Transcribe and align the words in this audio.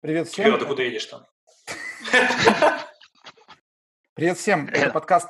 Привет 0.00 0.28
всем. 0.28 0.44
Кирилл, 0.44 0.58
ты 0.58 0.64
куда 0.64 0.84
едешь 0.84 1.06
там? 1.06 1.26
Привет 4.14 4.38
всем. 4.38 4.68
Это 4.68 4.90
подкаст... 4.92 5.28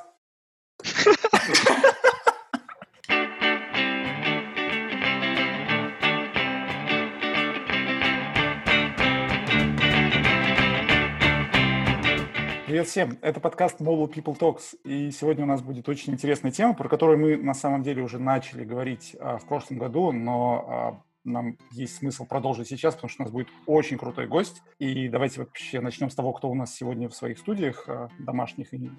Привет 12.67 12.87
всем. 12.87 13.17
Это 13.23 13.39
подкаст 13.39 13.81
Mobile 13.81 14.13
People 14.13 14.37
Talks. 14.37 14.77
И 14.83 15.09
сегодня 15.09 15.45
у 15.45 15.47
нас 15.47 15.63
будет 15.63 15.89
очень 15.89 16.13
интересная 16.13 16.51
тема, 16.51 16.75
про 16.75 16.87
которую 16.87 17.17
мы 17.17 17.37
на 17.37 17.55
самом 17.55 17.81
деле 17.81 18.03
уже 18.03 18.19
начали 18.19 18.63
говорить 18.63 19.15
а, 19.19 19.39
в 19.39 19.47
прошлом 19.47 19.79
году, 19.79 20.11
но 20.11 20.65
а, 20.67 21.08
нам 21.29 21.57
есть 21.71 21.97
смысл 21.97 22.25
продолжить 22.25 22.67
сейчас, 22.67 22.95
потому 22.95 23.09
что 23.09 23.23
у 23.23 23.25
нас 23.25 23.31
будет 23.31 23.47
очень 23.65 23.97
крутой 23.97 24.27
гость. 24.27 24.61
И 24.79 25.07
давайте 25.07 25.41
вообще 25.41 25.79
начнем 25.79 26.09
с 26.09 26.15
того, 26.15 26.33
кто 26.33 26.49
у 26.49 26.55
нас 26.55 26.73
сегодня 26.73 27.09
в 27.09 27.15
своих 27.15 27.39
студиях, 27.39 27.87
а, 27.87 28.09
домашних 28.19 28.73
и 28.73 28.89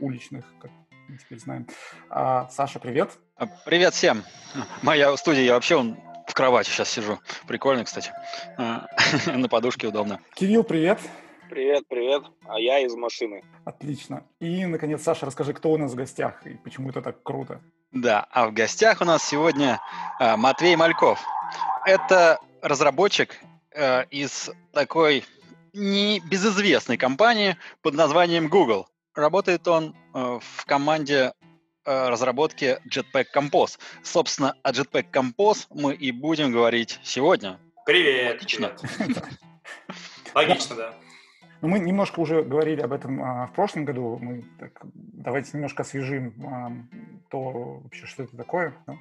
уличных, 0.00 0.44
как 0.60 0.70
мы 1.08 1.18
теперь 1.18 1.38
знаем. 1.38 1.66
А, 2.10 2.48
Саша, 2.50 2.78
привет. 2.78 3.10
А, 3.36 3.46
привет 3.64 3.94
всем. 3.94 4.22
Моя 4.82 5.16
студия, 5.16 5.42
я 5.42 5.54
вообще 5.54 5.76
он 5.76 5.96
в 6.26 6.34
кровати 6.34 6.68
сейчас 6.68 6.90
сижу. 6.90 7.18
Прикольно, 7.46 7.84
кстати. 7.84 8.12
А, 8.58 8.86
на 9.26 9.48
подушке 9.48 9.86
удобно. 9.86 10.20
Кирилл, 10.34 10.64
привет. 10.64 10.98
Привет, 11.48 11.84
привет. 11.88 12.24
А 12.48 12.58
я 12.58 12.80
из 12.80 12.94
машины. 12.96 13.42
Отлично. 13.64 14.24
И, 14.40 14.66
наконец, 14.66 15.02
Саша, 15.02 15.26
расскажи, 15.26 15.52
кто 15.54 15.70
у 15.70 15.78
нас 15.78 15.92
в 15.92 15.94
гостях 15.94 16.44
и 16.46 16.54
почему 16.54 16.90
это 16.90 17.02
так 17.02 17.22
круто. 17.22 17.60
Да, 17.96 18.26
а 18.30 18.46
в 18.46 18.52
гостях 18.52 19.00
у 19.00 19.04
нас 19.06 19.26
сегодня 19.26 19.80
э, 20.20 20.36
Матвей 20.36 20.76
Мальков. 20.76 21.18
Это 21.86 22.38
разработчик 22.60 23.40
э, 23.72 24.04
из 24.10 24.50
такой 24.74 25.24
небезызвестной 25.72 26.98
компании 26.98 27.56
под 27.80 27.94
названием 27.94 28.48
Google. 28.48 28.86
Работает 29.14 29.66
он 29.66 29.96
э, 30.12 30.40
в 30.42 30.66
команде 30.66 31.32
э, 31.86 32.08
разработки 32.08 32.78
Jetpack 32.86 33.28
Compose. 33.34 33.78
Собственно, 34.02 34.54
о 34.62 34.72
Jetpack 34.72 35.10
Compose 35.10 35.66
мы 35.70 35.94
и 35.94 36.12
будем 36.12 36.52
говорить 36.52 37.00
сегодня. 37.02 37.58
Привет. 37.86 38.42
Логично. 38.42 38.76
Привет. 38.98 39.24
Логично, 40.34 40.76
да. 40.76 40.94
Ну, 41.62 41.68
мы 41.68 41.78
немножко 41.78 42.20
уже 42.20 42.42
говорили 42.42 42.80
об 42.82 42.92
этом 42.92 43.22
а, 43.22 43.46
в 43.46 43.52
прошлом 43.52 43.84
году. 43.84 44.18
Мы 44.20 44.44
так, 44.58 44.72
давайте 44.82 45.50
немножко 45.54 45.82
освежим 45.82 46.34
а, 46.44 46.72
то 47.30 47.80
вообще, 47.82 48.06
что 48.06 48.24
это 48.24 48.36
такое. 48.36 48.74
Да? 48.86 48.94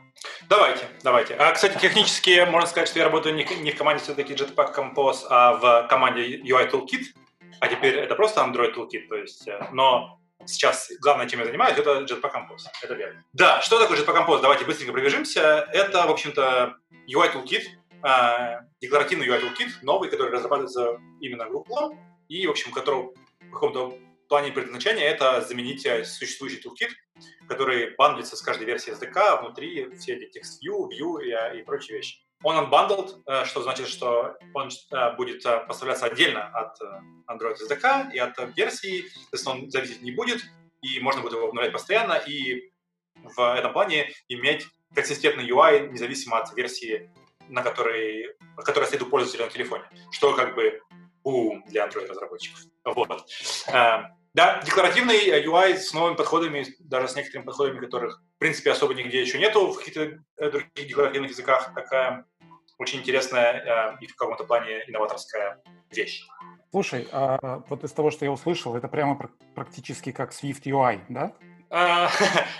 Давайте, 0.49 0.85
давайте. 1.03 1.35
А, 1.35 1.51
кстати, 1.51 1.77
технически 1.79 2.45
можно 2.49 2.67
сказать, 2.67 2.87
что 2.87 2.99
я 2.99 3.05
работаю 3.05 3.35
не, 3.35 3.45
не 3.61 3.71
в 3.71 3.77
команде 3.77 4.03
все-таки 4.03 4.33
Jetpack 4.33 4.73
Compose, 4.75 5.25
а 5.29 5.53
в 5.53 5.87
команде 5.87 6.39
UI 6.41 6.71
Toolkit. 6.71 7.03
А 7.59 7.67
теперь 7.67 7.95
это 7.95 8.15
просто 8.15 8.41
Android 8.41 8.73
Toolkit, 8.75 9.07
то 9.07 9.15
есть, 9.15 9.47
э, 9.47 9.67
но 9.71 10.19
сейчас 10.45 10.91
главное, 11.01 11.27
чем 11.27 11.39
я 11.39 11.45
занимаюсь, 11.45 11.77
это 11.77 12.01
Jetpack 12.01 12.33
Compose. 12.33 12.67
Это 12.83 12.93
верно. 12.93 13.23
Да, 13.33 13.61
что 13.61 13.79
такое 13.79 13.97
Jetpack 13.97 14.25
Compose? 14.25 14.41
Давайте 14.41 14.65
быстренько 14.65 14.93
пробежимся. 14.93 15.67
Это, 15.73 16.05
в 16.07 16.11
общем-то, 16.11 16.75
UI 17.07 17.33
Toolkit, 17.33 17.63
э, 18.03 18.61
декларативный 18.81 19.27
UI 19.27 19.41
Toolkit, 19.41 19.71
новый, 19.81 20.09
который 20.09 20.31
разрабатывается 20.31 20.99
именно 21.19 21.45
Google 21.45 21.97
и, 22.27 22.47
в 22.47 22.51
общем, 22.51 22.71
которого 22.71 23.13
в 23.41 23.51
каком-то 23.51 23.97
плане 24.27 24.51
предназначения 24.51 25.05
это 25.05 25.41
заменить 25.41 25.85
э, 25.85 26.03
существующий 26.03 26.61
toolkit, 26.61 26.89
который 27.47 27.95
бандлится 27.95 28.35
с 28.35 28.41
каждой 28.41 28.65
версии 28.65 28.93
SDK, 28.93 29.41
внутри 29.41 29.95
все 29.95 30.15
эти 30.15 30.37
text 30.37 30.59
view, 30.63 31.19
э, 31.21 31.59
и 31.59 31.63
прочие 31.63 31.97
вещи. 31.97 32.19
Он 32.43 32.57
unbundled, 32.57 33.21
э, 33.25 33.45
что 33.45 33.61
значит, 33.61 33.87
что 33.87 34.35
он 34.53 34.69
будет 35.17 35.43
поставляться 35.67 36.05
отдельно 36.05 36.47
от 36.47 36.77
Android 37.29 37.55
SDK 37.69 38.11
и 38.13 38.19
от 38.19 38.37
версии, 38.55 39.05
то 39.31 39.51
он 39.51 39.69
зависеть 39.69 40.01
не 40.01 40.11
будет, 40.11 40.43
и 40.81 40.99
можно 40.99 41.21
будет 41.21 41.33
его 41.33 41.47
обновлять 41.47 41.73
постоянно, 41.73 42.13
и 42.13 42.71
в 43.15 43.55
этом 43.55 43.73
плане 43.73 44.11
иметь 44.27 44.67
консистентный 44.93 45.47
UI 45.47 45.89
независимо 45.89 46.39
от 46.39 46.55
версии, 46.55 47.09
на 47.47 47.63
которой, 47.63 48.35
которая 48.57 48.87
стоит 48.87 49.03
у 49.03 49.07
пользователя 49.07 49.45
на 49.45 49.51
телефоне, 49.51 49.83
что 50.11 50.33
как 50.33 50.55
бы 50.55 50.81
бум 51.23 51.54
для 51.75 51.85
Android-разработчиков. 51.85 52.61
Вот. 52.85 53.25
А, 53.67 54.11
да, 54.33 54.61
декларативный 54.63 55.17
UI 55.45 55.75
с 55.75 55.93
новыми 55.93 56.15
подходами, 56.15 56.65
даже 56.79 57.09
с 57.09 57.15
некоторыми 57.15 57.45
подходами, 57.45 57.79
которых, 57.79 58.21
в 58.37 58.39
принципе, 58.39 58.71
особо 58.71 58.93
нигде 58.93 59.19
еще 59.21 59.37
нету 59.37 59.71
в 59.71 59.77
каких-то 59.77 60.23
э, 60.37 60.49
других 60.49 60.87
декларативных 60.87 61.31
языках. 61.31 61.73
Такая 61.75 62.25
очень 62.77 62.99
интересная 62.99 63.97
э, 63.99 64.03
и 64.03 64.07
в 64.07 64.15
каком-то 64.15 64.45
плане 64.45 64.85
инноваторская 64.87 65.61
вещь. 65.91 66.25
Слушай, 66.71 67.09
а 67.11 67.63
вот 67.69 67.83
из 67.83 67.91
того, 67.91 68.09
что 68.09 68.23
я 68.23 68.31
услышал, 68.31 68.75
это 68.75 68.87
прямо 68.87 69.19
практически 69.53 70.13
как 70.13 70.31
Swift 70.31 70.63
UI, 70.63 71.01
да? 71.09 71.33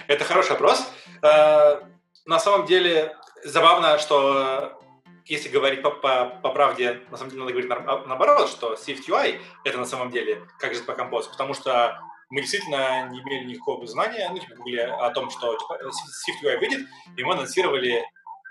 Это 0.08 0.24
хороший 0.24 0.52
вопрос. 0.52 0.92
На 1.22 2.40
самом 2.40 2.66
деле 2.66 3.16
забавно, 3.44 3.98
что 4.00 4.80
если 5.26 5.50
говорить 5.50 5.82
по, 5.82 5.92
по, 5.92 6.26
по 6.42 6.52
правде, 6.52 7.02
на 7.10 7.18
самом 7.18 7.32
деле 7.32 7.42
надо 7.44 7.54
говорить 7.54 7.70
на, 7.70 8.06
наоборот, 8.06 8.50
что 8.50 8.74
Swift 8.74 9.08
UI 9.08 9.40
это 9.64 9.78
на 9.78 9.86
самом 9.86 10.12
деле 10.12 10.48
как 10.60 10.76
же 10.76 10.84
по 10.84 10.92
Compose, 10.92 11.30
потому 11.30 11.54
что 11.54 12.00
мы 12.30 12.42
действительно 12.42 13.10
не 13.10 13.20
имели 13.22 13.46
никакого 13.46 13.86
знания, 13.88 14.30
ну, 14.30 14.38
типа, 14.38 14.56
гугли 14.56 14.78
о 14.78 15.10
том, 15.12 15.30
что 15.30 15.56
типа, 15.58 15.80
Swift 15.84 16.44
UI 16.44 16.58
выйдет, 16.60 16.88
и 17.18 17.24
мы 17.24 17.34
анонсировали 17.34 17.98
э, 17.98 18.04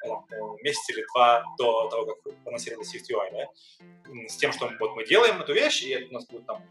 там, 0.02 0.56
месяц 0.62 0.88
или 0.90 1.04
два 1.12 1.44
до 1.58 1.88
того, 1.88 2.06
как 2.06 2.34
анонсировали 2.46 2.84
Swift 2.84 3.10
UI, 3.10 3.30
да, 3.32 4.28
с 4.28 4.36
тем, 4.36 4.52
что 4.52 4.70
вот 4.80 4.96
мы 4.96 5.04
делаем 5.04 5.40
эту 5.40 5.54
вещь, 5.54 5.82
и 5.82 5.90
это 5.90 6.08
у 6.10 6.12
нас 6.14 6.26
будет 6.26 6.46
там 6.46 6.62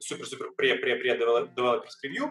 супер-супер 0.00 0.50
пре-пре-пре 0.56 1.16
developers 1.16 1.94
preview, 2.04 2.30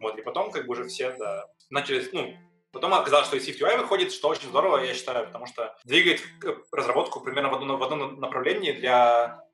вот, 0.00 0.18
и 0.18 0.22
потом 0.22 0.50
как 0.50 0.66
бы 0.66 0.72
уже 0.72 0.84
все, 0.84 1.12
да, 1.16 1.46
начали, 1.70 2.06
ну, 2.12 2.36
Потом 2.72 2.92
оказалось, 2.94 3.26
что 3.28 3.36
и 3.36 3.40
SwiftUI 3.40 3.78
выходит, 3.78 4.12
что 4.12 4.28
очень 4.28 4.48
здорово, 4.48 4.78
я 4.84 4.94
считаю, 4.94 5.26
потому 5.26 5.46
что 5.46 5.76
двигает 5.84 6.22
разработку 6.70 7.20
примерно 7.20 7.48
в 7.48 7.54
одном, 7.54 7.78
в 7.78 7.82
одном 7.82 8.20
направлении 8.20 8.72
для 8.72 9.44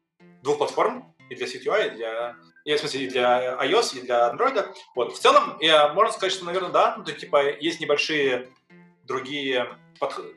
двух 0.43 0.59
платформ, 0.59 1.15
и 1.31 1.35
для 1.35 1.47
SwiftUI, 1.47 1.87
и 1.87 1.91
для, 1.91 2.37
и, 2.65 2.75
в 2.75 2.79
смысле, 2.79 3.05
и 3.05 3.09
для 3.09 3.55
iOS, 3.63 3.99
и 3.99 4.03
для 4.03 4.31
Android. 4.33 4.75
Вот. 4.95 5.15
В 5.15 5.19
целом, 5.19 5.57
я, 5.61 5.93
можно 5.93 6.13
сказать, 6.13 6.33
что, 6.33 6.45
наверное, 6.45 6.71
да, 6.71 6.97
ну, 6.97 7.05
то, 7.05 7.13
типа, 7.13 7.57
есть 7.59 7.81
небольшие 7.81 8.51
другие 9.05 9.79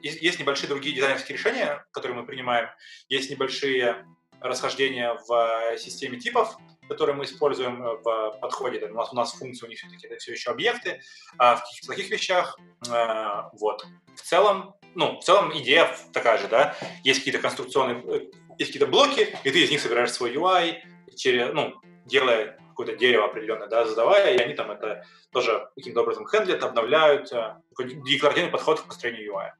есть, 0.01 0.21
есть 0.21 0.39
небольшие 0.39 0.69
другие 0.69 0.95
дизайнерские 0.95 1.37
решения, 1.37 1.85
которые 1.91 2.19
мы 2.19 2.25
принимаем, 2.25 2.69
есть 3.09 3.29
небольшие 3.29 4.05
расхождения 4.39 5.13
в 5.27 5.77
системе 5.77 6.19
типов, 6.19 6.57
которые 6.87 7.15
мы 7.15 7.25
используем 7.25 7.83
э, 7.83 7.97
в 8.03 8.37
подходе. 8.39 8.85
У 8.85 8.93
нас, 8.93 9.11
у 9.11 9.15
нас 9.15 9.33
функции 9.33 9.65
у 9.65 9.69
них 9.69 9.79
все-таки 9.79 10.07
это 10.07 10.17
все 10.17 10.31
еще 10.33 10.51
объекты, 10.51 11.01
а 11.37 11.55
в 11.55 11.61
каких-то 11.61 11.87
таких 11.87 12.09
вещах. 12.09 12.57
Э, 12.89 13.49
вот. 13.53 13.85
В 14.15 14.21
целом, 14.21 14.75
ну, 14.95 15.19
в 15.19 15.23
целом 15.23 15.55
идея 15.57 15.95
такая 16.13 16.37
же, 16.37 16.47
да. 16.47 16.75
Есть 17.03 17.19
какие-то 17.19 17.39
конструкционные, 17.39 18.03
э, 18.05 18.19
есть 18.57 18.71
какие-то 18.71 18.87
блоки, 18.87 19.35
и 19.43 19.51
ты 19.51 19.63
из 19.63 19.71
них 19.71 19.81
собираешь 19.81 20.11
свой 20.11 20.33
UI, 20.33 20.77
через, 21.15 21.53
ну, 21.53 21.75
делая 22.05 22.57
какое-то 22.69 22.95
дерево 22.95 23.25
определенное, 23.25 23.67
да, 23.67 23.85
задавая, 23.85 24.35
и 24.35 24.37
они 24.37 24.53
там 24.53 24.69
это 24.69 25.03
тоже 25.31 25.67
каким-то 25.75 26.01
образом 26.01 26.27
хендлят, 26.27 26.63
обновляют, 26.63 27.29
такой 27.29 28.01
декларативный 28.05 28.51
подход 28.51 28.81
к 28.81 28.85
построению 28.85 29.33
UI. 29.33 29.51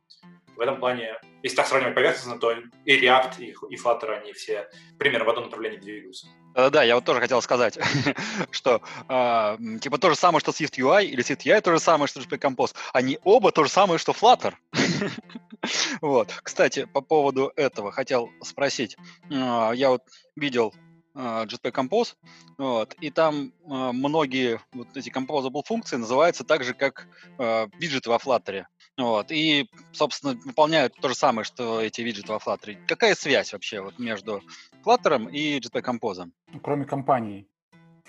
В 0.57 0.59
этом 0.59 0.79
плане, 0.79 1.13
если 1.43 1.55
так 1.55 1.67
сравнивать 1.67 1.95
поверхностно, 1.95 2.39
то 2.39 2.51
и 2.51 2.99
React, 2.99 3.39
и, 3.39 3.51
и 3.69 3.77
Flutter, 3.77 4.09
они 4.09 4.33
все 4.33 4.67
примерно 4.97 5.25
в 5.25 5.29
одном 5.29 5.45
направлении 5.45 5.77
двигаются. 5.77 6.27
Да, 6.55 6.81
я 6.81 6.95
вот 6.95 7.05
тоже 7.05 7.19
хотел 7.19 7.39
сказать, 7.43 7.77
что 8.51 8.81
э, 9.07 9.57
типа 9.79 9.99
то 9.99 10.09
же 10.09 10.15
самое, 10.15 10.39
что 10.39 10.51
Swift 10.51 10.79
UI 10.79 11.05
или 11.05 11.23
Swift 11.23 11.45
UI, 11.45 11.61
то 11.61 11.71
же 11.71 11.79
самое, 11.79 12.07
что 12.07 12.19
JPEG 12.19 12.39
Compose. 12.39 12.73
Они 12.93 13.19
оба 13.23 13.51
то 13.51 13.63
же 13.63 13.69
самое, 13.69 13.99
что 13.99 14.13
Flutter. 14.13 14.55
вот. 16.01 16.33
Кстати, 16.41 16.85
по 16.85 17.01
поводу 17.01 17.51
этого 17.55 17.91
хотел 17.91 18.31
спросить. 18.41 18.97
Э, 19.29 19.71
я 19.75 19.89
вот 19.89 20.01
видел 20.35 20.73
а, 21.19 21.45
Jetpack 21.45 21.71
Compose, 21.71 22.13
вот, 22.59 22.93
и 23.01 23.09
там 23.09 23.51
э, 23.65 23.91
многие 23.91 24.61
вот 24.71 24.95
эти 24.95 25.09
composable 25.09 25.63
функции 25.65 25.95
называются 25.95 26.43
так 26.43 26.63
же, 26.63 26.75
как 26.75 27.07
э, 27.39 27.67
виджеты 27.79 28.11
во 28.11 28.17
Flutter. 28.17 28.65
Вот, 28.97 29.31
и, 29.31 29.69
собственно, 29.91 30.33
выполняют 30.43 30.95
то 30.99 31.09
же 31.09 31.15
самое, 31.15 31.45
что 31.45 31.81
эти 31.81 32.01
виджеты 32.01 32.31
во 32.31 32.39
Flutter. 32.39 32.77
Какая 32.87 33.13
связь 33.13 33.53
вообще 33.53 33.79
вот 33.79 33.99
между 33.99 34.41
Flutter 34.83 35.29
и 35.31 35.59
Jetpack 35.59 35.83
Compose? 35.83 36.31
Ну, 36.51 36.59
кроме 36.59 36.85
компании. 36.85 37.47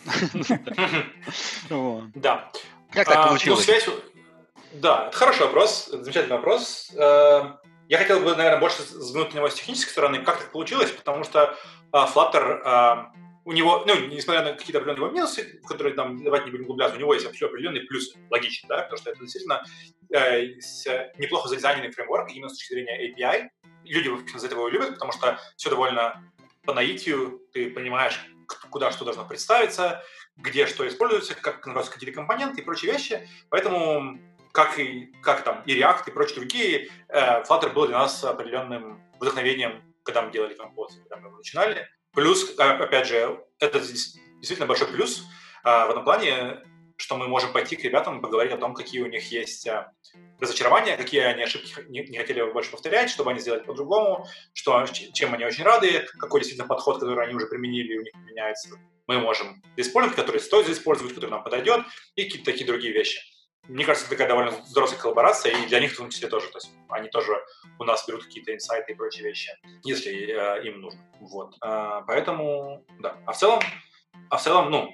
Да. 2.15 2.51
Как 2.91 3.07
так 3.07 3.17
а, 3.19 3.29
получилось? 3.29 3.69
Да, 4.73 5.09
это 5.09 5.17
хороший 5.17 5.43
вопрос, 5.43 5.89
замечательный 5.93 6.37
вопрос. 6.37 6.91
Э, 6.95 7.57
я 7.89 7.99
хотел 7.99 8.21
бы, 8.21 8.35
наверное, 8.35 8.61
больше 8.61 8.83
взглянуть 8.83 9.35
на 9.35 9.39
него 9.39 9.51
с 9.51 9.55
технической 9.55 9.93
стороны, 9.93 10.23
как 10.23 10.39
так 10.39 10.53
получилось, 10.53 10.91
потому 10.91 11.25
что 11.25 11.55
а, 11.93 12.07
Flutter, 12.07 12.61
а, 12.65 13.13
у 13.49 13.53
него, 13.53 13.83
ну, 13.87 13.95
несмотря 14.09 14.43
на 14.43 14.53
какие-то 14.53 14.77
определенные 14.77 15.07
его 15.07 15.15
минусы, 15.17 15.59
в 15.63 15.67
которые 15.67 15.95
там 15.95 16.23
давайте 16.23 16.47
не 16.47 16.51
будем 16.51 16.65
углубляться, 16.65 16.99
у 16.99 17.01
него 17.01 17.15
есть 17.15 17.25
вообще 17.25 17.47
определенные 17.47 17.85
плюсы, 17.85 18.19
логично, 18.29 18.69
да, 18.69 18.83
потому 18.83 18.99
что 18.99 19.11
это 19.11 19.21
действительно 19.21 19.65
э, 20.13 20.49
неплохо 21.17 21.49
задизайненный 21.49 21.91
фреймворк 21.91 22.31
именно 22.31 22.51
с 22.51 22.59
точки 22.59 22.75
зрения 22.75 23.09
API. 23.09 23.49
Люди, 23.85 24.09
из 24.37 24.45
этого 24.45 24.59
его 24.59 24.69
любят, 24.69 24.91
потому 24.91 25.13
что 25.13 25.41
все 25.57 25.71
довольно 25.71 26.31
по 26.67 26.75
наитию, 26.75 27.41
ты 27.55 27.71
понимаешь, 27.71 28.21
куда 28.69 28.93
что 28.93 29.07
должно 29.07 29.27
представиться, 29.27 30.05
где 30.37 30.67
что 30.67 30.87
используется, 30.87 31.35
как 31.35 31.63
конвертятся 31.63 31.95
какие-то 31.95 32.17
компоненты 32.17 32.61
и 32.61 32.65
прочие 32.65 32.93
вещи. 32.93 33.27
Поэтому, 33.49 34.21
как 34.53 34.79
и, 34.79 35.07
как 35.23 35.43
там, 35.43 35.63
и 35.65 35.75
React, 35.75 36.03
и 36.09 36.11
прочие 36.11 36.37
другие, 36.37 36.91
э, 37.09 37.43
Flutter 37.45 37.73
был 37.73 37.87
для 37.87 37.99
нас 37.99 38.23
определенным 38.23 39.03
вдохновением, 39.19 39.83
когда 40.03 40.21
мы 40.21 40.33
делали 40.33 40.53
композ, 40.53 40.97
когда 40.97 41.17
мы 41.17 41.29
его 41.29 41.39
начинали. 41.39 41.89
Плюс, 42.19 42.53
а, 42.59 42.73
опять 42.73 43.07
же, 43.07 43.45
это 43.61 43.79
действительно 43.79 44.67
большой 44.67 44.89
плюс 44.89 45.25
а, 45.63 45.87
в 45.87 45.91
этом 45.91 46.03
плане, 46.03 46.65
что 46.97 47.17
мы 47.17 47.29
можем 47.29 47.53
пойти 47.53 47.77
к 47.77 47.85
ребятам 47.85 48.19
и 48.19 48.21
поговорить 48.21 48.53
о 48.53 48.57
том, 48.57 48.75
какие 48.75 49.03
у 49.03 49.07
них 49.07 49.31
есть 49.31 49.69
а, 49.69 49.93
разочарования, 50.41 50.97
какие 50.97 51.21
они 51.21 51.45
ошибки 51.45 51.73
не, 51.89 52.19
хотели 52.19 52.43
бы 52.43 52.53
больше 52.53 52.73
повторять, 52.73 53.09
чтобы 53.09 53.31
они 53.31 53.39
сделали 53.39 53.63
по-другому, 53.63 54.27
что, 54.53 54.85
чем 55.13 55.33
они 55.33 55.45
очень 55.45 55.63
рады, 55.63 56.09
какой 56.19 56.41
действительно 56.41 56.67
подход, 56.67 56.99
который 56.99 57.25
они 57.25 57.37
уже 57.37 57.47
применили, 57.47 57.99
у 57.99 58.03
них 58.03 58.13
меняется. 58.27 58.71
Мы 59.07 59.21
можем 59.21 59.63
использовать, 59.77 60.17
который 60.17 60.41
стоит 60.41 60.69
использовать, 60.69 61.15
который 61.15 61.31
нам 61.31 61.45
подойдет, 61.45 61.83
и 62.17 62.25
какие-то 62.25 62.51
такие 62.51 62.67
другие 62.67 62.93
вещи. 62.93 63.21
Мне 63.69 63.85
кажется, 63.85 64.07
это 64.07 64.15
такая 64.15 64.29
довольно 64.29 64.51
взрослая 64.51 64.99
коллаборация, 64.99 65.53
и 65.53 65.67
для 65.67 65.81
них 65.81 65.93
в 65.93 65.97
том 65.97 66.09
числе 66.09 66.29
тоже. 66.29 66.49
То 66.49 66.57
есть 66.57 66.71
они 66.89 67.09
тоже 67.09 67.33
у 67.79 67.85
нас 67.85 68.07
берут 68.09 68.25
какие-то 68.25 68.55
инсайты 68.55 68.93
и 68.93 68.95
прочие 68.95 69.25
вещи, 69.25 69.53
если 69.85 70.13
э, 70.13 70.67
им 70.67 70.81
нужно. 70.81 71.01
Вот. 71.21 71.55
А, 71.61 72.01
поэтому, 72.03 72.85
да. 72.99 73.19
А 73.27 73.33
в 73.33 73.37
целом, 73.37 73.61
а 74.31 74.39
в 74.39 74.43
целом, 74.43 74.71
ну, 74.71 74.91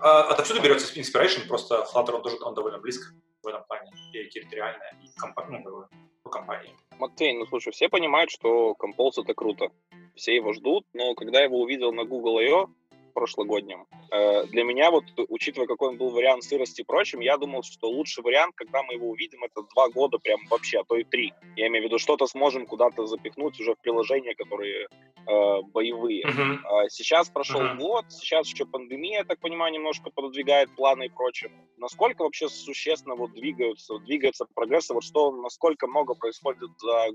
а, 0.00 0.24
отовсюду 0.24 0.60
берется 0.60 0.92
inspiration, 0.98 1.48
просто 1.48 1.86
Flutter, 1.92 2.12
он 2.12 2.22
тоже 2.22 2.36
он 2.42 2.54
довольно 2.54 2.78
близко 2.78 3.14
в 3.42 3.46
этом 3.46 3.64
плане, 3.64 3.90
и 4.12 4.28
территориально, 4.28 4.82
и 5.02 5.08
компа- 5.18 5.46
ну, 5.48 5.86
по 6.22 6.30
компании. 6.30 6.74
Матвей, 6.98 7.34
ну 7.34 7.46
слушай, 7.46 7.72
все 7.72 7.88
понимают, 7.88 8.30
что 8.30 8.76
Compose 8.78 9.22
это 9.22 9.34
круто. 9.34 9.68
Все 10.14 10.34
его 10.34 10.52
ждут, 10.52 10.84
но 10.92 11.14
когда 11.14 11.38
я 11.38 11.44
его 11.44 11.60
увидел 11.60 11.92
на 11.92 12.04
Google 12.04 12.38
I.O., 12.38 12.68
прошлогоднем. 13.16 13.86
Э, 14.12 14.44
для 14.44 14.62
меня, 14.62 14.90
вот, 14.90 15.04
учитывая, 15.28 15.66
какой 15.66 15.88
он 15.88 15.96
был 15.96 16.10
вариант 16.10 16.44
сырости 16.44 16.82
и 16.82 16.84
прочим, 16.84 17.20
я 17.20 17.38
думал, 17.38 17.62
что 17.62 17.88
лучший 17.88 18.22
вариант, 18.22 18.54
когда 18.54 18.82
мы 18.82 18.94
его 18.94 19.08
увидим, 19.08 19.42
это 19.42 19.62
два 19.74 19.88
года 19.88 20.18
прям 20.18 20.40
вообще, 20.50 20.80
а 20.80 20.84
то 20.84 20.96
и 20.96 21.04
три. 21.04 21.32
Я 21.56 21.68
имею 21.68 21.84
в 21.84 21.86
виду, 21.86 21.98
что-то 21.98 22.26
сможем 22.26 22.66
куда-то 22.66 23.06
запихнуть 23.06 23.58
уже 23.58 23.74
в 23.74 23.78
приложения, 23.78 24.34
которые 24.34 24.86
э, 24.86 25.62
боевые. 25.72 26.24
Uh-huh. 26.24 26.88
Сейчас 26.90 27.30
прошел 27.30 27.62
uh-huh. 27.62 27.78
год, 27.78 28.04
сейчас 28.10 28.48
еще 28.48 28.66
пандемия, 28.66 29.20
я 29.20 29.24
так 29.24 29.40
понимаю, 29.40 29.72
немножко 29.72 30.10
пододвигает 30.10 30.74
планы 30.76 31.06
и 31.06 31.08
прочее. 31.08 31.50
Насколько 31.78 32.22
вообще 32.22 32.48
существенно 32.48 33.16
вот 33.16 33.32
двигаются, 33.32 33.98
двигается 33.98 34.44
прогресс, 34.54 34.90
вот 34.90 35.04
что, 35.04 35.32
насколько 35.32 35.86
много 35.86 36.14
происходит 36.14 36.70
за, 36.78 37.06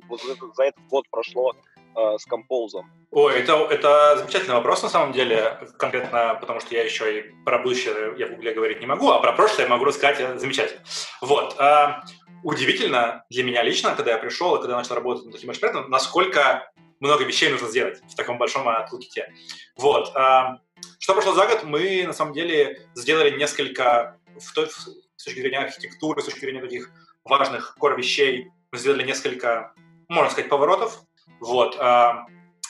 за 0.56 0.63
этот 0.63 0.88
год 0.88 1.06
прошло 1.12 1.53
э, 1.95 2.17
с 2.17 2.25
композом? 2.25 2.91
Ой, 3.11 3.33
это, 3.35 3.53
это 3.69 4.17
замечательный 4.17 4.55
вопрос 4.55 4.83
на 4.83 4.89
самом 4.89 5.11
деле, 5.11 5.59
конкретно 5.77 6.38
потому 6.39 6.59
что 6.59 6.75
я 6.75 6.83
еще 6.83 7.19
и 7.19 7.21
про 7.45 7.59
будущее 7.59 8.13
я 8.17 8.27
в 8.27 8.31
Гугле 8.31 8.53
говорить 8.53 8.79
не 8.79 8.85
могу, 8.85 9.09
а 9.09 9.19
про 9.19 9.33
прошлое 9.33 9.65
я 9.65 9.69
могу 9.69 9.85
рассказать 9.85 10.39
замечательно. 10.39 10.81
Вот. 11.21 11.59
Э, 11.59 12.01
удивительно 12.43 13.23
для 13.29 13.43
меня 13.43 13.63
лично, 13.63 13.95
когда 13.95 14.11
я 14.11 14.17
пришел 14.17 14.55
и 14.55 14.59
когда 14.59 14.75
начал 14.75 14.95
работать 14.95 15.25
над 15.25 15.33
таким 15.33 15.51
экспертом, 15.51 15.89
насколько 15.89 16.71
много 16.99 17.23
вещей 17.23 17.49
нужно 17.49 17.67
сделать 17.67 18.01
в 18.07 18.15
таком 18.15 18.38
большом 18.38 18.67
тулките. 18.89 19.33
Вот. 19.75 20.15
Э, 20.15 20.57
что 20.99 21.13
прошло 21.13 21.33
за 21.33 21.47
год? 21.47 21.63
Мы, 21.63 22.03
на 22.05 22.13
самом 22.13 22.33
деле, 22.33 22.88
сделали 22.95 23.38
несколько, 23.38 24.17
в 24.39 24.53
той, 24.53 24.69
с 24.69 25.23
точки 25.23 25.39
зрения 25.39 25.59
архитектуры, 25.59 26.21
с 26.21 26.25
точки 26.25 26.41
зрения 26.41 26.61
таких 26.61 26.91
важных 27.23 27.75
кор 27.77 27.97
вещей, 27.97 28.49
мы 28.71 28.77
сделали 28.77 29.03
несколько, 29.03 29.73
можно 30.07 30.31
сказать, 30.31 30.49
поворотов. 30.49 31.01
Вот. 31.39 31.77
А, 31.79 32.25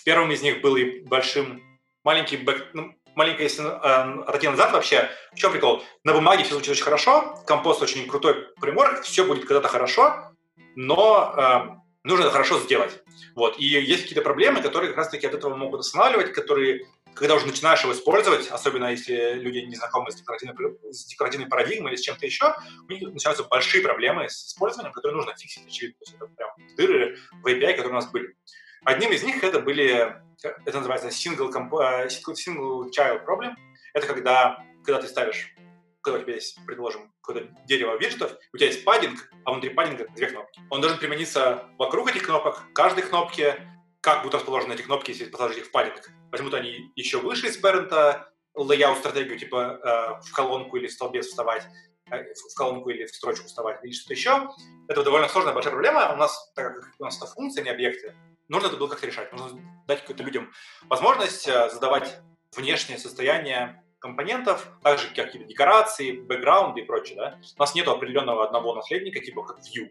первым 0.05 0.31
из 0.31 0.41
них 0.41 0.61
был 0.61 0.75
и 0.75 1.01
большим, 1.01 1.61
маленький 2.03 2.37
бэк, 2.37 2.69
ну, 2.73 2.93
маленькая, 3.15 3.43
если 3.43 3.63
э, 3.63 4.21
отойти 4.23 4.47
назад 4.47 4.71
вообще, 4.71 5.09
в 5.33 5.35
чем 5.35 5.51
прикол? 5.51 5.83
На 6.03 6.13
бумаге 6.13 6.43
все 6.43 6.53
звучит 6.53 6.71
очень 6.71 6.83
хорошо, 6.83 7.35
компост 7.45 7.81
очень 7.81 8.07
крутой 8.07 8.47
примор, 8.59 9.01
все 9.01 9.25
будет 9.25 9.45
когда-то 9.45 9.67
хорошо, 9.67 10.31
но 10.75 11.33
э, 11.35 11.81
нужно 12.03 12.23
это 12.23 12.31
хорошо 12.31 12.59
сделать. 12.59 13.01
Вот. 13.35 13.59
И 13.59 13.65
есть 13.65 14.03
какие-то 14.03 14.23
проблемы, 14.23 14.61
которые 14.61 14.89
как 14.89 14.97
раз-таки 14.97 15.27
от 15.27 15.33
этого 15.33 15.55
могут 15.55 15.81
останавливать, 15.81 16.33
которые, 16.33 16.87
когда 17.15 17.35
уже 17.35 17.45
начинаешь 17.45 17.81
его 17.81 17.93
использовать, 17.93 18.47
особенно 18.49 18.91
если 18.91 19.33
люди 19.33 19.59
не 19.59 19.75
знакомы 19.75 20.11
с 20.11 20.15
декоративной, 20.15 20.55
с 20.91 21.05
декоративной 21.05 21.47
парадигмой 21.47 21.91
или 21.91 21.97
с 21.97 22.01
чем-то 22.01 22.25
еще, 22.25 22.55
у 22.87 22.91
них 22.91 23.01
начинаются 23.13 23.43
большие 23.43 23.83
проблемы 23.83 24.29
с 24.29 24.47
использованием, 24.47 24.93
которые 24.93 25.17
нужно 25.17 25.35
фиксить, 25.35 25.65
очевидно. 25.67 25.97
То 25.99 26.05
есть 26.05 26.15
это 26.15 26.25
прям 26.27 26.49
дыры 26.75 27.17
в 27.41 27.47
API, 27.47 27.71
которые 27.71 27.91
у 27.91 27.95
нас 27.95 28.11
были. 28.11 28.35
Одним 28.83 29.11
из 29.11 29.23
них 29.23 29.43
это 29.43 29.59
были, 29.59 30.15
это 30.41 30.77
называется 30.77 31.09
single, 31.09 31.51
э, 31.51 32.07
single 32.07 32.89
child 32.89 33.25
problem. 33.25 33.53
Это 33.93 34.07
когда, 34.07 34.63
когда 34.83 35.01
ты 35.01 35.07
ставишь, 35.07 35.53
когда 36.01 36.19
у 36.19 36.23
тебя 36.23 36.35
есть, 36.35 36.57
предположим, 36.65 37.11
какое-то 37.21 37.53
дерево 37.65 37.97
виджетов, 37.97 38.35
у 38.51 38.57
тебя 38.57 38.67
есть 38.67 38.83
паддинг, 38.83 39.29
а 39.45 39.51
внутри 39.51 39.69
паддинга 39.69 40.07
две 40.15 40.27
кнопки. 40.27 40.61
Он 40.69 40.81
должен 40.81 40.97
примениться 40.97 41.67
вокруг 41.77 42.09
этих 42.09 42.23
кнопок, 42.23 42.63
каждой 42.73 43.03
кнопке, 43.03 43.70
как 44.01 44.24
будут 44.24 44.36
расположены 44.36 44.74
эти 44.74 44.81
кнопки, 44.81 45.12
если 45.12 45.25
положить 45.25 45.59
их 45.59 45.65
в 45.68 45.71
паддинг. 45.71 46.09
Возьмут 46.31 46.53
они 46.56 46.92
еще 46.95 47.19
выше 47.19 47.48
из 47.48 47.57
парента, 47.57 48.31
layout 48.57 48.98
стратегию, 48.98 49.38
типа 49.38 49.80
э, 49.81 50.21
в 50.27 50.33
колонку 50.33 50.77
или 50.77 50.88
в 50.88 50.92
столбец 50.92 51.27
вставать, 51.27 51.63
э, 52.09 52.33
в 52.33 52.56
колонку 52.56 52.89
или 52.89 53.06
в 53.06 53.15
строчку 53.15 53.45
вставать, 53.45 53.83
или 53.83 53.92
что-то 53.92 54.13
еще. 54.13 54.50
Это 54.88 55.03
довольно 55.03 55.30
сложная 55.30 55.53
большая 55.53 55.71
проблема. 55.71 56.12
У 56.13 56.18
нас, 56.18 56.51
так 56.56 56.75
как 56.75 56.94
у 57.00 57.03
нас 57.03 57.18
это 57.18 57.27
функции, 57.27 57.62
не 57.62 57.69
объекты, 57.69 58.15
нужно 58.50 58.68
это 58.68 58.77
было 58.77 58.88
как-то 58.88 59.07
решать. 59.07 59.31
Нужно 59.31 59.62
дать 59.88 60.01
какой-то 60.01 60.24
людям 60.24 60.51
возможность 60.83 61.47
э, 61.47 61.69
задавать 61.69 62.19
внешнее 62.56 62.97
состояние 62.97 63.83
компонентов, 64.00 64.68
так 64.81 64.97
же 64.97 65.07
какие-то 65.09 65.47
декорации, 65.47 66.19
бэкграунды 66.19 66.81
и 66.81 66.86
прочее. 66.86 67.15
Да? 67.18 67.39
У 67.56 67.59
нас 67.59 67.75
нет 67.75 67.88
определенного 67.88 68.44
одного 68.44 68.74
наследника, 68.74 69.19
типа 69.19 69.44
как 69.44 69.59
view. 69.59 69.89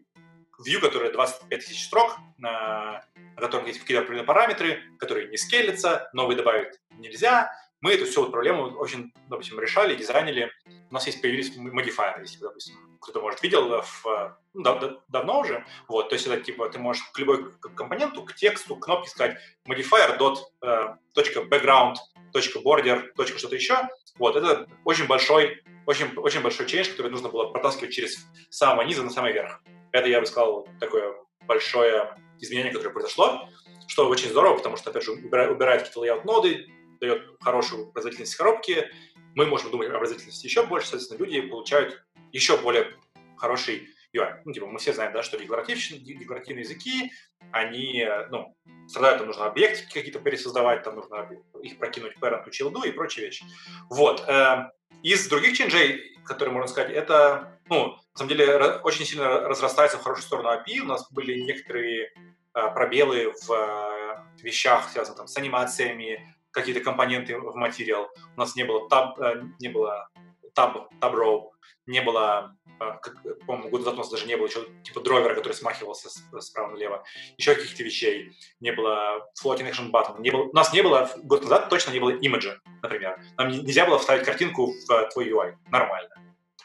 View, 0.67 0.81
который 0.81 1.12
25 1.12 1.61
тысяч 1.61 1.85
строк, 1.85 2.17
на, 2.39 3.05
на 3.37 3.41
котором 3.41 3.67
есть 3.67 3.81
какие-то 3.81 4.03
определенные 4.03 4.27
параметры, 4.27 4.83
которые 4.99 5.29
не 5.29 5.37
скелятся, 5.37 6.11
новые 6.12 6.37
добавить 6.37 6.79
нельзя. 6.99 7.53
Мы 7.81 7.93
эту 7.93 8.05
всю 8.05 8.23
вот 8.23 8.31
проблему 8.31 8.65
очень, 8.79 9.12
допустим, 9.29 9.59
решали, 9.59 9.95
дизайнили. 9.95 10.53
У 10.91 10.95
нас 10.95 11.07
есть 11.07 11.23
появились 11.23 11.57
модифайеры, 11.57 12.23
если, 12.23 12.39
допустим, 12.39 12.77
кто-то, 13.01 13.23
может, 13.23 13.43
видел 13.43 13.81
в, 13.81 14.39
ну, 14.53 14.62
дав 14.62 15.03
давно 15.09 15.41
уже. 15.41 15.65
Вот, 15.89 16.11
то 16.11 16.15
есть 16.15 16.27
это 16.27 16.39
типа 16.41 16.69
ты 16.69 16.79
можешь 16.79 17.03
к 17.05 17.19
любой 17.19 17.51
компоненту, 17.75 18.23
к 18.23 18.35
тексту, 18.35 18.77
к 18.77 18.85
кнопке 18.85 19.09
сказать 19.09 19.39
modifier 19.67 20.19
dot, 20.19 20.37
э, 20.63 20.97
точка 21.15 21.41
background, 21.41 21.95
точка 22.33 22.59
border, 22.59 23.13
точка 23.17 23.39
что-то 23.39 23.55
еще. 23.55 23.89
Вот, 24.19 24.37
это 24.37 24.67
очень 24.84 25.06
большой, 25.06 25.63
очень, 25.87 26.15
очень 26.17 26.43
большой 26.43 26.67
change, 26.67 26.91
который 26.91 27.11
нужно 27.11 27.31
было 27.31 27.46
протаскивать 27.46 27.94
через 27.94 28.27
самого 28.51 28.82
низа 28.82 29.03
на 29.03 29.11
самый 29.11 29.32
верх. 29.32 29.63
Это, 29.93 30.09
я 30.09 30.20
бы 30.20 30.27
сказал, 30.27 30.69
такое 30.79 31.15
большое 31.47 32.15
изменение, 32.39 32.73
которое 32.73 32.93
произошло, 32.93 33.49
что 33.87 34.09
очень 34.09 34.29
здорово, 34.29 34.56
потому 34.56 34.77
что, 34.77 34.91
опять 34.91 35.05
же, 35.05 35.13
убирает, 35.13 35.82
какие-то 35.82 36.05
layout-ноды, 36.05 36.67
дает 37.01 37.23
хорошую 37.41 37.91
производительность 37.93 38.37
коробки, 38.37 38.89
мы 39.35 39.47
можем 39.47 39.70
думать 39.70 39.89
о 39.89 39.99
производительности 39.99 40.47
еще 40.47 40.67
больше, 40.67 40.89
соответственно, 40.89 41.25
люди 41.25 41.41
получают 41.41 42.05
еще 42.32 42.56
более 42.59 42.94
хороший 43.37 43.89
UI. 44.15 44.43
Ну, 44.44 44.53
типа, 44.53 44.67
мы 44.67 44.79
все 44.79 44.93
знаем, 44.93 45.13
да, 45.13 45.23
что 45.23 45.39
декларативные, 45.39 46.01
декларативные 46.01 46.63
языки, 46.63 47.13
они, 47.53 48.06
ну, 48.31 48.55
страдают, 48.89 49.19
там 49.19 49.29
нужно 49.29 49.47
объекты 49.47 49.85
какие-то 49.93 50.19
пересоздавать, 50.19 50.82
там 50.82 50.97
нужно 50.97 51.29
их 51.63 51.79
прокинуть 51.79 52.17
parent 52.20 52.44
to 52.47 52.89
и 52.89 52.93
прочие 52.93 53.27
вещи. 53.27 53.44
Вот. 53.89 54.25
Эм, 54.29 54.70
из 55.03 55.29
других 55.29 55.56
ченджей, 55.56 56.17
которые 56.31 56.55
можно 56.55 56.69
сказать, 56.69 56.93
это, 56.93 57.58
ну, 57.69 57.96
на 57.96 57.99
самом 58.15 58.29
деле, 58.29 58.81
очень 58.84 59.05
сильно 59.05 59.41
разрастается 59.41 59.99
в 59.99 60.03
хорошую 60.03 60.25
сторону 60.25 60.51
API. 60.51 60.79
У 60.79 60.84
нас 60.84 61.10
были 61.10 61.41
некоторые 61.41 62.13
э, 62.55 62.69
пробелы 62.72 63.34
в 63.43 63.53
э, 63.53 64.43
вещах, 64.43 64.89
связанных 64.91 65.19
там, 65.19 65.27
с 65.27 65.37
анимациями, 65.37 66.32
какие-то 66.53 66.82
компоненты 66.82 67.37
в 67.37 67.56
материал. 67.56 68.08
У 68.37 68.41
нас 68.41 68.55
не 68.55 68.63
было 68.63 68.89
таб, 68.89 69.19
э, 69.19 69.43
не 69.58 69.70
было 69.70 70.08
таб, 70.55 70.89
таб 71.01 71.15
row, 71.15 71.51
не 71.87 72.01
было, 72.01 72.57
как, 72.79 73.23
по-моему, 73.47 73.71
год 73.71 73.81
назад 73.81 73.95
у 73.95 73.99
нас 73.99 74.11
даже 74.11 74.27
не 74.27 74.37
было 74.37 74.47
еще 74.47 74.67
типа 74.85 75.01
драйвера, 75.01 75.35
который 75.35 75.53
смахивался 75.53 76.09
справа 76.41 76.71
налево, 76.71 77.05
еще 77.37 77.55
каких-то 77.55 77.83
вещей, 77.83 78.33
не 78.61 78.73
было 78.73 79.29
floating 79.43 79.71
action 79.71 79.91
button, 79.91 80.21
не 80.21 80.31
было, 80.31 80.45
у 80.45 80.55
нас 80.55 80.73
не 80.73 80.83
было, 80.83 81.11
год 81.23 81.43
назад 81.43 81.69
точно 81.69 81.91
не 81.91 82.01
было 82.01 82.11
имиджа, 82.11 82.61
например. 82.83 83.21
Нам 83.37 83.49
нельзя 83.49 83.87
было 83.87 83.99
вставить 83.99 84.25
картинку 84.25 84.73
в 84.73 84.91
а, 84.91 85.07
твой 85.11 85.31
UI, 85.31 85.55
нормально. 85.71 86.11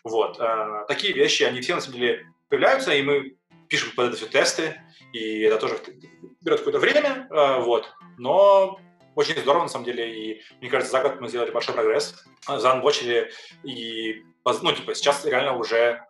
Вот. 0.04 0.40
Такие 0.88 1.14
вещи, 1.14 1.44
они 1.44 1.62
все 1.62 1.74
на 1.76 1.82
самом 1.82 1.98
деле 1.98 2.28
появляются, 2.48 2.94
и 2.94 3.02
мы 3.02 3.38
пишем 3.68 3.90
под 3.96 4.10
это 4.10 4.18
все 4.18 4.28
тесты, 4.28 4.80
и 5.14 5.42
это 5.42 5.58
тоже 5.58 5.80
берет 6.42 6.60
какое-то 6.60 6.80
время, 6.80 7.28
вот. 7.62 7.92
Но 8.20 8.80
очень 9.16 9.40
здорово, 9.40 9.64
на 9.64 9.70
самом 9.70 9.86
деле, 9.86 10.14
и 10.14 10.42
мне 10.60 10.70
кажется, 10.70 10.92
за 10.92 11.02
год 11.02 11.22
мы 11.22 11.30
сделали 11.30 11.52
большой 11.52 11.74
прогресс, 11.74 12.16
заанбочили, 12.48 13.32
и, 13.64 14.24
ну, 14.46 14.72
типа, 14.74 14.94
сейчас 14.94 15.26
реально 15.26 15.58
уже 15.58 16.06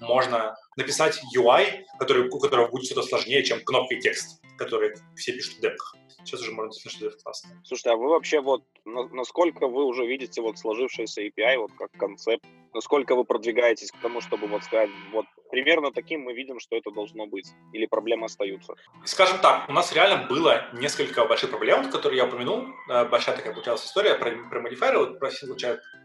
можно 0.00 0.56
написать 0.76 1.20
UI, 1.36 1.84
который, 1.98 2.28
у 2.28 2.38
которого 2.38 2.68
будет 2.68 2.86
что-то 2.86 3.02
сложнее, 3.02 3.42
чем 3.44 3.64
кнопка 3.64 3.94
и 3.94 4.00
текст. 4.00 4.37
Которые 4.58 4.94
все 5.14 5.32
пишут 5.32 5.54
в 5.54 5.60
депах. 5.60 5.94
Сейчас 6.24 6.42
уже 6.42 6.52
можно 6.52 6.72
сказать, 6.72 6.96
что 6.96 7.06
это 7.06 7.16
классно. 7.22 7.50
Слушайте, 7.64 7.90
а 7.90 7.96
вы 7.96 8.08
вообще 8.08 8.40
вот, 8.40 8.62
насколько 8.84 9.68
вы 9.68 9.84
уже 9.84 10.04
видите 10.06 10.42
вот 10.42 10.58
сложившийся 10.58 11.22
API 11.22 11.56
вот 11.58 11.70
как 11.78 11.92
концепт, 11.92 12.44
насколько 12.74 13.14
вы 13.14 13.24
продвигаетесь 13.24 13.92
к 13.92 13.96
тому, 14.02 14.20
чтобы 14.20 14.46
вот 14.48 14.64
сказать, 14.64 14.90
вот 15.12 15.26
примерно 15.50 15.90
таким 15.92 16.22
мы 16.22 16.34
видим, 16.34 16.60
что 16.60 16.76
это 16.76 16.90
должно 16.90 17.26
быть, 17.26 17.46
или 17.72 17.86
проблемы 17.86 18.26
остаются? 18.26 18.74
Скажем 19.04 19.38
так, 19.38 19.68
у 19.68 19.72
нас 19.72 19.92
реально 19.92 20.26
было 20.26 20.68
несколько 20.74 21.24
больших 21.24 21.50
проблем, 21.50 21.90
которые 21.90 22.18
я 22.18 22.26
упомянул. 22.26 22.66
Э, 22.90 23.04
большая 23.04 23.36
такая 23.36 23.54
получалась 23.54 23.84
история 23.84 24.14
про, 24.16 24.30
про 24.50 24.60
модифайеры, 24.60 24.98
вот 24.98 25.18
про 25.18 25.30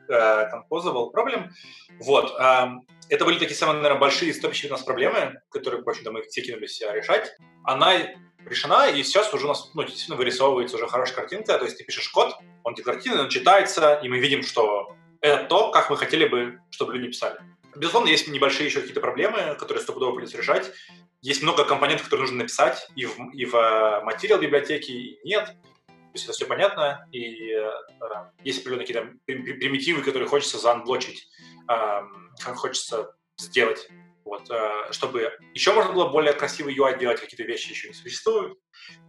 uh, 0.10 0.50
composable 0.52 1.12
problem. 1.12 1.50
Вот. 2.00 2.34
Эм, 2.40 2.86
это 3.10 3.26
были 3.26 3.40
такие 3.40 3.56
самые, 3.56 3.78
наверное, 3.78 4.00
большие 4.00 4.34
стопящие 4.34 4.70
у 4.70 4.74
нас 4.74 4.84
проблемы, 4.84 5.42
которые, 5.50 5.84
в 5.84 5.90
общем-то, 5.90 6.12
мы 6.12 6.24
все 6.24 6.42
кинулись 6.42 6.82
решать. 6.82 7.32
Она 7.64 7.94
решена, 8.46 8.90
и 8.90 9.04
сейчас 9.04 9.34
уже 9.34 9.46
у 9.46 9.50
нас 9.50 9.72
ну, 9.74 9.84
действительно 9.84 10.18
вырисовывается 10.18 10.78
уже 10.78 10.88
хорошая 10.88 11.16
картинка, 11.16 11.58
то 11.58 11.66
есть 11.66 11.78
ты 11.78 11.84
пишешь 11.84 12.10
код, 12.10 12.36
он 12.64 12.76
декларативный, 12.76 13.24
он 13.24 13.30
читается, 13.30 13.96
и 13.96 14.10
мы 14.10 14.20
видим, 14.20 14.44
что 14.44 14.96
это 15.22 15.46
то, 15.46 15.72
как 15.72 15.90
мы 15.90 15.98
хотели 15.98 16.28
бы, 16.28 16.60
чтобы 16.70 16.94
люди 16.94 17.08
писали. 17.10 17.40
Безусловно, 17.76 18.10
есть 18.10 18.28
небольшие 18.28 18.68
еще 18.68 18.80
какие-то 18.80 19.02
проблемы, 19.02 19.56
которые 19.58 19.82
стопудово 19.82 20.16
придется 20.16 20.38
решать. 20.38 20.72
Есть 21.22 21.42
много 21.42 21.64
компонентов, 21.64 22.06
которые 22.06 22.24
нужно 22.24 22.40
написать 22.40 22.88
и 22.96 23.06
в, 23.06 23.18
и 23.34 23.46
в 23.46 23.56
э, 23.56 24.04
материал 24.04 24.40
библиотеки, 24.40 24.92
и 24.92 25.28
нет. 25.28 25.46
То 25.88 26.16
есть 26.16 26.26
это 26.26 26.34
все 26.34 26.46
понятно, 26.46 27.08
и 27.12 27.52
э, 27.52 27.72
есть 28.44 28.60
определенные 28.60 28.86
какие-то 28.86 29.18
примитивы, 29.26 30.04
которые 30.04 30.28
хочется 30.28 30.60
заанблочить, 30.60 31.28
э, 31.68 32.02
хочется 32.56 33.16
сделать 33.38 33.88
вот, 34.26 34.50
э, 34.50 34.92
чтобы 34.92 35.38
еще 35.54 35.74
можно 35.74 35.94
было 35.94 36.10
более 36.10 36.34
красивый 36.34 36.76
UI 36.76 37.00
делать, 37.00 37.20
какие-то 37.20 37.44
вещи 37.44 37.72
еще 37.72 37.90
не 37.90 37.94
существуют. 37.94 38.58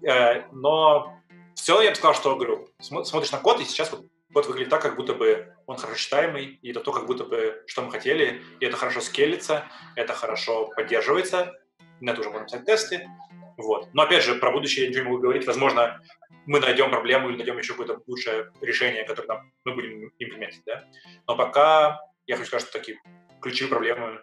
Э, 0.07 0.43
но 0.53 1.15
в 1.55 1.61
целом 1.61 1.83
я 1.83 1.91
бы 1.91 1.97
сказал, 1.97 2.15
что, 2.15 2.37
говорю, 2.37 2.69
смотришь 2.81 3.33
на 3.33 3.39
код, 3.39 3.61
и 3.61 3.65
сейчас 3.65 3.93
вот 3.93 4.07
код 4.33 4.47
выглядит 4.47 4.71
так, 4.71 4.83
как 4.83 4.97
будто 4.97 5.15
бы 5.15 5.55
он 5.67 5.77
хорошо 5.77 5.99
читаемый, 5.99 6.59
и 6.61 6.71
это 6.71 6.81
то, 6.81 6.93
как 6.93 7.07
будто 7.07 7.25
бы, 7.25 7.63
что 7.67 7.83
мы 7.83 7.91
хотели, 7.91 8.43
и 8.61 8.67
это 8.67 8.77
хорошо 8.77 9.01
скелится, 9.01 9.65
это 9.97 10.13
хорошо 10.13 10.71
поддерживается, 10.75 11.55
на 12.01 12.11
это 12.11 12.21
уже 12.21 12.31
можно 12.31 12.47
писать 12.47 12.67
тесты. 12.67 13.09
Вот. 13.57 13.89
Но 13.95 14.03
опять 14.03 14.25
же, 14.25 14.35
про 14.35 14.51
будущее 14.51 14.85
я 14.85 14.91
ничего 14.91 15.05
не 15.05 15.11
могу 15.11 15.23
говорить. 15.23 15.47
Возможно, 15.47 16.01
мы 16.47 16.61
найдем 16.61 16.91
проблему 16.91 17.31
или 17.31 17.37
найдем 17.37 17.57
еще 17.57 17.73
какое-то 17.73 18.03
лучшее 18.07 18.53
решение, 18.61 19.05
которое 19.05 19.43
мы 19.65 19.75
будем 19.75 20.11
имплементировать. 20.19 20.65
Да? 20.67 20.85
Но 21.29 21.37
пока 21.37 22.01
я 22.27 22.37
хочу 22.37 22.49
сказать, 22.49 22.69
что 22.69 22.79
такие 22.79 22.99
ключевые 23.41 23.71
проблемы 23.71 24.23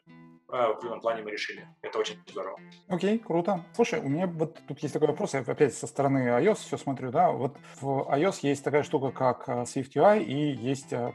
в 0.52 0.72
определенном 0.72 1.02
плане 1.02 1.24
мы 1.24 1.32
решили. 1.32 1.68
Это 1.82 2.00
очень 2.00 2.16
здорово. 2.28 2.60
Окей, 2.88 3.18
круто. 3.20 3.64
Слушай, 3.74 4.02
у 4.02 4.10
меня 4.10 4.28
вот 4.28 4.60
тут 4.68 4.80
есть 4.80 4.94
такой 4.94 5.08
вопрос, 5.08 5.34
я 5.34 5.40
опять 5.40 5.74
со 5.74 5.88
стороны 5.88 6.20
iOS 6.20 6.56
все 6.56 6.78
смотрю, 6.78 7.12
да, 7.12 7.32
вот 7.32 7.58
в 7.80 8.08
iOS 8.12 8.40
есть 8.42 8.64
такая 8.64 8.84
штука, 8.84 9.12
как 9.12 9.48
а, 9.48 9.64
SwiftUI, 9.64 10.24
и 10.24 10.52
есть 10.54 10.94
а, 10.94 11.14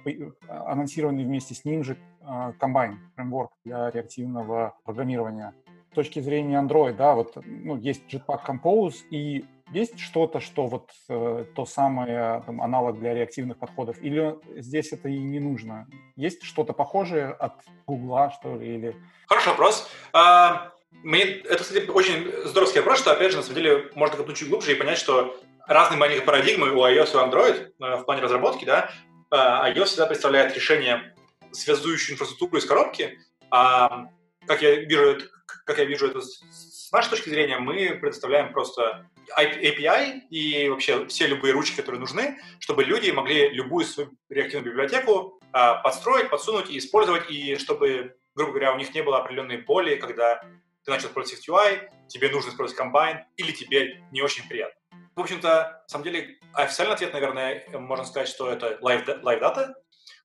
анонсированный 0.49 1.25
вместе 1.25 1.55
с 1.55 1.65
ним 1.65 1.85
же 1.85 1.99
Combine 2.23 2.97
фреймворк 3.15 3.53
для 3.65 3.91
реактивного 3.91 4.77
программирования. 4.85 5.55
С 5.93 5.95
точки 5.95 6.21
зрения 6.21 6.61
Android, 6.61 6.95
да, 6.95 7.15
вот 7.15 7.37
ну, 7.45 7.77
есть 7.77 8.03
Jetpack 8.13 8.41
Compose, 8.47 8.97
и 9.11 9.45
есть 9.73 9.99
что-то, 9.99 10.41
что 10.41 10.67
вот 10.67 10.91
э, 11.09 11.45
то 11.55 11.67
самое 11.67 12.43
там, 12.47 12.63
аналог 12.63 12.99
для 12.99 13.15
реактивных 13.15 13.59
подходов, 13.59 14.01
или 14.01 14.37
здесь 14.61 14.93
это 14.93 15.09
и 15.09 15.19
не 15.19 15.41
нужно? 15.41 15.89
Есть 16.15 16.45
что-то 16.45 16.73
похожее 16.73 17.29
от 17.31 17.55
Гугла, 17.87 18.31
что 18.31 18.57
ли, 18.57 18.77
или... 18.77 18.97
Хороший 19.27 19.49
вопрос. 19.49 19.91
А, 20.13 20.73
мне, 21.03 21.23
это, 21.25 21.63
кстати, 21.63 21.89
очень 21.89 22.31
здоровский 22.45 22.81
вопрос, 22.81 23.01
что, 23.01 23.13
опять 23.13 23.33
же, 23.33 23.39
на 23.39 23.43
самом 23.43 23.57
деле, 23.57 23.91
можно 23.95 24.17
копнуть 24.17 24.37
чуть 24.37 24.49
глубже 24.49 24.73
и 24.73 24.77
понять, 24.77 24.99
что 24.99 25.37
разные 25.67 25.99
маленькие 25.99 26.25
парадигмы 26.25 26.71
у 26.71 26.85
iOS 26.85 27.13
и 27.13 27.29
Android 27.29 27.73
э, 27.81 27.97
в 27.97 28.05
плане 28.05 28.23
разработки, 28.23 28.65
да, 28.65 28.91
э, 29.33 29.37
iOS 29.37 29.87
всегда 29.87 30.07
представляет 30.07 30.55
решение, 30.55 31.15
связующую 31.51 32.15
инфраструктуру 32.15 32.59
из 32.59 32.67
коробки, 32.67 33.19
а 33.51 34.09
как 34.47 34.63
я 34.63 34.77
вижу, 34.77 35.19
как 35.65 35.79
я 35.79 35.85
вижу 35.85 36.07
это 36.07 36.21
с 36.21 36.93
нашей 36.93 37.11
точки 37.11 37.31
зрения, 37.31 37.59
мы 37.59 37.99
предоставляем 38.01 38.53
просто 38.53 39.09
API 39.39 40.21
и 40.31 40.69
вообще 40.69 41.07
все 41.07 41.27
любые 41.27 41.53
ручки, 41.53 41.77
которые 41.77 42.01
нужны, 42.01 42.39
чтобы 42.59 42.85
люди 42.85 43.11
могли 43.11 43.49
любую 43.51 43.85
свою 43.85 44.11
реактивную 44.29 44.73
библиотеку 44.73 45.41
а, 45.53 45.75
подстроить, 45.77 46.31
подсунуть 46.31 46.71
и 46.71 46.79
использовать, 46.79 47.31
и 47.31 47.57
чтобы, 47.57 48.17
грубо 48.35 48.53
говоря, 48.53 48.75
у 48.75 48.79
них 48.79 48.95
не 48.95 49.03
было 49.03 49.19
определенной 49.19 49.59
боли, 49.59 49.97
когда 49.97 50.43
ты 50.85 50.91
начал 50.91 51.09
использовать 51.09 51.49
UI, 51.49 51.89
тебе 52.09 52.31
нужно 52.31 52.51
использовать 52.51 52.79
комбайн, 52.79 53.25
или 53.37 53.53
тебе 53.53 54.03
не 54.13 54.23
очень 54.23 54.49
приятно. 54.49 54.81
В 55.17 55.21
общем-то, 55.21 55.81
на 55.83 55.89
самом 55.89 56.05
деле, 56.05 56.39
официальный 56.53 56.95
ответ, 56.95 57.13
наверное, 57.13 57.65
можно 57.73 58.05
сказать, 58.05 58.29
что 58.29 58.51
это 58.51 58.79
live, 58.83 59.23
live 59.23 59.41
data. 59.41 59.75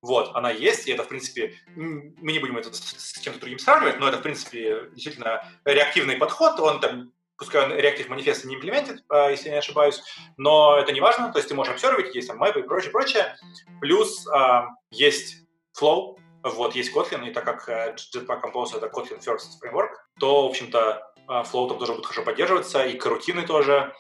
Вот, 0.01 0.35
она 0.35 0.51
есть, 0.51 0.87
и 0.87 0.91
это, 0.91 1.03
в 1.03 1.07
принципе, 1.07 1.55
мы 1.75 2.31
не 2.31 2.39
будем 2.39 2.57
это 2.57 2.73
с 2.73 3.19
чем-то 3.21 3.39
другим 3.39 3.59
сравнивать, 3.59 3.99
но 3.99 4.07
это, 4.07 4.17
в 4.17 4.21
принципе, 4.21 4.89
действительно 4.91 5.47
реактивный 5.63 6.17
подход, 6.17 6.59
он 6.59 6.79
там 6.79 7.13
пускай 7.41 7.65
он 7.65 7.71
Reactive 7.71 8.07
Manifest 8.07 8.45
не 8.45 8.53
имплементит, 8.53 9.03
а, 9.09 9.31
если 9.31 9.47
я 9.47 9.53
не 9.53 9.57
ошибаюсь, 9.57 10.03
но 10.37 10.77
это 10.77 10.93
не 10.93 11.01
важно, 11.01 11.31
то 11.31 11.39
есть 11.39 11.49
ты 11.49 11.55
можешь 11.55 11.73
обсервить, 11.73 12.13
есть 12.13 12.27
там 12.27 12.37
мэпы 12.37 12.59
и 12.59 12.63
прочее, 12.63 12.91
прочее. 12.91 13.35
Плюс 13.79 14.27
а, 14.27 14.67
есть 14.91 15.37
Flow, 15.75 16.19
вот, 16.43 16.75
есть 16.75 16.95
Kotlin, 16.95 17.27
и 17.27 17.33
так 17.33 17.43
как 17.43 17.67
э, 17.67 17.95
Jetpack 18.15 18.43
Compose— 18.43 18.77
это 18.77 18.91
Kotlin 18.93 19.19
First 19.25 19.57
Framework, 19.59 19.89
то, 20.19 20.43
в 20.43 20.51
общем-то, 20.51 21.13
а, 21.27 21.41
Flow 21.41 21.67
там 21.67 21.79
тоже 21.79 21.93
будет 21.93 22.05
хорошо 22.05 22.23
поддерживаться, 22.23 22.85
и 22.85 22.95
карутины 22.95 23.45
тоже. 23.45 23.93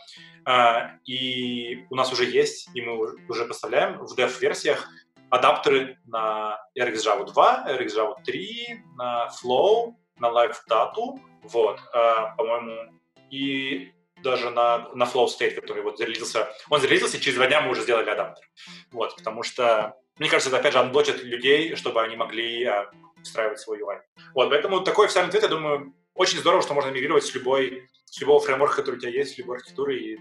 И 1.05 1.85
у 1.91 1.95
нас 1.95 2.11
уже 2.11 2.25
есть, 2.25 2.69
и 2.73 2.81
мы 2.81 2.97
уже 3.29 3.45
поставляем 3.45 4.03
в 4.03 4.17
dev-версиях 4.17 4.87
адаптеры 5.29 5.99
на 6.05 6.59
RxJava 6.75 7.25
2, 7.25 7.65
RxJava 7.69 8.15
3, 8.25 8.83
на 8.95 9.29
Flow, 9.29 9.93
на 10.17 10.29
Live 10.29 10.57
Data, 10.67 11.19
вот, 11.43 11.79
по-моему, 11.91 13.00
и 13.31 13.93
даже 14.21 14.49
на, 14.51 14.89
на 14.93 15.05
Flow 15.05 15.25
State, 15.25 15.55
который 15.55 15.83
вот 15.83 15.97
зарелизился, 15.97 16.53
он 16.69 16.79
зарелизился, 16.79 17.19
через 17.19 17.37
два 17.37 17.47
дня 17.47 17.61
мы 17.61 17.71
уже 17.71 17.81
сделали 17.81 18.09
адаптер. 18.09 18.45
Вот, 18.91 19.15
потому 19.15 19.41
что, 19.43 19.95
мне 20.19 20.29
кажется, 20.29 20.49
это 20.49 20.59
опять 20.59 20.73
же 20.73 20.79
анблочит 20.79 21.23
людей, 21.23 21.75
чтобы 21.75 22.03
они 22.03 22.15
могли 22.15 22.63
а, 22.65 22.91
встраивать 23.23 23.59
свой 23.59 23.79
UI. 23.81 23.99
Вот, 24.35 24.49
поэтому 24.49 24.81
такой 24.81 25.05
официальный 25.05 25.29
ответ, 25.29 25.43
я 25.43 25.49
думаю, 25.49 25.95
очень 26.13 26.39
здорово, 26.39 26.61
что 26.61 26.73
можно 26.73 26.91
мигрировать 26.91 27.25
с 27.25 27.33
любой, 27.33 27.89
с 28.05 28.19
любого 28.19 28.39
фреймворка, 28.39 28.77
который 28.77 28.97
у 28.97 28.99
тебя 28.99 29.11
есть, 29.11 29.35
с 29.35 29.37
любой 29.37 29.57
архитектуры, 29.57 29.97
и 29.97 30.19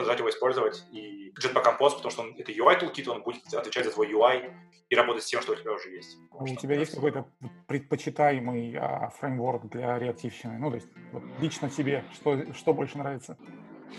продолжать 0.00 0.18
его 0.18 0.30
использовать. 0.30 0.84
И 0.92 1.32
Jetpack 1.38 1.64
Compose, 1.64 1.96
потому 1.96 2.10
что 2.10 2.22
он, 2.22 2.34
это 2.38 2.52
UI 2.52 2.80
toolkit, 2.80 3.08
он 3.08 3.22
будет 3.22 3.52
отвечать 3.52 3.84
за 3.84 3.92
твой 3.92 4.10
UI 4.12 4.52
и 4.88 4.94
работать 4.94 5.22
с 5.22 5.26
тем, 5.26 5.42
что 5.42 5.52
у 5.52 5.56
тебя 5.56 5.72
уже 5.72 5.90
есть. 5.90 6.16
У 6.32 6.56
тебя 6.56 6.76
есть 6.76 6.94
какой-то 6.94 7.26
предпочитаемый 7.68 8.76
а, 8.76 9.10
фреймворк 9.10 9.68
для 9.68 9.98
реактивщины? 9.98 10.58
Ну, 10.58 10.70
то 10.70 10.76
есть 10.76 10.88
вот, 11.12 11.22
лично 11.40 11.68
тебе 11.68 12.04
что, 12.14 12.52
что 12.54 12.72
больше 12.72 12.98
нравится? 12.98 13.36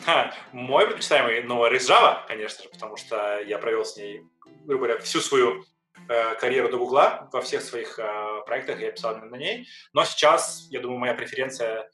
Ха, 0.05 0.33
мой 0.51 0.85
предпочитаемый, 0.85 1.43
ну, 1.43 1.65
RxJava, 1.65 2.25
конечно 2.27 2.63
же, 2.63 2.69
потому 2.69 2.97
что 2.97 3.39
я 3.41 3.57
провел 3.57 3.85
с 3.85 3.97
ней, 3.97 4.21
грубо 4.65 4.85
говоря, 4.85 4.99
всю 5.01 5.19
свою 5.19 5.63
э, 6.07 6.35
карьеру 6.35 6.69
до 6.69 6.77
Гугла, 6.77 7.29
во 7.31 7.41
всех 7.41 7.61
своих 7.61 7.99
э, 7.99 8.41
проектах 8.45 8.79
я 8.79 8.91
писал 8.91 9.17
на 9.17 9.35
ней. 9.35 9.67
Но 9.93 10.03
сейчас, 10.05 10.67
я 10.71 10.79
думаю, 10.79 10.99
моя 10.99 11.13
преференция, 11.13 11.89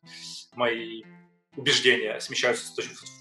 мои 0.55 1.03
убеждения 1.55 2.19
смещаются 2.19 2.71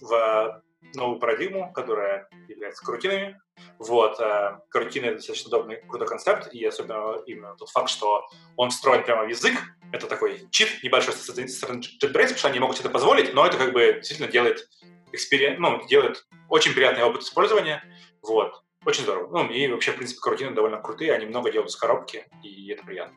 в 0.03 0.63
новую 0.95 1.19
парадигму, 1.19 1.73
которая 1.73 2.29
является 2.49 2.85
карутинами. 2.85 3.41
Вот, 3.79 4.19
э, 4.21 4.59
карутины— 4.69 5.05
это 5.07 5.17
достаточно 5.17 5.49
удобный, 5.49 5.77
крутой 5.89 6.09
концепт, 6.09 6.53
и 6.53 6.65
особенно 6.65 7.17
именно 7.27 7.55
тот 7.57 7.71
факт, 7.71 7.91
что 7.91 8.27
он 8.57 8.71
встроен 8.71 9.05
прямо 9.05 9.25
в 9.25 9.29
язык, 9.29 9.55
это 9.93 10.07
такой 10.07 10.49
чит 10.51 10.83
небольшой 10.83 11.15
со 11.15 11.33
стороны 11.49 11.81
JetBrains, 11.81 12.01
потому 12.01 12.39
что 12.39 12.49
они 12.49 12.59
могут 12.59 12.77
себе 12.77 12.87
это 12.87 12.93
позволить, 12.93 13.35
но 13.35 13.47
это 13.47 13.57
как 13.57 13.73
бы 13.73 13.95
действительно 13.95 14.31
делает 14.31 14.69
эксперимент, 15.13 15.59
ну, 15.59 15.87
делает 15.87 16.27
очень 16.49 16.75
приятный 16.75 17.05
опыт 17.05 17.23
использования, 17.23 17.83
вот, 18.23 18.63
очень 18.85 19.03
здорово. 19.03 19.29
Ну, 19.31 19.51
и 19.51 19.69
вообще, 19.69 19.93
в 19.93 19.97
принципе, 19.97 20.21
карутины 20.21 20.53
довольно 20.53 20.81
крутые, 20.81 21.13
они 21.13 21.27
много 21.27 21.51
делают 21.51 21.71
с 21.71 21.77
коробки, 21.77 22.27
и 22.43 22.71
это 22.71 22.85
приятно. 22.85 23.17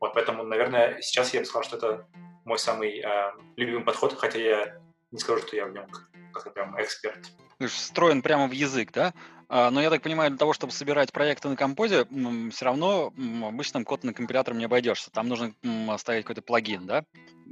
Вот, 0.00 0.14
поэтому, 0.14 0.42
наверное, 0.42 1.00
сейчас 1.00 1.32
я 1.34 1.40
бы 1.40 1.46
сказал, 1.46 1.64
что 1.64 1.76
это 1.76 2.06
мой 2.44 2.58
самый 2.58 3.00
э, 3.00 3.32
любимый 3.56 3.84
подход, 3.84 4.14
хотя 4.18 4.38
я 4.38 4.80
не 5.10 5.18
скажу, 5.18 5.46
что 5.46 5.56
я 5.56 5.66
в 5.66 5.72
нем 5.72 5.86
как-то 6.32 6.50
прям 6.50 6.80
эксперт. 6.80 7.18
Встроен 7.60 8.22
прямо 8.22 8.46
в 8.46 8.52
язык, 8.52 8.92
да? 8.92 9.12
А, 9.48 9.70
но 9.70 9.80
я 9.80 9.88
так 9.88 10.02
понимаю, 10.02 10.30
для 10.30 10.38
того, 10.38 10.52
чтобы 10.52 10.72
собирать 10.72 11.12
проекты 11.12 11.48
на 11.48 11.56
композе, 11.56 12.06
все 12.52 12.64
равно 12.64 13.12
обычным 13.42 13.84
кодным 13.84 14.14
компилятором 14.14 14.58
не 14.58 14.66
обойдешься. 14.66 15.10
Там 15.10 15.28
нужно 15.28 15.54
оставить 15.88 16.24
какой-то 16.24 16.42
плагин, 16.42 16.86
да? 16.86 17.04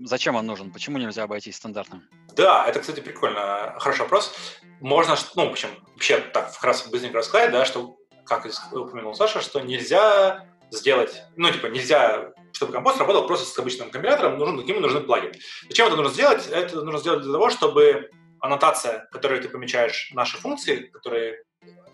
Зачем 0.05 0.37
он 0.37 0.47
нужен? 0.47 0.71
Почему 0.73 0.99
нельзя 0.99 1.23
обойтись 1.23 1.57
стандартным? 1.57 2.03
Да, 2.37 2.67
это, 2.67 2.81
кстати, 2.81 3.01
прикольно. 3.01 3.75
Хороший 3.79 4.03
вопрос. 4.03 4.35
Можно, 4.81 5.17
ну, 5.37 5.49
в 5.49 5.53
общем, 5.53 5.71
вообще 5.95 6.21
так 6.21 6.53
вкратце 6.53 6.91
быстренько 6.91 7.19
рассказать, 7.19 7.51
да, 7.51 7.65
что, 7.65 7.97
как 8.27 8.47
упомянул 8.73 9.15
Саша, 9.15 9.41
что 9.41 9.61
нельзя 9.61 10.47
сделать, 10.71 11.23
ну, 11.37 11.51
типа, 11.51 11.69
нельзя, 11.69 12.33
чтобы 12.57 12.73
компост 12.73 12.99
работал 12.99 13.27
просто 13.27 13.45
с 13.47 13.59
обычным 13.59 13.91
компилятором, 13.91 14.39
нужен, 14.39 14.63
к 14.63 14.67
нему 14.67 14.81
нужны 14.81 15.01
плагины. 15.01 15.35
Зачем 15.69 15.89
это 15.89 15.97
нужно 15.97 16.13
сделать? 16.13 16.47
Это 16.47 16.81
нужно 16.83 16.99
сделать 16.99 17.23
для 17.23 17.33
того, 17.33 17.51
чтобы 17.51 18.11
аннотация, 18.41 19.07
которой 19.13 19.41
ты 19.41 19.51
помечаешь 19.51 20.11
наши 20.15 20.39
функции, 20.39 20.87
которые 20.87 21.43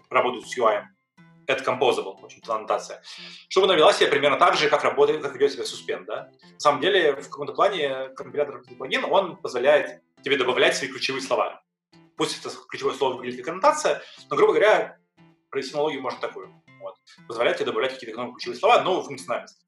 работают 0.09 0.49
с 0.49 0.57
UI, 0.57 0.85
это 1.49 1.65
composable, 1.65 2.21
в 2.21 2.25
общем-то, 2.25 2.55
аннотация, 2.55 3.03
чтобы 3.49 3.67
она 3.67 3.75
вела 3.75 3.93
себя 3.93 4.09
примерно 4.09 4.39
так 4.39 4.55
же, 4.55 4.71
как 4.71 4.85
работает, 4.85 5.21
как 5.21 5.35
ведет 5.35 5.53
себя 5.53 5.65
suspend, 5.65 6.05
да. 6.05 6.31
На 6.53 6.61
самом 6.61 6.81
деле, 6.81 7.17
в 7.17 7.29
каком-то 7.29 7.55
плане 7.55 8.11
компилятор 8.11 8.63
плагин, 8.79 9.05
он 9.05 9.37
позволяет 9.39 10.01
тебе 10.23 10.37
добавлять 10.37 10.77
свои 10.77 10.89
ключевые 10.89 11.23
слова. 11.23 11.65
Пусть 12.17 12.39
это 12.39 12.55
ключевое 12.69 12.95
слово 12.95 13.15
выглядит 13.15 13.41
как 13.41 13.49
аннотация, 13.49 14.01
но, 14.31 14.37
грубо 14.37 14.53
говоря, 14.53 14.99
провести 15.51 15.75
аналогию 15.75 16.03
можно 16.03 16.21
такую. 16.21 16.55
Вот. 16.81 16.95
Позволяет 17.27 17.57
тебе 17.57 17.67
добавлять 17.67 17.95
какие-то 17.95 18.31
ключевые 18.31 18.59
слова, 18.59 18.81
новую 18.83 19.03
функциональность. 19.03 19.59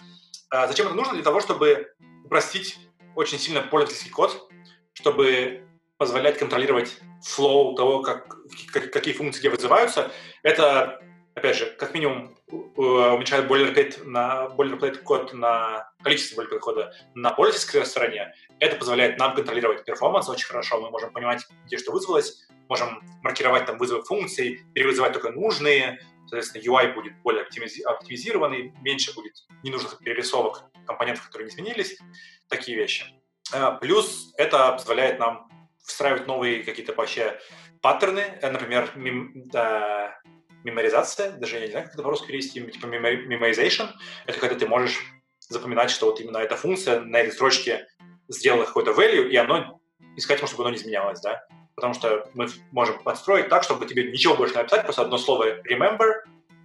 А 0.54 0.68
зачем 0.68 0.86
это 0.86 0.94
нужно? 0.94 1.14
Для 1.14 1.24
того, 1.24 1.40
чтобы 1.40 1.92
упростить 2.24 2.78
очень 3.16 3.40
сильно 3.40 3.60
пользовательский 3.60 4.12
код, 4.12 4.48
чтобы 4.92 5.66
позволять 5.96 6.38
контролировать 6.38 6.96
флоу 7.24 7.74
того, 7.74 8.02
как, 8.02 8.36
как, 8.72 8.92
какие 8.92 9.14
функции 9.14 9.40
где 9.40 9.50
вызываются. 9.50 10.12
Это, 10.44 11.02
опять 11.34 11.56
же, 11.56 11.66
как 11.66 11.92
минимум 11.92 12.36
уменьшает 12.76 13.50
boilerplate, 13.50 14.04
на, 14.04 14.46
boilerplate 14.56 14.98
код 14.98 15.32
на 15.32 15.90
количество 16.04 16.42
boilerplate 16.42 16.58
кода 16.60 16.94
на 17.16 17.30
пользовательской 17.30 17.84
стороне. 17.84 18.32
Это 18.60 18.76
позволяет 18.76 19.18
нам 19.18 19.34
контролировать 19.34 19.84
перформанс 19.84 20.28
очень 20.28 20.46
хорошо. 20.46 20.80
Мы 20.80 20.90
можем 20.90 21.12
понимать, 21.12 21.44
где 21.66 21.78
что 21.78 21.90
вызвалось, 21.90 22.46
можем 22.68 23.02
маркировать 23.22 23.66
там 23.66 23.76
вызовы 23.78 24.04
функций, 24.04 24.60
перевызывать 24.72 25.14
только 25.14 25.30
нужные, 25.30 25.98
соответственно, 26.34 26.78
UI 26.78 26.94
будет 26.94 27.20
более 27.22 27.42
оптимизированный, 27.42 28.72
меньше 28.82 29.14
будет 29.14 29.34
ненужных 29.62 29.98
перерисовок 29.98 30.64
компонентов, 30.86 31.26
которые 31.26 31.46
не 31.46 31.54
изменились, 31.54 31.98
такие 32.48 32.76
вещи. 32.76 33.06
А, 33.52 33.72
плюс 33.72 34.32
это 34.36 34.72
позволяет 34.72 35.18
нам 35.18 35.48
встраивать 35.84 36.26
новые 36.26 36.62
какие-то 36.62 36.94
вообще 36.94 37.38
паттерны, 37.82 38.38
э, 38.40 38.50
например, 38.50 38.90
мем, 38.96 39.32
да, 39.48 40.18
меморизация, 40.64 41.32
даже 41.32 41.56
я 41.56 41.60
не 41.62 41.70
знаю, 41.70 41.84
как 41.84 41.94
это 41.94 42.02
по-русски 42.02 42.28
перевести, 42.28 42.60
типа 42.60 42.86
memorization, 42.86 43.90
это 44.26 44.38
когда 44.38 44.56
ты 44.56 44.66
можешь 44.66 45.04
запоминать, 45.40 45.90
что 45.90 46.06
вот 46.06 46.20
именно 46.20 46.38
эта 46.38 46.56
функция 46.56 47.00
на 47.00 47.18
этой 47.18 47.32
строчке 47.32 47.86
сделала 48.28 48.64
какой-то 48.64 48.92
value, 48.92 49.28
и 49.28 49.36
оно 49.36 49.80
искать, 50.16 50.38
чтобы 50.38 50.62
оно 50.62 50.70
не 50.70 50.76
изменялось, 50.76 51.20
да 51.20 51.46
потому 51.74 51.94
что 51.94 52.28
мы 52.34 52.48
можем 52.72 53.02
подстроить 53.02 53.48
так, 53.48 53.62
чтобы 53.62 53.86
тебе 53.86 54.10
ничего 54.10 54.34
больше 54.34 54.54
не 54.54 54.62
написать, 54.62 54.84
просто 54.84 55.02
одно 55.02 55.18
слово 55.18 55.60
remember, 55.62 56.22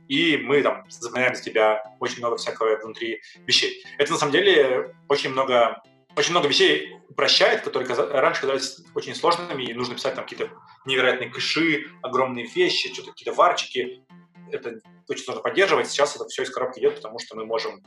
и 0.07 0.37
мы 0.37 0.61
там 0.61 0.85
запоминаем 0.89 1.35
за 1.35 1.43
тебя 1.43 1.83
очень 1.99 2.19
много 2.19 2.37
всякого 2.37 2.77
внутри 2.77 3.21
вещей. 3.45 3.83
Это 3.97 4.11
на 4.11 4.17
самом 4.17 4.31
деле 4.31 4.95
очень 5.07 5.29
много, 5.29 5.81
очень 6.15 6.31
много 6.31 6.47
вещей 6.47 6.95
упрощает, 7.09 7.61
которые 7.61 7.93
раньше 7.93 8.41
казались 8.41 8.81
очень 8.95 9.15
сложными, 9.15 9.63
и 9.63 9.73
нужно 9.73 9.95
писать 9.95 10.15
там 10.15 10.23
какие-то 10.23 10.51
невероятные 10.85 11.29
кэши, 11.29 11.87
огромные 12.01 12.45
вещи, 12.45 12.93
что-то 12.93 13.11
какие-то 13.11 13.33
варчики. 13.33 14.03
Это 14.51 14.79
очень 15.07 15.23
сложно 15.23 15.43
поддерживать. 15.43 15.89
Сейчас 15.89 16.15
это 16.15 16.27
все 16.27 16.43
из 16.43 16.49
коробки 16.49 16.79
идет, 16.79 16.95
потому 16.95 17.19
что 17.19 17.35
мы 17.35 17.45
можем 17.45 17.83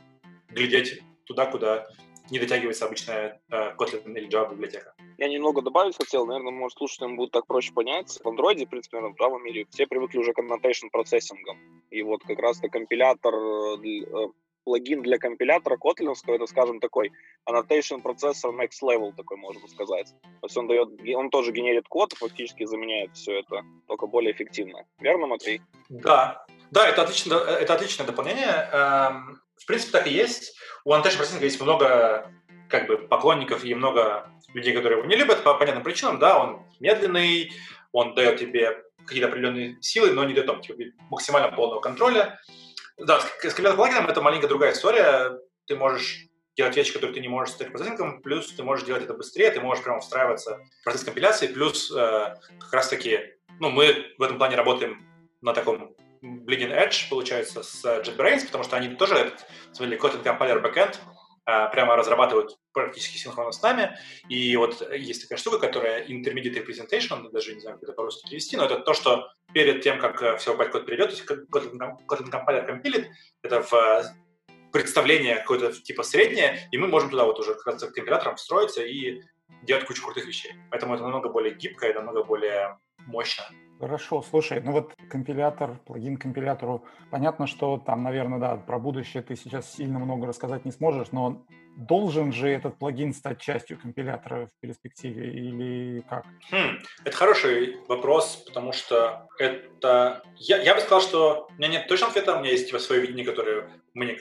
глядеть 0.49 1.01
туда, 1.25 1.45
куда 1.45 1.87
не 2.29 2.39
дотягивается 2.39 2.85
обычная 2.85 3.41
э, 3.49 3.75
Kotlin 3.75 4.17
или 4.17 4.27
Java 4.29 4.51
библиотека. 4.51 4.93
Я 5.17 5.27
немного 5.27 5.61
добавить 5.61 5.97
хотел, 5.97 6.25
наверное, 6.25 6.51
может, 6.51 6.77
слушателям 6.77 7.15
будет 7.15 7.31
так 7.31 7.45
проще 7.47 7.73
понять. 7.73 8.19
В 8.23 8.27
Android, 8.27 8.65
в 8.65 8.69
принципе, 8.69 8.97
наверное, 8.97 9.15
в 9.15 9.21
Java 9.21 9.39
мире 9.41 9.65
все 9.69 9.87
привыкли 9.87 10.19
уже 10.19 10.33
к 10.33 10.39
annotation 10.39 10.89
процессингам. 10.91 11.57
И 11.89 12.01
вот 12.01 12.23
как 12.23 12.39
раз-то 12.39 12.69
компилятор, 12.69 13.33
э, 13.35 14.27
плагин 14.63 15.01
для 15.01 15.17
компилятора 15.17 15.77
котлиновского, 15.77 16.35
это, 16.35 16.47
скажем, 16.47 16.79
такой 16.79 17.11
annotation 17.49 18.01
процессор 18.01 18.51
next 18.51 18.81
level, 18.81 19.13
такой 19.15 19.37
можно 19.37 19.67
сказать. 19.67 20.13
То 20.41 20.47
есть 20.47 20.57
он 20.57 20.67
дает, 20.67 20.89
он 21.15 21.29
тоже 21.29 21.51
генерит 21.51 21.87
код 21.87 22.13
фактически 22.13 22.65
заменяет 22.65 23.15
все 23.15 23.39
это, 23.39 23.63
только 23.87 24.07
более 24.07 24.31
эффективно. 24.31 24.85
Верно, 24.99 25.27
Матвей? 25.27 25.61
Да, 25.89 26.45
да, 26.71 26.87
это, 26.87 27.03
отлично, 27.03 27.35
это 27.35 27.73
отличное 27.73 28.07
дополнение. 28.07 28.69
В 29.55 29.65
принципе, 29.65 29.91
так 29.91 30.07
и 30.07 30.13
есть. 30.13 30.57
У 30.85 30.93
annotation 30.93 31.17
процессинга 31.17 31.45
есть 31.45 31.61
много 31.61 32.31
как 32.69 32.87
бы 32.87 32.97
поклонников 32.97 33.63
и 33.63 33.75
много 33.75 34.31
людей, 34.53 34.73
которые 34.73 34.99
его 34.99 35.07
не 35.07 35.15
любят 35.15 35.43
по 35.43 35.53
понятным 35.53 35.83
причинам, 35.83 36.19
да, 36.19 36.39
он 36.39 36.65
медленный, 36.79 37.51
он 37.91 38.15
дает 38.15 38.39
тебе 38.39 38.83
какие-то 39.05 39.27
определенные 39.27 39.77
силы, 39.81 40.11
но 40.11 40.23
не 40.23 40.33
дает 40.33 40.47
там, 40.47 40.61
типа, 40.61 40.81
максимально 41.09 41.55
полного 41.55 41.81
контроля. 41.81 42.39
Да, 42.97 43.19
с, 43.19 43.25
с 43.25 43.53
плагином 43.53 44.07
это 44.07 44.21
маленькая 44.21 44.47
другая 44.47 44.73
история. 44.73 45.39
Ты 45.65 45.75
можешь 45.75 46.27
делать 46.55 46.75
вещи, 46.75 46.93
которые 46.93 47.13
ты 47.13 47.21
не 47.21 47.27
можешь 47.27 47.55
с 47.55 47.57
процессингом, 47.57 48.21
плюс 48.21 48.51
ты 48.53 48.63
можешь 48.63 48.85
делать 48.85 49.03
это 49.03 49.13
быстрее, 49.13 49.51
ты 49.51 49.59
можешь 49.59 49.83
прямо 49.83 49.99
встраиваться 49.99 50.59
в 50.81 50.83
процесс 50.83 51.03
компиляции, 51.03 51.47
плюс 51.47 51.91
э, 51.91 52.35
как 52.59 52.73
раз-таки, 52.73 53.37
ну, 53.59 53.71
мы 53.71 54.13
в 54.17 54.21
этом 54.21 54.37
плане 54.37 54.55
работаем 54.55 55.03
на 55.41 55.53
таком 55.53 55.95
bleeding 56.23 56.71
edge, 56.71 57.09
получается, 57.09 57.63
с 57.63 57.83
JetBrains, 57.83 58.45
потому 58.45 58.63
что 58.63 58.77
они 58.77 58.95
тоже 58.95 59.15
этот, 59.15 59.45
смотрели, 59.73 60.01
Kotlin 60.01 60.23
Compiler 60.23 60.61
Backend, 60.61 60.97
а, 61.45 61.67
прямо 61.67 61.97
разрабатывают 61.97 62.57
практически 62.71 63.17
синхронно 63.17 63.51
с 63.51 63.61
нами. 63.61 63.97
И 64.29 64.55
вот 64.55 64.81
есть 64.93 65.23
такая 65.23 65.37
штука, 65.37 65.59
которая 65.59 66.05
intermediate 66.05 66.65
representation, 66.65 67.29
даже 67.31 67.53
не 67.53 67.59
знаю, 67.59 67.77
как 67.77 67.83
это 67.83 67.93
по-русски 67.93 68.27
перевести, 68.27 68.55
но 68.55 68.65
это 68.65 68.79
то, 68.79 68.93
что 68.93 69.29
перед 69.53 69.81
тем, 69.81 69.99
как 69.99 70.21
э, 70.21 70.37
все 70.37 70.55
байткод 70.55 70.85
перейдет, 70.85 71.09
то 71.09 71.15
есть 71.15 71.25
Kotlin, 72.09 72.31
Compiler 72.31 72.65
компилит, 72.65 73.09
это 73.41 73.61
в 73.61 73.73
э, 73.73 74.03
представление 74.71 75.35
какое-то 75.35 75.73
типа 75.73 76.03
среднее, 76.03 76.67
и 76.71 76.77
мы 76.77 76.87
можем 76.87 77.09
туда 77.09 77.25
вот 77.25 77.39
уже 77.39 77.55
как 77.55 77.67
раз 77.67 77.83
к 77.83 77.91
компиляторам 77.91 78.37
встроиться 78.37 78.81
и 78.81 79.21
делать 79.63 79.85
кучу 79.85 80.01
крутых 80.01 80.25
вещей. 80.25 80.53
Поэтому 80.71 80.93
это 80.95 81.03
намного 81.03 81.29
более 81.29 81.53
гибко 81.53 81.93
намного 81.93 82.23
более 82.23 82.79
мощно. 82.99 83.43
Хорошо, 83.83 84.21
слушай, 84.21 84.61
ну 84.63 84.71
вот 84.71 84.93
компилятор, 85.09 85.77
плагин 85.85 86.15
компилятору, 86.15 86.85
понятно, 87.11 87.47
что 87.47 87.77
там, 87.77 88.01
наверное, 88.01 88.39
да, 88.39 88.55
про 88.55 88.79
будущее 88.79 89.21
ты 89.21 89.35
сейчас 89.35 89.73
сильно 89.73 89.99
много 89.99 90.25
рассказать 90.25 90.63
не 90.63 90.71
сможешь, 90.71 91.11
но 91.11 91.45
должен 91.75 92.31
же 92.31 92.47
этот 92.47 92.79
плагин 92.79 93.13
стать 93.13 93.41
частью 93.41 93.77
компилятора 93.77 94.47
в 94.47 94.61
перспективе 94.61 95.33
или 95.33 95.99
как? 96.09 96.23
Хм, 96.49 96.79
это 97.03 97.17
хороший 97.17 97.75
вопрос, 97.89 98.45
потому 98.45 98.71
что 98.71 99.27
это... 99.37 100.23
Я, 100.37 100.61
я 100.61 100.75
бы 100.75 100.79
сказал, 100.79 101.01
что 101.01 101.47
у 101.49 101.53
меня 101.55 101.67
нет 101.67 101.89
точного 101.89 102.11
ответа, 102.11 102.37
у 102.37 102.39
меня 102.39 102.51
есть 102.51 102.67
типа, 102.67 102.79
свое 102.79 103.01
видение, 103.01 103.25
которое 103.25 103.69
мне, 103.93 104.13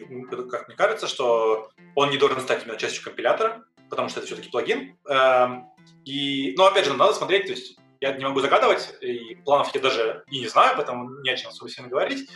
как 0.51 0.67
мне 0.67 0.77
кажется, 0.77 1.07
что 1.07 1.71
он 1.95 2.11
не 2.11 2.19
должен 2.19 2.41
стать 2.41 2.65
именно 2.65 2.79
частью 2.79 3.05
компилятора, 3.05 3.63
потому 3.89 4.09
что 4.09 4.19
это 4.19 4.27
все-таки 4.27 4.51
плагин. 4.51 4.99
Эм, 5.09 5.67
и, 6.05 6.53
но 6.57 6.67
опять 6.67 6.85
же, 6.85 6.95
надо 6.95 7.13
смотреть, 7.13 7.45
то 7.47 7.53
есть 7.53 7.79
я 8.03 8.13
не 8.13 8.25
могу 8.25 8.41
загадывать, 8.41 8.97
и 9.01 9.37
планов 9.45 9.73
я 9.75 9.81
даже 9.81 10.25
и 10.29 10.41
не 10.41 10.49
знаю, 10.49 10.75
поэтому 10.77 11.21
не 11.23 11.31
о 11.31 11.37
чем 11.37 11.53
сильно 11.53 11.89
говорить. 11.89 12.29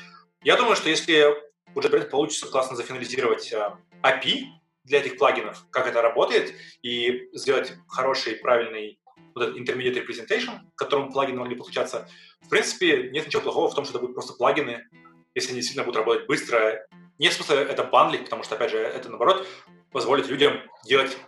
Я 0.45 0.57
думаю, 0.57 0.77
что 0.77 0.89
если 0.89 1.35
у 1.75 1.81
JetBrains 1.81 2.09
получится 2.09 2.47
классно 2.47 2.77
зафинализировать 2.77 3.53
э, 3.53 3.73
API 4.01 4.45
для 4.85 5.01
этих 5.01 5.19
плагинов, 5.19 5.67
как 5.71 5.89
это 5.89 6.03
работает, 6.03 6.55
и 6.83 7.29
сделать 7.33 7.73
хороший, 7.89 8.37
правильный 8.37 9.01
вот 9.35 9.43
этот 9.43 9.57
intermediate 9.57 10.07
representation, 10.07 10.61
к 10.73 10.79
которому 10.79 11.11
плагины 11.11 11.41
могли 11.41 11.57
подключаться, 11.57 12.09
в 12.43 12.49
принципе, 12.49 13.11
нет 13.11 13.27
ничего 13.27 13.43
плохого 13.43 13.69
в 13.69 13.75
том, 13.75 13.85
что 13.85 13.95
это 13.95 13.99
будут 13.99 14.15
просто 14.15 14.35
плагины, 14.35 14.85
если 15.35 15.51
они 15.51 15.59
действительно 15.59 15.85
будут 15.85 15.99
работать 15.99 16.29
быстро. 16.29 16.87
Нет 17.19 17.33
смысла 17.33 17.55
это 17.55 17.83
бандлить, 17.83 18.23
потому 18.23 18.45
что, 18.45 18.55
опять 18.55 18.71
же, 18.71 18.79
это, 18.79 19.09
наоборот, 19.09 19.45
позволит 19.91 20.29
людям 20.29 20.61
делать 20.85 21.19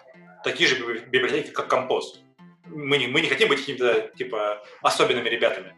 такие 0.44 0.68
же 0.68 0.76
библиотеки, 1.08 1.50
как 1.50 1.72
Compose 1.72 2.27
мы 2.70 2.98
не, 2.98 3.06
мы 3.06 3.20
не 3.20 3.28
хотим 3.28 3.48
быть 3.48 3.60
какими-то, 3.60 4.10
типа, 4.16 4.62
особенными 4.82 5.28
ребятами. 5.28 5.74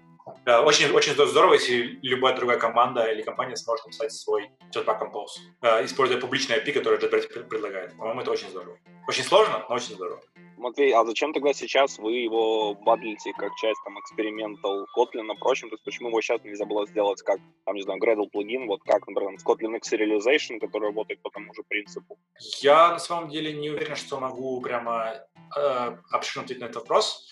Очень, 0.46 0.90
очень 0.92 1.12
здорово, 1.12 1.55
если 1.55 1.98
любая 2.03 2.37
другая 2.37 2.59
команда 2.59 3.05
или 3.11 3.22
компания 3.22 3.57
сможет 3.57 3.87
написать 3.87 4.12
свой 4.12 4.50
Jetpack 4.74 5.00
Compose, 5.00 5.40
э, 5.62 5.85
используя 5.85 6.20
публичное 6.20 6.59
API, 6.59 6.72
которое 6.72 6.98
JetBrains 7.00 7.48
предлагает. 7.48 7.96
По-моему, 7.96 8.20
это 8.20 8.31
очень 8.31 8.48
здорово. 8.48 8.79
Очень 9.09 9.24
сложно, 9.24 9.64
но 9.68 9.74
очень 9.74 9.94
здорово. 9.94 10.20
Матвей, 10.60 10.92
а 10.92 11.04
зачем 11.04 11.32
тогда 11.32 11.52
сейчас 11.52 11.98
вы 11.98 12.12
его 12.12 12.74
бадлите 12.74 13.32
как 13.36 13.54
часть 13.56 13.80
там 13.84 13.98
экспериментал 13.98 14.86
Kotlin, 14.96 15.28
прочим? 15.38 15.68
То 15.68 15.74
есть 15.74 15.84
почему 15.84 16.08
его 16.08 16.20
сейчас 16.20 16.44
нельзя 16.44 16.64
было 16.64 16.86
сделать 16.86 17.22
как, 17.22 17.38
там, 17.64 17.74
не 17.74 17.82
знаю, 17.82 18.00
Gradle 18.00 18.28
плагин, 18.30 18.66
вот 18.66 18.82
как, 18.84 19.06
например, 19.08 19.38
с 19.38 19.44
Kotlin 19.44 19.76
X 19.76 19.92
Serialization, 19.92 20.60
который 20.60 20.88
работает 20.88 21.20
по 21.22 21.30
тому 21.30 21.52
же 21.54 21.62
принципу? 21.68 22.18
Я 22.60 22.90
на 22.90 22.98
самом 22.98 23.30
деле 23.30 23.52
не 23.52 23.70
уверен, 23.70 23.96
что 23.96 24.20
могу 24.20 24.60
прямо 24.60 25.14
э, 25.56 25.96
обширно 26.10 26.44
ответить 26.44 26.60
на 26.60 26.66
этот 26.66 26.82
вопрос. 26.82 27.28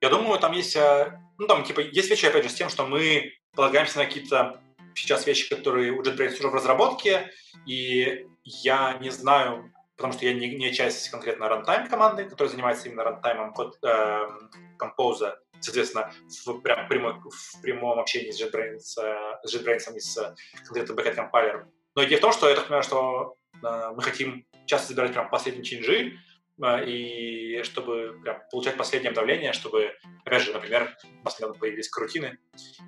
Я 0.00 0.10
думаю, 0.10 0.38
там 0.38 0.52
есть, 0.52 0.76
э, 0.76 1.18
ну, 1.38 1.46
там, 1.46 1.64
типа, 1.64 1.80
есть 1.80 2.08
вещи, 2.10 2.26
опять 2.26 2.44
же, 2.44 2.50
с 2.50 2.54
тем, 2.54 2.68
что 2.68 2.86
мы 2.86 3.32
полагаемся 3.54 3.98
на 3.98 4.06
какие-то 4.06 4.60
сейчас 4.94 5.26
вещи, 5.26 5.48
которые 5.48 5.92
у 5.92 6.02
JetBrains 6.02 6.38
уже 6.38 6.48
в 6.48 6.54
разработке, 6.54 7.32
и 7.66 8.26
я 8.44 8.98
не 9.00 9.10
знаю, 9.10 9.72
потому 9.98 10.12
что 10.14 10.24
я 10.24 10.32
не, 10.32 10.48
не 10.48 10.72
часть 10.72 11.10
конкретно 11.10 11.44
runtime 11.44 11.88
команды, 11.88 12.24
которая 12.24 12.50
занимается 12.50 12.88
именно 12.88 13.02
рантаймом 13.02 13.52
код 13.52 13.76
э, 13.82 14.28
соответственно, 15.60 16.12
в, 16.46 16.60
прям, 16.60 16.88
прямо, 16.88 17.20
в 17.20 17.60
прямом 17.60 17.98
общении 17.98 18.30
с 18.30 18.40
JetBrains, 18.40 19.02
э, 19.02 19.38
с 19.42 19.54
JetBrains 19.54 19.96
и 19.96 20.00
с 20.00 20.34
конкретно 20.64 20.92
backend 20.92 21.14
компайлером. 21.16 21.72
Но 21.96 22.04
идея 22.04 22.18
в 22.18 22.22
том, 22.22 22.32
что 22.32 22.48
я 22.48 22.54
так 22.54 22.66
понимаю, 22.66 22.84
что 22.84 23.36
э, 23.62 23.90
мы 23.96 24.02
хотим 24.02 24.46
часто 24.66 24.88
забирать 24.88 25.12
прям 25.12 25.28
последние 25.28 25.64
чинжи, 25.64 26.16
а, 26.60 26.80
и 26.82 27.62
чтобы 27.62 28.18
прям, 28.22 28.42
получать 28.50 28.76
последнее 28.76 29.10
обновление, 29.10 29.52
чтобы, 29.52 29.92
опять 30.24 30.42
же, 30.42 30.52
например, 30.52 30.96
недавно 31.24 31.54
появились 31.54 31.88
карутины, 31.88 32.38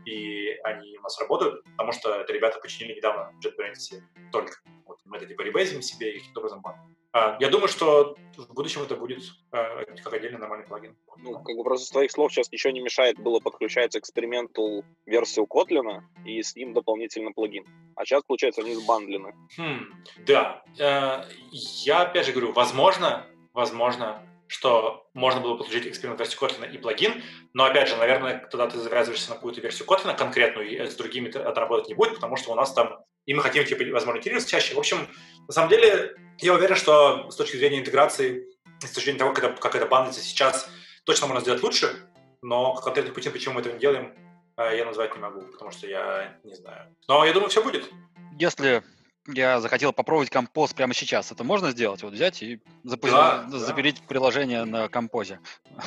и 0.05 0.57
они 0.65 0.99
у 0.99 1.03
нас 1.03 1.21
работают, 1.21 1.65
потому 1.65 1.93
что 1.93 2.21
это 2.21 2.33
ребята 2.33 2.59
починили 2.59 2.97
недавно 2.97 3.33
JetBrains 3.45 4.01
только. 4.33 4.59
Вот, 4.87 4.99
мы 5.05 5.19
это 5.19 5.27
типа 5.27 5.43
ребейзим 5.43 5.83
себе 5.83 6.17
и 6.17 6.19
каким-то 6.19 6.41
образом 6.41 6.67
а, 6.67 6.85
Я 7.13 7.49
думаю, 7.49 7.69
что 7.69 8.17
в 8.37 8.55
будущем 8.55 8.83
это 8.83 8.95
будет 8.95 9.19
а, 9.51 9.85
как 10.03 10.13
отдельный 10.13 10.39
нормальный 10.39 10.67
плагин. 10.67 10.97
Ну, 11.19 11.43
как 11.43 11.57
бы 11.57 11.65
просто 11.65 11.87
с 11.87 11.91
твоих 11.91 12.11
слов 12.13 12.33
сейчас 12.33 12.53
ничего 12.53 12.73
не 12.73 12.81
мешает 12.81 13.19
было 13.19 13.41
подключать 13.41 13.97
экспериментал 13.97 14.85
версию 15.07 15.47
Kotlin 15.51 16.03
и 16.25 16.41
с 16.43 16.55
ним 16.55 16.73
дополнительно 16.73 17.33
плагин. 17.33 17.65
А 17.97 18.05
сейчас, 18.05 18.23
получается, 18.23 18.61
они 18.61 18.75
сбандлены. 18.75 19.35
Хм, 19.59 19.93
да. 20.25 20.63
Э, 20.79 21.25
я 21.51 22.03
опять 22.03 22.27
же 22.27 22.33
говорю, 22.33 22.53
возможно, 22.53 23.27
возможно, 23.53 24.23
что 24.47 25.09
можно 25.15 25.41
было 25.41 25.57
подключить 25.57 25.87
эксперимент 25.87 26.19
версию 26.19 26.41
Kotlin 26.41 26.73
и 26.73 26.79
плагин, 26.79 27.23
но, 27.55 27.65
опять 27.65 27.89
же, 27.89 27.97
наверное, 27.97 28.47
тогда 28.51 28.69
ты 28.69 28.79
завязываешься 28.79 29.31
на 29.31 29.37
какую-то 29.37 29.61
версию 29.61 29.87
Kotlin 29.89 30.17
конкретную, 30.17 30.69
и 30.69 30.87
с 30.87 30.97
другими 30.97 31.29
это 31.29 31.55
работать 31.55 31.89
не 31.89 31.95
будет, 31.95 32.15
потому 32.15 32.37
что 32.37 32.53
у 32.53 32.55
нас 32.55 32.73
там, 32.73 33.05
и 33.27 33.35
мы 33.35 33.43
хотим, 33.43 33.65
типа, 33.65 33.85
возможно, 33.93 34.21
итерироваться 34.21 34.51
чаще. 34.51 34.75
В 34.75 34.79
общем, 34.79 35.09
на 35.47 35.53
самом 35.53 35.71
деле, 35.71 36.15
я 36.39 36.55
уверен, 36.55 36.77
что 36.77 37.31
с 37.31 37.37
точки 37.37 37.57
зрения 37.57 37.79
интеграции, 37.79 38.47
с 38.81 38.91
точки 38.91 39.07
зрения 39.07 39.19
того, 39.19 39.33
как 39.33 39.45
это, 39.45 39.61
как 39.61 39.75
это 39.75 39.87
бандится 39.87 40.21
сейчас, 40.21 40.69
точно 41.05 41.27
можно 41.27 41.41
сделать 41.41 41.63
лучше, 41.63 42.09
но 42.43 42.75
конкретных 42.75 43.15
причин, 43.15 43.33
почему 43.33 43.55
мы 43.55 43.61
этого 43.61 43.75
не 43.75 43.81
делаем, 43.81 44.15
э, 44.57 44.77
я 44.77 44.85
назвать 44.85 45.15
не 45.15 45.21
могу, 45.21 45.43
потому 45.43 45.71
что 45.71 45.87
я 45.87 46.39
не 46.45 46.55
знаю. 46.55 46.95
Но 47.09 47.25
я 47.25 47.33
думаю, 47.33 47.51
все 47.51 47.63
будет. 47.63 47.91
Если 48.39 48.83
я 49.27 49.61
захотел 49.61 49.93
попробовать 49.93 50.31
композ 50.31 50.73
прямо 50.73 50.95
сейчас. 50.95 51.31
Это 51.31 51.45
можно 51.45 51.71
сделать? 51.71 52.03
Вот 52.03 52.13
взять 52.13 52.43
и 52.43 52.61
запу... 52.85 53.09
да, 53.09 53.47
запилить 53.51 54.01
да. 54.01 54.07
приложение 54.09 54.65
на 54.65 54.89
композе. 54.89 55.41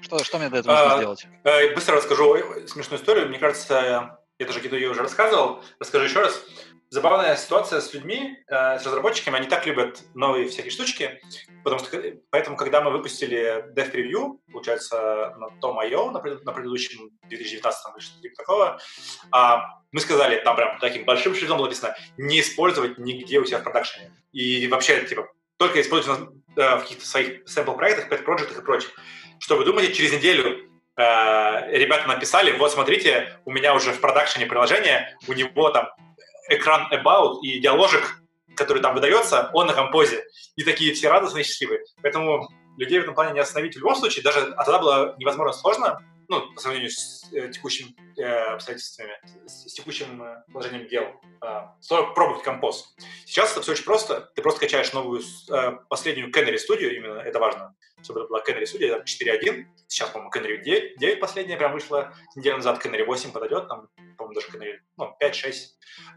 Что, 0.00 0.22
что 0.22 0.38
мне 0.38 0.50
для 0.50 0.58
этого 0.58 0.74
нужно 0.74 0.94
а, 0.94 0.98
сделать? 0.98 1.26
Э, 1.44 1.74
быстро 1.74 1.96
расскажу 1.96 2.36
смешную 2.66 3.00
историю. 3.00 3.28
Мне 3.28 3.38
кажется, 3.38 4.18
я 4.42 4.46
даже 4.46 4.60
где-то 4.60 4.76
ее 4.76 4.90
уже 4.90 5.02
рассказывал. 5.02 5.62
Расскажу 5.78 6.04
еще 6.04 6.20
раз. 6.20 6.44
Забавная 6.90 7.36
ситуация 7.36 7.80
с 7.80 7.94
людьми, 7.94 8.36
э, 8.48 8.78
с 8.78 8.84
разработчиками. 8.84 9.38
Они 9.38 9.46
так 9.46 9.66
любят 9.66 10.02
новые 10.14 10.48
всякие 10.48 10.70
штучки, 10.70 11.22
потому 11.64 11.80
что 11.80 11.98
поэтому, 12.28 12.56
когда 12.56 12.82
мы 12.82 12.90
выпустили 12.90 13.64
Dev 13.72 13.92
Preview, 13.92 14.38
получается, 14.52 15.34
на 15.38 15.48
том 15.60 15.80
IO, 15.80 16.10
на, 16.10 16.20
на 16.20 16.52
предыдущем 16.52 17.08
2019 17.28 17.94
или 17.94 18.02
что-то 18.02 18.20
типа 18.20 18.34
такого, 18.36 18.80
а, 19.30 19.62
мы 19.90 20.00
сказали, 20.00 20.42
там 20.44 20.54
прям 20.54 20.78
таким 20.80 21.04
большим 21.04 21.34
шрифтом 21.34 21.58
было 21.58 21.66
написано, 21.66 21.96
не 22.18 22.40
использовать 22.40 22.98
нигде 22.98 23.38
у 23.38 23.44
себя 23.46 23.58
в 23.58 23.64
продакшене. 23.64 24.12
И 24.32 24.66
вообще, 24.68 25.02
типа, 25.06 25.28
только 25.56 25.80
использовать 25.80 26.28
э, 26.56 26.76
в 26.76 26.80
каких-то 26.80 27.06
своих 27.06 27.48
сэмпл-проектах, 27.48 28.08
пэт-проектах 28.10 28.58
и 28.58 28.62
прочих. 28.62 28.90
Что 29.38 29.56
вы 29.56 29.64
думаете, 29.64 29.94
через 29.94 30.12
неделю 30.12 30.71
э, 30.96 31.78
ребята 31.78 32.08
написали, 32.08 32.52
вот 32.52 32.72
смотрите, 32.72 33.38
у 33.44 33.50
меня 33.50 33.74
уже 33.74 33.92
в 33.92 34.00
продакшене 34.00 34.46
приложение, 34.46 35.16
у 35.28 35.32
него 35.32 35.70
там 35.70 35.88
экран 36.48 36.88
about 36.92 37.40
и 37.42 37.60
диаложик, 37.60 38.22
который 38.56 38.82
там 38.82 38.94
выдается, 38.94 39.50
он 39.52 39.66
на 39.66 39.72
композе. 39.72 40.24
И 40.56 40.64
такие 40.64 40.94
все 40.94 41.08
радостные 41.08 41.42
и 41.42 41.46
счастливые. 41.46 41.80
Поэтому 42.02 42.48
людей 42.76 42.98
в 42.98 43.02
этом 43.02 43.14
плане 43.14 43.32
не 43.32 43.40
остановить 43.40 43.74
в 43.74 43.78
любом 43.78 43.96
случае. 43.96 44.22
Даже 44.22 44.52
а 44.56 44.64
тогда 44.64 44.78
было 44.78 45.14
невозможно 45.18 45.52
сложно, 45.52 45.98
ну, 46.28 46.52
по 46.54 46.60
сравнению 46.60 46.90
с 46.90 47.30
э, 47.32 47.50
текущими 47.50 47.94
э, 48.18 48.54
обстоятельствами, 48.54 49.12
с, 49.46 49.68
с 49.68 49.74
текущим 49.74 50.22
э, 50.22 50.42
положением 50.52 50.88
дел, 50.88 51.04
э, 51.44 52.14
пробовать 52.14 52.42
композ. 52.42 52.94
Сейчас 53.26 53.52
это 53.52 53.60
все 53.60 53.72
очень 53.72 53.84
просто. 53.84 54.30
Ты 54.34 54.42
просто 54.42 54.60
качаешь 54.60 54.92
новую, 54.92 55.20
э, 55.20 55.72
последнюю 55.88 56.30
Canary 56.30 56.58
студию, 56.58 56.96
именно 56.96 57.18
это 57.18 57.38
важно, 57.38 57.74
чтобы 58.02 58.20
это 58.20 58.28
была 58.28 58.42
Canary 58.42 58.66
студия 58.66 58.98
4.1. 58.98 59.66
Сейчас, 59.86 60.10
по-моему, 60.10 60.30
Canary 60.34 60.62
9, 60.62 60.98
9 60.98 61.20
последняя 61.20 61.56
прям 61.56 61.72
вышла 61.72 62.14
неделю 62.36 62.56
назад, 62.56 62.84
Canary 62.84 63.04
8 63.04 63.32
подойдет, 63.32 63.68
там, 63.68 63.88
по-моему, 64.16 64.34
даже 64.34 64.48
Canary 64.48 64.78
ну, 64.96 65.14
5-6. 65.22 65.52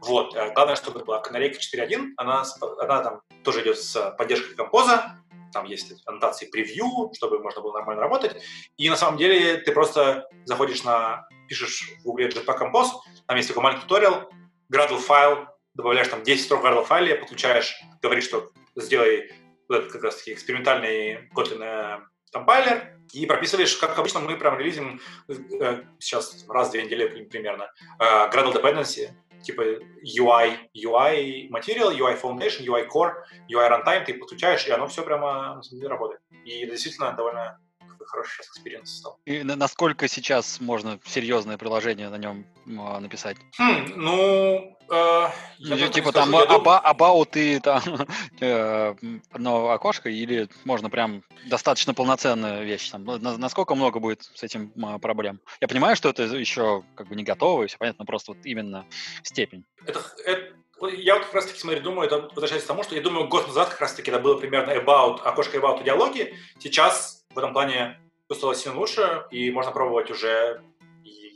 Вот. 0.02 0.36
Э, 0.36 0.54
главное, 0.54 0.76
чтобы 0.76 1.00
это 1.00 1.06
была 1.06 1.22
Canary 1.22 1.52
4.1, 1.52 2.14
она, 2.18 2.44
она 2.80 3.04
там 3.04 3.22
тоже 3.44 3.62
идет 3.62 3.80
с 3.80 4.12
поддержкой 4.18 4.56
композа, 4.56 5.18
там 5.56 5.66
есть 5.66 5.94
аннотации 6.06 6.48
превью, 6.48 7.12
чтобы 7.16 7.40
можно 7.40 7.62
было 7.62 7.74
нормально 7.74 8.02
работать. 8.02 8.44
И 8.78 8.90
на 8.90 8.98
самом 8.98 9.18
деле 9.18 9.58
ты 9.58 9.72
просто 9.72 10.28
заходишь 10.44 10.84
на, 10.84 11.28
пишешь 11.48 11.94
в 12.00 12.04
Google 12.04 12.28
Jetpack 12.28 12.60
Compose, 12.60 12.90
там 13.26 13.38
есть 13.38 13.48
такой 13.48 13.64
маленький 13.64 13.84
туториал, 13.84 14.30
Gradle 14.72 15.00
файл, 15.00 15.48
добавляешь 15.74 16.10
там 16.10 16.24
10 16.24 16.44
строк 16.44 16.64
Gradle 16.64 16.84
файле, 16.84 17.16
подключаешь, 17.16 17.80
говоришь, 18.02 18.26
что 18.26 18.52
сделай 18.76 19.32
этот 19.70 19.92
как 19.92 20.04
раз 20.04 20.18
таки 20.18 20.34
экспериментальный 20.34 21.30
Kotlin 21.36 22.02
компайлер 22.32 22.98
и 23.14 23.26
прописываешь, 23.26 23.78
как 23.78 23.98
обычно 23.98 24.20
мы 24.20 24.36
прям 24.36 24.60
релизим 24.60 25.00
э, 25.30 25.84
сейчас 26.00 26.46
раз 26.50 26.68
в 26.68 26.72
две 26.72 26.84
недели 26.84 27.24
примерно, 27.26 27.72
э, 28.00 28.04
Gradle 28.04 28.54
dependency, 28.54 29.10
типа 29.42 29.62
UI, 30.04 30.58
UI 30.76 31.50
Material, 31.50 31.96
UI 31.96 32.20
Foundation, 32.22 32.66
UI 32.66 32.88
Core, 32.88 33.14
UI 33.50 33.70
Runtime, 33.70 34.04
ты 34.04 34.16
подключаешь, 34.16 34.68
и 34.68 34.72
оно 34.72 34.88
все 34.88 35.04
прямо 35.04 35.56
на 35.56 35.64
самом 35.64 35.80
деле 35.80 35.90
работает. 35.90 36.22
И 36.44 36.66
действительно 36.66 37.14
довольно 37.14 37.60
хороший 38.08 38.36
сейчас 38.36 38.48
experience 38.48 38.98
стал. 38.98 39.20
И 39.26 39.44
насколько 39.44 40.08
сейчас 40.08 40.60
можно 40.60 41.00
серьезное 41.06 41.58
приложение 41.58 42.10
на 42.10 42.18
нем 42.18 42.46
а, 42.80 43.00
написать? 43.00 43.38
Хм, 43.58 43.94
ну, 43.96 44.78
э, 44.92 45.30
ну 45.60 45.88
типа 45.90 46.12
там 46.12 46.30
скажу, 46.30 46.56
аба, 46.56 46.82
about 46.86 47.38
и 47.38 47.60
там 47.60 47.82
э, 48.40 48.96
одно 49.32 49.70
окошко, 49.70 50.10
или 50.10 50.50
можно 50.64 50.90
прям 50.90 51.24
достаточно 51.48 51.94
полноценная 51.94 52.64
вещь? 52.64 52.90
Там, 52.90 53.06
насколько 53.06 53.76
много 53.76 54.00
будет 54.00 54.24
с 54.24 54.44
этим 54.44 54.72
проблем? 55.00 55.40
Я 55.62 55.68
понимаю, 55.68 55.96
что 55.96 56.10
это 56.10 56.24
еще 56.24 56.84
как 56.96 57.08
бы 57.08 57.16
не 57.16 57.24
готово, 57.24 57.64
и 57.64 57.68
все 57.68 57.78
понятно, 57.78 58.06
просто 58.06 58.34
вот 58.34 58.46
именно 58.46 58.86
степень. 59.24 59.66
Это, 59.86 60.02
это 60.26 60.56
я 60.82 61.16
вот 61.16 61.26
как 61.26 61.36
раз 61.36 61.46
таки, 61.46 61.60
смотри, 61.60 61.80
думаю, 61.80 62.08
это 62.08 62.30
возвращается 62.34 62.66
к 62.66 62.68
тому, 62.68 62.84
что 62.84 62.96
я 62.96 63.02
думаю, 63.02 63.28
год 63.28 63.48
назад 63.48 63.70
как 63.70 63.82
раз 63.82 63.94
таки 63.94 64.12
это 64.12 64.20
было 64.20 64.38
примерно 64.38 64.72
about, 64.72 65.22
окошко 65.22 65.58
about 65.58 65.84
диалоги. 65.84 66.36
Сейчас 66.60 67.15
в 67.36 67.38
этом 67.38 67.54
плане 67.54 68.00
все 68.32 68.54
сильно 68.54 68.78
лучше, 68.78 69.26
и 69.30 69.52
можно 69.52 69.72
пробовать 69.72 70.10
уже 70.10 70.64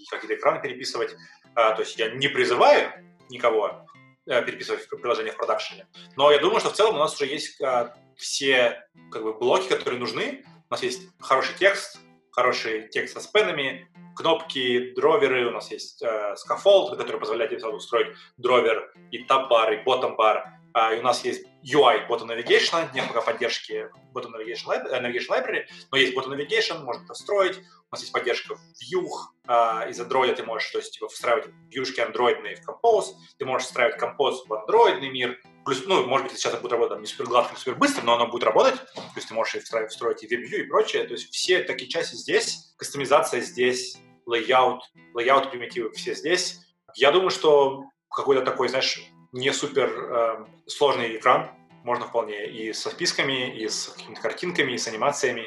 какие-то 0.09 0.35
экраны 0.35 0.61
переписывать. 0.61 1.15
А, 1.55 1.73
то 1.73 1.81
есть 1.81 1.99
я 1.99 2.09
не 2.09 2.27
призываю 2.27 2.91
никого 3.29 3.85
а, 4.27 4.41
переписывать 4.41 4.87
приложение 4.89 5.33
в 5.33 5.37
продакшене, 5.37 5.87
но 6.15 6.31
я 6.31 6.39
думаю, 6.39 6.59
что 6.61 6.69
в 6.69 6.73
целом 6.73 6.95
у 6.95 6.99
нас 6.99 7.13
уже 7.13 7.31
есть 7.31 7.61
а, 7.61 7.95
все 8.15 8.83
как 9.11 9.23
бы, 9.23 9.33
блоки, 9.33 9.67
которые 9.67 9.99
нужны. 9.99 10.45
У 10.69 10.73
нас 10.73 10.81
есть 10.81 11.09
хороший 11.19 11.55
текст, 11.55 11.99
хороший 12.31 12.87
текст 12.89 13.13
со 13.13 13.19
спенами, 13.19 13.87
кнопки, 14.15 14.93
дроверы, 14.95 15.47
у 15.47 15.51
нас 15.51 15.71
есть 15.71 16.01
э, 16.01 16.35
который 16.47 17.19
позволяет 17.19 17.51
тебе 17.51 17.67
устроить 17.67 18.15
дровер 18.37 18.91
и 19.11 19.23
таб-бар, 19.23 19.73
и 19.73 19.83
ботом-бар, 19.83 20.59
Uh, 20.73 20.95
и 20.95 20.99
у 20.99 21.01
нас 21.01 21.25
есть 21.25 21.47
UI 21.63 22.07
Bottom 22.07 22.27
Navigation, 22.27 22.89
нет 22.93 23.07
пока 23.07 23.21
поддержки 23.21 23.89
Bottom 24.13 24.31
Navigation, 24.33 24.67
uh, 24.67 25.01
Navigation 25.01 25.29
Library, 25.29 25.65
но 25.91 25.97
есть 25.97 26.15
Bottom 26.15 26.35
Navigation, 26.35 26.83
можно 26.83 27.03
это 27.03 27.13
встроить. 27.13 27.57
У 27.57 27.95
нас 27.95 28.01
есть 28.01 28.13
поддержка 28.13 28.53
Vue, 28.53 29.07
uh, 29.47 29.89
из 29.89 29.99
Android 29.99 30.35
ты 30.35 30.43
можешь, 30.43 30.69
то 30.69 30.77
есть, 30.77 30.93
типа, 30.93 31.07
встраивать 31.07 31.47
вьюшки 31.69 31.99
андроидные 31.99 32.55
в 32.55 32.67
Compose, 32.67 33.15
ты 33.37 33.45
можешь 33.45 33.67
встраивать 33.67 34.01
Compose 34.01 34.37
в 34.47 34.53
андроидный 34.53 35.09
мир, 35.09 35.39
плюс, 35.65 35.83
ну, 35.85 36.05
может 36.05 36.27
быть, 36.27 36.37
сейчас 36.37 36.53
это 36.53 36.61
будет 36.61 36.73
работать 36.73 36.93
там, 36.93 37.01
не 37.01 37.07
супер 37.07 37.25
гладко, 37.25 37.53
не 37.53 37.59
супер 37.59 37.75
быстро, 37.75 38.03
но 38.03 38.13
оно 38.13 38.27
будет 38.27 38.43
работать, 38.43 38.75
то 38.93 39.01
есть 39.15 39.27
ты 39.27 39.33
можешь 39.33 39.55
и 39.55 39.59
встроить, 39.59 39.91
встроить 39.91 40.23
и 40.23 40.27
WebView 40.27 40.61
и 40.61 40.63
прочее, 40.63 41.03
то 41.05 41.13
есть 41.13 41.33
все 41.33 41.63
такие 41.63 41.89
части 41.89 42.15
здесь, 42.15 42.73
кастомизация 42.77 43.41
здесь, 43.41 43.97
layout, 44.27 44.79
layout 45.15 45.49
примитивы 45.49 45.91
все 45.91 46.13
здесь. 46.13 46.61
Я 46.95 47.11
думаю, 47.11 47.29
что 47.29 47.85
какой-то 48.09 48.43
такой, 48.43 48.69
знаешь, 48.69 49.01
не 49.31 49.51
супер 49.53 49.89
э, 49.89 50.45
сложный 50.67 51.17
экран, 51.17 51.49
можно 51.83 52.05
вполне 52.05 52.47
и 52.47 52.73
со 52.73 52.89
списками, 52.89 53.55
и 53.57 53.67
с 53.67 53.87
какими-то 53.87 54.21
картинками, 54.21 54.73
и 54.73 54.77
с 54.77 54.87
анимациями. 54.87 55.45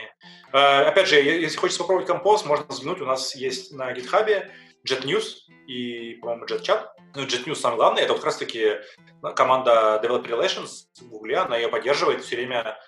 Э, 0.52 0.84
опять 0.84 1.08
же, 1.08 1.16
если 1.16 1.56
хочется 1.56 1.80
попробовать 1.80 2.08
композ, 2.08 2.44
можно 2.44 2.64
взглянуть, 2.68 3.00
у 3.00 3.06
нас 3.06 3.34
есть 3.34 3.72
на 3.72 3.92
GitHub 3.92 4.26
Jet 4.86 5.04
News 5.04 5.24
и, 5.66 6.14
по-моему, 6.14 6.46
Jet 6.46 6.62
Chat. 6.62 6.86
Ну, 7.14 7.22
Jet 7.22 7.44
News 7.44 7.56
самое 7.56 7.76
главное, 7.76 8.02
это 8.02 8.12
вот 8.12 8.20
как 8.20 8.26
раз-таки 8.26 8.76
команда 9.36 10.00
Developer 10.02 10.28
Relations 10.28 10.86
в 11.00 11.08
Google, 11.08 11.38
она 11.38 11.56
ее 11.56 11.68
поддерживает 11.68 12.22
все 12.22 12.36
время 12.36 12.78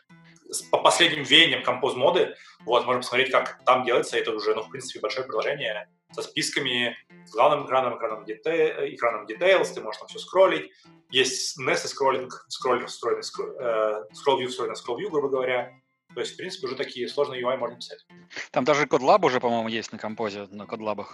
по 0.70 0.78
последним 0.78 1.24
веяниям 1.24 1.62
композ-моды. 1.62 2.34
Вот, 2.64 2.84
можно 2.86 3.00
посмотреть, 3.00 3.30
как 3.30 3.62
там 3.64 3.84
делается. 3.84 4.16
Это 4.16 4.32
уже, 4.32 4.54
ну, 4.54 4.62
в 4.62 4.70
принципе, 4.70 5.00
большое 5.00 5.26
приложение 5.26 5.88
со 6.14 6.22
списками, 6.22 6.96
с 7.26 7.32
главным 7.32 7.66
экраном, 7.66 7.98
экраном, 7.98 8.24
detail, 8.24 8.94
экраном 8.94 9.26
Details, 9.26 9.74
ты 9.74 9.80
можешь 9.80 9.98
там 9.98 10.08
все 10.08 10.18
скроллить. 10.18 10.70
Есть 11.10 11.58
nested 11.60 11.88
скроллинг, 11.88 12.46
скроллинг 12.48 12.88
встроенный, 12.88 13.22
э, 13.22 14.04
scroll 14.12 14.38
view 14.38 14.46
встроенный 14.46 14.76
scroll 14.76 14.98
view, 14.98 15.10
грубо 15.10 15.28
говоря. 15.28 15.72
То 16.14 16.20
есть, 16.20 16.34
в 16.34 16.36
принципе, 16.36 16.66
уже 16.66 16.76
такие 16.76 17.08
сложные 17.08 17.42
UI 17.42 17.56
можно 17.56 17.76
писать. 17.76 18.06
Там 18.52 18.64
даже 18.64 18.84
CodeLab 18.84 19.26
уже, 19.26 19.40
по-моему, 19.40 19.68
есть 19.68 19.90
на 19.92 19.98
композе, 19.98 20.46
на 20.50 20.62
CodeLab. 20.62 21.04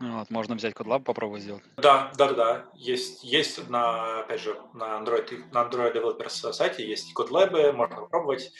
Вот, 0.00 0.30
можно 0.30 0.54
взять 0.54 0.74
CodeLab, 0.74 1.02
попробовать 1.02 1.42
сделать. 1.42 1.64
Да, 1.76 2.12
да, 2.16 2.28
да, 2.28 2.34
да. 2.34 2.64
Есть, 2.74 3.24
есть 3.24 3.68
на, 3.68 4.20
опять 4.20 4.40
же, 4.40 4.56
на 4.74 5.00
Android, 5.00 5.42
на 5.52 5.64
Android 5.64 5.92
Developers 5.92 6.52
сайте 6.52 6.86
есть 6.86 7.12
CodeLab, 7.16 7.72
можно 7.72 7.96
попробовать 7.96 8.52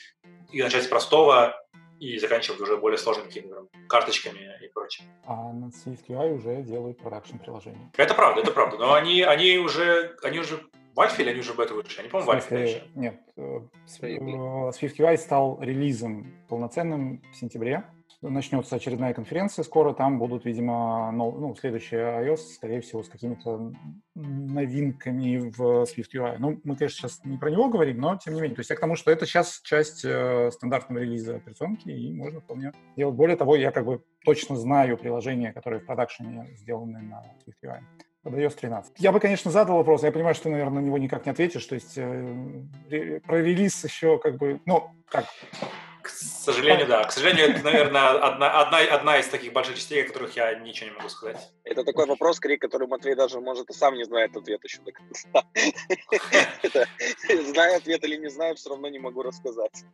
и 0.50 0.62
начать 0.62 0.84
с 0.84 0.88
простого 0.88 1.54
и 2.00 2.18
заканчивать 2.18 2.60
уже 2.60 2.76
более 2.76 2.98
сложными 2.98 3.28
какими-то 3.28 3.66
карточками 3.88 4.40
и 4.64 4.68
прочим. 4.68 5.04
А 5.24 5.52
на 5.52 5.66
SwiftUI 5.66 6.34
уже 6.34 6.62
делают 6.62 6.98
продакшн 6.98 7.36
приложение. 7.36 7.90
Это 7.96 8.14
правда, 8.14 8.40
это 8.40 8.52
правда. 8.52 8.78
Но 8.78 8.94
они, 8.94 9.22
они 9.22 9.58
уже, 9.58 10.16
они 10.22 10.38
уже 10.40 10.60
в 10.94 11.00
Альфе 11.00 11.22
или 11.22 11.30
они 11.30 11.40
уже 11.40 11.54
бета 11.54 11.74
вышли? 11.74 12.00
Они, 12.00 12.08
по-моему, 12.08 12.32
в 12.32 12.34
Альфе 12.34 12.62
еще. 12.62 12.82
Нет, 12.94 13.20
э, 13.36 13.60
SwiftUI 13.86 15.16
стал 15.16 15.58
релизом 15.60 16.34
полноценным 16.48 17.22
в 17.32 17.36
сентябре 17.36 17.84
начнется 18.20 18.76
очередная 18.76 19.14
конференция 19.14 19.62
скоро, 19.62 19.92
там 19.92 20.18
будут, 20.18 20.44
видимо, 20.44 21.10
ну, 21.12 21.54
следующая 21.54 22.24
iOS, 22.24 22.54
скорее 22.54 22.80
всего, 22.80 23.02
с 23.02 23.08
какими-то 23.08 23.72
новинками 24.14 25.50
в 25.50 25.84
SwiftUI. 25.84 26.36
Ну, 26.38 26.60
мы, 26.64 26.76
конечно, 26.76 27.08
сейчас 27.08 27.24
не 27.24 27.38
про 27.38 27.50
него 27.50 27.68
говорим, 27.68 28.00
но 28.00 28.16
тем 28.16 28.34
не 28.34 28.40
менее. 28.40 28.56
То 28.56 28.60
есть 28.60 28.70
я 28.70 28.76
к 28.76 28.80
тому, 28.80 28.96
что 28.96 29.10
это 29.10 29.26
сейчас 29.26 29.60
часть 29.62 30.04
э, 30.04 30.50
стандартного 30.50 31.00
релиза 31.02 31.36
операционки, 31.36 31.88
и 31.88 32.12
можно 32.12 32.40
вполне 32.40 32.72
делать. 32.96 33.14
Более 33.14 33.36
того, 33.36 33.54
я 33.56 33.70
как 33.70 33.84
бы 33.84 34.02
точно 34.24 34.56
знаю 34.56 34.98
приложения, 34.98 35.52
которые 35.52 35.80
в 35.80 35.86
продакшене 35.86 36.48
сделаны 36.56 37.00
на 37.00 37.22
SwiftUI 37.46 37.80
под 38.22 38.34
iOS 38.34 38.56
13. 38.60 38.94
Я 38.98 39.12
бы, 39.12 39.20
конечно, 39.20 39.50
задал 39.50 39.76
вопрос, 39.76 40.02
я 40.02 40.10
понимаю, 40.10 40.34
что 40.34 40.44
ты, 40.44 40.50
наверное, 40.50 40.82
на 40.82 40.86
него 40.86 40.98
никак 40.98 41.24
не 41.24 41.32
ответишь, 41.32 41.64
то 41.66 41.76
есть 41.76 41.96
э, 41.96 43.20
про 43.26 43.38
релиз 43.40 43.84
еще 43.84 44.18
как 44.18 44.36
бы, 44.38 44.60
ну, 44.66 44.90
как, 45.08 45.26
к 46.08 46.10
сожалению, 46.10 46.86
да. 46.86 47.04
К 47.04 47.12
сожалению, 47.12 47.50
это, 47.50 47.62
наверное, 47.62 48.18
одна, 48.18 48.60
одна, 48.60 48.78
одна 48.78 49.18
из 49.18 49.28
таких 49.28 49.52
больших 49.52 49.76
частей, 49.76 50.02
о 50.02 50.06
которых 50.06 50.34
я 50.36 50.54
ничего 50.54 50.88
не 50.88 50.96
могу 50.96 51.10
сказать. 51.10 51.52
Это 51.64 51.84
такой 51.84 52.06
вопрос, 52.06 52.36
скорее, 52.36 52.56
который 52.56 52.88
Матвей 52.88 53.14
даже, 53.14 53.40
может, 53.40 53.68
и 53.68 53.74
сам 53.74 53.94
не 53.94 54.04
знает 54.04 54.34
ответ 54.34 54.64
еще 54.64 54.80
до 54.80 54.92
конца. 54.92 55.28
Знаю 57.52 57.76
ответ 57.76 58.02
или 58.04 58.16
не 58.16 58.30
знаю, 58.30 58.56
все 58.56 58.70
равно 58.70 58.88
не 58.88 58.98
могу 58.98 59.22
рассказать. 59.22 59.84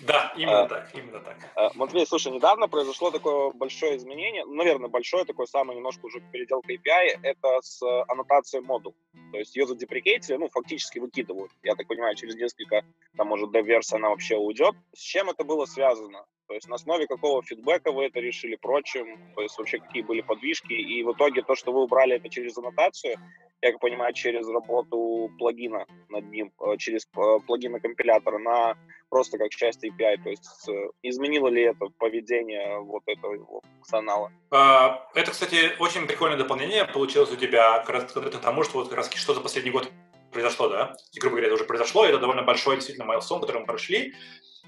Да, 0.00 0.32
именно 0.36 0.62
а, 0.62 0.68
так, 0.68 0.90
именно 0.94 1.20
так. 1.20 1.36
А, 1.54 1.70
Матвей, 1.74 2.04
слушай, 2.06 2.32
недавно 2.32 2.66
произошло 2.66 3.12
такое 3.12 3.52
большое 3.52 3.96
изменение, 3.96 4.44
ну, 4.44 4.54
наверное, 4.54 4.88
большое, 4.88 5.24
такое 5.24 5.46
самое 5.46 5.76
немножко 5.76 6.06
уже 6.06 6.20
переделка 6.32 6.72
API, 6.72 7.20
это 7.22 7.60
с 7.62 7.80
аннотацией 8.08 8.64
модул. 8.64 8.96
То 9.30 9.38
есть 9.38 9.54
ее 9.54 9.66
задеприкейтили, 9.66 10.36
ну, 10.36 10.48
фактически 10.48 10.98
выкидывают. 10.98 11.52
Я 11.62 11.76
так 11.76 11.86
понимаю, 11.86 12.16
через 12.16 12.34
несколько, 12.34 12.84
там, 13.16 13.28
может, 13.28 13.52
до 13.52 13.60
версии 13.60 13.94
она 13.94 14.08
вообще 14.08 14.36
уйдет. 14.36 14.74
С 14.94 15.00
чем 15.00 15.30
это 15.30 15.44
было 15.44 15.66
связано? 15.66 16.24
То 16.48 16.54
есть 16.54 16.66
на 16.66 16.76
основе 16.76 17.06
какого 17.06 17.42
фидбэка 17.42 17.92
вы 17.92 18.06
это 18.06 18.20
решили, 18.20 18.56
прочим, 18.56 19.32
то 19.34 19.42
есть 19.42 19.58
вообще 19.58 19.78
какие 19.78 20.02
были 20.02 20.22
подвижки, 20.22 20.72
и 20.72 21.02
в 21.02 21.12
итоге 21.12 21.42
то, 21.42 21.54
что 21.54 21.72
вы 21.72 21.82
убрали 21.82 22.16
это 22.16 22.30
через 22.30 22.56
аннотацию, 22.56 23.16
я 23.60 23.72
как 23.72 23.80
понимаю, 23.80 24.14
через 24.14 24.48
работу 24.48 25.30
плагина 25.38 25.84
над 26.08 26.24
ним, 26.30 26.50
э, 26.60 26.76
через 26.78 27.06
э, 27.16 27.38
плагина 27.46 27.80
компилятора 27.80 28.38
на 28.38 28.78
просто 29.10 29.36
как 29.36 29.50
часть 29.50 29.84
API, 29.84 30.22
то 30.22 30.30
есть 30.30 30.68
изменило 31.02 31.48
ли 31.48 31.62
это 31.62 31.86
поведение 31.98 32.78
вот 32.78 33.02
этого 33.06 33.60
функционала? 33.60 34.32
А, 34.50 35.08
это, 35.14 35.30
кстати, 35.30 35.72
очень 35.78 36.06
прикольное 36.06 36.38
дополнение 36.38 36.84
получилось 36.84 37.32
у 37.32 37.36
тебя, 37.36 37.82
конкретно 37.84 38.40
тому, 38.40 38.64
что 38.64 38.78
вот 38.78 38.88
как 38.88 38.98
раз 38.98 39.10
что 39.14 39.34
за 39.34 39.40
последний 39.40 39.70
год 39.70 39.90
произошло, 40.30 40.68
да, 40.68 40.94
и, 41.12 41.20
грубо 41.20 41.36
говоря, 41.36 41.46
это 41.48 41.54
уже 41.54 41.64
произошло, 41.64 42.04
это 42.04 42.18
довольно 42.18 42.42
большой 42.42 42.76
действительно 42.76 43.06
майлстон, 43.06 43.40
который 43.40 43.60
мы 43.60 43.66
прошли, 43.66 44.14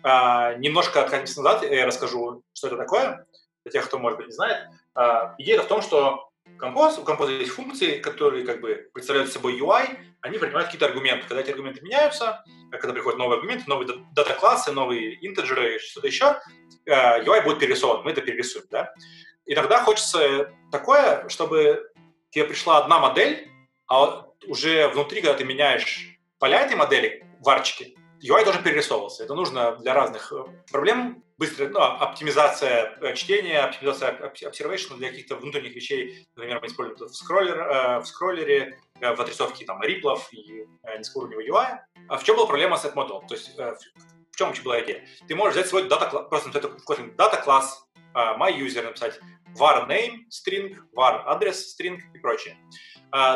а, 0.03 0.55
немножко 0.55 1.03
откатимся 1.03 1.43
назад, 1.43 1.71
я 1.71 1.87
расскажу, 1.87 2.43
что 2.53 2.67
это 2.69 2.77
такое, 2.77 3.27
для 3.65 3.73
тех, 3.73 3.87
кто, 3.87 3.99
может 3.99 4.19
быть, 4.19 4.29
не 4.29 4.33
знает. 4.33 4.69
А, 4.95 5.35
идея 5.39 5.63
в 5.63 5.67
том, 5.67 5.83
что 5.83 6.31
композ, 6.59 6.99
у 6.99 7.03
композа 7.03 7.33
есть 7.33 7.53
функции, 7.53 7.99
которые 7.99 8.45
как 8.45 8.61
бы 8.61 8.89
представляют 8.93 9.33
собой 9.33 9.59
UI, 9.59 9.99
они 10.21 10.39
принимают 10.39 10.67
какие-то 10.67 10.87
аргументы. 10.87 11.27
Когда 11.27 11.41
эти 11.41 11.51
аргументы 11.51 11.83
меняются, 11.83 12.45
когда 12.71 12.93
приходят 12.93 13.19
новые 13.19 13.37
аргументы, 13.37 13.65
новые 13.67 13.89
дата-классы, 14.13 14.73
новые 14.73 15.25
интеджеры, 15.27 15.79
что-то 15.79 16.07
еще, 16.07 16.41
а, 16.89 17.21
UI 17.21 17.43
будет 17.43 17.59
перерисован, 17.59 18.03
мы 18.05 18.13
это 18.13 18.21
перерисуем, 18.21 18.67
да. 18.71 18.93
И 19.47 19.55
тогда 19.55 19.83
хочется 19.83 20.53
такое, 20.71 21.29
чтобы 21.29 21.91
тебе 22.31 22.45
пришла 22.45 22.79
одна 22.79 23.01
модель, 23.01 23.51
а 23.89 24.27
уже 24.47 24.89
внутри, 24.89 25.21
когда 25.21 25.37
ты 25.37 25.45
меняешь 25.45 26.19
поля 26.39 26.61
этой 26.61 26.77
модели, 26.77 27.27
варчики, 27.41 27.97
UI 28.22 28.44
тоже 28.44 28.62
перерисовывался. 28.62 29.24
Это 29.24 29.35
нужно 29.35 29.76
для 29.76 29.94
разных 29.94 30.33
э, 30.33 30.44
проблем. 30.70 31.24
Быстрая 31.38 31.70
ну, 31.70 31.80
оптимизация 31.80 32.98
э, 33.00 33.14
чтения, 33.14 33.61
оптимизация 33.61 34.12
observation 34.12 34.96
для 34.98 35.09
каких-то 35.09 35.37
внутренних 35.37 35.74
вещей. 35.74 36.26
Например, 36.37 36.61
мы 36.61 36.66
используем 36.66 36.96
это 36.96 37.06
в, 37.06 37.16
скроллер, 37.16 37.59
э, 37.59 38.00
в 38.00 38.04
скроллере, 38.04 38.78
в 39.00 39.20
отрисовке 39.20 39.64
там, 39.64 39.83
риплов 39.83 40.28
и 40.33 40.66
низкоуровневого 40.98 41.42
UI. 41.42 41.78
А 42.09 42.18
в 42.18 42.24
чем 42.24 42.37
была 42.37 42.46
проблема 42.46 42.76
с 42.76 42.85
AdModel? 42.85 43.26
То 43.26 43.35
есть 43.35 43.56
в 43.56 44.37
чем 44.37 44.48
вообще 44.48 44.62
была 44.62 44.80
идея? 44.83 45.06
Ты 45.26 45.35
можешь 45.35 45.54
взять 45.54 45.68
свой 45.68 45.88
дата 45.88 46.06
просто 46.24 46.48
написать 46.48 47.16
дата 47.16 47.38
класс, 47.38 47.87
my 48.14 48.54
user 48.54 48.83
написать 48.83 49.18
var 49.59 49.88
name 49.88 50.26
string, 50.28 50.76
var 50.94 51.22
адрес 51.24 51.74
string 51.74 51.98
и 52.12 52.18
прочее. 52.18 52.59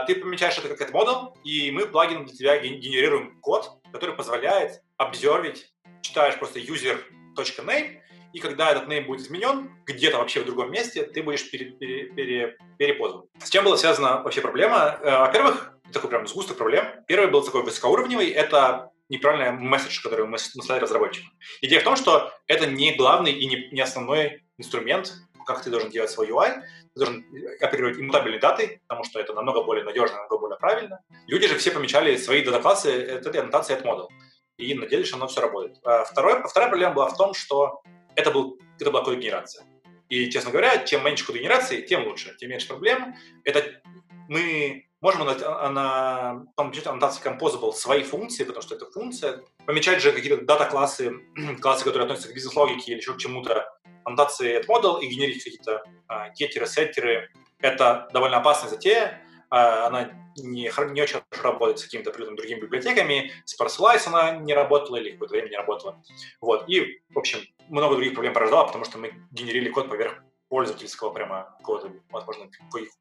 Ты 0.06 0.16
помечаешь 0.16 0.58
это 0.58 0.68
как 0.68 0.90
AdModel, 0.90 1.34
и 1.44 1.70
мы 1.70 1.86
плагин 1.86 2.26
для 2.26 2.36
тебя 2.36 2.58
генерируем 2.58 3.40
код, 3.40 3.70
который 3.94 4.16
позволяет 4.16 4.82
обзорвить, 4.96 5.72
читаешь 6.02 6.36
просто 6.36 6.58
user.name, 6.58 8.00
и 8.32 8.40
когда 8.40 8.72
этот 8.72 8.88
name 8.88 9.04
будет 9.04 9.20
изменен 9.20 9.70
где-то 9.86 10.18
вообще 10.18 10.40
в 10.40 10.46
другом 10.46 10.72
месте, 10.72 11.04
ты 11.04 11.22
будешь 11.22 11.48
пере, 11.48 11.66
пере, 11.66 12.12
пере, 12.12 12.58
перепозван. 12.76 13.26
С 13.38 13.48
чем 13.50 13.62
была 13.64 13.76
связана 13.76 14.20
вообще 14.20 14.40
проблема? 14.40 14.98
Э, 15.00 15.18
во-первых, 15.20 15.74
такой 15.92 16.10
прям 16.10 16.26
сгусток 16.26 16.56
проблем. 16.56 16.84
Первый 17.06 17.30
был 17.30 17.44
такой 17.44 17.62
высокоуровневый, 17.62 18.30
это 18.30 18.90
неправильный 19.08 19.52
месседж, 19.52 20.02
который 20.02 20.26
мы 20.26 20.38
слали 20.38 20.80
разработчикам. 20.80 21.30
Идея 21.60 21.78
в 21.78 21.84
том, 21.84 21.94
что 21.94 22.32
это 22.48 22.66
не 22.66 22.96
главный 22.96 23.30
и 23.30 23.46
не, 23.46 23.68
не 23.70 23.80
основной 23.80 24.42
инструмент, 24.58 25.12
как 25.46 25.62
ты 25.62 25.70
должен 25.70 25.90
делать 25.90 26.10
свой 26.10 26.28
UI, 26.30 26.62
должен 26.94 27.24
оперировать 27.60 27.98
иммутабельной 27.98 28.38
датой, 28.38 28.80
потому 28.86 29.04
что 29.04 29.20
это 29.20 29.32
намного 29.32 29.62
более 29.62 29.84
надежно, 29.84 30.16
намного 30.16 30.38
более 30.38 30.58
правильно. 30.58 31.00
Люди 31.26 31.48
же 31.48 31.58
все 31.58 31.70
помечали 31.70 32.16
свои 32.16 32.44
дата-классы 32.44 32.90
этой 32.90 33.40
аннотацией 33.40 33.78
от 33.78 33.84
модул. 33.84 34.10
И 34.56 34.74
надеялись, 34.74 35.08
что 35.08 35.16
оно 35.16 35.26
все 35.26 35.40
работает. 35.40 35.78
А 35.84 36.04
второе, 36.04 36.42
вторая 36.44 36.70
проблема 36.70 36.94
была 36.94 37.08
в 37.08 37.16
том, 37.16 37.34
что 37.34 37.82
это, 38.14 38.30
был, 38.30 38.58
это 38.78 38.90
была 38.90 39.02
код-генерация. 39.02 39.66
И, 40.08 40.30
честно 40.30 40.52
говоря, 40.52 40.84
чем 40.84 41.04
меньше 41.04 41.26
код-генерации, 41.26 41.82
тем 41.82 42.06
лучше, 42.06 42.36
тем 42.38 42.50
меньше 42.50 42.68
проблем. 42.68 43.16
Это 43.42 43.80
мы 44.28 44.86
можем 45.00 45.26
на, 45.26 45.68
на 45.70 46.46
помечать 46.56 46.86
аннотации 46.86 47.22
composable 47.22 47.72
свои 47.72 48.02
функции, 48.02 48.44
потому 48.44 48.62
что 48.62 48.76
это 48.76 48.90
функция. 48.90 49.42
Помечать 49.66 50.00
же 50.00 50.12
какие-то 50.12 50.44
дата-классы, 50.44 51.12
классы, 51.60 51.84
которые 51.84 52.04
относятся 52.04 52.30
к 52.30 52.34
бизнес-логике 52.34 52.92
или 52.92 52.98
еще 52.98 53.14
к 53.14 53.18
чему-то, 53.18 53.66
аннотации 54.04 54.56
от 54.56 54.68
model 54.68 55.00
и 55.00 55.06
генерить 55.06 55.42
какие-то 55.42 55.82
а, 56.08 56.30
геттеры, 56.30 56.66
сеттеры. 56.66 57.30
Это 57.60 58.08
довольно 58.12 58.38
опасная 58.38 58.70
затея. 58.70 59.20
А, 59.50 59.86
она 59.86 60.10
не, 60.36 60.70
не 60.92 61.02
очень 61.02 61.20
хорошо 61.30 61.42
работает 61.42 61.78
с 61.78 61.84
какими-то 61.84 62.10
определенными 62.10 62.36
другими 62.36 62.60
библиотеками. 62.60 63.32
С 63.44 63.60
Parcelize 63.60 64.06
она 64.06 64.32
не 64.32 64.54
работала 64.54 64.96
или 64.96 65.12
какое-то 65.12 65.34
время 65.34 65.48
не 65.48 65.56
работала. 65.56 66.02
Вот. 66.40 66.68
И, 66.68 67.00
в 67.10 67.18
общем, 67.18 67.40
много 67.68 67.94
других 67.94 68.14
проблем 68.14 68.34
порождала, 68.34 68.64
потому 68.64 68.84
что 68.84 68.98
мы 68.98 69.14
генерили 69.30 69.68
код 69.68 69.88
поверх 69.88 70.22
пользовательского 70.48 71.10
прямо 71.10 71.56
кода, 71.62 71.90
возможно, 72.10 72.48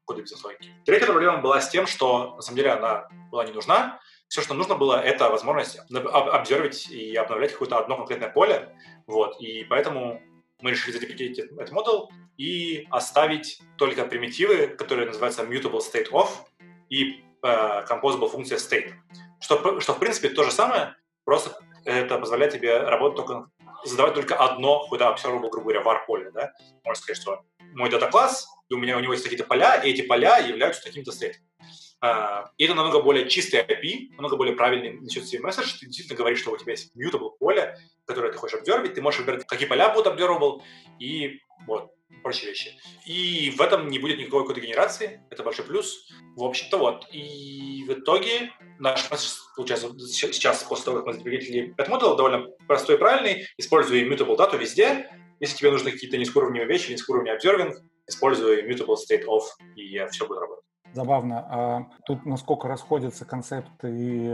кода 0.04 0.22
бизнес-логики. 0.22 0.70
Третья 0.84 1.06
проблема 1.06 1.38
была 1.38 1.60
с 1.60 1.68
тем, 1.68 1.86
что, 1.86 2.36
на 2.36 2.42
самом 2.42 2.56
деле, 2.56 2.72
она 2.72 3.08
была 3.30 3.44
не 3.44 3.52
нужна. 3.52 4.00
Все, 4.28 4.40
что 4.40 4.54
нужно 4.54 4.74
было, 4.74 5.00
это 5.00 5.28
возможность 5.28 5.78
обзорвить 5.92 6.90
и 6.90 7.14
обновлять 7.14 7.52
какое-то 7.52 7.78
одно 7.78 7.96
конкретное 7.96 8.30
поле. 8.30 8.74
Вот. 9.06 9.40
И 9.40 9.64
поэтому 9.64 10.20
мы 10.60 10.70
решили 10.70 10.92
задеприкетить 10.92 11.38
этот 11.38 11.72
модуль 11.72 12.08
и 12.36 12.86
оставить 12.90 13.60
только 13.76 14.04
примитивы, 14.04 14.68
которые 14.68 15.06
называются 15.06 15.42
mutable 15.42 15.80
state 15.80 16.10
of 16.10 16.28
и 16.88 17.22
э, 17.42 17.84
composable 17.88 18.28
функция 18.28 18.58
state. 18.58 18.92
Что, 19.40 19.80
что, 19.80 19.94
в 19.94 19.98
принципе, 19.98 20.30
то 20.30 20.44
же 20.44 20.50
самое, 20.50 20.96
просто 21.24 21.58
это 21.84 22.18
позволяет 22.18 22.52
тебе 22.52 22.78
работать 22.78 23.16
только, 23.16 23.50
задавать 23.84 24.14
только 24.14 24.36
одно, 24.36 24.86
куда 24.88 25.12
observable, 25.12 25.50
грубо 25.50 25.72
говоря, 25.72 25.82
var 25.82 26.06
поле, 26.06 26.30
да? 26.30 26.52
Можно 26.84 27.02
сказать, 27.02 27.20
что 27.20 27.44
мой 27.74 27.90
дата-класс, 27.90 28.48
и 28.68 28.74
у 28.74 28.78
меня 28.78 28.96
у 28.96 29.00
него 29.00 29.12
есть 29.12 29.24
какие-то 29.24 29.44
поля, 29.44 29.76
и 29.82 29.90
эти 29.90 30.02
поля 30.02 30.38
являются 30.38 30.82
таким-то 30.82 31.12
стейтом. 31.12 31.42
Uh, 32.04 32.48
и 32.58 32.64
это 32.64 32.74
намного 32.74 33.00
более 33.00 33.30
чистый 33.30 33.60
API, 33.60 34.10
намного 34.16 34.36
более 34.36 34.54
правильный 34.54 34.98
несет 35.00 35.26
себе 35.26 35.40
месседж. 35.40 35.78
Ты 35.80 35.86
действительно 35.86 36.18
говоришь, 36.18 36.40
что 36.40 36.50
у 36.50 36.56
тебя 36.58 36.72
есть 36.72 36.92
mutable 36.94 37.30
поле, 37.38 37.78
которое 38.04 38.30
ты 38.30 38.36
хочешь 38.36 38.58
обдервить. 38.58 38.92
Ты 38.92 39.00
можешь 39.00 39.20
выбирать, 39.20 39.46
какие 39.46 39.66
поля 39.66 39.88
будут 39.88 40.12
observable, 40.12 40.60
и 40.98 41.40
вот 41.66 41.92
прочие 42.22 42.50
вещи. 42.50 42.78
И 43.06 43.54
в 43.56 43.60
этом 43.62 43.88
не 43.88 43.98
будет 43.98 44.18
никакой 44.18 44.46
кодогенерации, 44.46 45.22
это 45.30 45.42
большой 45.42 45.64
плюс. 45.64 46.06
В 46.36 46.44
общем-то, 46.44 46.76
вот. 46.76 47.08
И 47.10 47.86
в 47.88 47.94
итоге 47.94 48.52
наш 48.78 49.08
получается, 49.56 49.88
сейчас, 49.98 50.62
после 50.62 50.84
того, 50.84 51.02
как 51.02 51.06
мы 51.06 51.34
этот 51.34 51.88
модуль, 51.88 52.16
довольно 52.18 52.48
простой 52.68 52.96
и 52.96 52.98
правильный, 52.98 53.46
используя 53.56 54.04
immutable 54.04 54.36
дату 54.36 54.58
везде. 54.58 55.10
Если 55.40 55.56
тебе 55.56 55.70
нужны 55.70 55.90
какие-то 55.90 56.18
низкоуровневые 56.18 56.68
вещи, 56.68 56.92
низкоуровневый 56.92 57.38
observing, 57.38 57.72
используй 58.06 58.62
immutable 58.62 58.96
state 58.96 59.24
of, 59.24 59.44
и 59.74 60.06
все 60.10 60.26
будет 60.26 60.40
работать 60.40 60.53
забавно. 60.94 61.46
А 61.50 61.86
тут 62.06 62.24
насколько 62.24 62.68
расходятся 62.68 63.24
концепты 63.24 63.88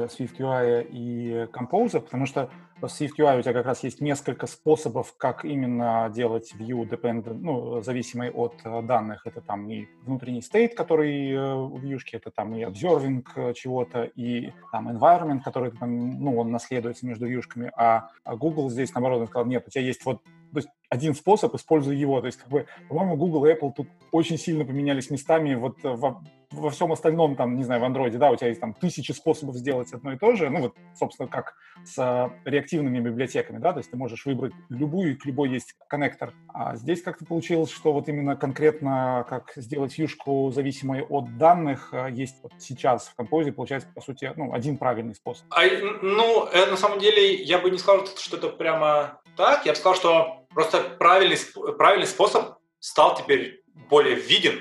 SwiftUI 0.05 0.87
и 0.90 1.49
Compose, 1.53 2.01
потому 2.01 2.27
что 2.27 2.51
в 2.81 2.85
SwiftUI 2.85 3.38
у 3.38 3.42
тебя 3.42 3.53
как 3.53 3.66
раз 3.66 3.83
есть 3.83 4.01
несколько 4.01 4.46
способов, 4.46 5.14
как 5.16 5.44
именно 5.44 6.11
делать 6.14 6.55
view 6.55 6.88
dependent, 6.88 7.35
ну, 7.35 7.83
зависимый 7.83 8.31
от 8.31 8.55
э, 8.64 8.83
данных. 8.83 9.27
Это 9.27 9.40
там 9.40 9.68
и 9.68 9.87
внутренний 10.03 10.40
state, 10.40 10.75
который 10.75 11.31
э, 11.31 11.55
в 11.55 11.79
вьюшке, 11.79 12.16
это 12.16 12.31
там 12.31 12.55
и 12.55 12.62
observing 12.62 13.25
э, 13.37 13.53
чего-то, 13.55 14.05
и 14.05 14.53
там 14.73 14.88
environment, 14.88 15.40
который 15.44 15.73
ну, 15.81 16.38
он 16.38 16.51
наследуется 16.51 17.07
между 17.07 17.27
вьюшками, 17.27 17.70
а, 17.77 18.09
а 18.25 18.37
Google 18.37 18.70
здесь, 18.70 18.94
наоборот, 18.94 19.29
сказал, 19.29 19.46
нет, 19.46 19.64
у 19.66 19.70
тебя 19.70 19.85
есть 19.85 20.05
вот 20.05 20.23
то 20.53 20.57
есть 20.57 20.68
один 20.88 21.14
способ, 21.14 21.55
используй 21.55 21.96
его. 21.96 22.20
То 22.20 22.27
есть, 22.27 22.38
как 22.38 22.49
бы, 22.49 22.66
по-моему, 22.88 23.16
Google 23.16 23.46
и 23.46 23.53
Apple 23.53 23.73
тут 23.73 23.88
очень 24.11 24.37
сильно 24.37 24.64
поменялись 24.64 25.09
местами 25.09 25.55
вот 25.55 25.77
во, 25.85 26.23
во 26.52 26.70
всем 26.70 26.90
остальном, 26.92 27.36
там, 27.36 27.56
не 27.56 27.62
знаю, 27.62 27.80
в 27.80 27.84
Android, 27.84 28.10
да, 28.16 28.30
у 28.30 28.36
тебя 28.36 28.48
есть 28.48 28.60
там 28.60 28.74
тысячи 28.74 29.12
способов 29.12 29.56
сделать 29.56 29.92
одно 29.92 30.12
и 30.12 30.18
то 30.18 30.34
же, 30.34 30.50
ну 30.50 30.60
вот, 30.60 30.74
собственно, 30.98 31.28
как 31.28 31.54
с 31.84 31.96
а, 31.98 32.32
реактивными 32.44 32.98
библиотеками, 32.98 33.58
да, 33.58 33.72
то 33.72 33.78
есть 33.78 33.90
ты 33.90 33.96
можешь 33.96 34.26
выбрать 34.26 34.52
любую, 34.68 35.16
к 35.18 35.24
любой 35.24 35.50
есть 35.50 35.74
коннектор. 35.88 36.34
А 36.52 36.74
здесь 36.74 37.02
как-то 37.02 37.24
получилось, 37.24 37.70
что 37.70 37.92
вот 37.92 38.08
именно 38.08 38.36
конкретно 38.36 39.24
как 39.28 39.52
сделать 39.56 39.92
фьюшку 39.92 40.50
зависимой 40.50 41.02
от 41.02 41.38
данных 41.38 41.90
а, 41.92 42.08
есть 42.08 42.42
вот 42.42 42.52
сейчас 42.58 43.08
в 43.08 43.14
композе, 43.14 43.52
получается, 43.52 43.88
по 43.94 44.00
сути, 44.00 44.32
ну, 44.36 44.52
один 44.52 44.76
правильный 44.76 45.14
способ. 45.14 45.46
А, 45.50 45.62
ну, 46.02 46.44
это, 46.46 46.72
на 46.72 46.76
самом 46.76 46.98
деле, 46.98 47.34
я 47.34 47.58
бы 47.58 47.70
не 47.70 47.78
сказал, 47.78 48.06
что 48.06 48.36
это 48.36 48.48
прямо 48.48 49.20
так, 49.36 49.66
я 49.66 49.72
бы 49.72 49.76
сказал, 49.76 49.94
что 49.94 50.46
просто 50.50 50.80
правильный, 50.98 51.38
правильный 51.78 52.08
способ 52.08 52.56
стал 52.80 53.16
теперь 53.16 53.62
более 53.88 54.16
виден, 54.16 54.58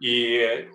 и 0.00 0.68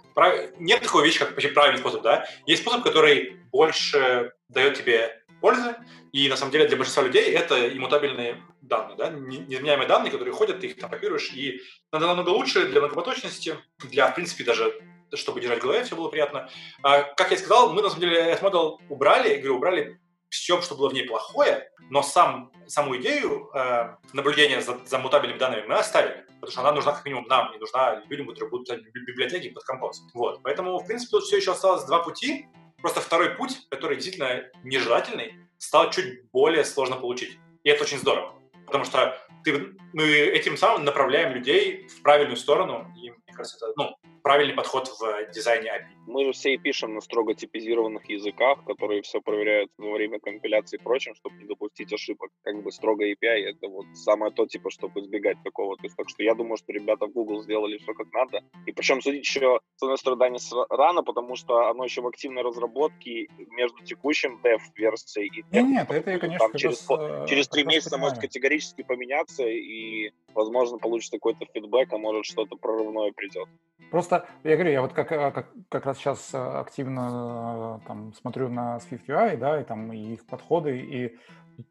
нет 0.60 0.82
такой 0.82 1.06
вещи, 1.06 1.20
как 1.20 1.36
правильный 1.36 1.80
способ, 1.80 2.02
да. 2.02 2.26
Есть 2.46 2.62
способ, 2.62 2.84
который 2.84 3.38
больше 3.52 4.34
дает 4.50 4.78
тебе 4.78 5.24
пользы, 5.42 5.76
и 6.14 6.30
на 6.30 6.38
самом 6.38 6.52
деле 6.52 6.68
для 6.68 6.78
большинства 6.78 7.04
людей 7.04 7.32
это 7.32 7.76
иммутабельные 7.76 8.42
данные, 8.62 8.96
да, 8.96 9.10
неизменяемые 9.10 9.88
данные, 9.88 10.12
которые 10.12 10.34
ходят, 10.34 10.62
ты 10.62 10.68
их 10.68 10.80
там 10.80 10.90
копируешь, 10.90 11.34
и 11.34 11.62
это 11.92 12.06
намного 12.06 12.30
лучше 12.30 12.68
для 12.68 12.80
многопоточности, 12.80 13.58
для, 13.90 14.08
в 14.08 14.16
принципе, 14.16 14.44
даже 14.44 14.74
чтобы 15.16 15.42
держать 15.42 15.60
в 15.60 15.62
голове, 15.62 15.84
все 15.84 15.96
было 15.96 16.10
приятно. 16.10 16.50
А, 16.82 17.04
как 17.04 17.32
я 17.32 17.38
сказал, 17.38 17.72
мы 17.74 17.82
на 17.82 17.90
самом 17.90 18.02
деле 18.02 18.38
модуль 18.42 18.78
убрали, 18.90 19.36
говорю, 19.36 19.58
убрали 19.58 20.00
все, 20.34 20.62
что 20.62 20.76
было 20.76 20.90
в 20.90 20.94
ней 20.94 21.04
плохое, 21.04 21.70
но 21.90 22.02
сам, 22.02 22.52
саму 22.68 22.98
идею 22.98 23.50
э, 23.54 23.96
наблюдения 24.14 24.62
за, 24.62 24.80
за 24.86 24.98
мутабельными 24.98 25.38
данными 25.38 25.66
мы 25.68 25.76
оставили, 25.76 26.26
потому 26.36 26.52
что 26.52 26.62
она 26.62 26.72
нужна 26.72 26.92
как 26.94 27.06
минимум 27.06 27.26
нам, 27.28 27.54
и 27.54 27.60
нужна 27.60 28.04
людям, 28.10 28.28
которые 28.28 28.50
будут 28.50 28.68
писать 28.68 28.82
библиотеки 28.94 29.50
под 29.50 29.64
композ. 29.64 30.02
Вот. 30.14 30.42
Поэтому, 30.44 30.80
в 30.80 30.88
принципе, 30.88 31.12
тут 31.12 31.24
все 31.24 31.38
еще 31.38 31.52
осталось 31.52 31.86
два 31.86 32.00
пути. 32.00 32.48
Просто 32.82 33.00
второй 33.00 33.30
путь, 33.36 33.68
который 33.70 33.96
действительно 33.96 34.44
нежелательный, 34.64 35.36
стал 35.58 35.92
чуть 35.92 36.30
более 36.32 36.66
сложно 36.66 36.96
получить. 36.96 37.38
И 37.64 37.70
это 37.70 37.84
очень 37.84 38.00
здорово. 38.00 38.34
Потому 38.66 38.86
что 38.86 39.18
ты, 39.44 39.76
мы 39.94 40.04
этим 40.04 40.58
самым 40.58 40.84
направляем 40.84 41.34
людей 41.34 41.88
в 41.88 42.02
правильную 42.02 42.38
сторону, 42.38 42.92
и 42.98 43.12
мне 43.12 43.34
кажется, 43.34 43.58
это 43.58 43.74
ну, 43.78 43.96
правильный 44.24 44.56
подход 44.56 44.88
в 45.00 45.32
дизайне 45.32 45.70
API. 45.70 46.03
Мы 46.06 46.26
же 46.26 46.32
все 46.32 46.54
и 46.54 46.58
пишем 46.58 46.94
на 46.96 47.02
строго 47.02 47.34
типизированных 47.34 48.10
языках, 48.10 48.64
которые 48.66 49.02
все 49.02 49.22
проверяют 49.22 49.72
во 49.78 49.92
время 49.92 50.20
компиляции 50.20 50.78
и 50.78 50.84
прочим, 50.84 51.16
чтобы 51.16 51.38
не 51.38 51.46
допустить 51.46 51.94
ошибок. 51.94 52.30
Как 52.44 52.62
бы 52.62 52.72
строго 52.72 53.06
API— 53.06 53.16
это 53.24 53.68
вот 53.68 53.86
самое 53.94 54.32
то, 54.32 54.46
типа, 54.46 54.70
чтобы 54.70 55.02
избегать 55.02 55.38
такого. 55.44 55.78
То 55.78 55.84
есть, 55.84 55.96
так 55.96 56.10
что 56.10 56.24
я 56.24 56.36
думаю, 56.36 56.58
что 56.58 56.74
ребята 56.74 57.08
в 57.08 57.14
Google 57.14 57.42
сделали 57.42 57.78
все 57.78 57.94
как 57.94 58.08
надо. 58.14 58.44
И 58.66 58.72
причем 58.72 59.02
судить 59.02 59.22
еще, 59.22 59.60
с 59.76 59.84
одной 59.84 59.98
стороны, 59.98 60.38
рано, 60.70 61.04
потому 61.04 61.36
что 61.36 61.70
оно 61.70 61.86
еще 61.86 62.02
в 62.02 62.08
активной 62.08 62.44
разработке 62.44 63.28
между 63.52 63.84
текущим 63.84 64.40
dev-версией 64.44 65.28
и 65.28 65.42
dev. 65.44 65.64
Нет, 65.64 65.90
это 65.90 66.12
я, 66.12 66.20
конечно, 66.20 66.48
там 66.48 66.58
через, 66.58 66.90
раз, 66.90 67.30
через 67.30 67.48
три 67.48 67.64
месяца 67.64 67.98
может 67.98 68.20
категорически 68.20 68.84
поменяться, 68.84 69.44
и, 69.48 70.12
возможно, 70.34 70.78
получится 70.78 71.18
какой-то 71.18 71.46
фидбэк, 71.54 71.94
а 71.94 71.98
может 71.98 72.26
что-то 72.26 72.56
прорывное 72.56 73.12
придет. 73.12 73.48
Просто, 73.92 74.28
я 74.44 74.56
говорю, 74.56 74.72
я 74.72 74.82
вот 74.82 74.94
как, 74.94 75.12
э, 75.12 75.32
как, 75.32 75.52
как 75.70 75.86
раз 75.86 75.93
сейчас 75.94 76.34
э, 76.34 76.38
активно 76.38 77.80
э, 77.84 77.88
там, 77.88 78.14
смотрю 78.14 78.50
на 78.50 78.78
SwiftUI, 78.78 79.38
да, 79.38 79.62
и 79.62 79.64
там 79.64 79.92
и 79.94 80.14
их 80.14 80.26
подходы, 80.26 80.78
и 80.80 81.18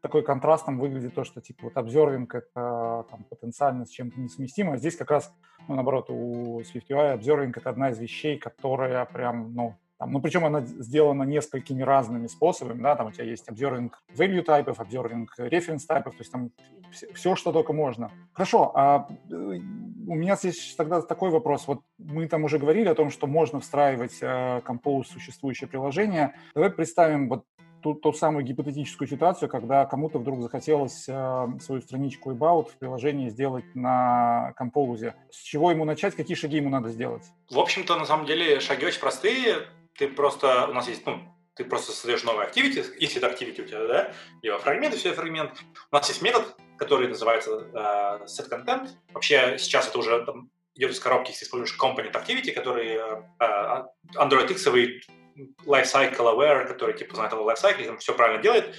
такой 0.01 0.23
контраст 0.23 0.65
там 0.65 0.79
выглядит 0.79 1.13
то, 1.13 1.23
что 1.23 1.41
типа 1.41 1.65
вот 1.65 1.77
обзорвинг 1.77 2.33
это 2.35 3.05
там, 3.09 3.25
потенциально 3.29 3.85
с 3.85 3.89
чем-то 3.89 4.19
несовместимо, 4.19 4.73
а 4.73 4.77
здесь 4.77 4.95
как 4.95 5.11
раз, 5.11 5.33
ну, 5.67 5.75
наоборот, 5.75 6.09
у 6.09 6.61
SwiftUI 6.61 7.13
обзорвинг 7.13 7.57
это 7.57 7.69
одна 7.69 7.89
из 7.89 7.99
вещей, 7.99 8.37
которая 8.37 9.05
прям, 9.05 9.53
ну, 9.53 9.75
там, 10.03 10.11
ну, 10.11 10.19
причем 10.19 10.43
она 10.43 10.61
сделана 10.61 11.23
несколькими 11.23 11.81
разными 11.81 12.27
способами, 12.27 12.81
да, 12.81 12.95
там 12.97 13.07
у 13.07 13.11
тебя 13.11 13.23
есть 13.23 13.47
observing 13.47 13.89
value 14.13 14.41
типов, 14.41 14.79
observing 14.79 15.27
reference 15.37 15.79
типов, 15.79 16.13
то 16.13 16.19
есть 16.19 16.31
там 16.31 16.51
все, 16.91 17.07
все, 17.13 17.35
что 17.35 17.53
только 17.53 17.71
можно. 17.71 18.11
Хорошо, 18.33 18.73
а 18.75 19.07
э, 19.31 19.33
у 19.33 20.15
меня 20.15 20.35
здесь 20.35 20.75
тогда 20.75 21.01
такой 21.01 21.29
вопрос. 21.29 21.67
Вот 21.67 21.79
мы 21.97 22.27
там 22.27 22.43
уже 22.43 22.59
говорили 22.59 22.89
о 22.89 22.95
том, 22.95 23.11
что 23.11 23.27
можно 23.27 23.61
встраивать 23.61 24.17
э, 24.21 24.61
Compose 24.67 25.03
в 25.03 25.07
существующее 25.07 25.69
приложение. 25.69 26.35
Давай 26.53 26.69
представим 26.69 27.29
вот 27.29 27.45
ту, 27.81 27.93
ту 27.93 28.11
самую 28.11 28.43
гипотетическую 28.43 29.07
ситуацию, 29.07 29.47
когда 29.47 29.85
кому-то 29.85 30.19
вдруг 30.19 30.41
захотелось 30.41 31.05
э, 31.07 31.47
свою 31.61 31.81
страничку 31.81 32.31
About 32.31 32.71
в 32.71 32.77
приложении 32.77 33.29
сделать 33.29 33.65
на 33.73 34.53
Compose. 34.59 35.13
С 35.31 35.41
чего 35.41 35.71
ему 35.71 35.85
начать, 35.85 36.13
какие 36.15 36.35
шаги 36.35 36.57
ему 36.57 36.69
надо 36.69 36.89
сделать? 36.89 37.23
В 37.49 37.59
общем-то, 37.59 37.97
на 37.97 38.05
самом 38.05 38.25
деле, 38.25 38.59
шаги 38.59 38.85
очень 38.85 38.99
простые 38.99 39.67
ты 39.97 40.07
просто, 40.07 40.67
у 40.67 40.73
нас 40.73 40.87
есть, 40.87 41.05
ну, 41.05 41.21
ты 41.55 41.65
просто 41.65 41.91
создаешь 41.91 42.23
новый 42.23 42.45
activity, 42.45 42.83
если 42.97 43.17
это 43.21 43.27
activity 43.27 43.61
у 43.61 43.67
тебя, 43.67 43.87
да, 43.87 44.13
либо 44.41 44.57
фрагмент, 44.59 44.95
это 44.95 45.13
фрагмент. 45.13 45.51
У 45.91 45.95
нас 45.95 46.07
есть 46.09 46.21
метод, 46.21 46.55
который 46.77 47.07
называется 47.07 47.51
uh, 47.51 48.25
setContent. 48.25 48.89
Вообще 49.13 49.57
сейчас 49.59 49.87
это 49.87 49.99
уже 49.99 50.25
там, 50.25 50.49
идет 50.75 50.91
из 50.91 50.99
коробки, 50.99 51.29
если 51.29 51.45
используешь 51.45 51.77
component 51.79 52.13
activity, 52.13 52.51
который 52.51 52.97
uh, 52.97 53.85
Android 54.15 54.51
X 54.51 54.67
lifecycle 55.65 56.17
aware, 56.17 56.65
который 56.65 56.97
типа 56.97 57.15
знает 57.15 57.33
его 57.33 57.49
lifecycle, 57.49 57.85
там 57.85 57.97
все 57.99 58.13
правильно 58.13 58.41
делает. 58.41 58.75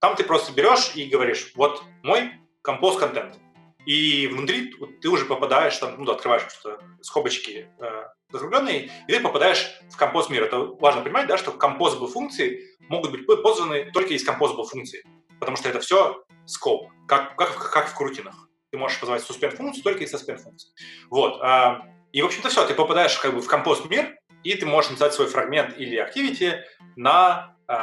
Там 0.00 0.16
ты 0.16 0.24
просто 0.24 0.52
берешь 0.52 0.92
и 0.94 1.06
говоришь, 1.06 1.52
вот 1.54 1.82
мой 2.02 2.32
compose 2.66 2.98
контент. 2.98 3.38
И 3.86 4.26
внутри 4.28 4.74
ты 5.00 5.08
уже 5.08 5.24
попадаешь, 5.24 5.76
там, 5.76 6.02
ну, 6.02 6.10
открываешь 6.10 6.42
просто 6.42 6.78
скобочки 7.02 7.68
э, 7.78 8.04
закругленные, 8.30 8.90
и 9.06 9.12
ты 9.12 9.20
попадаешь 9.20 9.78
в 9.90 9.96
композ 9.96 10.30
мир. 10.30 10.44
Это 10.44 10.58
важно 10.58 11.02
понимать, 11.02 11.26
да, 11.26 11.36
что 11.36 11.52
composable 11.52 12.08
функции 12.08 12.76
могут 12.88 13.10
быть 13.10 13.26
позваны 13.26 13.90
только 13.92 14.14
из 14.14 14.26
composable 14.26 14.64
функций, 14.64 15.02
потому 15.38 15.56
что 15.56 15.68
это 15.68 15.80
все 15.80 16.24
скоп, 16.46 16.88
как, 17.06 17.36
как, 17.36 17.70
как 17.72 17.88
в 17.88 17.94
крутинах. 17.94 18.48
Ты 18.70 18.78
можешь 18.78 18.98
позвать 18.98 19.22
suspend 19.22 19.56
функцию 19.56 19.84
только 19.84 20.04
из 20.04 20.14
suspend 20.14 20.38
функций. 20.38 20.72
Вот. 21.10 21.40
Э, 21.42 21.80
и, 22.12 22.22
в 22.22 22.26
общем-то, 22.26 22.48
все, 22.48 22.66
ты 22.66 22.74
попадаешь 22.74 23.18
как 23.18 23.34
бы 23.34 23.40
в 23.40 23.46
композ 23.46 23.84
мир, 23.84 24.16
и 24.44 24.54
ты 24.54 24.66
можешь 24.66 24.90
написать 24.90 25.14
свой 25.14 25.26
фрагмент 25.26 25.76
или 25.78 26.00
activity 26.00 26.60
на 26.96 27.56
э, 27.68 27.74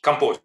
композе. 0.00 0.40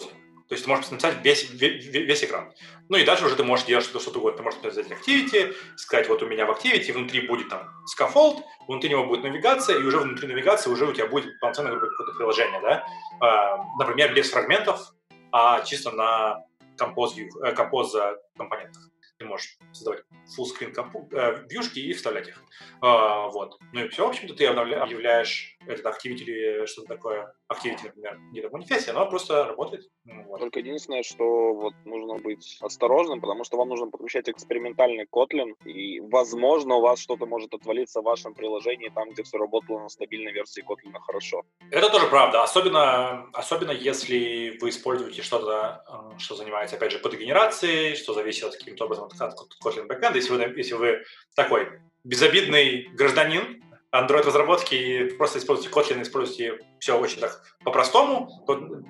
То 0.47 0.53
есть 0.53 0.65
ты 0.65 0.69
можешь 0.69 0.89
написать 0.91 1.17
весь, 1.23 1.49
весь, 1.51 1.86
весь 1.86 2.23
экран. 2.23 2.53
Ну 2.88 2.97
и 2.97 3.03
дальше 3.03 3.25
уже 3.25 3.36
ты 3.36 3.43
можешь 3.43 3.65
делать 3.65 3.84
что-то, 3.84 3.99
что 3.99 4.19
угодно. 4.19 4.38
Ты 4.38 4.43
можешь 4.43 4.60
взять 4.60 4.88
Activity, 4.88 5.55
сказать, 5.75 6.08
вот 6.08 6.21
у 6.21 6.27
меня 6.27 6.45
в 6.45 6.51
Activity 6.51 6.93
внутри 6.93 7.27
будет 7.27 7.49
там 7.49 7.67
scaffold, 7.86 8.43
внутри 8.67 8.89
него 8.89 9.05
будет 9.05 9.23
навигация, 9.23 9.79
и 9.79 9.84
уже 9.84 9.97
внутри 9.97 10.27
навигации 10.27 10.69
уже 10.69 10.86
у 10.86 10.93
тебя 10.93 11.08
будет 11.08 11.39
полноценное 11.39 11.73
какое-то 11.73 12.13
приложение, 12.13 12.62
да? 12.62 12.86
А, 13.21 13.58
например, 13.79 14.13
без 14.13 14.29
фрагментов, 14.29 14.93
а 15.31 15.62
чисто 15.62 15.91
на 15.91 16.43
композ, 16.77 17.17
э, 17.17 17.51
композ 17.53 17.95
компонентах 18.38 18.84
ты 19.17 19.25
можешь 19.25 19.58
создавать 19.71 20.03
full 20.25 20.45
screen 20.45 20.73
э, 21.11 21.45
вьюшки 21.49 21.79
и 21.79 21.93
вставлять 21.93 22.29
их. 22.29 22.43
А, 22.81 23.27
вот. 23.29 23.57
Ну 23.73 23.85
и 23.85 23.88
все, 23.89 24.05
в 24.05 24.09
общем-то, 24.09 24.33
ты 24.33 24.45
объявляешь 24.47 25.57
этот 25.67 25.85
activity 25.85 26.21
или 26.21 26.65
что-то 26.65 26.95
такое, 26.95 27.33
activity, 27.51 27.85
например, 27.85 28.19
где-то 28.31 28.49
в 28.49 28.53
манифесте, 28.53 28.91
оно 28.91 29.09
просто 29.09 29.45
работает. 29.45 29.89
Ну, 30.03 30.23
вот. 30.23 30.39
Только 30.39 30.59
единственное, 30.59 31.03
что 31.03 31.53
вот 31.53 31.73
нужно 31.85 32.15
быть 32.15 32.57
осторожным, 32.61 33.21
потому 33.21 33.43
что 33.43 33.57
вам 33.57 33.69
нужно 33.69 33.88
подключать 33.88 34.29
экспериментальный 34.29 35.05
Kotlin, 35.05 35.53
и, 35.65 35.99
возможно, 35.99 36.76
у 36.76 36.82
вас 36.82 36.99
что-то 36.99 37.26
может 37.26 37.53
отвалиться 37.53 38.01
в 38.01 38.03
вашем 38.03 38.34
приложении 38.34 38.89
там, 38.89 39.11
где 39.11 39.23
все 39.23 39.38
работало 39.38 39.80
на 39.80 39.89
стабильной 39.89 40.32
версии 40.32 40.63
Kotlin 40.63 40.93
хорошо. 41.05 41.43
Это 41.71 41.89
тоже 41.89 42.07
правда, 42.07 42.43
особенно, 42.43 43.30
особенно 43.34 43.71
если 43.71 44.57
вы 44.61 44.69
используете 44.69 45.21
что-то, 45.21 45.84
э, 45.88 46.19
что 46.19 46.36
занимается, 46.36 46.76
опять 46.76 46.91
же, 46.91 46.99
подгенерацией, 46.99 47.95
что 47.95 48.13
зависит 48.13 48.55
каким-то 48.55 48.86
образом 48.86 49.05
от 49.05 49.36
Kotlin 49.63 49.88
backend, 49.88 50.14
если 50.18 50.34
вы, 50.34 50.41
если 50.57 50.74
вы 50.74 51.03
такой 51.36 51.80
безобидный 52.03 52.88
гражданин 52.93 53.63
Android-разработки 53.91 54.76
и 54.76 55.09
просто 55.16 55.39
используйте 55.39 55.74
Kotlin, 55.74 56.01
используйте 56.01 56.59
все 56.80 56.99
очень 56.99 57.20
так 57.20 57.43
по-простому, 57.63 58.43
то 58.45 58.84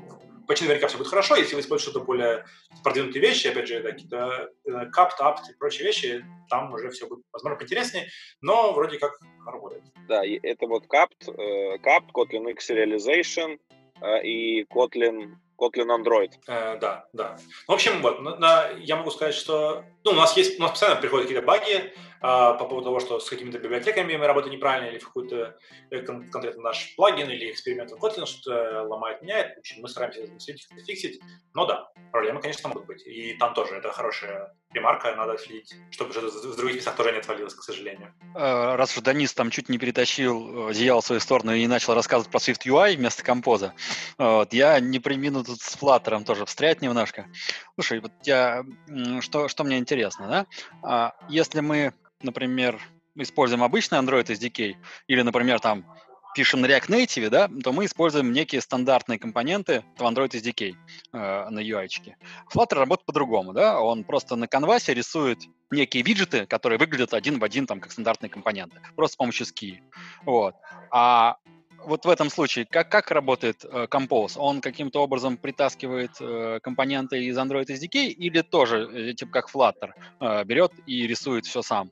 почти 0.48 0.66
наверняка 0.66 0.88
все 0.88 0.98
будет 0.98 1.08
хорошо. 1.08 1.36
Если 1.36 1.56
вы 1.56 1.62
используете 1.62 1.92
что-то 1.92 2.06
более 2.06 2.46
продвинутые 2.84 3.22
вещи, 3.22 3.48
опять 3.48 3.68
же, 3.68 3.82
какие-то 3.82 4.50
капт, 4.92 5.20
apt 5.20 5.52
и 5.52 5.58
прочие 5.58 5.86
вещи, 5.86 6.26
там 6.50 6.74
уже 6.74 6.90
все 6.90 7.08
будет, 7.08 7.24
возможно, 7.32 7.58
поинтереснее, 7.58 8.08
но 8.42 8.74
вроде 8.74 8.98
как 8.98 9.20
работает. 9.46 9.84
Да, 10.08 10.24
и 10.26 10.40
это 10.42 10.68
вот 10.68 10.88
капт, 10.88 11.26
капт, 11.84 12.12
Kotlin 12.14 12.52
X 12.52 12.70
Serialization 12.70 13.60
и 14.24 14.64
Kotlin 14.64 15.36
Kotlin 15.58 15.88
Android. 15.88 16.32
Э, 16.48 16.78
да, 16.80 17.08
да. 17.14 17.38
В 17.68 17.72
общем, 17.72 18.02
вот, 18.02 18.22
на, 18.22 18.36
на, 18.36 18.70
я 18.80 18.98
могу 18.98 19.12
сказать, 19.12 19.34
что 19.34 19.86
ну, 20.06 20.12
у 20.12 20.16
нас 20.16 20.38
есть, 20.38 20.60
у 20.60 20.62
нас 20.62 20.72
постоянно 20.72 21.02
приходят 21.02 21.28
какие-то 21.28 21.46
баги, 21.46 21.94
а, 22.22 22.54
по 22.54 22.66
поводу 22.66 22.86
того, 22.86 23.00
что 23.00 23.20
с 23.20 23.30
какими-то 23.30 23.60
библиотеками 23.60 24.16
мы 24.16 24.26
работаем 24.26 24.56
неправильно, 24.56 24.90
или 24.90 24.98
в 24.98 25.06
какой-то 25.06 25.58
э, 25.92 26.02
кон- 26.02 26.30
конкретно 26.30 26.64
наш 26.64 26.96
плагин 26.96 27.30
или 27.30 27.52
эксперимент 27.52 27.92
в 27.92 28.04
Kotlin 28.04 28.26
что-то 28.26 28.84
ломает, 28.84 29.22
меняет. 29.22 29.56
В 29.56 29.60
общем, 29.60 29.82
мы 29.82 29.90
стараемся 29.90 30.22
это 30.22 30.32
фиксить. 30.86 31.20
Но 31.54 31.66
да, 31.66 31.90
проблемы, 32.12 32.42
конечно, 32.42 32.70
могут 32.70 32.86
быть. 32.86 33.06
И 33.06 33.34
там 33.34 33.54
тоже 33.54 33.76
это 33.76 33.92
хорошая 33.92 34.56
ремарка, 34.74 35.16
надо 35.16 35.38
следить, 35.38 35.76
чтобы 35.92 36.14
что-то 36.14 36.30
в 36.48 36.58
других 36.58 36.78
местах 36.78 36.96
тоже 36.96 37.12
не 37.12 37.20
отвалилось, 37.20 37.54
к 37.54 37.62
сожалению. 37.62 38.14
Э, 38.36 38.76
раз 38.76 38.98
уж 38.98 39.04
Данис 39.04 39.34
там 39.34 39.52
чуть 39.52 39.70
не 39.70 39.78
перетащил 39.78 40.68
одеяло 40.70 41.02
в 41.02 41.06
свою 41.06 41.22
сторону 41.22 41.54
и 41.54 41.68
начал 41.68 41.94
рассказывать 41.94 42.32
про 42.32 42.40
Swift 42.40 42.66
UI 42.66 42.96
вместо 42.96 43.24
композа, 43.24 43.74
вот, 44.18 44.54
я 44.54 44.80
не 44.80 45.00
примину 45.00 45.44
тут 45.44 45.62
с 45.62 45.76
Flutter 45.76 46.24
тоже 46.24 46.46
встрять 46.46 46.82
немножко. 46.82 47.28
Слушай, 47.76 48.00
вот 48.00 48.12
я, 48.24 48.64
что, 49.20 49.48
что 49.48 49.64
мне 49.64 49.78
интересно, 49.78 49.95
да? 50.28 50.46
А 50.84 51.16
если 51.30 51.60
мы 51.60 51.94
например, 52.26 52.80
используем 53.16 53.64
обычный 53.64 54.00
Android 54.00 54.26
SDK, 54.26 54.76
или, 55.08 55.22
например, 55.22 55.60
там 55.60 55.86
пишем 56.36 56.60
на 56.60 56.66
React 56.66 56.90
Native, 56.90 57.30
да, 57.30 57.50
то 57.64 57.72
мы 57.72 57.86
используем 57.86 58.34
некие 58.34 58.60
стандартные 58.60 59.18
компоненты 59.18 59.86
в 59.98 60.02
Android 60.02 60.32
SDK 60.32 60.76
э, 61.14 61.50
на 61.50 61.60
UI. 61.60 61.88
-чике. 61.88 62.16
Flutter 62.54 62.76
работает 62.76 63.06
по-другому, 63.06 63.54
да, 63.54 63.80
он 63.80 64.04
просто 64.04 64.36
на 64.36 64.48
канвасе 64.48 64.94
рисует 64.94 65.40
некие 65.72 66.04
виджеты, 66.04 66.46
которые 66.46 66.78
выглядят 66.78 67.14
один 67.14 67.40
в 67.40 67.44
один 67.44 67.66
там 67.66 67.80
как 67.80 67.94
стандартные 67.94 68.30
компоненты, 68.30 68.82
просто 68.98 69.14
с 69.14 69.18
помощью 69.18 69.46
ски. 69.46 69.82
Вот. 70.26 70.56
А 70.92 71.38
вот 71.86 72.06
в 72.06 72.10
этом 72.10 72.30
случае, 72.30 72.66
как, 72.66 72.90
как 72.90 73.12
работает 73.12 73.64
э, 73.64 73.88
Compose? 73.90 74.38
Он 74.38 74.62
каким-то 74.62 75.02
образом 75.02 75.38
притаскивает 75.38 76.12
э, 76.20 76.60
компоненты 76.62 77.24
из 77.26 77.38
Android 77.38 77.66
SDK 77.66 78.08
или 78.08 78.42
тоже, 78.42 78.90
э, 78.92 79.14
типа 79.14 79.32
как 79.32 79.50
Flutter, 79.54 79.92
э, 80.20 80.44
берет 80.44 80.72
и 80.86 81.08
рисует 81.08 81.46
все 81.46 81.62
сам? 81.62 81.92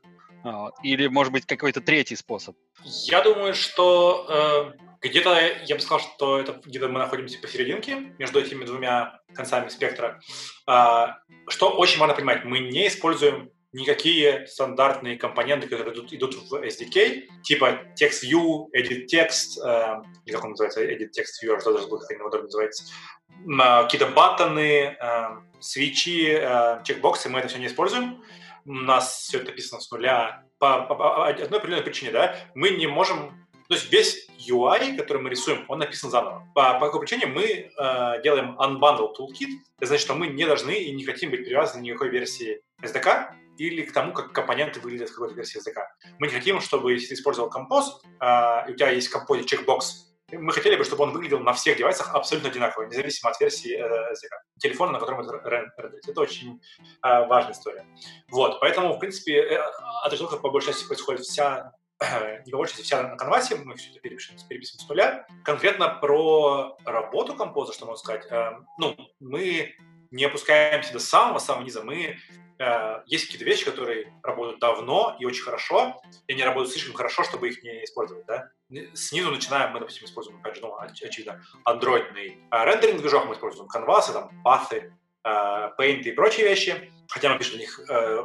Или, 0.83 1.07
может 1.07 1.31
быть, 1.31 1.45
какой-то 1.45 1.79
третий 1.79 2.17
способ? 2.17 2.57
Я 2.83 3.21
думаю, 3.21 3.53
что 3.53 4.73
э, 4.73 4.83
где-то, 5.03 5.37
я 5.65 5.75
бы 5.75 5.81
сказал, 5.81 5.99
что 5.99 6.39
это 6.39 6.59
где-то 6.65 6.87
мы 6.87 6.99
находимся 6.99 7.39
посерединке 7.39 8.13
между 8.17 8.39
этими 8.39 8.65
двумя 8.65 9.19
концами 9.33 9.69
спектра. 9.69 10.19
Э, 10.67 11.07
что 11.47 11.69
очень 11.69 11.99
важно 11.99 12.15
понимать, 12.15 12.45
мы 12.45 12.59
не 12.59 12.87
используем 12.87 13.51
никакие 13.73 14.45
стандартные 14.47 15.17
компоненты, 15.17 15.67
которые 15.67 15.93
идут, 15.93 16.13
идут 16.13 16.35
в 16.49 16.53
SDK, 16.53 17.41
типа 17.41 17.81
TextView, 17.99 18.67
EditText, 18.75 19.61
э, 19.65 20.01
или 20.25 20.35
как 20.35 20.43
он 20.45 20.51
называется, 20.51 20.83
EditTextViewer, 20.83 21.59
что 21.59 21.73
даже 21.73 21.87
как 21.87 22.09
его 22.11 22.29
называется, 22.29 22.85
э, 23.29 23.83
какие-то 23.83 24.07
баттоны, 24.07 24.95
э, 24.99 25.23
свечи, 25.59 26.37
э, 26.39 26.83
чекбоксы, 26.83 27.29
мы 27.29 27.39
это 27.39 27.47
все 27.47 27.57
не 27.57 27.67
используем. 27.67 28.23
У 28.65 28.73
нас 28.73 29.23
все 29.27 29.39
это 29.39 29.47
написано 29.47 29.81
с 29.81 29.91
нуля 29.91 30.43
по, 30.59 30.83
по, 30.83 30.95
по 30.95 31.27
одной 31.27 31.59
определенной 31.59 31.83
причине, 31.83 32.11
да, 32.11 32.35
мы 32.53 32.69
не 32.69 32.87
можем, 32.87 33.45
то 33.67 33.75
есть 33.75 33.91
весь 33.91 34.29
UI, 34.49 34.95
который 34.95 35.21
мы 35.21 35.29
рисуем, 35.29 35.65
он 35.67 35.79
написан 35.79 36.11
заново. 36.11 36.47
По, 36.53 36.75
по 36.75 36.85
какой 36.85 37.01
причине? 37.01 37.25
Мы 37.25 37.43
э, 37.43 38.21
делаем 38.23 38.55
unbundled 38.59 39.15
toolkit, 39.17 39.49
это 39.77 39.87
значит, 39.87 40.05
что 40.05 40.13
мы 40.13 40.27
не 40.27 40.45
должны 40.45 40.71
и 40.71 40.91
не 40.93 41.03
хотим 41.03 41.31
быть 41.31 41.43
привязаны 41.43 41.81
к 41.81 41.83
никакой 41.83 42.09
версии 42.09 42.61
SDK 42.81 43.33
или 43.57 43.83
к 43.83 43.93
тому, 43.93 44.13
как 44.13 44.31
компоненты 44.31 44.79
выглядят 44.79 45.09
в 45.09 45.13
какой-то 45.13 45.35
версии 45.35 45.59
SDK. 45.59 45.83
Мы 46.19 46.27
не 46.27 46.33
хотим, 46.33 46.59
чтобы 46.59 46.93
если 46.93 47.07
ты 47.07 47.13
использовал 47.15 47.49
Compose, 47.49 47.91
э, 48.19 48.69
и 48.69 48.73
у 48.73 48.75
тебя 48.75 48.89
есть 48.89 49.09
в 49.09 49.15
Compose 49.15 49.43
чекбокс, 49.43 50.13
мы 50.31 50.51
хотели 50.51 50.75
бы, 50.75 50.83
чтобы 50.83 51.03
он 51.03 51.11
выглядел 51.11 51.39
на 51.39 51.53
всех 51.53 51.77
девайсах 51.77 52.13
абсолютно 52.13 52.49
одинаково, 52.49 52.85
независимо 52.85 53.31
от 53.31 53.39
версии 53.39 53.77
э, 53.77 54.13
телефона, 54.57 54.93
на 54.93 54.99
котором 54.99 55.21
это 55.21 55.33
рендерится. 55.77 56.11
Это 56.11 56.21
очень 56.21 56.61
э, 57.03 57.25
важная 57.27 57.53
история. 57.53 57.85
Вот, 58.31 58.59
поэтому, 58.59 58.93
в 58.93 58.99
принципе, 58.99 59.41
э, 59.41 59.59
отработка 60.03 60.37
по 60.37 60.49
большей 60.49 60.73
части 60.73 60.87
происходит 60.87 61.21
вся 61.21 61.73
не 62.45 62.51
по 62.51 62.57
большей 62.57 62.73
части 62.73 62.85
вся 62.85 63.03
на 63.03 63.15
конвасе, 63.15 63.55
мы 63.55 63.75
все 63.75 63.91
это 63.91 63.99
перепишем, 63.99 64.35
переписываем 64.49 64.85
с 64.85 64.89
нуля. 64.89 65.27
Конкретно 65.43 65.89
про 65.89 66.75
работу 66.85 67.35
композа, 67.35 67.73
что 67.73 67.85
можно 67.85 67.99
сказать, 67.99 68.25
э, 68.31 68.51
ну, 68.77 68.95
мы 69.19 69.75
не 70.13 70.25
опускаемся 70.25 70.93
до 70.93 70.99
самого-самого 70.99 71.63
низа, 71.63 71.83
мы 71.83 72.17
Э, 72.59 73.01
есть 73.07 73.25
какие-то 73.25 73.45
вещи, 73.45 73.65
которые 73.65 74.13
работают 74.21 74.59
давно 74.59 75.15
и 75.19 75.25
очень 75.25 75.43
хорошо, 75.43 76.01
и 76.27 76.33
они 76.33 76.43
работают 76.43 76.71
слишком 76.71 76.93
хорошо, 76.93 77.23
чтобы 77.23 77.49
их 77.49 77.63
не 77.63 77.83
использовать. 77.83 78.25
Да? 78.25 78.49
Снизу 78.93 79.31
начинаем, 79.31 79.71
мы, 79.73 79.79
допустим, 79.79 80.05
используем, 80.05 80.39
опять 80.39 80.55
же, 80.55 80.61
ну, 80.61 80.75
очевидно, 80.77 81.43
андроидный 81.65 82.37
э, 82.51 82.65
рендеринг 82.65 83.01
движок, 83.01 83.25
мы 83.25 83.33
используем 83.33 83.67
канвасы, 83.67 84.13
там, 84.13 84.29
патhy, 84.43 84.93
э, 85.23 85.69
и 85.79 86.11
прочие 86.11 86.47
вещи, 86.47 86.91
хотя 87.09 87.29
мы 87.29 87.39
пишем 87.39 87.55
в 87.55 87.59
них 87.59 87.79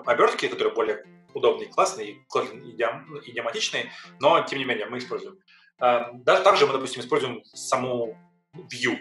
обертки, 0.06 0.48
которые 0.48 0.74
более 0.74 1.04
удобные, 1.34 1.68
классные, 1.68 2.24
идиоматичные, 2.24 3.90
но, 4.20 4.40
тем 4.42 4.58
не 4.58 4.64
менее, 4.64 4.86
мы 4.86 4.98
используем. 4.98 5.38
Даже 5.78 6.42
также 6.42 6.66
мы, 6.66 6.72
допустим, 6.72 7.02
используем 7.02 7.44
саму 7.44 8.16
view, 8.54 8.96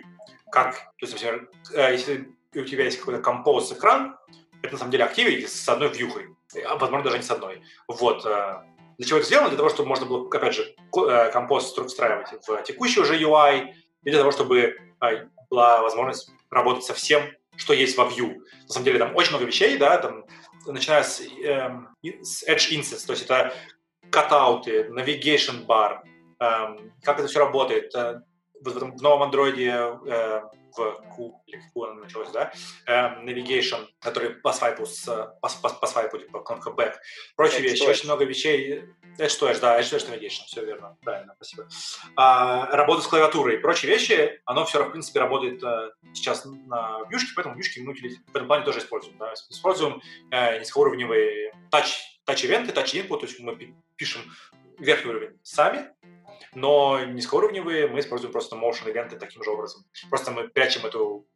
как, 0.51 0.75
то 0.75 1.05
есть, 1.05 1.13
например, 1.13 1.49
если 1.73 2.36
у 2.55 2.63
тебя 2.63 2.85
есть 2.85 2.99
какой-то 2.99 3.21
композ 3.21 3.71
экран, 3.71 4.17
это 4.61 4.73
на 4.73 4.79
самом 4.79 4.91
деле 4.91 5.03
активити 5.03 5.45
с 5.45 5.67
одной 5.69 5.89
вьюхой, 5.89 6.27
а, 6.65 6.75
возможно, 6.77 7.03
даже 7.03 7.17
не 7.17 7.23
с 7.23 7.31
одной. 7.31 7.61
Вот. 7.87 8.25
Э, 8.25 8.63
для 8.97 9.07
чего 9.07 9.19
это 9.19 9.27
сделано? 9.27 9.49
Для 9.49 9.57
того, 9.57 9.69
чтобы 9.69 9.89
можно 9.89 10.05
было, 10.05 10.27
опять 10.27 10.55
же, 10.55 10.75
э, 10.95 11.31
компост 11.31 11.77
встраивать 11.77 12.29
в 12.47 12.63
текущий 12.63 12.99
уже 12.99 13.17
UI, 13.21 13.73
и 14.03 14.09
для 14.09 14.19
того, 14.19 14.31
чтобы 14.31 14.77
э, 15.01 15.27
была 15.49 15.81
возможность 15.81 16.31
работать 16.49 16.83
со 16.83 16.93
всем, 16.93 17.23
что 17.55 17.73
есть 17.73 17.97
во 17.97 18.05
Vue. 18.05 18.37
На 18.67 18.73
самом 18.73 18.85
деле 18.85 18.99
там 18.99 19.15
очень 19.15 19.31
много 19.31 19.45
вещей, 19.45 19.77
да, 19.77 19.97
там, 19.97 20.25
начиная 20.65 21.03
с, 21.03 21.21
эм, 21.21 21.89
с 22.03 22.43
Edge 22.47 22.71
Instance, 22.71 23.05
то 23.05 23.13
есть 23.13 23.25
это 23.25 23.53
катауты, 24.09 24.87
navigation 24.89 25.65
bar, 25.65 25.99
эм, 26.39 26.93
как 27.03 27.19
это 27.19 27.27
все 27.27 27.39
работает, 27.39 27.93
э, 27.95 28.21
в, 28.61 29.01
новом 29.01 29.23
андроиде 29.23 29.69
э, 29.69 30.41
в 30.75 31.01
Q, 31.15 31.41
или 31.47 31.61
Q 31.73 31.83
она 31.83 32.01
началась, 32.01 32.31
да, 32.31 32.51
э, 32.85 33.23
navigation, 33.23 33.87
который 33.99 34.31
по 34.31 34.53
свайпу, 34.53 34.85
с, 34.85 35.05
по, 35.41 35.49
по, 35.61 35.69
по 35.69 35.87
свайпу, 35.87 36.17
типа 36.17 36.39
кнопка 36.41 36.71
back, 36.71 36.95
прочие 37.35 37.61
вещи, 37.61 37.83
очень 37.83 38.05
много 38.05 38.25
вещей, 38.25 38.83
это 39.17 39.29
что 39.29 39.53
да, 39.59 39.79
это 39.79 39.99
что 39.99 40.11
navigation, 40.11 40.45
все 40.45 40.65
верно, 40.65 40.97
правильно, 41.01 41.33
спасибо. 41.35 41.67
А, 42.15 42.67
работа 42.75 43.01
с 43.01 43.07
клавиатурой 43.07 43.55
и 43.55 43.59
прочие 43.59 43.91
вещи, 43.91 44.41
оно 44.45 44.65
все, 44.65 44.83
в 44.83 44.91
принципе, 44.91 45.19
работает 45.19 45.63
а, 45.63 45.91
сейчас 46.13 46.45
на 46.45 47.03
вьюшке, 47.09 47.33
поэтому 47.35 47.55
вьюшки 47.55 47.79
мы 47.79 47.93
в 47.93 48.35
этом 48.35 48.47
плане 48.47 48.65
тоже 48.65 48.79
используем, 48.79 49.17
да, 49.17 49.33
используем 49.49 50.01
э, 50.31 50.59
низкоуровневые 50.59 51.53
touch, 51.71 51.93
touch-ивенты, 52.27 52.71
touch-input, 52.73 53.19
то 53.19 53.25
есть 53.25 53.39
мы 53.39 53.57
пишем 53.95 54.21
верхний 54.79 55.09
уровень 55.09 55.39
сами, 55.43 55.89
но 56.57 57.05
низкоуровневые 57.05 57.87
мы 57.87 57.99
используем 57.99 58.31
просто 58.31 58.55
motion 58.55 58.89
ивенты 58.89 59.15
таким 59.19 59.43
же 59.43 59.51
образом. 59.51 59.83
Просто 60.09 60.31
мы 60.31 60.49
прячем 60.49 60.85
эту 60.87 61.27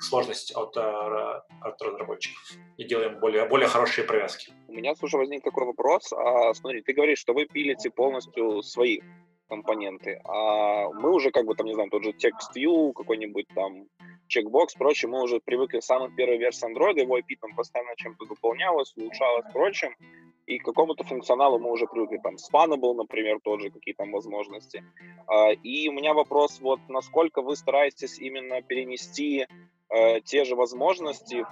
сложность 0.00 0.56
от, 0.56 0.76
э, 0.76 0.80
от 0.80 1.82
разработчиков 1.82 2.40
и 2.76 2.84
делаем 2.84 3.18
более, 3.18 3.46
более 3.46 3.68
хорошие 3.68 4.06
привязки. 4.06 4.52
У 4.68 4.72
меня, 4.72 4.94
слушай, 4.94 5.16
возник 5.16 5.42
такой 5.42 5.66
вопрос. 5.66 6.12
А, 6.12 6.54
смотри, 6.54 6.82
ты 6.82 6.92
говоришь, 6.92 7.18
что 7.18 7.34
вы 7.34 7.46
пилите 7.46 7.90
полностью 7.90 8.62
свои 8.62 9.00
компоненты, 9.48 10.20
а 10.24 10.88
мы 10.90 11.12
уже, 11.12 11.30
как 11.32 11.46
бы, 11.46 11.54
там, 11.56 11.66
не 11.66 11.74
знаю, 11.74 11.90
тот 11.90 12.04
же 12.04 12.10
TextView, 12.10 12.92
какой-нибудь 12.92 13.46
там 13.54 13.86
чекбокс, 14.28 14.74
прочее, 14.74 15.10
мы 15.10 15.22
уже 15.22 15.40
привыкли 15.40 15.80
к 15.80 15.84
самой 15.84 16.10
первой 16.14 16.38
версии 16.38 16.66
Android, 16.66 17.00
его 17.00 17.18
API 17.18 17.36
там 17.40 17.54
постоянно 17.54 17.94
чем-то 17.96 18.24
дополнялось, 18.26 18.94
улучшалось, 18.96 19.46
прочим 19.52 19.94
и 20.46 20.58
к 20.58 20.64
какому-то 20.64 21.04
функционалу 21.04 21.58
мы 21.58 21.70
уже 21.70 21.86
привыкли, 21.86 22.18
там, 22.18 22.36
Spannable, 22.36 22.94
например, 22.94 23.38
тот 23.42 23.60
же, 23.60 23.70
какие 23.70 23.94
там 23.94 24.12
возможности. 24.12 24.84
А, 25.26 25.50
и 25.52 25.88
у 25.88 25.92
меня 25.92 26.14
вопрос, 26.14 26.60
вот, 26.60 26.80
насколько 26.88 27.42
вы 27.42 27.56
стараетесь 27.56 28.18
именно 28.18 28.62
перенести 28.62 29.46
э, 29.90 30.20
те 30.20 30.44
же 30.44 30.54
возможности 30.54 31.46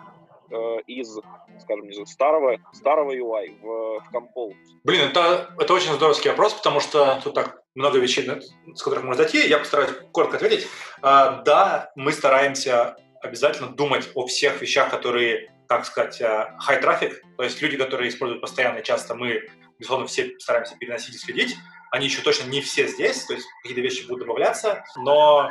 э, 0.51 0.81
из, 0.87 1.19
скажем, 1.61 1.89
из 1.89 2.11
старого, 2.11 2.59
старого 2.73 3.15
UI 3.15 3.59
в, 3.61 4.01
в 4.01 4.15
Compose? 4.15 4.57
Блин, 4.85 5.03
это, 5.03 5.55
это 5.59 5.73
очень 5.73 5.93
здоровский 5.93 6.31
вопрос, 6.31 6.55
потому 6.55 6.81
что 6.81 7.21
тут 7.23 7.35
так 7.35 7.63
много 7.75 7.99
вещей, 7.99 8.29
с 8.75 8.83
которых 8.83 9.05
можно 9.05 9.23
зайти. 9.23 9.49
Я 9.49 9.59
постараюсь 9.59 9.93
коротко 10.13 10.37
ответить. 10.37 10.67
А, 11.01 11.43
да, 11.43 11.93
мы 11.97 12.13
стараемся 12.13 12.97
обязательно 13.23 13.69
думать 13.69 14.11
о 14.15 14.27
всех 14.27 14.61
вещах, 14.61 14.91
которые 14.91 15.52
как 15.77 15.87
сказать, 15.87 16.21
э, 16.21 16.55
high 16.69 16.83
traffic, 16.83 17.15
то 17.37 17.43
есть 17.45 17.61
люди, 17.63 17.77
которые 17.77 18.09
используют 18.11 18.41
постоянно, 18.41 18.83
часто 18.83 19.15
мы 19.15 19.43
безусловно, 19.79 20.07
все 20.07 20.39
стараемся 20.39 20.77
переносить 20.77 21.15
и 21.17 21.19
следить. 21.19 21.57
Они 21.91 22.07
еще 22.07 22.23
точно 22.23 22.49
не 22.49 22.61
все 22.61 22.87
здесь, 22.87 23.25
то 23.27 23.35
есть 23.35 23.47
какие-то 23.63 23.81
вещи 23.83 24.07
будут 24.07 24.21
добавляться, 24.21 24.85
но, 24.97 25.51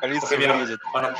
Полиция 0.00 0.30
например, 0.30 0.56
выедет. 0.56 0.80
она- 0.92 1.16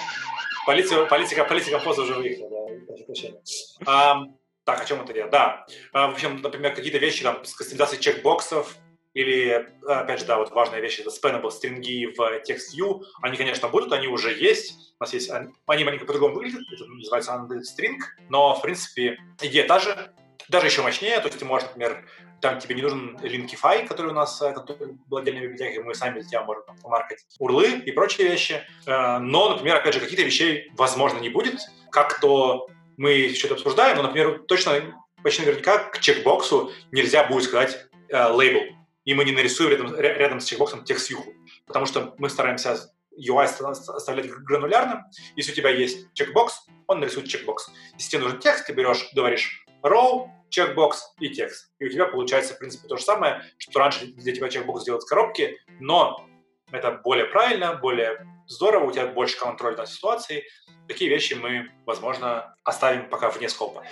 полиция, 0.67 1.07
политика, 1.07 1.45
политика 1.45 1.79
поза 1.79 2.03
уже 2.03 2.15
выехала, 2.15 2.51
да, 2.51 4.23
так, 4.65 4.81
о 4.81 4.85
чем 4.85 5.01
это 5.03 5.13
я? 5.13 5.27
Да. 5.27 5.67
А, 5.93 6.09
в 6.09 6.13
общем, 6.13 6.41
например, 6.41 6.75
какие-то 6.75 6.99
вещи 6.99 7.23
там 7.25 7.45
с 7.45 7.55
кастомизацией 7.55 8.01
чекбоксов, 8.01 8.77
или, 9.15 9.69
опять 9.87 10.21
же, 10.21 10.27
да, 10.27 10.39
вот 10.39 10.51
важная 10.53 10.81
вещь, 10.81 11.01
это 11.01 11.11
spannable 11.11 11.51
стринги 11.51 12.07
в 12.07 12.19
TextView. 12.49 13.03
Они, 13.21 13.37
конечно, 13.37 13.69
будут, 13.69 13.93
они 13.93 14.07
уже 14.07 14.33
есть. 14.33 14.95
У 14.99 15.05
нас 15.05 15.13
есть, 15.13 15.31
они 15.31 15.85
маленько 15.85 16.05
по-другому 16.05 16.37
выглядят, 16.37 16.63
это 16.73 16.87
называется 16.87 17.33
unlimited 17.33 17.63
string, 17.63 17.99
но, 18.29 18.55
в 18.55 18.63
принципе, 18.63 19.19
идея 19.41 19.67
та 19.67 19.81
же, 19.81 20.13
даже 20.49 20.67
еще 20.67 20.83
мощнее, 20.83 21.19
то 21.19 21.27
есть 21.27 21.39
ты 21.39 21.45
можешь, 21.45 21.69
например, 21.69 22.05
там 22.41 22.59
тебе 22.59 22.75
не 22.75 22.83
нужен 22.83 23.17
Linkify, 23.23 23.87
который 23.87 24.11
у 24.11 24.15
нас 24.15 24.43
э, 24.43 24.53
который 24.53 24.95
был 25.07 25.19
отдельной 25.19 25.43
библиотекой, 25.43 25.85
мы 25.85 25.95
сами 25.95 26.15
для 26.15 26.29
тебя 26.29 26.43
можем 26.43 26.65
там, 26.65 26.77
помаркать 26.79 27.25
урлы 27.39 27.69
и 27.87 27.93
прочие 27.93 28.29
вещи. 28.29 28.63
Э, 28.87 29.19
Но, 29.19 29.51
например, 29.51 29.77
опять 29.77 29.95
же, 29.95 30.01
каких-то 30.01 30.23
вещей, 30.23 30.71
возможно, 30.75 31.19
не 31.19 31.29
будет, 31.29 31.61
как 31.91 32.21
то 32.21 32.69
мы 32.97 33.33
это 33.33 33.55
обсуждаем, 33.55 33.97
но, 33.97 34.03
например, 34.03 34.43
точно, 34.49 35.01
почти 35.23 35.43
наверняка 35.43 35.79
к 35.79 36.01
чекбоксу 36.01 36.73
нельзя 36.91 37.25
будет 37.25 37.45
сказать 37.45 37.87
э, 38.09 38.27
лейбл, 38.29 38.77
и 39.05 39.15
мы 39.15 39.25
не 39.25 39.33
нарисуем 39.33 39.71
рядом, 39.71 39.95
ря- 39.95 40.15
рядом 40.15 40.41
с 40.41 40.45
чекбоксом 40.45 40.85
текст-вьюху, 40.85 41.33
потому 41.67 41.87
что 41.87 42.15
мы 42.19 42.29
стараемся 42.31 42.93
UI 43.17 43.45
оста- 43.45 43.95
оставлять 43.95 44.31
гранулярным. 44.31 45.05
Если 45.37 45.53
у 45.53 45.55
тебя 45.55 45.71
есть 45.71 46.13
чекбокс, 46.15 46.67
он 46.87 47.01
нарисует 47.01 47.29
чекбокс. 47.29 47.71
Если 47.95 48.11
тебе 48.11 48.23
нужен 48.23 48.39
текст, 48.39 48.67
ты 48.67 48.73
берешь, 48.73 49.11
говоришь 49.15 49.65
row, 49.83 50.29
чекбокс 50.51 51.15
и 51.19 51.31
текст. 51.31 51.73
И 51.79 51.87
у 51.87 51.89
тебя 51.89 52.07
получается, 52.07 52.55
в 52.55 52.59
принципе, 52.59 52.89
то 52.89 52.97
же 52.97 53.03
самое, 53.03 53.43
что 53.59 53.79
раньше 53.79 54.07
для 54.07 54.35
тебя 54.35 54.49
чекбокс 54.49 54.85
делать 54.85 55.03
с 55.03 55.07
коробки, 55.07 55.59
но 55.81 56.27
это 56.71 56.93
более 56.93 57.27
правильно, 57.27 57.75
более 57.75 58.27
здорово, 58.47 58.85
у 58.87 58.93
тебя 58.93 59.07
больше 59.07 59.39
контроля 59.39 59.77
над 59.77 59.89
ситуацией. 59.89 60.45
Такие 60.89 61.11
вещи 61.11 61.35
мы, 61.35 61.71
возможно, 61.87 62.57
оставим 62.65 63.09
пока 63.09 63.31
вне 63.31 63.49
скопа. 63.49 63.85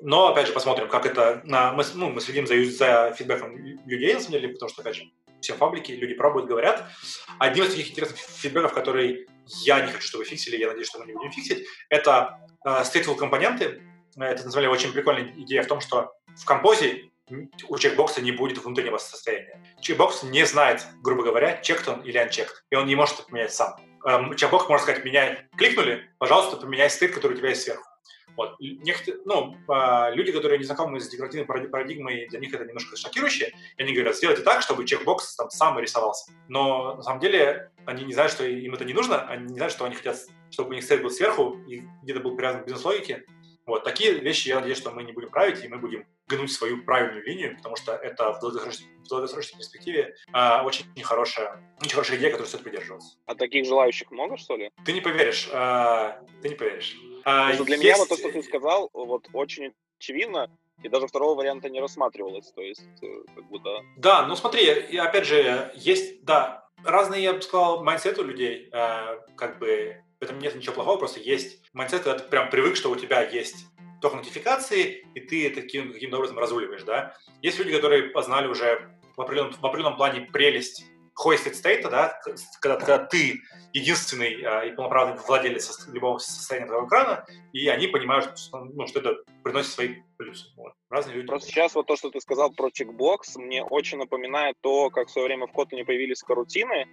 Но, 0.00 0.28
опять 0.28 0.48
же, 0.48 0.52
посмотрим, 0.52 0.88
как 0.88 1.06
это... 1.06 1.40
на- 1.44 1.72
мы, 1.72 1.84
ну, 1.94 2.10
мы 2.10 2.20
следим 2.20 2.46
за, 2.46 2.62
за 2.64 3.14
фидбэком 3.16 3.56
лю- 3.56 3.78
людей, 3.86 4.14
на 4.14 4.20
самом 4.20 4.32
деле, 4.32 4.48
потому 4.48 4.68
что, 4.68 4.82
опять 4.82 4.96
же, 4.96 5.04
все 5.40 5.54
фабрики, 5.54 5.92
люди 5.92 6.14
пробуют, 6.14 6.48
говорят. 6.48 6.84
Одним 7.38 7.64
из 7.64 7.70
таких 7.70 7.90
интересных 7.90 8.18
фидбэков, 8.18 8.72
который 8.72 9.26
я 9.64 9.80
не 9.80 9.90
хочу, 9.92 10.06
чтобы 10.06 10.24
фиксили, 10.24 10.56
я 10.56 10.68
надеюсь, 10.68 10.88
что 10.88 11.00
мы 11.00 11.06
не 11.06 11.12
будем 11.14 11.32
фиксить, 11.32 11.66
это 11.88 12.38
э, 12.64 12.82
stateful 12.82 13.16
компоненты. 13.16 13.82
Это, 14.16 14.46
на 14.46 14.70
очень 14.70 14.92
прикольная 14.92 15.32
идея 15.38 15.62
в 15.62 15.66
том, 15.66 15.80
что 15.80 16.12
в 16.36 16.44
композе 16.44 17.10
у 17.68 17.78
чекбокса 17.78 18.20
не 18.20 18.30
будет 18.32 18.58
внутреннего 18.58 18.98
состояния. 18.98 19.64
Чекбокс 19.80 20.22
не 20.22 20.44
знает, 20.44 20.86
грубо 21.02 21.22
говоря, 21.22 21.60
чект 21.62 21.88
он 21.88 22.02
или 22.02 22.20
unchecked, 22.20 22.52
и 22.70 22.76
он 22.76 22.86
не 22.86 22.94
может 22.94 23.20
это 23.20 23.28
поменять 23.28 23.54
сам. 23.54 23.76
Эм, 24.04 24.34
Чекбокс 24.36 24.68
может 24.68 24.84
сказать, 24.84 25.04
меняй, 25.04 25.46
кликнули, 25.56 26.10
пожалуйста, 26.18 26.56
поменяй 26.56 26.90
стыд, 26.90 27.12
который 27.12 27.34
у 27.34 27.36
тебя 27.36 27.50
есть 27.50 27.62
сверху. 27.62 27.84
Вот. 28.36 28.56
Некотор- 28.60 29.20
ну, 29.26 29.56
а, 29.68 30.10
люди, 30.10 30.32
которые 30.32 30.58
не 30.58 30.64
знакомы 30.64 31.00
с 31.00 31.08
декоративной 31.08 31.46
паради- 31.46 31.68
парадигмой, 31.68 32.26
для 32.28 32.40
них 32.40 32.54
это 32.54 32.64
немножко 32.64 32.96
шокирующе, 32.96 33.52
и 33.76 33.82
они 33.82 33.92
говорят, 33.92 34.16
сделайте 34.16 34.42
так, 34.42 34.62
чтобы 34.62 34.86
чекбокс 34.86 35.36
там 35.36 35.50
сам 35.50 35.78
рисовался. 35.78 36.32
Но 36.48 36.94
на 36.96 37.02
самом 37.02 37.20
деле 37.20 37.70
они 37.84 38.04
не 38.04 38.14
знают, 38.14 38.32
что 38.32 38.44
им 38.44 38.74
это 38.74 38.84
не 38.84 38.94
нужно, 38.94 39.26
они 39.28 39.48
не 39.48 39.56
знают, 39.56 39.72
что 39.74 39.84
они 39.84 39.94
хотят, 39.94 40.16
чтобы 40.50 40.70
у 40.70 40.72
них 40.72 40.82
стейт 40.82 41.02
был 41.02 41.10
сверху 41.10 41.58
и 41.68 41.82
где-то 42.02 42.20
был 42.20 42.34
привязан 42.34 42.62
к 42.62 42.64
бизнес-логике. 42.64 43.24
Вот, 43.66 43.84
такие 43.84 44.14
вещи, 44.14 44.48
я 44.48 44.56
надеюсь, 44.56 44.78
что 44.78 44.90
мы 44.90 45.04
не 45.04 45.12
будем 45.12 45.30
править, 45.30 45.64
и 45.64 45.68
мы 45.68 45.78
будем 45.78 46.04
гнуть 46.26 46.50
свою 46.50 46.82
правильную 46.82 47.24
линию, 47.24 47.56
потому 47.56 47.76
что 47.76 47.92
это 47.92 48.32
в 48.32 48.40
долгосрочной, 48.40 48.86
в 49.04 49.08
долгосрочной 49.08 49.58
перспективе 49.58 50.16
а, 50.32 50.64
очень 50.64 50.84
хорошая, 51.02 51.62
очень 51.80 51.92
хорошая 51.92 52.18
идея, 52.18 52.30
которой 52.30 52.46
стоит 52.46 52.64
придерживаться. 52.64 53.16
А 53.26 53.34
таких 53.34 53.64
желающих 53.66 54.10
много, 54.10 54.36
что 54.36 54.56
ли? 54.56 54.70
Ты 54.84 54.92
не 54.92 55.00
поверишь, 55.00 55.48
а, 55.52 56.20
ты 56.42 56.48
не 56.48 56.54
поверишь. 56.54 56.96
Что 57.20 57.64
для 57.64 57.76
меня 57.76 57.96
вот 57.96 58.08
то, 58.08 58.16
что 58.16 58.32
ты 58.32 58.42
сказал, 58.42 58.90
вот 58.92 59.28
очень 59.32 59.72
очевидно, 59.98 60.50
и 60.82 60.88
даже 60.88 61.06
второго 61.06 61.36
варианта 61.36 61.68
не 61.68 61.80
рассматривалось. 61.80 62.50
То 62.52 62.60
есть, 62.60 62.82
э, 63.02 63.06
как 63.34 63.48
бы, 63.48 63.60
да. 63.96 64.26
Ну 64.26 64.34
смотри, 64.34 64.96
опять 64.96 65.26
же, 65.26 65.70
есть, 65.76 66.24
да, 66.24 66.68
разные, 66.84 67.22
я 67.22 67.32
бы 67.34 67.42
сказал, 67.42 67.84
mindset 67.84 68.17
ы 68.17 68.22
у 68.22 68.24
людей, 68.24 68.68
э, 68.72 69.20
как 69.36 69.58
бы, 69.58 70.02
в 70.22 70.24
этом 70.24 70.38
нет 70.38 70.54
ничего 70.54 70.74
плохого, 70.74 70.98
просто 70.98 71.18
есть 71.18 71.60
mindset, 71.72 72.04
когда 72.04 72.20
ты 72.20 72.30
прям 72.30 72.48
привык, 72.48 72.76
что 72.76 72.90
у 72.90 72.96
тебя 72.96 73.28
есть 73.28 73.66
только 74.00 74.16
нотификации, 74.16 75.04
и 75.16 75.20
ты 75.20 75.50
таким 75.50 75.92
каким-то 75.92 76.18
образом 76.18 76.38
разруливаешь, 76.38 76.84
да. 76.84 77.16
Есть 77.40 77.58
люди, 77.58 77.72
которые 77.72 78.04
познали 78.04 78.46
уже 78.46 78.88
в 79.16 79.20
определенном, 79.20 79.52
в 79.52 79.66
определенном 79.66 79.96
плане 79.96 80.20
прелесть 80.32 80.84
hoisted 81.20 81.54
state, 81.54 81.88
да, 81.90 82.20
когда, 82.60 82.76
когда 82.76 82.98
ты 83.04 83.42
единственный 83.72 84.40
э, 84.40 84.68
и 84.68 84.76
полноправный 84.76 85.20
владелец 85.26 85.88
любого 85.88 86.18
состояния 86.18 86.66
твоего 86.66 86.86
экрана, 86.86 87.26
и 87.52 87.66
они 87.66 87.88
понимают, 87.88 88.38
что, 88.38 88.58
ну, 88.64 88.86
что 88.86 89.00
это 89.00 89.16
приносит 89.42 89.72
свои 89.72 89.96
плюсы. 90.18 90.46
Вот. 90.56 90.72
Разные 90.88 91.16
люди. 91.16 91.26
Просто 91.26 91.50
сейчас 91.50 91.74
вот 91.74 91.88
то, 91.88 91.96
что 91.96 92.10
ты 92.10 92.20
сказал 92.20 92.52
про 92.52 92.70
чекбокс, 92.70 93.34
мне 93.36 93.64
очень 93.64 93.98
напоминает 93.98 94.56
то, 94.60 94.88
как 94.90 95.08
в 95.08 95.10
свое 95.10 95.26
время 95.26 95.48
в 95.48 95.52
Kotlin 95.52 95.84
появились 95.84 96.22
карутины, 96.22 96.86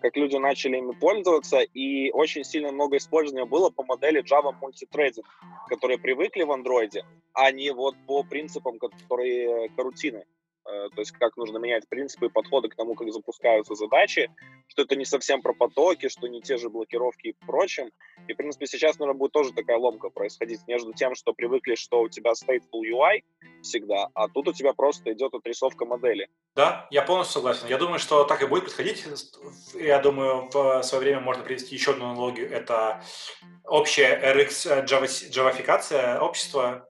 как 0.00 0.16
люди 0.16 0.36
начали 0.36 0.78
ими 0.78 0.92
пользоваться, 0.92 1.60
и 1.60 2.10
очень 2.10 2.44
сильно 2.44 2.72
много 2.72 2.96
использования 2.96 3.46
было 3.46 3.70
по 3.70 3.84
модели 3.84 4.22
Java 4.22 4.54
Multithreading, 4.60 5.24
которые 5.68 5.98
привыкли 5.98 6.42
в 6.42 6.52
андроиде, 6.52 7.04
а 7.32 7.50
не 7.50 7.70
вот 7.70 7.96
по 8.06 8.22
принципам, 8.22 8.78
которые 8.78 9.68
карутины. 9.70 10.24
Э, 10.68 10.88
То 10.94 11.00
есть 11.00 11.12
как 11.12 11.36
нужно 11.36 11.58
менять 11.58 11.88
принципы 11.88 12.26
и 12.26 12.28
подходы 12.28 12.68
к 12.68 12.74
тому, 12.74 12.94
как 12.94 13.12
запускаются 13.12 13.74
задачи, 13.74 14.30
что 14.68 14.82
это 14.82 14.96
не 14.96 15.04
совсем 15.04 15.40
про 15.42 15.52
потоки, 15.54 16.08
что 16.08 16.26
не 16.26 16.40
те 16.40 16.56
же 16.56 16.68
блокировки 16.68 17.28
и 17.28 17.36
прочим. 17.46 17.90
И, 18.26 18.34
в 18.34 18.36
принципе, 18.36 18.66
сейчас, 18.66 18.98
наверное, 18.98 19.18
будет 19.18 19.32
тоже 19.32 19.52
такая 19.52 19.78
ломка 19.78 20.10
происходить 20.10 20.60
между 20.66 20.92
тем, 20.92 21.14
что 21.14 21.32
привыкли, 21.32 21.76
что 21.76 22.00
у 22.00 22.08
тебя 22.08 22.32
stateful 22.32 22.82
UI 22.82 23.22
всегда, 23.62 24.08
а 24.14 24.28
тут 24.28 24.48
у 24.48 24.52
тебя 24.52 24.72
просто 24.72 25.12
идет 25.12 25.34
отрисовка 25.34 25.84
модели. 25.84 26.28
Да, 26.54 26.86
я 26.90 27.02
полностью 27.02 27.34
согласен. 27.34 27.68
Я 27.68 27.78
думаю, 27.78 27.98
что 27.98 28.24
так 28.24 28.42
и 28.42 28.46
будет 28.46 28.64
происходить. 28.64 29.04
Я 29.74 29.98
думаю, 29.98 30.48
в 30.52 30.82
свое 30.82 31.04
время 31.04 31.20
можно 31.20 31.44
привести 31.44 31.74
еще 31.74 31.92
одну 31.92 32.06
аналогию. 32.06 32.50
Это 32.50 33.02
общая 33.64 34.20
RX 34.34 34.84
Java- 34.86 35.30
джавафикация 35.30 36.18
общества, 36.20 36.88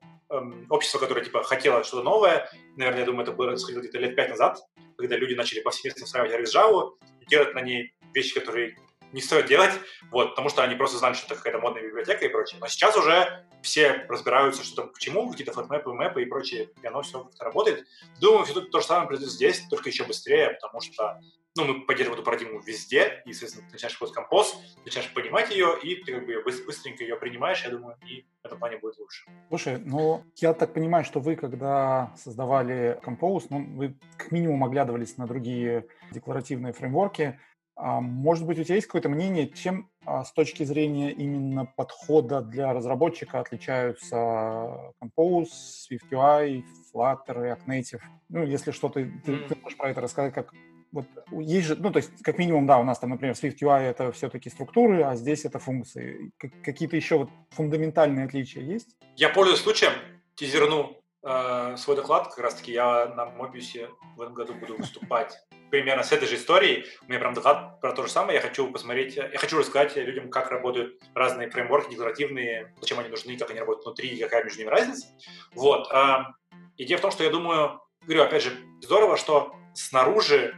общество, 0.68 0.99
которое 0.99 1.24
типа 1.24 1.43
хотело 1.43 1.85
что-то 1.85 2.03
новое. 2.03 2.51
Наверное, 2.77 3.01
я 3.01 3.07
думаю, 3.07 3.22
это 3.22 3.33
было 3.33 3.49
происходило 3.49 3.81
где-то 3.81 3.99
лет 3.99 4.16
пять 4.16 4.31
назад, 4.31 4.59
когда 4.97 5.16
люди 5.16 5.35
начали 5.35 5.61
повсеместно 5.61 6.07
встраивать 6.07 6.55
Java 6.55 6.91
и 7.20 7.27
делать 7.27 7.55
на 7.55 7.61
ней 7.61 7.95
вещи, 8.14 8.35
которые 8.35 8.77
не 9.12 9.20
стоит 9.22 9.47
делать, 9.47 9.72
вот, 10.11 10.31
потому 10.31 10.49
что 10.49 10.62
они 10.62 10.74
просто 10.74 10.99
знали, 10.99 11.14
что 11.14 11.27
это 11.27 11.37
какая-то 11.37 11.61
модная 11.61 11.83
библиотека 11.83 12.24
и 12.24 12.29
прочее. 12.29 12.59
Но 12.61 12.66
сейчас 12.66 12.97
уже 12.97 13.47
все 13.62 14.05
разбираются, 14.09 14.64
что 14.64 14.83
там 14.83 14.93
к 14.93 14.99
чему, 14.99 15.31
какие-то 15.31 15.53
флотмэпы, 15.53 15.93
мэпы 15.93 16.22
и 16.22 16.27
прочее, 16.27 16.70
и 16.83 16.87
оно 16.87 17.03
все 17.03 17.22
как-то 17.22 17.45
работает. 17.45 17.87
Думаю, 18.20 18.45
все 18.45 18.61
то 18.61 18.81
же 18.81 18.87
самое 18.87 19.07
произойдет 19.07 19.33
здесь, 19.33 19.62
только 19.70 19.89
еще 19.89 20.05
быстрее, 20.05 20.59
потому 20.61 20.81
что 20.81 21.20
ну, 21.57 21.65
мы 21.73 21.87
поддерживаем 21.87 22.21
эту 22.21 22.25
парадигму 22.25 22.61
везде, 22.61 23.23
и, 23.25 23.33
соответственно, 23.33 23.67
ты 23.69 23.75
начинаешь 23.75 24.01
работать 24.01 24.15
композ, 24.15 24.61
начинаешь 24.85 25.13
понимать 25.13 25.51
ее, 25.51 25.79
и 25.83 25.97
ты 25.97 26.15
как 26.15 26.27
бы 26.27 26.33
ее 26.33 26.43
быстренько 26.43 27.03
ее 27.03 27.17
принимаешь, 27.17 27.65
я 27.65 27.71
думаю, 27.71 27.97
и 28.07 28.27
в 28.43 28.47
этом 28.47 28.59
плане 28.59 28.79
будет 28.79 28.99
лучше. 28.99 29.25
Слушай, 29.49 29.79
ну 29.79 30.25
я 30.37 30.55
так 30.55 30.75
понимаю, 30.75 31.05
что 31.05 31.21
вы, 31.21 31.37
когда 31.37 32.13
создавали 32.17 33.01
Compose, 33.03 33.47
ну, 33.51 33.65
вы 33.77 33.99
как 34.17 34.33
минимум 34.33 34.65
оглядывались 34.65 35.17
на 35.17 35.27
другие 35.27 35.87
декларативные 36.13 36.73
фреймворки. 36.73 37.41
А, 37.79 38.01
может 38.01 38.47
быть, 38.47 38.59
у 38.59 38.65
тебя 38.65 38.77
есть 38.77 38.87
какое-то 38.87 39.11
мнение, 39.11 39.51
чем 39.51 39.91
а, 40.07 40.25
с 40.25 40.33
точки 40.33 40.65
зрения 40.65 41.13
именно 41.13 41.67
подхода 41.67 42.41
для 42.41 42.73
разработчика 42.73 43.39
отличаются 43.41 44.95
Compose, 45.03 45.51
SwiftUI, 45.91 46.65
Flutter, 46.93 47.19
React 47.29 47.67
Native? 47.67 48.01
Ну, 48.31 48.45
если 48.45 48.71
что-то, 48.71 49.07
ты, 49.25 49.37
ты 49.37 49.57
можешь 49.63 49.77
про 49.77 49.91
это 49.91 50.01
рассказать, 50.01 50.33
как 50.33 50.55
вот 50.93 51.07
есть 51.30 51.66
же, 51.66 51.76
ну, 51.76 51.91
то 51.91 51.99
есть, 51.99 52.11
как 52.22 52.39
минимум, 52.39 52.66
да, 52.66 52.78
у 52.78 52.84
нас 52.84 52.99
там, 52.99 53.11
например, 53.11 53.34
SwiftUI 53.34 53.82
это 53.82 54.12
все-таки 54.12 54.51
структуры, 54.51 55.03
а 55.03 55.16
здесь 55.16 55.45
это 55.45 55.59
функции. 55.59 56.32
Какие-то 56.64 56.97
еще 56.97 57.18
вот 57.18 57.30
фундаментальные 57.51 58.26
отличия 58.26 58.62
есть? 58.62 58.97
Я 59.16 59.28
пользуюсь 59.28 59.61
случаем, 59.61 59.93
тизерну 60.34 61.03
э, 61.22 61.74
свой 61.76 61.97
доклад, 61.97 62.28
как 62.28 62.39
раз-таки 62.39 62.72
я 62.72 63.07
на 63.07 63.26
Мобиусе 63.26 63.89
в 64.16 64.20
этом 64.22 64.34
году 64.34 64.55
буду 64.55 64.76
выступать 64.76 65.37
примерно 65.70 66.03
с 66.03 66.12
этой 66.12 66.28
же 66.28 66.37
историей. 66.37 66.87
У 67.03 67.09
меня 67.09 67.18
прям 67.18 67.34
доклад 67.34 67.80
про 67.80 67.93
то 67.93 68.03
же 68.05 68.09
самое. 68.11 68.37
Я 68.37 68.41
хочу 68.41 68.70
посмотреть, 68.70 69.16
я 69.16 69.37
хочу 69.37 69.59
рассказать 69.59 69.97
людям, 69.97 70.30
как 70.30 70.51
работают 70.51 71.01
разные 71.14 71.51
фреймворки 71.51 71.91
декларативные, 71.91 72.74
зачем 72.80 72.99
они 72.99 73.09
нужны, 73.09 73.37
как 73.37 73.51
они 73.51 73.61
работают 73.61 73.84
внутри 73.84 74.16
какая 74.18 74.45
между 74.45 74.61
ними 74.61 74.70
разница. 74.70 75.09
Вот. 75.55 75.89
а, 75.93 76.34
идея 76.76 76.99
в 76.99 77.01
том, 77.01 77.11
что 77.11 77.24
я 77.24 77.30
думаю, 77.30 77.80
говорю, 78.03 78.22
опять 78.22 78.43
же, 78.43 78.53
здорово, 78.82 79.16
что 79.16 79.55
снаружи 79.74 80.55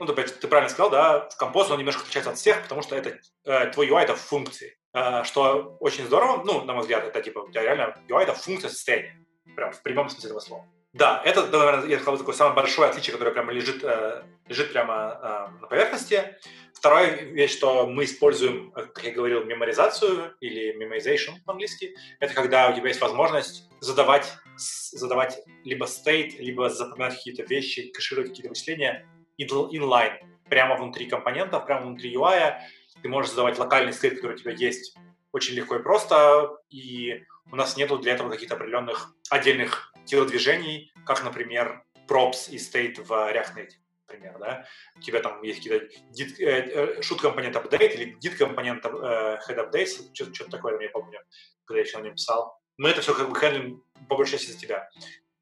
ну, 0.00 0.12
опять- 0.12 0.40
ты 0.40 0.48
правильно 0.48 0.70
сказал, 0.70 0.90
да, 0.90 1.28
в 1.28 1.36
композ 1.36 1.70
он 1.70 1.78
немножко 1.78 2.02
отличается 2.02 2.30
от 2.30 2.38
всех, 2.38 2.62
потому 2.62 2.82
что 2.82 2.96
это 2.96 3.18
э, 3.44 3.66
твой 3.66 3.88
UI 3.88 4.02
это 4.02 4.16
функции, 4.16 4.76
Э, 4.92 5.22
что 5.24 5.76
очень 5.80 6.04
здорово, 6.06 6.42
ну, 6.44 6.64
на 6.64 6.72
мой 6.72 6.82
взгляд, 6.82 7.04
это 7.04 7.22
типа 7.22 7.40
у 7.40 7.50
тебя 7.50 7.62
реально 7.62 7.96
UI 8.08 8.22
это 8.22 8.34
функция 8.34 8.70
состояния, 8.70 9.24
прям 9.54 9.72
в 9.72 9.82
прямом 9.82 10.08
смысле 10.08 10.30
этого 10.30 10.40
слова. 10.40 10.66
Да, 10.92 11.22
это, 11.24 11.46
наверное, 11.46 11.88
я 11.88 11.98
сказал, 11.98 12.18
такое 12.18 12.34
самое 12.34 12.56
большое 12.56 12.90
отличие, 12.90 13.12
которое 13.12 13.30
прямо 13.30 13.52
лежит, 13.52 13.84
э, 13.84 14.24
лежит 14.48 14.72
прямо 14.72 15.20
э, 15.54 15.60
на 15.60 15.66
поверхности. 15.68 16.36
Вторая 16.74 17.22
вещь, 17.26 17.52
что 17.52 17.86
мы 17.86 18.04
используем, 18.04 18.72
э, 18.74 18.86
как 18.86 19.04
я 19.04 19.12
говорил, 19.12 19.44
меморизацию 19.44 20.34
или 20.40 20.74
memorization 20.76 21.34
по-английски. 21.46 21.94
Это 22.18 22.34
когда 22.34 22.70
у 22.70 22.74
тебя 22.74 22.88
есть 22.88 23.00
возможность 23.00 23.70
задавать, 23.78 24.32
задавать 24.56 25.38
либо 25.62 25.86
state, 25.86 26.38
либо 26.38 26.68
запоминать 26.68 27.14
какие-то 27.14 27.44
вещи, 27.44 27.92
кэшировать 27.92 28.30
какие-то 28.30 28.48
вычисления 28.48 29.06
inline, 29.46 30.18
прямо 30.48 30.76
внутри 30.76 31.06
компонентов, 31.06 31.66
прямо 31.66 31.86
внутри 31.86 32.14
UI. 32.14 32.58
Ты 33.02 33.08
можешь 33.08 33.30
задавать 33.30 33.58
локальный 33.58 33.92
стейт, 33.92 34.16
который 34.16 34.34
у 34.34 34.38
тебя 34.38 34.52
есть 34.52 34.96
очень 35.32 35.54
легко 35.54 35.76
и 35.76 35.82
просто, 35.82 36.56
и 36.70 37.24
у 37.52 37.56
нас 37.56 37.76
нету 37.76 37.98
для 37.98 38.12
этого 38.14 38.30
каких-то 38.30 38.56
определенных 38.56 39.14
отдельных 39.30 39.92
телодвижений, 40.04 40.92
как, 41.06 41.24
например, 41.24 41.84
props 42.08 42.50
и 42.50 42.56
state 42.56 43.02
в 43.02 43.10
React 43.12 43.68
например, 44.10 44.38
да, 44.38 44.66
у 44.96 45.00
тебя 45.00 45.20
там 45.20 45.42
есть 45.42 45.62
какие-то 45.62 45.84
э, 45.84 46.44
э, 46.44 47.00
shoot 47.00 47.20
компонент 47.20 47.56
update 47.56 47.94
или 47.94 48.16
did 48.18 48.36
компонент 48.36 48.84
э, 48.84 48.88
head 48.88 49.56
updates, 49.56 50.12
что-то, 50.12 50.34
что-то 50.34 50.50
такое, 50.50 50.80
я 50.80 50.90
помню, 50.90 51.20
когда 51.64 51.80
я 51.80 51.86
еще 51.86 51.98
на 51.98 52.04
нем 52.04 52.14
писал. 52.14 52.58
Мы 52.76 52.88
это 52.88 53.02
все 53.02 53.14
как 53.14 53.28
бы 53.28 53.38
хендлим 53.38 53.84
по 54.08 54.16
большей 54.16 54.38
части 54.38 54.52
за 54.52 54.58
тебя. 54.58 54.90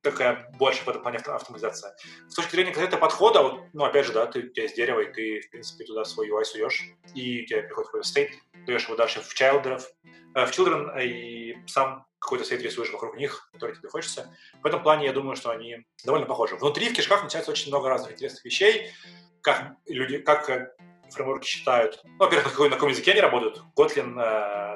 Такая 0.02 0.48
больше 0.58 0.84
в 0.84 0.88
этом 0.88 1.02
плане 1.02 1.18
автоматизация. 1.18 1.96
С 2.28 2.34
точки 2.34 2.52
зрения 2.52 2.70
конкретного 2.70 3.00
подхода, 3.00 3.42
вот, 3.42 3.60
ну, 3.72 3.84
опять 3.84 4.06
же, 4.06 4.12
да, 4.12 4.26
ты, 4.26 4.40
у 4.40 4.48
тебя 4.48 4.62
есть 4.62 4.76
дерево, 4.76 5.00
и 5.00 5.12
ты, 5.12 5.40
в 5.40 5.50
принципе, 5.50 5.84
туда 5.84 6.04
свой 6.04 6.30
UI 6.30 6.44
суешь, 6.44 6.84
и 7.14 7.42
у 7.42 7.46
тебя 7.46 7.62
приходит 7.62 7.90
какой-то 7.90 8.08
state, 8.08 8.30
даешь 8.66 8.84
его 8.84 8.96
дальше 8.96 9.20
в 9.20 9.34
children, 9.34 9.82
в 10.34 10.50
children, 10.50 11.02
и 11.02 11.56
сам 11.66 12.06
какой-то 12.18 12.44
свет 12.44 12.62
рисуешь 12.62 12.92
вокруг 12.92 13.16
них, 13.16 13.48
который 13.52 13.76
тебе 13.76 13.88
хочется. 13.88 14.36
В 14.62 14.66
этом 14.66 14.82
плане 14.82 15.06
я 15.06 15.12
думаю, 15.12 15.36
что 15.36 15.50
они 15.50 15.84
довольно 16.04 16.26
похожи. 16.26 16.56
Внутри 16.56 16.88
в 16.88 16.92
кишках 16.92 17.22
начинается 17.22 17.50
очень 17.50 17.68
много 17.68 17.88
разных 17.88 18.12
интересных 18.12 18.44
вещей, 18.44 18.90
как 19.42 19.76
люди, 19.86 20.18
как 20.18 20.48
э, 20.50 20.72
фреймворки 21.10 21.46
считают. 21.46 22.00
Ну, 22.04 22.18
во-первых, 22.18 22.46
на, 22.46 22.50
какой, 22.50 22.68
на 22.68 22.76
каком 22.76 22.90
языке 22.90 23.12
они 23.12 23.20
работают. 23.20 23.62
Kotlin, 23.76 24.14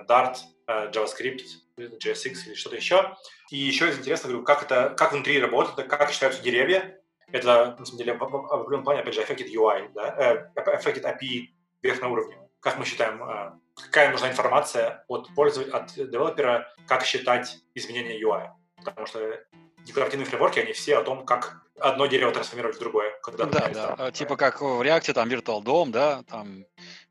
Dart, 0.07 0.37
JavaScript, 0.69 1.43
JSX 1.77 2.47
или 2.47 2.55
что-то 2.55 2.77
еще. 2.77 3.17
И 3.53 3.59
еще 3.59 3.91
из 3.91 3.99
интересного, 3.99 4.33
говорю, 4.33 4.47
как 4.47 4.63
это, 4.63 4.95
как 4.97 5.13
внутри 5.13 5.39
работает, 5.39 5.87
как 5.87 6.11
считаются 6.11 6.43
деревья. 6.43 6.99
Это, 7.31 7.77
на 7.79 7.85
самом 7.85 7.99
деле, 7.99 8.15
в 8.15 8.23
определенном 8.25 8.83
плане, 8.83 9.01
опять 9.01 9.15
же, 9.15 9.21
affected 9.21 9.53
UI, 9.55 9.93
да, 9.93 10.49
uh, 10.57 10.79
affected 10.79 11.05
API 11.05 11.49
вверх 11.83 12.01
на 12.01 12.09
уровне. 12.09 12.39
Как 12.61 12.79
мы 12.79 12.87
считаем 12.87 13.23
uh, 13.23 13.53
какая 13.75 14.11
нужна 14.11 14.31
информация 14.31 15.05
от 15.07 15.29
пользователя, 15.35 15.77
от 15.77 15.93
девелопера, 15.93 16.67
как 16.87 17.05
считать 17.05 17.59
изменения 17.75 18.19
UI. 18.19 18.49
Потому 18.83 19.07
что 19.07 19.39
декларативные 19.85 20.27
фреймворки, 20.27 20.59
они 20.61 20.73
все 20.73 20.97
о 20.97 21.03
том, 21.03 21.25
как 21.25 21.63
одно 21.79 22.07
дерево 22.07 22.33
трансформировать 22.33 22.77
в 22.77 22.81
другое. 22.81 23.13
Когда 23.23 23.45
да, 23.47 23.69
да. 23.69 23.97
Там, 23.97 24.13
типа 24.13 24.37
как 24.37 24.61
в 24.61 24.81
React, 24.81 25.13
там 25.13 25.29
Virtual 25.29 25.63
DOM, 25.63 25.91
да, 25.91 26.23
там 26.29 26.65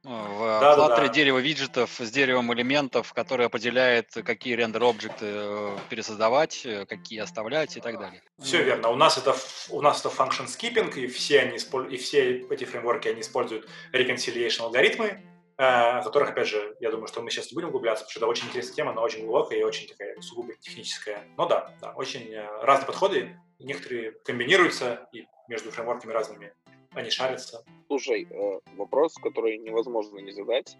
ну, 0.03 0.11
в 0.11 0.39
да, 0.59 0.75
Flutter 0.75 0.87
да, 0.89 0.97
да. 0.97 1.07
дерево 1.09 1.39
виджетов 1.39 1.91
с 1.99 2.09
деревом 2.09 2.53
элементов, 2.53 3.13
которое 3.13 3.45
определяет, 3.45 4.11
какие 4.25 4.55
рендер-объекты 4.55 5.25
э, 5.25 5.77
пересоздавать, 5.89 6.65
э, 6.65 6.85
какие 6.85 7.19
оставлять 7.19 7.77
и 7.77 7.81
так 7.81 7.99
далее. 7.99 8.21
Все 8.39 8.63
верно. 8.63 8.89
У 8.89 8.95
нас 8.95 9.17
это 9.17 9.35
у 9.69 9.81
нас 9.81 9.99
это 9.99 10.09
function 10.09 10.47
skipping, 10.47 10.93
и 10.95 11.07
все 11.07 11.41
они 11.41 11.57
и 11.93 11.97
все 11.97 12.39
эти 12.49 12.63
фреймворки 12.63 13.09
они 13.09 13.21
используют 13.21 13.67
reconciliation 13.93 14.61
алгоритмы, 14.61 15.21
Э, 15.61 15.99
о 15.99 16.01
которых, 16.03 16.31
опять 16.31 16.47
же, 16.47 16.75
я 16.79 16.89
думаю, 16.89 17.05
что 17.05 17.21
мы 17.21 17.29
сейчас 17.29 17.51
не 17.51 17.55
будем 17.55 17.67
углубляться, 17.67 18.03
потому 18.03 18.11
что 18.11 18.19
это 18.21 18.27
очень 18.27 18.47
интересная 18.47 18.75
тема, 18.77 18.91
она 18.93 19.03
очень 19.03 19.25
глубокая 19.25 19.59
и 19.59 19.63
очень 19.63 19.87
такая 19.87 20.19
сугубо 20.19 20.55
техническая. 20.55 21.23
Но 21.37 21.45
да, 21.45 21.71
да, 21.79 21.91
очень 21.91 22.33
э, 22.33 22.47
разные 22.63 22.87
подходы, 22.87 23.39
некоторые 23.59 24.13
комбинируются 24.25 25.07
и 25.13 25.27
между 25.47 25.69
фреймворками 25.69 26.11
разными 26.13 26.51
они 26.93 27.11
шарятся. 27.11 27.63
Слушай, 27.85 28.27
э, 28.27 28.59
вопрос, 28.75 29.13
который 29.17 29.59
невозможно 29.59 30.17
не 30.17 30.31
задать. 30.31 30.75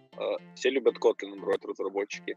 Все 0.56 0.70
любят 0.70 0.96
Kotlin 0.96 1.36
Android 1.36 1.64
разработчики. 1.64 2.36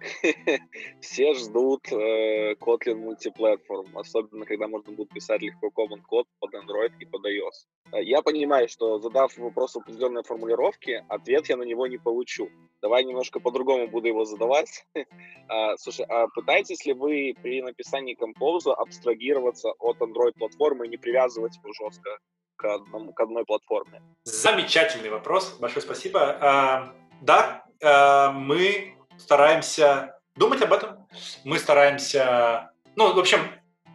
Все 1.00 1.34
ждут 1.34 1.90
э, 1.92 2.54
Kotlin 2.54 2.96
мультиплатформ, 2.96 3.96
особенно 3.98 4.44
когда 4.44 4.68
можно 4.68 4.92
будет 4.92 5.10
писать 5.10 5.42
легко 5.42 5.68
common 5.68 6.02
код 6.06 6.26
под 6.38 6.54
Android 6.54 6.92
и 6.98 7.04
под 7.04 7.24
iOS. 7.26 7.66
Э, 7.92 8.02
я 8.02 8.22
понимаю, 8.22 8.68
что 8.68 8.98
задав 8.98 9.36
вопрос 9.38 9.76
определенной 9.76 10.22
формулировки, 10.22 11.04
ответ 11.08 11.48
я 11.48 11.56
на 11.56 11.64
него 11.64 11.86
не 11.86 11.98
получу. 11.98 12.48
Давай 12.82 13.04
немножко 13.04 13.40
по-другому 13.40 13.88
буду 13.88 14.08
его 14.08 14.24
задавать. 14.24 14.86
а, 15.48 15.76
слушай, 15.76 16.06
а 16.08 16.28
пытаетесь 16.28 16.86
ли 16.86 16.94
вы 16.94 17.34
при 17.42 17.62
написании 17.62 18.14
композа 18.14 18.72
абстрагироваться 18.72 19.72
от 19.78 19.98
Android-платформы 19.98 20.86
и 20.86 20.88
не 20.88 20.96
привязывать 20.96 21.56
его 21.56 21.72
жестко 21.72 22.18
к, 22.56 22.64
одному, 22.64 23.12
к 23.12 23.20
одной 23.20 23.44
платформе? 23.44 24.02
Замечательный 24.24 25.10
вопрос, 25.10 25.58
большое 25.60 25.82
спасибо. 25.82 26.38
А, 26.40 26.94
да, 27.20 27.66
а, 27.82 28.32
мы 28.32 28.94
стараемся 29.20 30.18
думать 30.36 30.62
об 30.62 30.72
этом, 30.72 31.06
мы 31.44 31.58
стараемся... 31.58 32.72
Ну, 32.96 33.12
в 33.12 33.18
общем, 33.18 33.40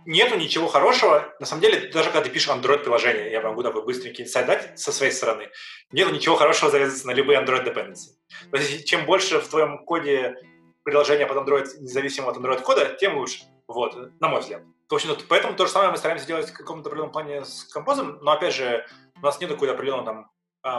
нету 0.05 0.38
ничего 0.38 0.67
хорошего. 0.67 1.34
На 1.39 1.45
самом 1.45 1.61
деле, 1.61 1.91
даже 1.91 2.09
когда 2.09 2.21
ты 2.21 2.30
пишешь 2.30 2.49
Android-приложение, 2.49 3.32
я 3.32 3.41
могу 3.41 3.63
такой 3.63 3.84
быстренький 3.84 4.23
инсайт 4.23 4.45
дать 4.45 4.80
со 4.80 4.91
своей 4.91 5.11
стороны, 5.11 5.49
нету 5.91 6.13
ничего 6.13 6.36
хорошего 6.36 6.71
зарезаться 6.71 7.07
на 7.07 7.11
любые 7.11 7.41
Android 7.41 7.65
dependency. 7.65 8.15
То 8.51 8.57
есть, 8.57 8.86
чем 8.86 9.05
больше 9.05 9.39
в 9.39 9.47
твоем 9.47 9.84
коде 9.86 10.36
приложения 10.84 11.26
под 11.26 11.38
Android, 11.38 11.67
независимо 11.80 12.30
от 12.30 12.38
Android-кода, 12.38 12.95
тем 12.99 13.17
лучше. 13.17 13.43
Вот, 13.67 13.95
на 14.19 14.28
мой 14.28 14.41
взгляд. 14.41 14.61
В 14.88 14.93
общем, 14.93 15.17
поэтому 15.28 15.55
то 15.55 15.65
же 15.65 15.71
самое 15.71 15.89
мы 15.89 15.97
стараемся 15.97 16.28
делать 16.28 16.49
в 16.49 16.53
каком-то 16.53 16.89
определенном 16.89 17.11
плане 17.11 17.43
с 17.43 17.63
композом, 17.63 18.19
но, 18.21 18.32
опять 18.32 18.53
же, 18.53 18.86
у 19.19 19.26
нас 19.26 19.39
нет 19.39 19.49
какого-то 19.49 19.73
определенного 19.73 20.05
там 20.05 20.32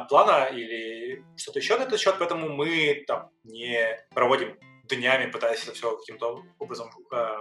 плана 0.09 0.47
или 0.47 1.25
что-то 1.37 1.59
еще 1.59 1.79
на 1.79 1.83
этот 1.83 2.01
счет, 2.01 2.17
поэтому 2.19 2.49
мы 2.49 3.05
там 3.07 3.31
не 3.45 3.99
проводим 4.15 4.59
днями, 4.89 5.31
пытаясь 5.31 5.63
это 5.63 5.73
все 5.73 5.97
каким-то 5.97 6.43
образом 6.59 6.91
э, 7.13 7.37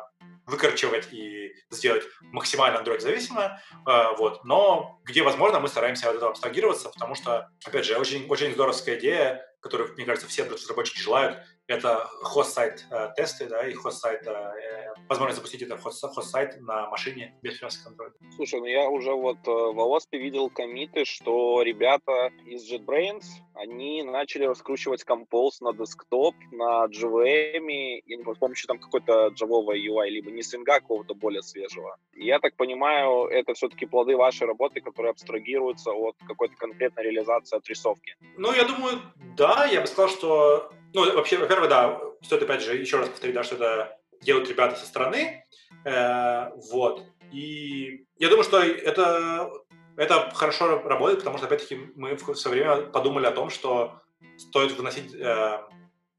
выкорчевать 0.45 1.11
и 1.11 1.53
сделать 1.69 2.03
максимально 2.21 2.77
Android-зависимо, 2.77 3.59
э, 3.87 4.17
вот. 4.17 4.43
Но 4.43 4.99
где 5.03 5.23
возможно, 5.23 5.59
мы 5.59 5.67
стараемся 5.67 6.09
от 6.09 6.17
этого 6.17 6.31
абстрагироваться, 6.31 6.89
потому 6.89 7.15
что, 7.15 7.49
опять 7.65 7.85
же, 7.85 7.97
очень, 7.97 8.27
очень 8.27 8.53
здоровская 8.53 8.97
идея, 8.99 9.45
которую, 9.61 9.93
мне 9.93 10.05
кажется, 10.05 10.27
все 10.27 10.43
разработчики 10.43 10.99
желают, 10.99 11.39
это 11.67 12.07
хост-сайт 12.21 12.85
э, 12.91 13.09
тесты, 13.15 13.47
да, 13.47 13.67
и 13.67 13.73
хост-сайт, 13.73 14.25
э, 14.27 14.93
возможность 15.09 15.37
запустить 15.37 15.61
это 15.63 15.77
хост-сайт 15.77 16.61
на 16.61 16.89
машине 16.89 17.35
без 17.41 17.57
привязки 17.57 17.87
Android. 17.87 18.11
Слушай, 18.35 18.59
ну 18.59 18.65
я 18.65 18.89
уже 18.89 19.11
вот 19.13 19.37
э, 19.47 19.51
в 19.51 19.79
OWASP 19.79 20.17
видел 20.17 20.49
комиты, 20.49 21.05
что 21.05 21.61
ребята 21.63 22.31
из 22.45 22.71
JetBrains, 22.71 23.23
они 23.55 24.03
начали 24.03 24.45
раскручивать 24.45 25.03
Compose 25.03 25.57
на 25.61 25.73
десктоп, 25.73 26.35
на 26.51 26.85
JVM, 26.85 28.01
я 28.05 28.17
не 28.17 28.23
помню, 28.23 28.35
с 28.35 28.39
помощью 28.39 28.67
там 28.67 28.77
какой-то 28.79 29.27
джавовой 29.29 29.79
UI, 29.79 30.09
либо 30.09 30.29
не 30.31 30.43
свинга 30.43 30.79
какого-то 30.79 31.15
более 31.15 31.41
свежего. 31.41 31.97
Я 32.13 32.39
так 32.39 32.55
понимаю, 32.55 33.27
это 33.27 33.53
все-таки 33.53 33.85
плоды 33.85 34.15
вашей 34.15 34.45
работы, 34.45 34.81
которые 34.81 35.11
абстрагируются 35.11 35.91
от 35.91 36.15
какой-то 36.27 36.55
конкретной 36.55 37.03
реализации 37.03 37.57
отрисовки. 37.57 38.15
Ну, 38.37 38.53
я 38.53 38.65
думаю, 38.65 39.01
да, 39.37 39.65
я 39.65 39.81
бы 39.81 39.87
сказал, 39.87 40.09
что 40.09 40.71
ну, 40.95 41.13
вообще, 41.13 41.37
во-первых, 41.37 41.69
да, 41.69 41.99
стоит 42.21 42.43
опять 42.43 42.61
же 42.61 42.75
еще 42.75 42.97
раз 42.97 43.09
повторить, 43.09 43.35
да, 43.35 43.43
что 43.43 43.55
это 43.55 43.99
делают 44.21 44.49
ребята 44.49 44.77
со 44.77 44.85
стороны, 44.85 45.45
э, 45.83 46.49
вот. 46.71 47.03
И 47.33 48.05
я 48.17 48.29
думаю, 48.29 48.45
что 48.45 48.61
это, 48.61 49.51
это 49.97 50.31
хорошо 50.33 50.81
работает, 50.81 51.19
потому 51.19 51.37
что, 51.37 51.47
опять-таки, 51.47 51.75
мы 51.95 52.15
в 52.15 52.35
свое 52.35 52.63
время 52.63 52.87
подумали 52.87 53.25
о 53.25 53.31
том, 53.31 53.49
что 53.49 53.99
стоит 54.37 54.71
выносить 54.71 55.13
э, 55.13 55.59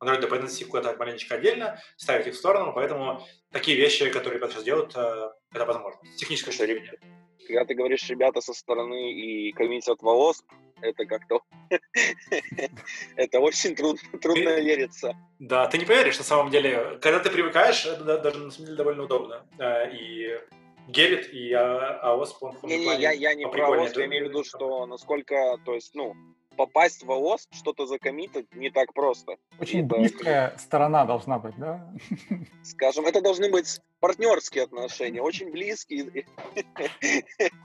Android 0.02 0.20
dependency 0.20 0.66
куда-то 0.66 0.98
маленечко 0.98 1.36
отдельно, 1.36 1.80
ставить 1.96 2.26
их 2.26 2.34
в 2.34 2.38
сторону, 2.38 2.72
поэтому 2.74 3.26
такие 3.50 3.78
вещи, 3.78 4.10
которые 4.10 4.38
ребята 4.38 4.52
сейчас 4.52 4.64
делают, 4.64 4.94
э, 4.94 5.30
это 5.54 5.64
возможно. 5.64 6.00
Техническое 6.18 6.50
решение. 6.50 7.00
Когда 7.46 7.64
ты 7.64 7.74
говоришь 7.74 8.06
ребята 8.10 8.42
со 8.42 8.52
стороны 8.52 9.12
и 9.12 9.52
комьюнити 9.52 9.88
от 9.88 10.02
ВОСП, 10.02 10.44
это 10.80 11.06
как-то... 11.06 11.40
это 13.16 13.40
очень 13.40 13.74
трудно, 13.74 14.18
трудно 14.20 14.60
вериться. 14.60 15.16
Да, 15.38 15.66
ты 15.66 15.78
не 15.78 15.84
поверишь, 15.84 16.18
на 16.18 16.24
самом 16.24 16.50
деле. 16.50 16.98
Когда 17.00 17.20
ты 17.20 17.30
привыкаешь, 17.30 17.86
это 17.86 18.18
даже 18.18 18.38
на 18.38 18.50
самом 18.50 18.66
деле 18.66 18.76
довольно 18.76 19.02
удобно. 19.04 19.46
И 19.92 20.38
Герит 20.88 21.32
и 21.32 21.52
АОС, 21.52 22.34
по 22.34 22.54
Не, 22.62 22.78
не, 22.78 23.00
я, 23.00 23.12
я 23.12 23.34
не 23.34 23.48
про 23.48 23.66
АОС, 23.66 23.96
я 23.96 24.06
имею 24.06 24.26
в 24.26 24.28
виду, 24.28 24.44
что 24.44 24.86
насколько, 24.86 25.58
то 25.64 25.74
есть, 25.74 25.94
ну, 25.94 26.14
попасть 26.56 27.04
в 27.04 27.10
ООС, 27.10 27.48
что-то 27.52 27.86
закоммитить 27.86 28.54
не 28.54 28.70
так 28.70 28.92
просто. 28.92 29.36
Очень 29.60 29.84
это... 29.84 29.96
близкая 29.96 30.56
сторона 30.58 31.04
должна 31.04 31.38
быть, 31.38 31.56
да? 31.56 31.88
Скажем, 32.64 33.06
это 33.06 33.20
должны 33.20 33.50
быть 33.50 33.80
партнерские 34.00 34.64
отношения, 34.64 35.22
очень 35.22 35.50
близкие. 35.50 36.26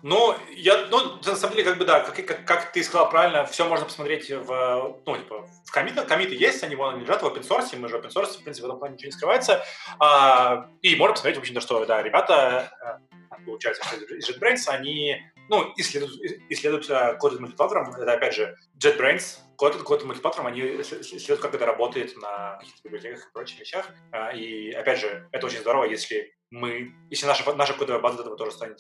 Ну, 0.04 0.36
я, 0.56 0.88
ну, 0.88 1.18
на 1.26 1.36
самом 1.36 1.56
деле, 1.56 1.70
как 1.70 1.78
бы, 1.78 1.86
да, 1.86 2.02
как, 2.02 2.26
как, 2.26 2.46
как 2.46 2.72
ты 2.72 2.84
сказал 2.84 3.10
правильно, 3.10 3.46
все 3.46 3.68
можно 3.68 3.86
посмотреть 3.86 4.30
в, 4.30 5.00
ну, 5.06 5.18
типа, 5.18 5.48
в 5.66 5.72
комитах, 5.72 6.08
комиты 6.08 6.36
есть, 6.36 6.64
они 6.64 6.76
вон 6.76 7.00
лежат 7.00 7.22
в 7.22 7.26
open 7.26 7.42
source, 7.42 7.76
мы 7.78 7.88
же 7.88 7.98
open 7.98 8.10
source, 8.10 8.40
в 8.40 8.44
принципе, 8.44 8.68
в 8.68 8.70
этом 8.70 8.80
плане 8.80 8.96
ничего 8.96 9.08
не 9.08 9.12
скрывается, 9.12 9.64
а, 10.00 10.70
и 10.82 10.96
можно 10.96 11.14
посмотреть, 11.14 11.38
в 11.38 11.42
общем-то, 11.42 11.62
что, 11.62 11.86
да, 11.86 12.02
ребята 12.02 13.00
получается, 13.46 13.84
что 13.84 14.16
из 14.16 14.30
JetBrains, 14.30 14.68
они 14.68 15.18
ну, 15.52 15.74
исследуют, 15.76 16.16
исследуют 16.50 16.90
Kotlin 16.90 17.42
мультиплатформ. 17.42 17.94
Это, 17.94 18.14
опять 18.14 18.34
же, 18.34 18.56
JetBrains, 18.82 19.40
Kotlin, 19.62 19.84
Kotlin 19.84 20.06
мультиплатформ, 20.06 20.48
они 20.48 20.62
исследуют, 20.62 21.42
как 21.42 21.54
это 21.54 21.66
работает 21.66 22.16
на 22.16 22.58
каких-то 22.58 22.82
библиотеках 22.86 23.28
и 23.28 23.34
прочих 23.34 23.60
вещах. 23.60 23.90
И, 24.34 24.72
опять 24.72 25.00
же, 25.00 25.28
это 25.34 25.46
очень 25.46 25.60
здорово, 25.60 25.84
если 25.84 26.34
мы, 26.52 26.94
если 27.10 27.28
наша, 27.28 27.54
наша 27.54 27.74
кодовая 27.74 28.02
база 28.02 28.22
этого 28.22 28.38
тоже 28.38 28.52
станет 28.54 28.80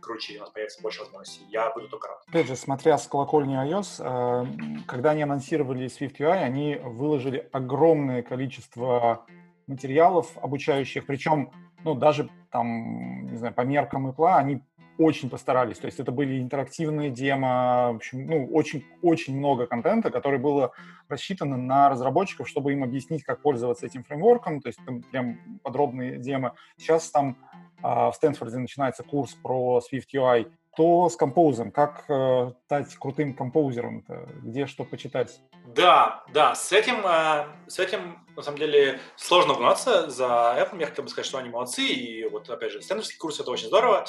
круче, 0.00 0.38
у 0.38 0.40
нас 0.40 0.50
появится 0.50 0.82
больше 0.82 1.00
возможностей. 1.00 1.44
Я 1.50 1.70
буду 1.70 1.88
только 1.88 2.08
рад. 2.08 2.22
Опять 2.26 2.46
же, 2.46 2.56
смотря 2.56 2.98
с 2.98 3.06
колокольни 3.06 3.56
iOS, 3.56 4.00
э, 4.00 4.82
когда 4.86 5.10
они 5.10 5.22
анонсировали 5.22 5.86
SwiftUI, 5.86 6.42
они 6.42 6.76
выложили 6.82 7.48
огромное 7.52 8.22
количество 8.22 9.26
материалов 9.66 10.26
обучающих, 10.42 11.06
причем, 11.06 11.52
ну, 11.84 11.94
даже 11.94 12.28
там, 12.50 13.26
не 13.26 13.36
знаю, 13.36 13.54
по 13.54 13.62
меркам 13.62 14.10
Apple, 14.10 14.36
они 14.36 14.62
очень 15.02 15.30
постарались. 15.30 15.78
То 15.78 15.86
есть 15.86 16.00
это 16.00 16.12
были 16.12 16.40
интерактивные 16.40 17.10
демо, 17.10 17.92
в 17.92 17.96
общем, 17.96 18.26
ну, 18.26 18.46
очень-очень 18.46 19.36
много 19.36 19.66
контента, 19.66 20.10
который 20.10 20.38
было 20.38 20.72
рассчитано 21.08 21.56
на 21.56 21.88
разработчиков, 21.88 22.48
чтобы 22.48 22.72
им 22.72 22.82
объяснить, 22.84 23.24
как 23.24 23.42
пользоваться 23.42 23.86
этим 23.86 24.04
фреймворком, 24.04 24.60
то 24.60 24.68
есть 24.68 24.78
там 24.84 25.02
прям 25.02 25.38
подробные 25.62 26.18
демо. 26.18 26.54
Сейчас 26.76 27.10
там 27.10 27.36
а, 27.82 28.10
в 28.10 28.16
Стэнфорде 28.16 28.58
начинается 28.58 29.02
курс 29.02 29.34
про 29.34 29.80
Swift 29.80 30.06
UI, 30.14 30.50
то 30.76 31.08
с 31.08 31.16
композом, 31.16 31.70
как 31.70 32.04
э, 32.08 32.52
стать 32.64 32.94
крутым 32.96 33.34
композером, 33.34 34.04
где 34.42 34.66
что 34.66 34.84
почитать? 34.84 35.40
Да, 35.66 36.24
да, 36.32 36.54
с 36.54 36.72
этим, 36.72 37.04
э, 37.06 37.46
с 37.68 37.78
этим 37.78 38.18
на 38.36 38.42
самом 38.42 38.58
деле 38.58 38.98
сложно 39.16 39.54
угнаться 39.54 40.08
за 40.10 40.56
Apple. 40.58 40.80
Я 40.80 40.86
хотел 40.86 41.04
бы 41.04 41.10
сказать, 41.10 41.26
что 41.26 41.38
они 41.38 41.50
молодцы, 41.50 41.82
и 41.82 42.28
вот 42.28 42.48
опять 42.48 42.72
же, 42.72 42.82
стэнфордский 42.82 43.18
курс 43.18 43.38
это 43.40 43.50
очень 43.50 43.68
здорово. 43.68 44.06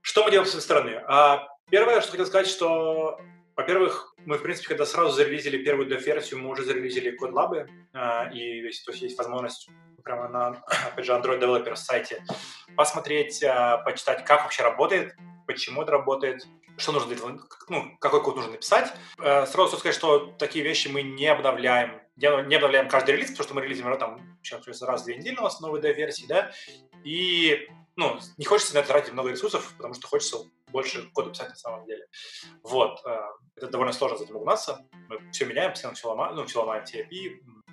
Что 0.00 0.24
мы 0.24 0.30
делаем 0.30 0.46
с 0.46 0.50
своей 0.50 0.64
стороны? 0.64 1.02
А, 1.06 1.48
первое, 1.70 2.00
что 2.00 2.10
хотел 2.10 2.26
сказать, 2.26 2.46
что 2.46 3.18
во-первых, 3.54 4.14
мы, 4.24 4.38
в 4.38 4.42
принципе, 4.42 4.68
когда 4.68 4.86
сразу 4.86 5.12
зарелизили 5.12 5.62
первую 5.62 5.86
версию, 5.88 6.40
мы 6.40 6.48
уже 6.50 6.64
зарелизили 6.64 7.10
codelab 7.10 7.55
ы, 7.55 7.68
а, 7.92 8.30
и 8.32 8.62
то 8.62 8.66
есть 8.66 9.02
есть 9.02 9.18
возможность 9.18 9.68
прямо 10.02 10.28
на, 10.28 10.48
опять 10.92 11.04
же, 11.04 11.12
Android 11.12 11.40
Developer 11.40 11.76
сайте 11.76 12.24
посмотреть, 12.76 13.42
а, 13.44 13.78
почитать, 13.78 14.24
как 14.24 14.42
вообще 14.42 14.62
работает, 14.62 15.14
почему 15.46 15.82
это 15.82 15.92
работает, 15.92 16.46
что 16.76 16.92
нужно 16.92 17.08
для 17.08 17.16
этого, 17.16 17.40
ну, 17.68 17.96
какой 17.98 18.22
код 18.22 18.36
нужно 18.36 18.52
написать. 18.52 18.92
Э, 19.18 19.46
сразу 19.46 19.76
сказать, 19.76 19.94
что 19.94 20.32
такие 20.38 20.64
вещи 20.64 20.88
мы 20.88 21.02
не 21.02 21.26
обновляем, 21.26 22.00
не 22.16 22.26
обновляем 22.26 22.88
каждый 22.88 23.16
релиз, 23.16 23.30
потому 23.30 23.44
что 23.44 23.54
мы 23.54 23.62
релизим 23.62 23.98
там 23.98 24.38
сейчас 24.42 24.82
раз 24.82 25.02
в 25.02 25.04
две 25.04 25.16
недели 25.16 25.36
у 25.36 25.42
нас 25.42 25.60
новые 25.60 25.92
версии, 25.94 26.26
да, 26.26 26.52
и 27.04 27.68
ну, 27.96 28.18
не 28.38 28.44
хочется 28.44 28.74
на 28.74 28.78
это 28.78 28.88
тратить 28.88 29.12
много 29.12 29.30
ресурсов, 29.30 29.72
потому 29.76 29.94
что 29.94 30.08
хочется 30.08 30.38
больше 30.68 31.10
кода 31.12 31.30
писать 31.30 31.50
на 31.50 31.56
самом 31.56 31.84
деле. 31.86 32.06
Вот. 32.62 33.00
Э, 33.04 33.18
это 33.56 33.68
довольно 33.68 33.92
сложно 33.92 34.18
за 34.18 34.24
этим 34.24 34.36
угнаться. 34.36 34.86
Мы 35.08 35.20
все 35.30 35.44
меняем, 35.44 35.72
постоянно 35.72 35.96
все 35.96 36.08
ломаем, 36.08 36.36
ну, 36.36 36.46
все 36.46 36.60
ломаем. 36.60 36.84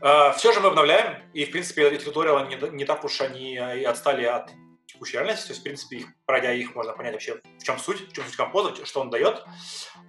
Э, 0.01 0.33
все 0.33 0.51
же 0.51 0.59
мы 0.59 0.67
обновляем, 0.67 1.31
и, 1.33 1.45
в 1.45 1.51
принципе, 1.51 1.87
эти 1.89 2.03
туториалы 2.03 2.47
не, 2.47 2.69
не 2.75 2.85
так 2.85 3.03
уж 3.05 3.21
они 3.21 3.53
и 3.53 3.83
отстали 3.83 4.25
от 4.25 4.51
текущей 4.93 5.17
реальности. 5.17 5.47
То 5.47 5.51
есть, 5.51 5.61
в 5.61 5.63
принципе, 5.63 5.97
их, 5.97 6.07
пройдя 6.25 6.51
их, 6.53 6.75
можно 6.75 6.93
понять 6.93 7.13
вообще, 7.13 7.41
в 7.59 7.63
чем 7.63 7.77
суть, 7.77 8.09
в 8.09 8.13
чем 8.13 8.25
суть 8.25 8.35
композа, 8.35 8.85
что 8.85 9.01
он 9.01 9.09
дает. 9.09 9.43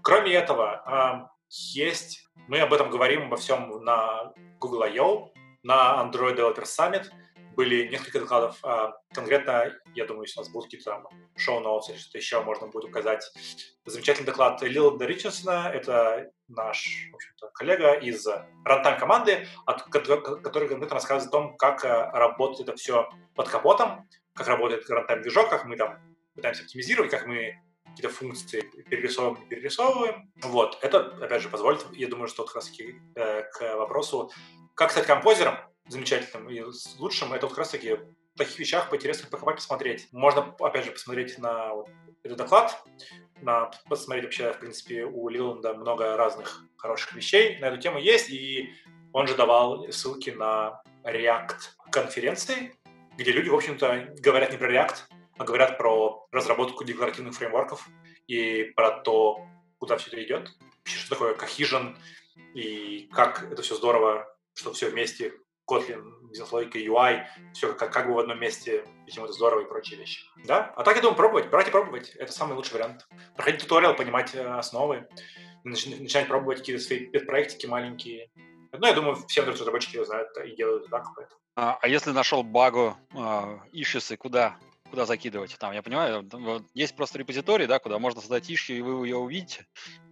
Кроме 0.02 0.32
этого, 0.32 1.30
есть, 1.48 2.28
мы 2.48 2.60
об 2.60 2.72
этом 2.72 2.90
говорим 2.90 3.26
обо 3.26 3.36
всем 3.36 3.84
на 3.84 4.32
Google 4.58 4.82
I.O., 4.82 5.32
на 5.62 6.02
Android 6.02 6.36
Developer 6.36 6.64
Summit– 6.64 7.06
были 7.60 7.88
несколько 7.88 8.20
докладов. 8.20 8.58
А, 8.62 8.94
конкретно, 9.12 9.72
я 9.94 10.06
думаю, 10.06 10.24
если 10.24 10.40
у 10.40 10.42
нас 10.42 10.50
будут 10.50 10.66
какие-то 10.70 10.92
там 10.92 11.08
шоу-ноутс 11.36 11.90
или 11.90 11.98
что-то 11.98 12.18
еще, 12.18 12.40
можно 12.42 12.68
будет 12.68 12.86
указать 12.86 13.30
замечательный 13.84 14.26
доклад 14.26 14.62
Лилда 14.62 15.04
Ричардсона. 15.04 15.70
Это 15.72 16.30
наш, 16.48 17.08
в 17.12 17.14
общем-то, 17.14 17.50
коллега 17.52 17.92
из 17.92 18.26
рантайм 18.64 18.98
команды, 18.98 19.46
который 19.66 20.68
конкретно 20.68 20.88
рассказывает 20.88 21.28
о 21.28 21.30
том, 21.30 21.56
как 21.56 21.84
э, 21.84 22.10
работает 22.12 22.68
это 22.68 22.78
все 22.78 23.10
под 23.34 23.48
капотом, 23.48 24.08
как 24.34 24.48
работает 24.48 24.88
рантайм 24.88 25.22
движок, 25.22 25.50
как 25.50 25.64
мы 25.64 25.76
там 25.76 25.98
пытаемся 26.34 26.62
оптимизировать, 26.62 27.10
как 27.10 27.26
мы 27.26 27.60
какие-то 27.90 28.08
функции 28.08 28.60
перерисовываем, 28.88 29.40
не 29.42 29.48
перерисовываем. 29.48 30.30
Вот, 30.42 30.78
это, 30.82 31.06
опять 31.20 31.42
же, 31.42 31.48
позволит, 31.48 31.84
я 31.92 32.08
думаю, 32.08 32.28
что 32.28 32.44
как 32.44 32.56
раз 32.56 32.68
таки 32.68 32.94
э, 33.16 33.42
к 33.42 33.76
вопросу, 33.76 34.30
как 34.74 34.92
стать 34.92 35.06
композером, 35.06 35.56
замечательным 35.88 36.48
и 36.48 36.62
лучшим, 36.98 37.32
это 37.32 37.46
вот 37.46 37.50
как 37.50 37.58
раз-таки 37.58 37.94
в 37.94 38.38
таких 38.38 38.58
вещах 38.58 38.88
поинтересно 38.88 39.28
покопать, 39.28 39.56
посмотреть. 39.56 40.08
Можно, 40.12 40.54
опять 40.60 40.84
же, 40.84 40.92
посмотреть 40.92 41.38
на 41.38 41.74
вот 41.74 41.88
этот 42.22 42.38
доклад, 42.38 42.82
на, 43.40 43.70
посмотреть 43.88 44.24
вообще, 44.24 44.52
в 44.52 44.60
принципе, 44.60 45.04
у 45.04 45.28
Лиланда 45.28 45.74
много 45.74 46.16
разных 46.16 46.64
хороших 46.76 47.12
вещей 47.14 47.58
на 47.58 47.66
эту 47.66 47.78
тему 47.78 47.98
есть, 47.98 48.30
и 48.30 48.72
он 49.12 49.26
же 49.26 49.34
давал 49.34 49.90
ссылки 49.90 50.30
на 50.30 50.82
React 51.04 51.56
конференции, 51.90 52.74
где 53.20 53.32
люди, 53.32 53.50
в 53.50 53.54
общем-то, 53.54 54.14
говорят 54.18 54.50
не 54.50 54.56
про 54.56 54.72
React, 54.72 54.96
а 55.36 55.44
говорят 55.44 55.76
про 55.76 56.26
разработку 56.32 56.84
декларативных 56.84 57.34
фреймворков 57.34 57.86
и 58.26 58.72
про 58.74 58.92
то, 58.92 59.46
куда 59.78 59.98
все 59.98 60.08
это 60.08 60.24
идет, 60.24 60.50
что 60.84 61.10
такое 61.10 61.34
cohesion 61.34 61.96
и 62.54 63.10
как 63.12 63.42
это 63.52 63.60
все 63.60 63.74
здорово, 63.74 64.26
что 64.54 64.72
все 64.72 64.88
вместе 64.88 65.34
Kotlin, 65.70 66.28
бизнес-логика, 66.30 66.78
UI, 66.78 67.24
все 67.52 67.74
как, 67.74 67.92
как 67.92 68.06
бы 68.06 68.14
в 68.14 68.18
одном 68.20 68.40
месте, 68.40 68.86
почему 69.04 69.26
это 69.26 69.34
здорово 69.34 69.60
и 69.60 69.68
прочие 69.68 70.00
вещи. 70.00 70.24
Да? 70.46 70.72
А 70.74 70.82
так 70.82 70.96
я 70.96 71.02
думаю, 71.02 71.16
пробовать, 71.16 71.50
брать 71.50 71.68
и 71.68 71.70
пробовать. 71.70 72.16
Это 72.16 72.32
самый 72.32 72.54
лучший 72.54 72.72
вариант. 72.74 73.06
Проходить 73.36 73.60
туториал, 73.60 73.94
понимать 73.94 74.34
э, 74.34 74.42
основы, 74.42 75.06
начинать 75.62 76.26
пробовать 76.26 76.60
какие-то 76.60 76.82
свои 76.82 77.06
проектики 77.06 77.66
маленькие. 77.66 78.30
Ну, 78.72 78.86
я 78.86 78.92
думаю, 78.92 79.16
все 79.28 79.42
разработчики 79.42 80.02
знают 80.04 80.28
и 80.44 80.54
делают 80.54 80.88
так. 80.90 81.06
Поэтому. 81.16 81.40
А, 81.56 81.78
а 81.80 81.88
если 81.88 82.10
нашел 82.10 82.42
багу, 82.42 82.96
э, 83.14 83.58
ишисы, 83.72 84.16
куда 84.16 84.56
куда 84.90 85.06
закидывать. 85.06 85.56
Там, 85.58 85.72
я 85.72 85.82
понимаю, 85.82 86.28
есть 86.74 86.94
просто 86.96 87.18
репозиторий, 87.18 87.66
да, 87.66 87.78
куда 87.78 87.98
можно 87.98 88.20
создать 88.20 88.50
ищу, 88.50 88.74
и 88.74 88.80
вы 88.80 89.06
ее 89.06 89.16
увидите. 89.16 89.66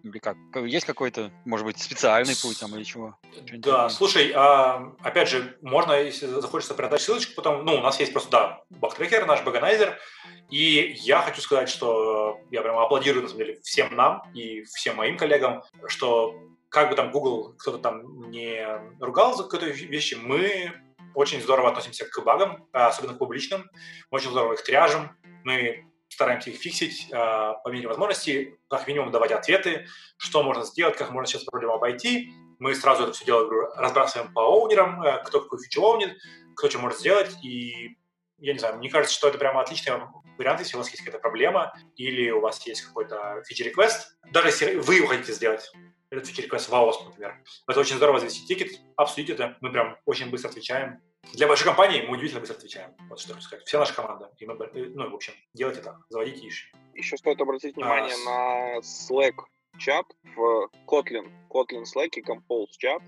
Или 0.04 0.18
как? 0.18 0.36
Есть 0.54 0.86
какой-то, 0.86 1.30
может 1.44 1.66
быть, 1.66 1.78
специальный 1.78 2.36
путь 2.40 2.58
там 2.60 2.74
или 2.76 2.84
чего? 2.84 3.16
Да, 3.52 3.72
такое? 3.72 3.88
слушай, 3.88 4.32
а, 4.34 4.94
опять 5.00 5.28
же, 5.28 5.58
можно, 5.60 5.92
если 5.92 6.26
захочется 6.26 6.74
продать 6.74 7.02
ссылочку, 7.02 7.34
потом, 7.34 7.64
ну, 7.64 7.74
у 7.74 7.80
нас 7.80 7.98
есть 8.00 8.12
просто, 8.12 8.30
да, 8.30 8.62
бактрекер, 8.70 9.26
наш 9.26 9.42
баганайзер, 9.42 9.98
и 10.48 10.94
я 11.00 11.20
хочу 11.22 11.40
сказать, 11.40 11.68
что 11.68 12.40
я 12.50 12.62
прямо 12.62 12.84
аплодирую, 12.84 13.22
на 13.22 13.28
самом 13.28 13.44
деле, 13.44 13.60
всем 13.62 13.94
нам 13.94 14.22
и 14.32 14.62
всем 14.62 14.96
моим 14.96 15.18
коллегам, 15.18 15.62
что 15.88 16.34
как 16.68 16.90
бы 16.90 16.96
там 16.96 17.10
Google 17.10 17.54
кто-то 17.58 17.78
там 17.78 18.30
не 18.30 18.66
ругал 19.00 19.34
за 19.36 19.44
какие-то 19.44 19.66
вещи, 19.66 20.14
мы 20.14 20.72
очень 21.14 21.40
здорово 21.40 21.70
относимся 21.70 22.04
к 22.04 22.22
багам, 22.24 22.68
а, 22.72 22.88
особенно 22.88 23.14
к 23.14 23.18
публичным. 23.18 23.62
Мы 24.10 24.16
очень 24.16 24.30
здорово 24.30 24.54
их 24.54 24.62
тряжем. 24.62 25.16
Мы 25.44 25.84
стараемся 26.08 26.50
их 26.50 26.56
фиксить 26.60 27.08
э, 27.10 27.14
по 27.14 27.68
мере 27.68 27.86
возможностей, 27.86 28.56
как 28.68 28.86
минимум 28.86 29.10
давать 29.10 29.30
ответы, 29.30 29.86
что 30.16 30.42
можно 30.42 30.64
сделать, 30.64 30.96
как 30.96 31.10
можно 31.10 31.26
сейчас 31.26 31.44
проблему 31.44 31.74
обойти. 31.74 32.32
Мы 32.58 32.74
сразу 32.74 33.04
это 33.04 33.12
все 33.12 33.24
дело 33.24 33.48
разбрасываем 33.76 34.32
по 34.32 34.40
оунерам, 34.40 35.02
э, 35.02 35.22
кто 35.24 35.40
какую 35.40 35.62
фичу 35.62 35.82
оунит, 35.82 36.16
кто 36.56 36.70
что 36.70 36.78
может 36.78 36.98
сделать. 36.98 37.36
И 37.44 37.96
я 38.38 38.52
не 38.52 38.58
знаю, 38.58 38.76
мне 38.76 38.90
кажется, 38.90 39.14
что 39.14 39.28
это 39.28 39.38
прямо 39.38 39.60
отличный 39.60 39.94
вариант, 40.38 40.60
если 40.60 40.76
у 40.76 40.78
вас 40.78 40.90
есть 40.90 41.02
какая-то 41.04 41.20
проблема 41.20 41.74
или 41.96 42.30
у 42.30 42.40
вас 42.40 42.64
есть 42.66 42.82
какой-то 42.82 43.42
фичи-реквест. 43.46 44.16
Даже 44.32 44.48
если 44.48 44.76
вы 44.76 44.96
его 44.96 45.08
хотите 45.08 45.32
сделать, 45.32 45.70
этот 46.10 46.26
feature 46.26 46.47
request 46.47 46.68
в 46.68 46.72
AOSP, 46.72 47.04
например. 47.04 47.42
Это 47.66 47.80
очень 47.80 47.96
здорово 47.96 48.20
завести 48.20 48.46
тикет, 48.46 48.80
обсудить 48.96 49.30
это. 49.30 49.56
Мы 49.60 49.70
прям 49.70 49.96
очень 50.06 50.30
быстро 50.30 50.48
отвечаем. 50.48 51.00
Для 51.34 51.46
большой 51.46 51.66
компании 51.66 52.02
мы 52.02 52.14
удивительно 52.14 52.40
быстро 52.40 52.56
отвечаем. 52.56 52.94
Вот 53.08 53.20
что 53.20 53.34
хочу 53.34 53.44
сказать. 53.44 53.66
Вся 53.66 53.78
наша 53.78 53.94
команда. 53.94 54.32
И 54.38 54.46
мы, 54.46 54.54
ну, 54.54 55.10
в 55.10 55.14
общем, 55.14 55.34
делайте 55.52 55.82
так. 55.82 55.96
Заводите 56.08 56.48
issue. 56.48 56.68
Еще 56.94 57.16
стоит 57.16 57.40
обратить 57.40 57.76
внимание 57.76 58.14
а, 58.26 58.74
на 58.74 58.78
Slack 58.78 59.34
чат 59.78 60.06
в 60.34 60.70
Kotlin. 60.86 61.30
Kotlin 61.50 61.84
Slack 61.84 62.10
и 62.16 62.22
Compose 62.22 62.72
чат. 62.78 63.02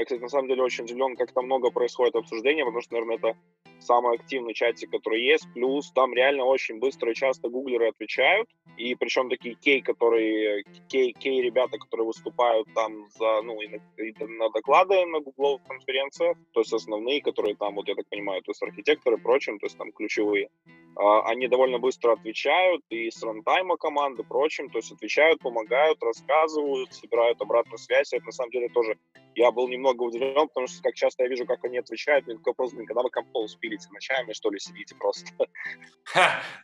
Я, 0.00 0.04
кстати, 0.04 0.22
на 0.22 0.30
самом 0.30 0.48
деле 0.48 0.62
очень 0.62 0.84
удивлен, 0.84 1.14
как 1.14 1.30
там 1.32 1.44
много 1.44 1.70
происходит 1.70 2.16
обсуждения, 2.16 2.64
потому 2.64 2.80
что, 2.80 2.94
наверное, 2.94 3.16
это 3.16 3.36
самый 3.80 4.14
активный 4.16 4.54
чатик, 4.54 4.90
который 4.90 5.22
есть. 5.22 5.46
Плюс 5.52 5.92
там 5.92 6.14
реально 6.14 6.44
очень 6.44 6.78
быстро 6.78 7.10
и 7.10 7.14
часто 7.14 7.50
гуглеры 7.50 7.88
отвечают. 7.88 8.48
И 8.78 8.94
причем 8.94 9.28
такие 9.28 9.56
кей, 9.56 9.82
которые, 9.82 10.64
кей, 10.88 11.12
кей 11.12 11.42
ребята, 11.42 11.76
которые 11.78 12.06
выступают 12.06 12.66
там 12.74 13.10
за, 13.10 13.42
ну, 13.42 13.60
и 13.60 13.68
на, 13.68 13.76
и 14.02 14.14
на 14.24 14.48
доклады 14.48 15.04
на 15.04 15.20
гугловых 15.20 15.62
конференциях, 15.64 16.38
то 16.52 16.60
есть 16.60 16.72
основные, 16.72 17.20
которые 17.20 17.54
там, 17.54 17.74
вот 17.74 17.86
я 17.86 17.94
так 17.94 18.08
понимаю, 18.08 18.40
то 18.40 18.52
есть 18.52 18.62
архитекторы 18.62 19.18
и 19.18 19.20
прочим, 19.20 19.58
то 19.58 19.66
есть 19.66 19.76
там 19.76 19.92
ключевые, 19.92 20.48
а, 20.96 21.28
они 21.28 21.48
довольно 21.48 21.78
быстро 21.78 22.12
отвечают 22.12 22.82
и 22.88 23.10
с 23.10 23.22
рантайма 23.22 23.76
команды, 23.76 24.22
прочим, 24.22 24.70
то 24.70 24.78
есть 24.78 24.92
отвечают, 24.92 25.40
помогают, 25.40 26.02
рассказывают, 26.02 26.92
собирают 26.94 27.40
обратную 27.40 27.78
связь. 27.78 28.12
Это 28.12 28.26
на 28.26 28.32
самом 28.32 28.50
деле 28.50 28.68
тоже 28.68 28.98
я 29.34 29.50
был 29.50 29.68
немного 29.68 30.02
удивлен, 30.02 30.48
потому 30.48 30.66
что 30.66 30.82
как 30.82 30.94
часто 30.94 31.22
я 31.22 31.28
вижу, 31.28 31.46
как 31.46 31.64
они 31.64 31.78
отвечают, 31.78 32.26
мне 32.26 32.36
такой 32.36 32.50
вопрос, 32.50 32.72
блин, 32.72 32.86
когда 32.86 33.02
вы 33.02 33.10
композ 33.10 33.54
пилите 33.56 33.88
ночами, 33.92 34.32
что 34.32 34.50
ли, 34.50 34.58
сидите 34.58 34.94
просто? 34.94 35.30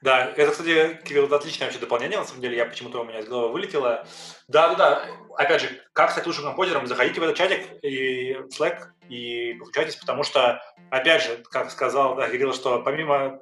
да, 0.03 0.33
это, 0.37 0.51
кстати, 0.51 1.01
Кирилл, 1.05 1.33
отличное 1.33 1.67
вообще 1.67 1.81
дополнение, 1.81 2.19
на 2.19 2.25
самом 2.25 2.43
деле, 2.43 2.57
я 2.57 2.67
почему-то 2.67 3.01
у 3.01 3.05
меня 3.05 3.21
из 3.21 3.29
головы 3.29 3.53
вылетело. 3.53 4.07
Да-да-да, 4.49 5.07
опять 5.37 5.63
же, 5.63 5.83
как 5.93 6.11
стать 6.11 6.27
лучшим 6.27 6.45
композером, 6.45 6.87
заходите 6.87 7.21
в 7.21 7.25
этот 7.25 7.37
чатик 7.37 7.83
и 7.83 8.33
Slack 8.59 8.79
и 9.09 9.55
получайтесь, 9.55 9.97
потому 9.97 10.23
что, 10.23 10.63
опять 10.91 11.23
же, 11.23 11.43
как 11.51 11.71
сказал 11.71 12.17
да, 12.17 12.29
Кирилл, 12.29 12.53
что 12.53 12.83
помимо 12.83 13.41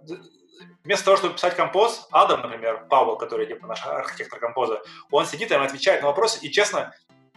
вместо 0.84 1.06
того, 1.06 1.16
чтобы 1.16 1.34
писать 1.34 1.56
композ, 1.56 2.06
Адам, 2.10 2.42
например, 2.42 2.86
Павел, 2.88 3.16
который 3.16 3.46
типа 3.46 3.66
наш 3.66 3.84
архитектор 3.86 4.38
композа, 4.38 4.82
он 5.10 5.26
сидит 5.26 5.50
и 5.50 5.54
отвечает 5.54 6.02
на 6.02 6.08
вопросы, 6.08 6.38
и 6.46 6.50
честно, 6.50 6.94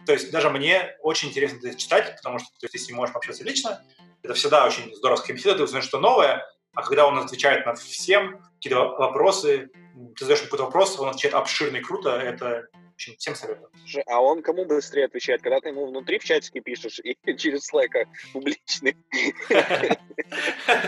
то 0.08 0.14
есть 0.14 0.30
даже 0.30 0.48
мне 0.48 0.96
очень 1.02 1.28
интересно 1.28 1.58
это 1.58 1.76
читать, 1.76 2.16
потому 2.16 2.38
что 2.38 2.48
то 2.58 2.64
есть, 2.64 2.72
если 2.72 2.94
можешь 2.94 3.14
общаться 3.14 3.44
лично, 3.44 3.84
это 4.22 4.32
всегда 4.32 4.64
очень 4.64 4.94
здорово 4.94 5.16
с 5.16 5.28
беседа, 5.28 5.56
ты 5.56 5.64
узнаешь 5.64 5.84
что 5.84 6.00
новое, 6.00 6.46
а 6.74 6.82
когда 6.82 7.06
он 7.06 7.18
отвечает 7.18 7.66
на 7.66 7.74
всем, 7.74 8.40
какие-то 8.54 8.88
вопросы, 8.96 9.68
ты 10.16 10.24
задаешь 10.24 10.40
какой-то 10.40 10.64
вопрос, 10.64 10.98
он 10.98 11.10
отвечает 11.10 11.34
обширно 11.34 11.76
и 11.76 11.82
круто, 11.82 12.08
это 12.08 12.68
общем, 12.94 13.16
всем 13.18 13.34
советую. 13.34 13.70
А 14.06 14.18
он 14.18 14.40
кому 14.40 14.64
быстрее 14.64 15.04
отвечает? 15.04 15.42
Когда 15.42 15.60
ты 15.60 15.68
ему 15.68 15.86
внутри 15.86 16.18
в 16.18 16.24
чатике 16.24 16.60
пишешь 16.60 16.98
и 17.00 17.14
через 17.36 17.70
Slack 17.70 18.06
публичный? 18.32 18.96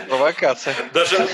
Провокация. 0.09 0.73
Даже, 0.95 1.29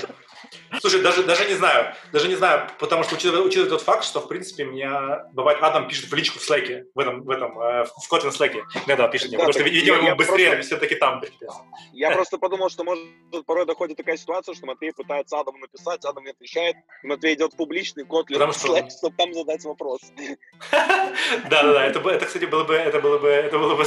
Слушай, 0.79 1.01
даже, 1.01 1.23
даже 1.23 1.45
не 1.45 1.55
знаю, 1.55 1.93
даже 2.11 2.27
не 2.27 2.35
знаю, 2.35 2.69
потому 2.79 3.03
что 3.03 3.15
учитывая, 3.15 3.41
учитывая 3.41 3.69
тот 3.69 3.81
факт, 3.81 4.03
что, 4.03 4.19
в 4.19 4.27
принципе, 4.27 4.65
меня, 4.65 5.25
бывает, 5.33 5.59
Адам 5.61 5.87
пишет 5.87 6.09
в 6.09 6.13
личку 6.13 6.39
в 6.39 6.49
Slack, 6.49 6.83
в 6.93 6.99
этом, 6.99 7.23
в 7.23 7.29
этом, 7.29 7.59
э, 7.59 7.85
в 7.85 8.11
Kotlin 8.11 8.31
Slack, 8.31 8.61
иногда 8.85 9.07
пишет 9.07 9.29
мне, 9.29 9.37
да, 9.37 9.45
потому 9.45 9.53
что, 9.53 9.63
видимо, 9.63 9.97
ему 9.97 10.15
быстрее 10.15 10.53
просто, 10.53 10.75
все-таки 10.75 10.95
там. 10.95 11.21
Я 11.93 12.11
просто 12.11 12.37
подумал, 12.37 12.69
что, 12.69 12.83
может, 12.83 13.03
порой 13.45 13.65
доходит 13.65 13.97
такая 13.97 14.17
ситуация, 14.17 14.55
что 14.55 14.65
Матвей 14.65 14.93
пытается 14.93 15.39
Адаму 15.39 15.57
написать, 15.59 16.03
Адам 16.05 16.23
не 16.23 16.31
отвечает, 16.31 16.75
Матвей 17.03 17.35
идет 17.35 17.53
в 17.53 17.57
публичный 17.57 18.03
Kotlin. 18.03 18.49
Slack, 18.49 18.89
чтобы 18.89 19.15
там 19.15 19.33
задать 19.33 19.63
вопрос. 19.63 20.01
Да-да-да, 20.71 21.85
это, 21.85 21.99
это, 22.09 22.25
кстати, 22.25 22.45
было 22.45 22.63
бы, 22.63 22.73
это 22.73 22.99
было 22.99 23.17
бы, 23.17 23.27
это 23.27 23.57
было 23.57 23.75
бы 23.75 23.85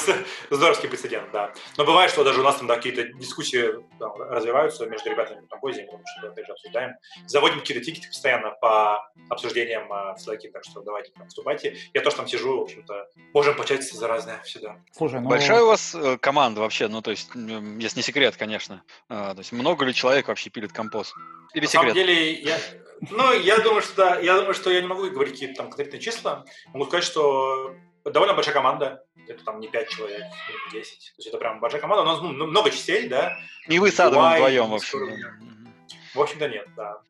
здоровский 0.51 0.89
прецедент, 0.89 1.31
да. 1.33 1.53
Но 1.77 1.85
бывает, 1.85 2.11
что 2.11 2.25
даже 2.25 2.41
у 2.41 2.45
нас 2.45 2.57
там 2.57 2.69
какие-то 2.69 3.05
дискуссии 3.05 3.71
развиваются 3.99 4.87
между 4.87 5.11
ребятами 5.11 5.45
в 5.45 5.49
композиции, 5.49 5.87
потому 5.87 6.05
что, 6.19 6.29
опять 6.29 6.47
же, 6.47 6.53
обсуждаем. 6.71 6.97
Заводим 7.27 7.61
какие-то 7.61 7.85
тикеты 7.85 8.09
постоянно 8.09 8.51
по 8.53 9.11
обсуждениям 9.29 9.93
э, 9.93 10.15
в 10.15 10.17
Slack, 10.19 10.51
так 10.53 10.65
что 10.65 10.81
давайте 10.83 11.13
там 11.13 11.29
вступайте. 11.29 11.77
Я 11.93 12.01
тоже 12.01 12.17
там 12.17 12.27
сижу, 12.27 12.59
в 12.59 12.63
общем-то, 12.63 13.09
можем 13.33 13.57
початиться 13.57 13.97
за 13.97 14.09
разное 14.09 14.41
всегда. 14.43 14.77
Слушай, 14.93 15.21
ну... 15.21 15.29
Большая 15.29 15.63
у 15.63 15.67
вас 15.67 15.95
э, 15.95 16.19
команда 16.19 16.61
вообще, 16.61 16.89
ну, 16.89 17.03
то 17.03 17.11
есть, 17.11 17.31
если 17.35 17.99
не 17.99 18.03
секрет, 18.03 18.37
конечно. 18.37 18.83
А, 19.09 19.35
то 19.35 19.41
есть, 19.41 19.53
много 19.53 19.85
ли 19.85 19.95
человек 19.95 20.29
вообще 20.29 20.51
пилит 20.51 20.73
композ? 20.73 21.13
Или 21.55 21.65
На 21.65 21.67
секрет? 21.67 21.83
самом 21.83 21.95
деле, 21.95 22.33
я, 22.33 22.59
ну, 23.11 23.33
я 23.33 23.59
думаю, 23.59 23.83
что 23.83 23.97
да, 23.97 24.19
я 24.21 24.37
думаю, 24.37 24.55
что 24.55 24.71
я 24.71 24.81
не 24.81 24.87
могу 24.87 25.09
говорить 25.11 25.35
какие-то 25.35 25.57
там 25.57 25.67
конкретные 25.67 26.01
числа. 26.01 26.45
Могу 26.73 26.87
сказать, 26.87 27.05
что 27.05 27.75
довольно 28.05 28.35
большая 28.35 28.55
команда, 28.55 29.05
это 29.27 29.45
там 29.45 29.61
не 29.61 29.69
5 29.69 29.89
человек, 29.89 30.23
не 30.73 30.81
10. 30.81 30.99
То 30.99 31.15
есть 31.19 31.29
это 31.29 31.39
прям 31.39 31.61
большая 31.61 31.81
команда. 31.81 32.03
У 32.03 32.07
нас 32.07 32.21
ну, 32.21 32.47
много 32.47 32.71
частей, 32.71 33.09
да. 33.09 33.37
И 33.69 33.79
вы 33.79 33.91
с 33.91 34.01
Адамом 34.01 34.35
вдвоем, 34.35 34.71
в 34.71 34.75
общем. 34.75 35.60
В 36.15 36.21
общем-то, 36.21 36.49
нет, 36.49 36.69
да. 36.77 37.03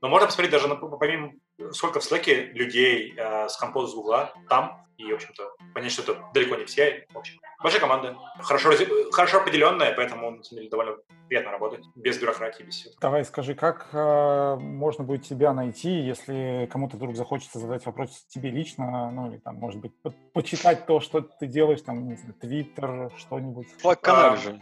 Но 0.00 0.08
можно 0.08 0.26
посмотреть 0.26 0.52
даже, 0.52 0.68
на, 0.68 0.76
помимо 0.76 1.32
сколько 1.72 2.00
в 2.00 2.10
Slack 2.10 2.52
людей 2.52 3.14
э, 3.16 3.48
с 3.48 3.56
композа 3.56 3.92
с 3.92 3.94
Гугла 3.94 4.32
там, 4.48 4.84
и, 4.96 5.10
в 5.10 5.14
общем-то, 5.14 5.56
понять, 5.74 5.92
что 5.92 6.02
это 6.02 6.22
далеко 6.32 6.56
не 6.56 6.64
все. 6.66 7.06
В 7.12 7.18
общем, 7.18 7.40
большая 7.62 7.80
команда, 7.80 8.16
хорошо, 8.40 8.70
хорошо 9.10 9.40
определенная, 9.40 9.92
поэтому, 9.92 10.30
на 10.30 10.42
самом 10.42 10.58
деле, 10.58 10.70
довольно 10.70 10.96
приятно 11.28 11.50
работать, 11.50 11.84
без 11.96 12.18
бюрократии, 12.18 12.62
без 12.62 12.76
всего. 12.76 12.94
Давай 13.00 13.24
скажи, 13.24 13.54
как 13.54 13.88
э, 13.92 14.56
можно 14.56 15.02
будет 15.04 15.24
тебя 15.24 15.52
найти, 15.52 15.90
если 15.90 16.68
кому-то 16.70 16.96
вдруг 16.96 17.16
захочется 17.16 17.58
задать 17.58 17.84
вопрос 17.86 18.24
тебе 18.28 18.50
лично, 18.50 19.10
ну, 19.10 19.30
или 19.30 19.38
там, 19.38 19.56
может 19.56 19.80
быть, 19.80 19.92
по 20.00 20.12
почитать 20.32 20.86
то, 20.86 21.00
что 21.00 21.20
ты 21.20 21.46
делаешь, 21.46 21.80
там, 21.82 22.06
не 22.08 22.16
знаю, 22.16 22.34
Твиттер, 22.34 23.10
что-нибудь. 23.16 23.68
Slack-канал 23.82 24.36
же. 24.36 24.60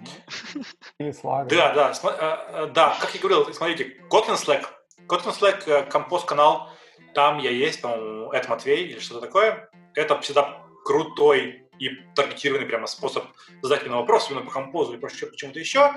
Или 0.99 1.11
Slack. 1.11 1.49
Да, 1.49 1.75
да, 1.75 1.93
да, 2.03 2.67
да, 2.69 2.97
как 3.01 3.15
я 3.15 3.21
говорил, 3.21 3.53
смотрите, 3.53 3.97
Kotlin 4.09 4.37
Slack, 4.37 4.67
Kotlin 5.07 5.39
Slack, 5.39 5.65
э, 5.67 5.83
компост-канал, 5.85 6.71
там 7.15 7.39
я 7.39 7.51
есть, 7.51 7.81
по-моему, 7.81 8.33
это 8.33 8.49
Матвей 8.51 8.87
или 8.87 8.99
что-то 8.99 9.21
такое, 9.21 9.71
это 9.95 10.21
всегда 10.21 10.63
крутой 10.85 11.69
и 11.79 11.91
таргетированный 12.15 12.67
прямо 12.67 12.87
способ 12.87 13.25
задать 13.63 13.85
мне 13.85 13.95
вопрос, 13.95 14.31
именно 14.31 14.45
по 14.45 14.51
композу 14.51 14.93
или 14.93 15.01
почему-то 15.01 15.59
еще. 15.59 15.93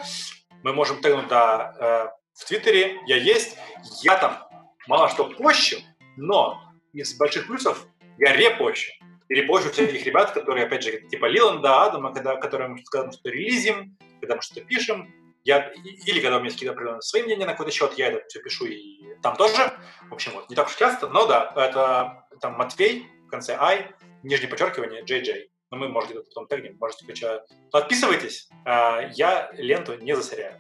Мы 0.64 0.74
можем 0.74 1.02
тегнуть 1.02 1.28
да, 1.28 1.76
э, 1.80 2.08
в 2.34 2.46
Твиттере, 2.46 3.00
я 3.06 3.18
есть, 3.18 3.58
я 4.02 4.18
там 4.18 4.48
мало 4.88 5.10
что 5.10 5.26
пощу, 5.26 5.78
но 6.18 6.62
из 6.94 7.16
больших 7.18 7.48
плюсов 7.48 7.86
я 8.18 8.36
репощу. 8.36 8.92
И 9.28 9.34
репощу 9.34 9.72
всяких 9.72 10.06
ребят, 10.06 10.32
которые, 10.32 10.66
опять 10.66 10.84
же, 10.84 11.02
типа 11.10 11.26
Лиланда, 11.26 11.84
Адама, 11.84 12.14
когда, 12.14 12.36
которые 12.36 12.70
мы 12.70 12.80
что-то 12.80 13.30
релизим, 13.30 13.98
когда 14.20 14.36
мы 14.36 14.42
что-то 14.42 14.62
пишем, 14.62 15.14
я, 15.46 15.72
или 16.06 16.20
когда 16.20 16.38
у 16.38 16.40
меня 16.42 16.52
какие-то 16.52 16.74
определенные 16.74 17.02
свои 17.04 17.22
мнения 17.24 17.46
на 17.46 17.52
какой-то 17.52 17.72
счет, 17.72 17.94
я 17.98 18.08
это 18.08 18.28
все 18.28 18.42
пишу 18.42 18.66
и 18.66 19.16
там 19.22 19.36
тоже. 19.38 19.72
В 20.10 20.14
общем, 20.14 20.32
вот, 20.34 20.50
не 20.50 20.56
так 20.56 20.68
уж 20.68 20.76
часто, 20.76 21.08
но 21.08 21.28
да, 21.28 21.54
это 21.56 22.26
там 22.42 22.54
Матвей, 22.54 23.08
в 23.28 23.30
конце 23.30 23.56
I, 23.56 23.94
нижнее 24.24 24.50
подчеркивание, 24.50 25.04
JJ. 25.04 25.46
Но 25.76 25.80
мы, 25.80 25.90
может, 25.90 26.10
где-то 26.10 26.26
потом 26.28 26.48
тегнем, 26.48 26.78
можете 26.80 27.06
качать. 27.06 27.42
Подписывайтесь, 27.70 28.48
а, 28.64 29.02
я 29.14 29.52
ленту 29.58 29.98
не 29.98 30.16
засоряю. 30.16 30.58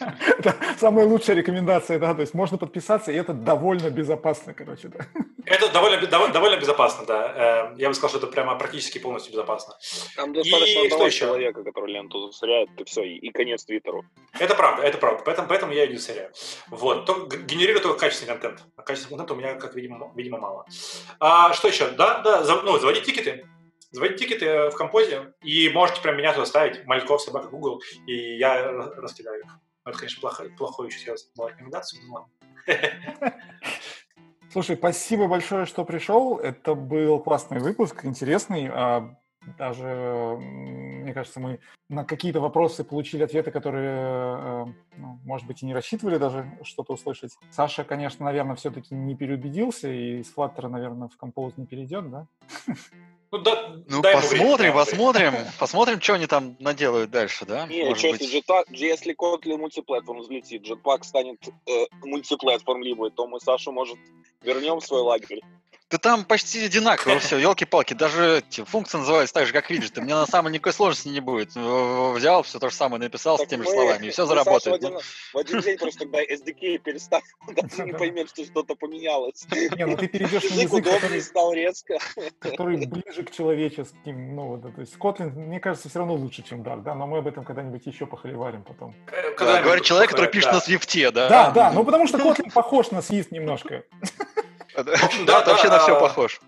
Это 0.38 0.56
самая 0.76 1.06
лучшая 1.06 1.36
рекомендация, 1.36 2.00
да, 2.00 2.14
то 2.14 2.22
есть 2.22 2.34
можно 2.34 2.58
подписаться, 2.58 3.12
и 3.12 3.14
это 3.14 3.32
довольно 3.32 3.90
безопасно, 3.90 4.54
короче, 4.54 4.88
да. 4.88 5.06
Это 5.44 5.72
довольно, 5.72 6.04
довольно, 6.04 6.32
довольно 6.34 6.56
безопасно, 6.56 7.06
да. 7.06 7.68
Эм, 7.68 7.76
я 7.76 7.88
бы 7.88 7.94
сказал, 7.94 8.08
что 8.10 8.18
это 8.18 8.26
прямо 8.26 8.58
практически 8.58 8.98
полностью 8.98 9.32
безопасно. 9.32 9.74
Там 10.16 10.32
достаточно 10.32 10.80
и 10.80 10.86
одного 10.86 11.10
человека, 11.10 11.62
который 11.62 11.92
ленту 11.92 12.32
засоряет, 12.32 12.68
и 12.76 12.84
все, 12.84 13.02
и 13.04 13.30
конец 13.30 13.64
Твиттеру. 13.64 14.04
Это 14.40 14.56
правда, 14.56 14.82
это 14.82 14.98
правда, 14.98 15.22
поэтому, 15.24 15.46
поэтому 15.46 15.72
я 15.72 15.84
и 15.84 15.88
не 15.90 15.96
засоряю. 15.98 16.32
Вот, 16.70 17.06
то, 17.06 17.26
генерирую 17.26 17.80
только 17.80 18.00
качественный 18.00 18.32
контент. 18.32 18.64
А 18.74 18.82
качественный 18.82 19.18
контент 19.18 19.30
у 19.30 19.40
меня, 19.40 19.54
как 19.54 19.76
видимо, 19.76 20.12
видимо 20.16 20.38
мало. 20.38 20.66
А, 21.20 21.52
что 21.52 21.68
еще? 21.68 21.90
Да, 21.90 22.18
да, 22.22 22.42
ну, 22.64 22.76
заводить 22.78 23.04
тикеты 23.04 23.46
заводить 23.90 24.18
тикеты 24.18 24.70
в 24.70 24.76
композе, 24.76 25.32
и 25.42 25.68
можете 25.70 26.00
прям 26.00 26.16
меня 26.16 26.32
туда 26.32 26.46
ставить, 26.46 26.84
Мальков, 26.86 27.22
собака, 27.22 27.48
Google, 27.48 27.82
и 28.06 28.36
я 28.36 28.70
раскидаю 28.72 29.40
их. 29.40 29.58
Это, 29.84 29.98
конечно, 29.98 30.20
плохо, 30.20 30.44
плохой 30.58 30.88
еще 30.88 30.98
сейчас 30.98 31.30
была 31.36 31.50
рекомендация, 31.50 32.00
но 32.06 32.14
ладно. 32.14 32.30
Слушай, 34.50 34.76
спасибо 34.76 35.28
большое, 35.28 35.66
что 35.66 35.84
пришел. 35.84 36.38
Это 36.38 36.74
был 36.74 37.20
классный 37.20 37.60
выпуск, 37.60 38.04
интересный. 38.04 38.70
Даже, 39.58 40.36
мне 40.40 41.12
кажется, 41.14 41.40
мы 41.40 41.60
на 41.88 42.04
какие-то 42.04 42.40
вопросы 42.40 42.84
получили 42.84 43.22
ответы, 43.22 43.50
которые, 43.50 43.90
э, 43.90 44.64
ну, 44.96 45.20
может 45.24 45.46
быть, 45.46 45.62
и 45.62 45.66
не 45.66 45.74
рассчитывали 45.74 46.18
даже 46.18 46.50
что-то 46.62 46.94
услышать. 46.94 47.32
Саша, 47.50 47.84
конечно, 47.84 48.24
наверное, 48.24 48.56
все-таки 48.56 48.94
не 48.94 49.14
переубедился, 49.14 49.88
и 49.88 50.22
с 50.22 50.34
Flutter, 50.34 50.68
наверное, 50.68 51.08
в 51.08 51.22
Compose 51.22 51.54
не 51.56 51.66
перейдет, 51.66 52.10
да? 52.10 52.26
Ну, 53.32 53.38
да, 53.38 53.76
ну 53.88 54.02
посмотрим, 54.02 54.72
посмотрим, 54.72 55.34
посмотрим, 55.58 56.00
что 56.00 56.14
они 56.14 56.26
там 56.26 56.56
наделают 56.60 57.10
дальше, 57.10 57.44
да? 57.44 57.66
Не, 57.66 57.92
что 57.96 58.12
быть... 58.12 58.20
если, 58.20 58.40
Jetpack, 58.40 58.64
если 58.70 59.14
Kotlin 59.14 59.56
мультиплатформ 59.58 60.20
взлетит, 60.20 60.62
Jetpack 60.62 61.02
станет 61.02 61.38
э, 61.66 61.86
мультиплатформ 62.04 62.82
либо, 62.82 63.10
то 63.10 63.26
мы 63.26 63.40
Сашу, 63.40 63.72
может, 63.72 63.98
вернем 64.42 64.78
в 64.78 64.86
свой 64.86 65.00
лагерь. 65.00 65.40
Да 65.88 65.98
там 65.98 66.24
почти 66.24 66.64
одинаково 66.64 67.20
все, 67.20 67.38
елки-палки. 67.38 67.94
Даже 67.94 68.38
эти 68.38 68.64
функции 68.64 68.98
называются 68.98 69.32
так 69.34 69.46
же, 69.46 69.52
как 69.52 69.70
видишь. 69.70 69.90
Ты 69.90 70.00
мне 70.00 70.14
на 70.14 70.26
самом 70.26 70.50
никакой 70.50 70.72
сложности 70.72 71.08
не 71.08 71.20
будет. 71.20 71.50
Взял, 71.54 72.42
все 72.42 72.58
то 72.58 72.70
же 72.70 72.74
самое 72.74 73.00
написал 73.00 73.38
так 73.38 73.46
с 73.46 73.50
теми 73.50 73.62
же 73.62 73.70
словами, 73.70 74.06
и 74.06 74.10
все 74.10 74.26
заработает. 74.26 74.82
В 74.82 74.84
один, 74.84 74.98
в 75.32 75.38
один 75.38 75.60
день 75.60 75.78
просто 75.78 76.00
когда 76.00 76.24
SDK 76.24 76.78
перестал, 76.78 77.20
ты 77.46 77.82
не 77.84 77.92
поймешь, 77.92 78.30
что 78.30 78.44
что-то 78.44 78.74
поменялось. 78.74 79.46
Не, 79.76 79.86
ну 79.86 79.96
ты 79.96 80.08
перейдешь 80.08 80.50
на 80.50 80.60
язык, 80.62 80.84
который 80.84 81.22
стал 81.22 81.52
резко. 81.52 81.98
Который 82.40 82.84
ближе 82.84 83.22
к 83.22 83.30
человеческим. 83.30 84.34
Ну, 84.34 84.60
то 84.60 84.80
есть 84.80 84.96
Kotlin, 84.96 85.30
мне 85.30 85.60
кажется, 85.60 85.88
все 85.88 86.00
равно 86.00 86.14
лучше, 86.14 86.42
чем 86.42 86.62
Dart, 86.62 86.82
да, 86.82 86.96
но 86.96 87.06
мы 87.06 87.18
об 87.18 87.28
этом 87.28 87.44
когда-нибудь 87.44 87.86
еще 87.86 88.06
похоливарим 88.06 88.64
потом. 88.64 88.92
Говорит 89.38 89.84
человек, 89.84 90.10
который 90.10 90.30
пишет 90.30 90.50
на 90.52 90.58
Swift, 90.58 91.12
да? 91.12 91.28
Да, 91.28 91.50
да, 91.52 91.72
ну 91.72 91.84
потому 91.84 92.08
что 92.08 92.18
Kotlin 92.18 92.52
похож 92.52 92.90
на 92.90 92.98
Swift 92.98 93.28
немножко. 93.30 93.84
Да, 94.84 95.40
это 95.40 95.50
вообще 95.50 95.68
на 95.68 95.78
все 95.78 95.98
похож. 95.98 96.40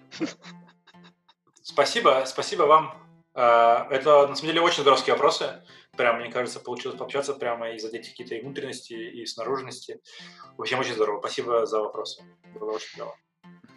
Спасибо, 1.63 2.25
спасибо 2.27 2.63
вам. 2.65 2.95
А, 3.35 3.87
это, 3.91 4.27
на 4.27 4.35
самом 4.35 4.49
деле, 4.49 4.61
очень 4.61 4.83
здоровские 4.83 5.15
вопросы. 5.15 5.63
Прям, 5.97 6.21
мне 6.21 6.31
кажется, 6.31 6.61
получилось 6.61 6.97
пообщаться 6.99 7.35
прямо 7.35 7.71
и 7.71 7.79
задеть 7.79 8.09
какие-то 8.09 8.35
и 8.35 8.41
внутренности, 8.43 8.93
и 8.95 9.27
снаружности. 9.27 10.01
В 10.57 10.63
общем, 10.63 10.79
очень 10.79 10.95
здорово. 10.95 11.21
Спасибо 11.21 11.67
за 11.67 11.81
вопросы. 11.81 12.23
Было 12.55 12.73
очень 12.73 12.95
здорово. 12.95 13.17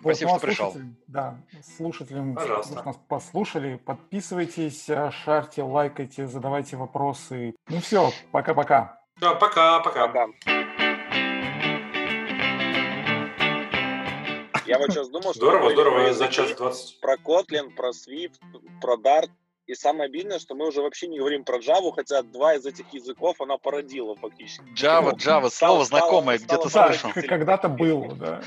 Вот, 0.01 0.15
Спасибо, 0.15 0.29
ну, 0.31 0.35
а 0.35 0.39
что 0.39 0.47
пришел. 0.47 0.71
слушателям- 0.71 0.95
Да, 1.07 1.37
слушателям, 1.77 2.35
Пожалуйста. 2.35 2.83
нас 2.83 2.95
послушали, 3.07 3.75
подписывайтесь, 3.75 4.89
а, 4.89 5.11
шарьте, 5.11 5.61
лайкайте, 5.61 6.25
задавайте 6.25 6.75
вопросы. 6.75 7.53
Ну 7.69 7.81
все, 7.81 8.11
пока-пока. 8.31 8.99
Да, 9.19 9.35
пока, 9.35 9.79
Я 14.72 14.78
вот 14.80 14.89
сейчас 14.91 15.09
думал, 15.09 15.32
что 15.34 15.34
Здорово, 15.34 15.72
здорово, 15.72 15.95
говорим 15.95 16.13
за 16.13 16.24
про 16.26 16.32
час 16.34 16.45
языки, 16.45 16.57
20. 16.63 16.99
про 17.01 17.15
Kotlin, 17.15 17.69
про 17.76 17.89
Swift, 17.89 18.39
про 18.80 18.95
Dart. 18.95 19.30
И 19.67 19.76
самое 19.76 20.05
обидное, 20.05 20.39
что 20.39 20.55
мы 20.55 20.67
уже 20.67 20.82
вообще 20.82 21.07
не 21.07 21.19
говорим 21.19 21.43
про 21.43 21.57
Java, 21.57 21.91
хотя 21.93 22.24
два 22.24 22.55
из 22.55 22.65
этих 22.65 22.86
языков 22.93 23.41
она 23.41 23.57
породила 23.57 24.15
фактически. 24.15 24.63
Java, 24.74 25.11
Ну, 25.11 25.17
Java, 25.17 25.49
слово 25.49 25.84
знакомое, 25.84 26.38
где-то 26.38 26.69
слышал. 26.69 27.11
когда-то 27.13 27.67
было, 27.67 28.15
да. 28.15 28.41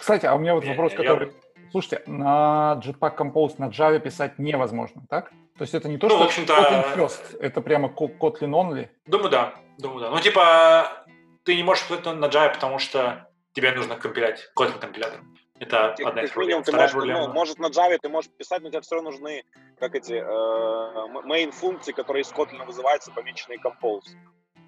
Кстати, 0.00 0.26
а 0.26 0.34
у 0.34 0.38
меня 0.38 0.54
вот 0.54 0.64
вопрос, 0.64 0.92
который... 0.92 1.32
Слушайте, 1.70 2.02
на 2.06 2.80
Jetpack 2.84 3.16
Compose 3.16 3.54
на 3.58 3.68
Java 3.68 4.00
писать 4.00 4.40
невозможно, 4.40 5.02
так? 5.08 5.30
То 5.56 5.62
есть 5.62 5.72
это 5.74 5.88
не 5.88 5.98
то, 5.98 6.08
Ну, 6.08 6.14
что 6.16 6.24
в 6.24 6.26
общем-то, 6.26 6.52
Kotlin 6.52 6.96
first, 6.96 7.38
это 7.40 7.60
прямо 7.60 7.88
Kotlin 7.88 8.50
only? 8.50 8.88
Думаю, 9.06 9.30
да. 9.30 9.54
Думаю, 9.78 10.00
да. 10.00 10.10
Ну, 10.10 10.18
типа, 10.18 11.04
ты 11.44 11.54
не 11.54 11.62
можешь 11.62 11.86
писать 11.86 12.04
на 12.06 12.26
Java, 12.26 12.52
потому 12.52 12.80
что 12.80 13.29
тебе 13.52 13.72
нужно 13.72 13.96
компилять 13.96 14.50
Kotlin 14.56 14.78
компилятор. 14.78 15.20
Это 15.58 15.94
Как 15.96 16.06
одна 16.06 16.22
из 16.22 16.30
проблем. 16.30 16.62
ты 16.62 16.72
можешь, 16.72 16.92
ну, 16.92 16.98
проблема. 17.00 17.28
может 17.34 17.58
на 17.58 17.66
Java 17.66 17.98
ты 18.00 18.08
можешь 18.08 18.30
писать, 18.30 18.62
но 18.62 18.70
тебе 18.70 18.80
все 18.80 18.94
равно 18.94 19.10
нужны, 19.10 19.44
как 19.78 19.94
эти, 19.94 20.14
э, 20.14 21.26
main 21.26 21.50
функции, 21.50 21.92
которые 21.92 22.22
из 22.22 22.32
Kotlin 22.32 22.64
вызываются, 22.64 23.10
помеченные 23.12 23.58
compose. 23.58 24.06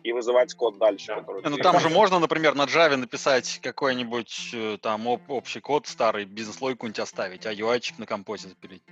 И 0.05 0.13
вызывать 0.13 0.53
код 0.55 0.79
дальше. 0.79 1.15
Да. 1.43 1.49
Ну 1.49 1.57
там 1.59 1.79
же 1.79 1.89
можно, 1.89 2.19
например, 2.19 2.57
на 2.57 2.65
Java 2.65 2.97
написать 2.97 3.61
какой-нибудь 3.63 4.51
э, 4.53 4.77
там 4.83 5.07
об- 5.09 5.31
общий 5.31 5.61
код 5.61 5.87
старый, 5.87 6.25
бизнес-логику 6.25 6.79
какую-нибудь 6.79 6.99
оставить, 6.99 7.47
а 7.47 7.55
UI-чик 7.55 7.95
на 7.99 8.07
композе 8.07 8.49
запилить. 8.49 8.83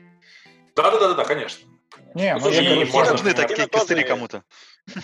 Да, 0.77 0.91
да, 0.93 1.01
да, 1.01 1.15
да, 1.15 1.25
конечно. 1.25 1.69
Не, 2.15 2.35
Ну, 2.35 2.39
ну, 2.39 2.45
слушай, 2.45 2.63
можно 2.65 2.75
Не 2.77 2.85
что- 2.87 2.99
нужны 3.13 3.31
Можно. 3.31 3.35
такие 3.35 3.69
есть. 3.99 4.09
кому-то. 4.09 4.45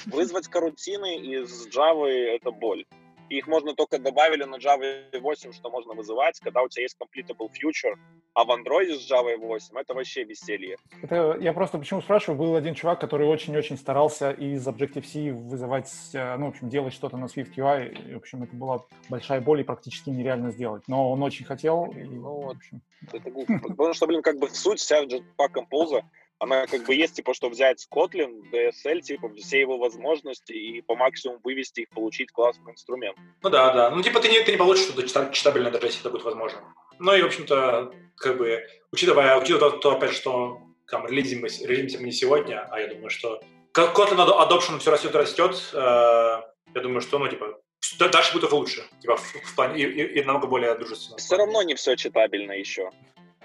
Вызвать 0.07 0.47
карутины 0.49 1.17
из 1.19 1.67
Java— 1.77 2.07
это 2.09 2.53
боль. 2.53 2.87
И 3.29 3.39
их 3.39 3.47
можно 3.47 3.75
только 3.75 3.99
добавили 3.99 4.45
на 4.45 4.57
Java 4.57 5.19
8, 5.19 5.53
что 5.53 5.71
можно 5.71 5.95
вызывать, 5.95 6.39
когда 6.41 6.63
у 6.63 6.69
тебя 6.69 6.83
есть 6.83 6.97
completable 7.01 7.51
future, 7.51 7.95
а 8.35 8.45
в 8.45 8.51
Android 8.51 8.95
с 8.95 9.11
Java 9.11 9.37
8 9.37 9.79
это 9.79 9.95
вообще 9.95 10.25
веселье. 10.25 10.77
Это, 11.03 11.37
я 11.41 11.53
просто 11.53 11.79
почему 11.79 12.01
спрашиваю, 12.01 12.39
был 12.39 12.57
один 12.57 12.75
чувак, 12.75 13.01
который 13.01 13.27
очень-очень 13.27 13.77
старался 13.77 14.31
из 14.31 14.67
Objective-C 14.67 15.33
вызывать, 15.33 15.93
э, 16.15 16.37
ну, 16.37 16.47
в 16.47 16.49
общем, 16.51 16.69
делать 16.69 16.93
что-то 16.95 17.17
на 17.17 17.27
Swift 17.27 17.55
UI. 17.57 18.11
И, 18.11 18.15
в 18.15 18.19
общем, 18.19 18.43
это 18.43 18.55
была 18.55 18.85
большая 19.09 19.41
боль 19.41 19.61
и 19.61 19.65
практически 19.65 20.11
нереально 20.11 20.51
сделать. 20.51 20.85
Но 20.87 21.11
он 21.11 21.23
очень 21.23 21.45
хотел. 21.45 21.87
И, 21.87 22.03
Ну 22.05 22.41
в 22.43 22.51
общем, 22.51 22.83
Это 23.13 23.31
глупо. 23.31 23.59
Потому 23.61 23.95
что, 23.95 24.07
блин, 24.07 24.23
как 24.23 24.39
бы 24.39 24.49
суть 24.51 24.81
вся 24.81 25.05
Jetpack 25.05 25.53
Compose, 25.55 26.03
она 26.39 26.67
как 26.67 26.85
бы 26.85 26.95
есть, 26.95 27.15
типа, 27.17 27.35
что 27.35 27.49
взять 27.49 27.87
Kotlin, 27.91 28.43
DSL, 28.53 29.01
типа, 29.01 29.31
все 29.37 29.61
его 29.61 29.79
возможности 29.79 30.53
и 30.53 30.83
по 30.83 30.95
максимуму 30.97 31.41
вывести 31.43 31.81
их, 31.81 31.89
получить 31.91 32.31
классный 32.31 32.73
инструмент. 32.73 33.17
Ну 33.43 33.51
да, 33.51 33.73
да. 33.73 33.91
Ну, 33.91 34.03
типа, 34.03 34.21
ты 34.21 34.29
не, 34.29 34.41
ты 34.41 34.53
не 34.53 34.59
получишь 34.59 34.85
что-то 34.87 35.03
чита- 35.03 35.33
читабельное, 35.33 35.71
даже 35.71 35.87
если 35.87 36.01
это 36.01 36.11
будет 36.11 36.25
возможно. 36.25 36.61
Ну 36.99 37.15
и, 37.15 37.23
в 37.23 37.27
общем-то, 37.27 37.93
как 38.17 38.37
бы, 38.39 38.67
учитывая, 38.93 39.37
учитывая 39.39 39.71
то, 39.71 39.77
то, 39.79 39.91
опять, 39.97 40.13
что 40.13 40.61
там 40.89 41.07
релизим 41.07 41.41
мы, 41.43 41.49
релизимся 41.49 41.99
мы 41.99 42.05
не 42.07 42.13
сегодня, 42.13 42.67
а 42.71 42.81
я 42.81 42.87
думаю, 42.89 43.11
что 43.11 43.41
Kotlin 43.75 44.19
ado- 44.19 44.39
adoption 44.49 44.79
все 44.79 44.91
растет 44.91 45.15
и 45.15 45.19
растет, 45.19 45.71
э, 45.73 45.77
я 45.79 46.81
думаю, 46.83 47.01
что, 47.01 47.19
ну, 47.19 47.29
типа, 47.29 47.59
да- 47.99 48.09
дальше 48.09 48.33
будет 48.35 48.53
лучше, 48.53 48.85
типа, 49.01 49.17
в, 49.17 49.23
в 49.23 49.55
плане, 49.55 49.83
и, 49.83 49.87
и- 49.87 50.21
и 50.21 50.25
намного 50.25 50.47
более 50.47 50.75
дружественно. 50.75 51.19
Все 51.19 51.37
равно 51.37 51.63
не 51.63 51.75
все 51.75 51.97
читабельно 51.97 52.53
еще. 52.53 52.91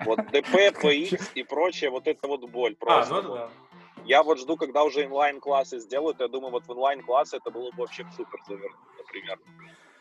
Вот 0.06 0.20
DP, 0.32 0.72
PX 0.74 1.32
и 1.36 1.44
прочее, 1.44 1.90
вот 1.90 2.08
это 2.08 2.28
вот 2.28 2.42
боль 2.50 2.74
А, 2.74 2.76
просто. 2.86 3.14
ну 3.14 3.20
это 3.20 3.30
да. 3.30 3.50
Я 4.04 4.24
вот 4.24 4.40
жду, 4.40 4.58
когда 4.58 4.84
уже 4.84 5.06
инлайн-классы 5.06 5.80
сделают, 5.80 6.20
я 6.20 6.28
думаю, 6.28 6.52
вот 6.52 6.68
в 6.68 6.74
инлайн-классы 6.74 7.38
это 7.38 7.52
было 7.52 7.70
бы 7.72 7.82
вообще 7.84 8.04
супер 8.16 8.40
завернуто, 8.48 8.78
например. 8.98 9.40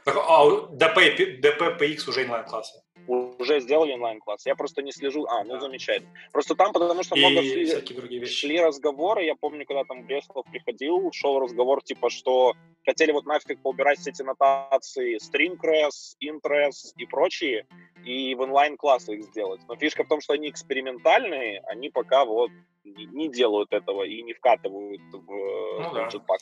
Так, 0.05 0.17
а 0.17 0.45
P- 0.89 1.37
DP, 1.41 1.79
PX 1.79 2.09
уже 2.09 2.25
инлайн-классы. 2.25 2.83
Уже 3.07 3.61
сделали 3.61 3.95
инлайн-класс, 3.95 4.47
я 4.47 4.55
просто 4.55 4.83
не 4.83 4.93
слежу. 4.93 5.27
А, 5.27 5.43
ну 5.45 5.55
Да. 5.55 5.61
замечательно. 5.61 6.13
Просто 6.33 6.55
там, 6.55 6.73
потому 6.73 7.03
что 7.03 7.17
много 7.17 7.41
И 7.41 7.67
шли, 7.67 7.95
другие 7.95 8.21
вещи. 8.21 8.47
шли 8.47 8.61
разговоры, 8.61 9.25
я 9.25 9.35
помню, 9.35 9.65
когда 9.67 9.85
там 9.85 10.05
Бреслов 10.05 10.45
приходил, 10.51 11.11
шел 11.13 11.41
разговор, 11.41 11.83
типа, 11.83 12.11
что 12.11 12.55
хотели 12.85 13.13
вот 13.13 13.27
нафиг 13.27 13.61
поубирать 13.63 13.99
все 13.99 14.11
эти 14.11 14.23
нотации 14.23 15.19
stringres, 15.19 16.15
intress 16.23 16.93
и 16.97 17.07
прочие, 17.07 17.67
и 18.05 18.35
в 18.35 18.41
онлайн-классы 18.41 19.15
их 19.17 19.25
сделать. 19.25 19.61
Но 19.69 19.77
фишка 19.77 20.05
в 20.05 20.09
том, 20.09 20.21
что 20.21 20.35
они 20.35 20.49
экспериментальные, 20.49 21.61
они 21.67 21.91
пока 21.91 22.25
вот 22.25 22.51
не, 22.85 23.29
делают 23.29 23.73
этого 23.73 24.05
и 24.05 24.23
не 24.23 24.33
вкатывают 24.33 25.01
в, 25.13 25.17
Ну 25.17 25.91
в 25.91 25.95
да. 25.95 26.09
Jetpack. 26.09 26.39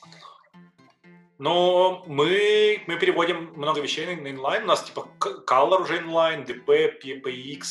Но 1.38 2.02
мы, 2.06 2.82
мы 2.88 2.98
переводим 2.98 3.52
много 3.54 3.80
вещей 3.80 4.16
на, 4.16 4.28
inline. 4.28 4.64
У 4.64 4.66
нас 4.66 4.82
типа 4.82 5.08
Color 5.18 5.82
уже 5.82 5.98
inline, 5.98 6.42
DP, 6.42 7.00
PPX, 7.00 7.62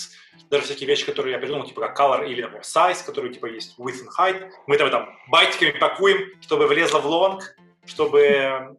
даже 0.50 0.64
всякие 0.64 0.88
вещи, 0.88 1.06
которые 1.06 1.34
я 1.34 1.40
придумал, 1.40 1.66
типа 1.66 1.82
как 1.82 2.00
Color 2.00 2.30
или, 2.30 2.42
например, 2.42 2.64
Size, 2.64 3.06
которые 3.06 3.34
типа 3.34 3.48
есть 3.48 3.78
Width 3.78 4.06
and 4.06 4.10
Height. 4.18 4.50
Мы 4.68 4.76
это 4.76 4.90
там 4.90 5.20
байтиками 5.28 5.72
пакуем, 5.72 6.32
чтобы 6.42 6.68
влезло 6.68 7.00
в 7.00 7.06
long, 7.08 7.58
чтобы, 7.86 8.78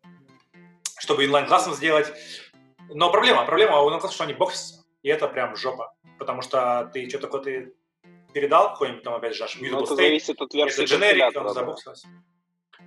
чтобы 0.98 1.26
inline-классом 1.26 1.74
сделать. 1.74 2.10
Но 2.88 3.10
проблема, 3.10 3.44
проблема 3.44 3.82
у 3.82 3.88
inline-класса, 3.88 4.14
что 4.14 4.24
они 4.24 4.32
боксятся. 4.32 4.86
И 5.02 5.10
это 5.10 5.28
прям 5.28 5.54
жопа. 5.54 5.94
Потому 6.18 6.40
что 6.40 6.90
ты 6.94 7.08
что-то 7.10 7.26
такое 7.26 7.42
ты 7.42 7.74
передал 8.32 8.72
какой-нибудь 8.72 9.02
там 9.02 9.14
опять 9.14 9.34
же 9.34 9.42
наш 9.42 9.56
mutable 9.56 9.70
Ну, 9.70 9.84
это 9.84 9.92
state, 9.92 9.96
зависит 9.96 10.40
от 10.40 10.54
версии 10.54 10.84
это 10.84 10.94
generic, 10.94 11.36
он 11.36 11.54
да. 11.54 11.94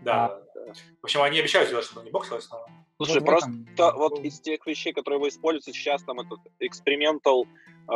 Да. 0.02 0.26
А. 0.26 0.42
да. 0.56 0.74
В 1.02 1.04
общем, 1.04 1.22
они 1.22 1.40
обещают 1.40 1.68
сделать, 1.68 1.86
чтобы 1.86 2.06
не 2.06 2.12
боксилось, 2.12 2.50
но... 2.50 2.66
Слушай, 2.98 3.20
вот 3.20 3.22
в 3.22 3.26
просто 3.26 3.50
этом- 3.74 3.98
вот 3.98 4.20
из 4.20 4.40
тех 4.40 4.66
вещей, 4.66 4.94
которые 4.94 5.20
вы 5.20 5.30
используете 5.30 5.78
сейчас, 5.78 6.04
там 6.04 6.20
этот 6.20 6.40
experimental 6.60 7.46
э, 7.88 7.92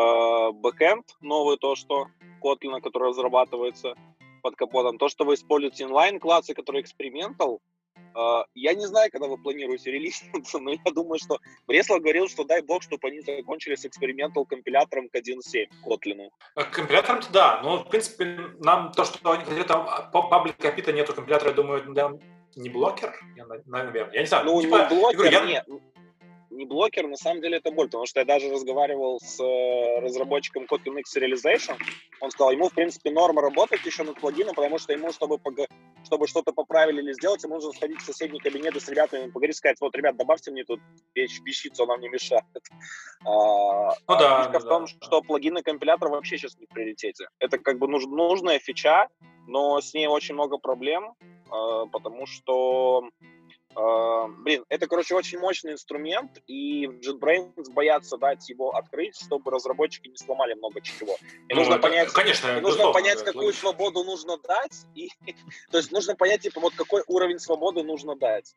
backend, 0.61 1.03
новый 1.21 1.57
то, 1.57 1.75
что 1.75 2.07
Kotlin, 2.41 2.81
который 2.81 3.09
разрабатывается 3.09 3.95
под 4.41 4.55
капотом, 4.55 4.97
то, 4.97 5.09
что 5.09 5.25
вы 5.25 5.35
используете 5.35 5.83
инлайн-классы, 5.83 6.53
которые 6.53 6.83
experimental, 6.83 7.57
э, 7.57 7.74
я 8.55 8.73
не 8.73 8.85
знаю, 8.87 9.11
когда 9.11 9.27
вы 9.27 9.37
планируете 9.37 9.91
релизнуться, 9.91 10.59
но 10.59 10.71
я 10.71 10.91
думаю, 10.91 11.19
что 11.19 11.39
Бреслов 11.67 12.01
говорил, 12.01 12.27
что 12.29 12.43
дай 12.43 12.61
бог, 12.61 12.81
чтобы 12.83 13.07
они 13.07 13.21
закончили 13.21 13.75
с 13.75 13.85
experimental 13.85 14.45
компилятором 14.45 15.09
к 15.09 15.15
1.7 15.15 15.67
Kotlin. 15.85 16.29
А 16.55 16.63
к 16.63 16.71
Компиляторам-то 16.71 17.31
да, 17.31 17.61
но, 17.61 17.77
в 17.77 17.89
принципе, 17.89 18.37
нам 18.59 18.91
то, 18.91 19.05
что 19.05 19.31
они 19.31 19.43
хотят, 19.43 19.67
там 19.67 20.11
по 20.11 20.23
паблика 20.23 20.71
Пита 20.71 20.91
нету 20.93 21.13
компилятора, 21.13 21.49
я 21.49 21.55
думаю, 21.55 21.83
не 22.55 22.69
блокер, 22.69 23.13
я, 23.35 23.45
на- 23.45 23.61
наверное, 23.65 24.13
я 24.13 24.21
не 24.21 24.27
знаю. 24.27 24.45
Ну, 24.45 24.61
типа, 24.61 24.87
не 24.89 24.95
блокер, 24.95 25.17
говорю, 25.17 25.31
я- 25.31 25.45
нет. 25.45 25.67
Не 26.55 26.65
блокер, 26.65 27.07
на 27.07 27.17
самом 27.17 27.41
деле 27.41 27.57
это 27.57 27.71
боль, 27.71 27.87
потому 27.87 28.05
что 28.05 28.21
я 28.21 28.25
даже 28.25 28.49
разговаривал 28.49 29.19
с 29.19 29.39
э, 29.41 29.99
разработчиком 29.99 30.63
Kotlin 30.63 30.99
X 30.99 31.17
Serialization, 31.17 31.77
он 32.21 32.31
сказал, 32.31 32.51
ему, 32.51 32.69
в 32.69 32.73
принципе, 32.73 33.11
норма 33.11 33.41
работать 33.41 33.85
еще 33.85 34.03
над 34.03 34.19
плагином, 34.19 34.55
потому 34.55 34.77
что 34.79 34.93
ему, 34.93 35.11
чтобы, 35.11 35.37
чтобы 36.05 36.27
что-то 36.27 36.53
поправили 36.53 37.01
или 37.01 37.11
сделать, 37.13 37.43
ему 37.43 37.55
нужно 37.55 37.73
сходить 37.73 37.99
в 37.99 38.05
соседний 38.05 38.39
кабинет 38.39 38.75
и 38.75 38.79
с 38.79 38.87
ребятами 38.87 39.29
поговорить, 39.29 39.57
сказать, 39.57 39.77
вот, 39.81 39.95
ребят, 39.95 40.15
добавьте 40.15 40.51
мне 40.51 40.63
тут 40.63 40.79
вещь, 41.13 41.41
вещицу, 41.43 41.83
она 41.83 41.97
мне 41.97 42.09
мешает. 42.09 42.45
А, 43.25 43.89
Ну 43.89 43.91
а 44.07 44.15
да, 44.15 44.43
фишка 44.43 44.53
да, 44.53 44.59
в 44.59 44.69
том, 44.69 44.85
да. 44.85 45.05
что 45.05 45.21
плагины 45.21 45.61
компилятора 45.61 46.09
вообще 46.09 46.37
сейчас 46.37 46.57
не 46.57 46.65
в 46.67 46.69
приоритете. 46.69 47.27
Это 47.39 47.57
как 47.57 47.79
бы 47.79 47.87
нуж- 47.87 48.05
нужная 48.07 48.59
фича, 48.59 49.09
но 49.47 49.81
с 49.81 49.93
ней 49.93 50.07
очень 50.07 50.35
много 50.35 50.57
проблем, 50.57 51.15
э, 51.21 51.85
потому 51.91 52.25
что, 52.25 53.09
блин, 53.75 54.63
это, 54.69 54.87
короче, 54.87 55.15
очень 55.15 55.39
мощный 55.39 55.73
инструмент, 55.73 56.41
и 56.47 56.87
в 56.87 56.99
JetBrains 56.99 57.71
боятся 57.71 58.17
дать 58.17 58.47
его 58.49 58.75
открыть, 58.75 59.19
чтобы 59.19 59.51
разработчики 59.51 60.07
не 60.07 60.17
сломали 60.17 60.53
много 60.53 60.81
чего. 60.81 61.17
И 61.49 61.53
ну, 61.53 61.57
нужно 61.57 61.73
это, 61.73 61.81
понять, 61.81 62.13
конечно, 62.13 62.47
нужно 62.53 62.67
безусловно, 62.67 62.93
понять, 62.93 63.19
да, 63.19 63.25
какую 63.25 63.45
логично. 63.47 63.61
свободу 63.61 64.03
нужно 64.03 64.37
дать, 64.37 64.85
и, 64.95 65.09
то 65.71 65.77
есть 65.77 65.91
нужно 65.91 66.15
понять, 66.15 66.41
типа, 66.41 66.61
вот 66.61 66.73
какой 66.75 67.03
уровень 67.07 67.39
свободы 67.39 67.83
нужно 67.83 68.15
дать. 68.15 68.55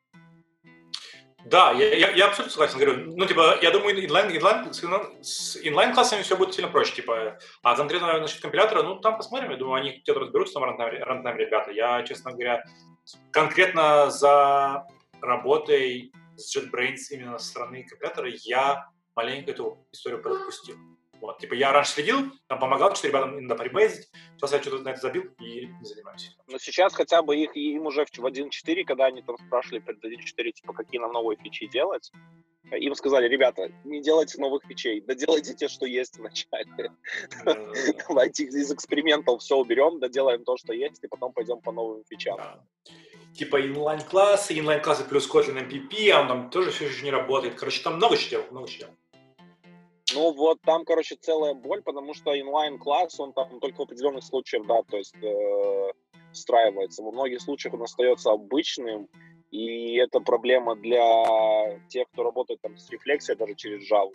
Да, 1.44 1.72
я, 1.72 1.94
я, 1.94 2.10
я 2.10 2.26
абсолютно 2.26 2.52
согласен, 2.52 2.78
говорю. 2.78 3.12
Ну, 3.16 3.24
типа, 3.24 3.58
я 3.62 3.70
думаю, 3.70 4.04
inline, 4.04 4.36
inline, 4.36 4.72
с 4.72 4.84
inline- 4.84 5.22
с 5.22 5.56
inline-классами 5.56 6.22
все 6.22 6.36
будет 6.36 6.54
сильно 6.54 6.70
проще, 6.70 6.96
типа, 6.96 7.38
а 7.62 7.76
конкретно 7.76 8.20
насчет 8.20 8.42
компилятора, 8.42 8.82
ну, 8.82 8.96
там 8.96 9.16
посмотрим, 9.16 9.50
я 9.52 9.56
думаю, 9.56 9.80
они 9.80 10.00
где-то 10.02 10.20
разберутся, 10.20 10.54
там, 10.54 10.64
runtime 10.64 11.36
ребята. 11.38 11.70
Я, 11.70 12.02
честно 12.02 12.32
говоря, 12.32 12.64
конкретно 13.30 14.10
за 14.10 14.86
работой 15.20 16.12
с 16.36 16.56
JetBrains 16.56 16.98
именно 17.10 17.38
со 17.38 17.48
стороны 17.48 17.84
компилятора 17.84 18.30
я 18.44 18.88
маленько 19.14 19.50
эту 19.50 19.86
историю 19.92 20.22
пропустил. 20.22 20.76
Вот, 21.20 21.38
типа, 21.38 21.54
я 21.54 21.72
раньше 21.72 21.92
следил, 21.92 22.30
там 22.46 22.60
помогал 22.60 22.94
что 22.94 23.08
ребятам 23.08 23.38
иногда 23.38 23.56
прибейзить, 23.56 24.08
сейчас 24.36 24.52
я 24.52 24.62
что-то 24.62 24.84
на 24.84 24.90
это 24.90 25.00
забил 25.00 25.24
и 25.40 25.66
не 25.66 25.84
занимаюсь. 25.84 26.36
Но 26.46 26.58
сейчас 26.58 26.94
хотя 26.94 27.22
бы 27.22 27.36
их 27.36 27.56
им 27.56 27.86
уже 27.86 28.04
в 28.04 28.10
1.4, 28.10 28.84
когда 28.84 29.06
они 29.06 29.22
там 29.22 29.36
спрашивали 29.36 29.80
перед 29.80 30.04
1.4, 30.04 30.52
типа, 30.52 30.72
какие 30.72 31.00
нам 31.00 31.12
новые 31.12 31.36
фичи 31.36 31.66
делать, 31.66 32.12
им 32.76 32.94
сказали, 32.94 33.28
ребята, 33.28 33.70
не 33.84 34.00
делайте 34.00 34.40
новых 34.40 34.64
фичей, 34.64 35.00
да 35.00 35.14
делайте 35.14 35.54
те, 35.54 35.68
что 35.68 35.86
есть 35.86 36.18
в 36.18 36.22
начале. 36.22 36.92
Давайте 38.08 38.44
из 38.44 38.70
экспериментов 38.72 39.40
все 39.40 39.56
уберем, 39.56 40.00
доделаем 40.00 40.44
то, 40.44 40.56
что 40.56 40.72
есть, 40.72 41.02
и 41.02 41.08
потом 41.08 41.32
пойдем 41.32 41.60
по 41.60 41.72
новым 41.72 42.04
фичам. 42.08 42.38
Типа 43.34 43.60
инлайн-классы, 43.60 44.58
инлайн-классы 44.58 45.04
плюс 45.04 45.30
Kotlin 45.30 45.68
MPP, 45.68 46.10
а 46.10 46.22
он 46.22 46.28
там 46.28 46.50
тоже 46.50 46.70
все 46.70 46.86
еще 46.86 47.04
не 47.04 47.10
работает. 47.10 47.54
Короче, 47.54 47.82
там 47.82 47.96
много 47.96 48.16
чего, 48.16 48.42
много 48.50 48.68
чего. 48.68 48.90
Ну 50.14 50.32
вот 50.32 50.60
там, 50.62 50.84
короче, 50.84 51.16
целая 51.16 51.54
боль, 51.54 51.82
потому 51.82 52.14
что 52.14 52.38
инлайн-класс, 52.38 53.20
он 53.20 53.32
там 53.32 53.60
только 53.60 53.78
в 53.78 53.82
определенных 53.82 54.24
случаях, 54.24 54.66
да, 54.66 54.82
то 54.82 54.96
есть 54.96 55.14
э, 55.22 55.92
встраивается. 56.32 57.02
Во 57.02 57.12
многих 57.12 57.40
случаях 57.42 57.74
он 57.74 57.82
остается 57.82 58.30
обычным, 58.30 59.08
и 59.50 59.96
это 59.96 60.20
проблема 60.20 60.76
для 60.76 61.80
тех, 61.88 62.08
кто 62.12 62.22
работает 62.22 62.60
там 62.60 62.76
с 62.76 62.90
рефлексией, 62.90 63.36
даже 63.36 63.54
через 63.54 63.90
Java. 63.90 64.12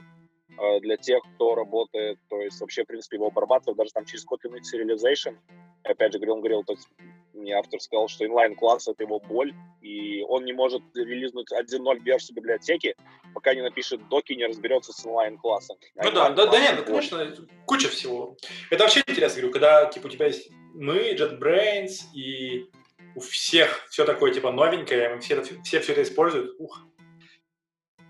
Э, 0.60 0.80
для 0.82 0.98
тех, 0.98 1.22
кто 1.36 1.56
работает, 1.56 2.20
то 2.30 2.40
есть 2.40 2.60
вообще, 2.62 2.84
в 2.84 2.88
принципе, 2.88 3.18
его 3.18 3.28
обрабатывает, 3.28 3.78
даже 3.78 3.92
там 3.92 4.06
через 4.06 4.26
Kotlin 4.26 4.58
X 4.58 4.74
Serialization. 4.74 5.38
Опять 5.84 6.14
же, 6.14 6.20
он 6.32 6.40
говорил, 6.40 6.64
то 6.64 6.74
есть 6.74 6.88
мне 7.34 7.54
автор 7.54 7.80
сказал, 7.80 8.08
что 8.08 8.26
инлайн-класс— 8.26 8.88
это 8.90 9.04
его 9.04 9.20
боль, 9.20 9.54
и 9.82 10.24
он 10.24 10.46
не 10.46 10.54
может 10.54 10.82
релизнуть 10.96 11.52
1.0 11.52 12.00
версию 12.02 12.36
библиотеки, 12.36 12.96
пока 13.34 13.54
не 13.54 13.62
напишет 13.62 14.08
доки, 14.08 14.34
не 14.34 14.46
разберется 14.46 14.94
с 14.94 15.06
инлайн-классом. 15.06 15.78
ну 15.96 16.12
да, 16.12 16.30
да, 16.30 16.46
да 16.46 16.60
нет, 16.60 16.76
ну, 16.78 16.86
конечно, 16.86 17.36
куча 17.66 17.90
всего. 17.90 18.38
Это 18.70 18.84
вообще 18.84 19.02
интересно, 19.08 19.42
говорю, 19.42 19.54
когда 19.54 19.86
типа, 19.88 20.08
у 20.08 20.10
тебя 20.10 20.28
есть 20.28 20.50
мы, 20.74 21.14
JetBrains, 21.14 22.14
и 22.14 22.70
у 23.16 23.20
всех 23.20 23.86
все 23.90 24.06
такое 24.06 24.34
типа 24.34 24.52
новенькое, 24.52 25.20
все, 25.20 25.42
все, 25.42 25.80
все 25.80 25.92
это 25.92 26.04
используют, 26.04 26.56
ух, 26.60 26.82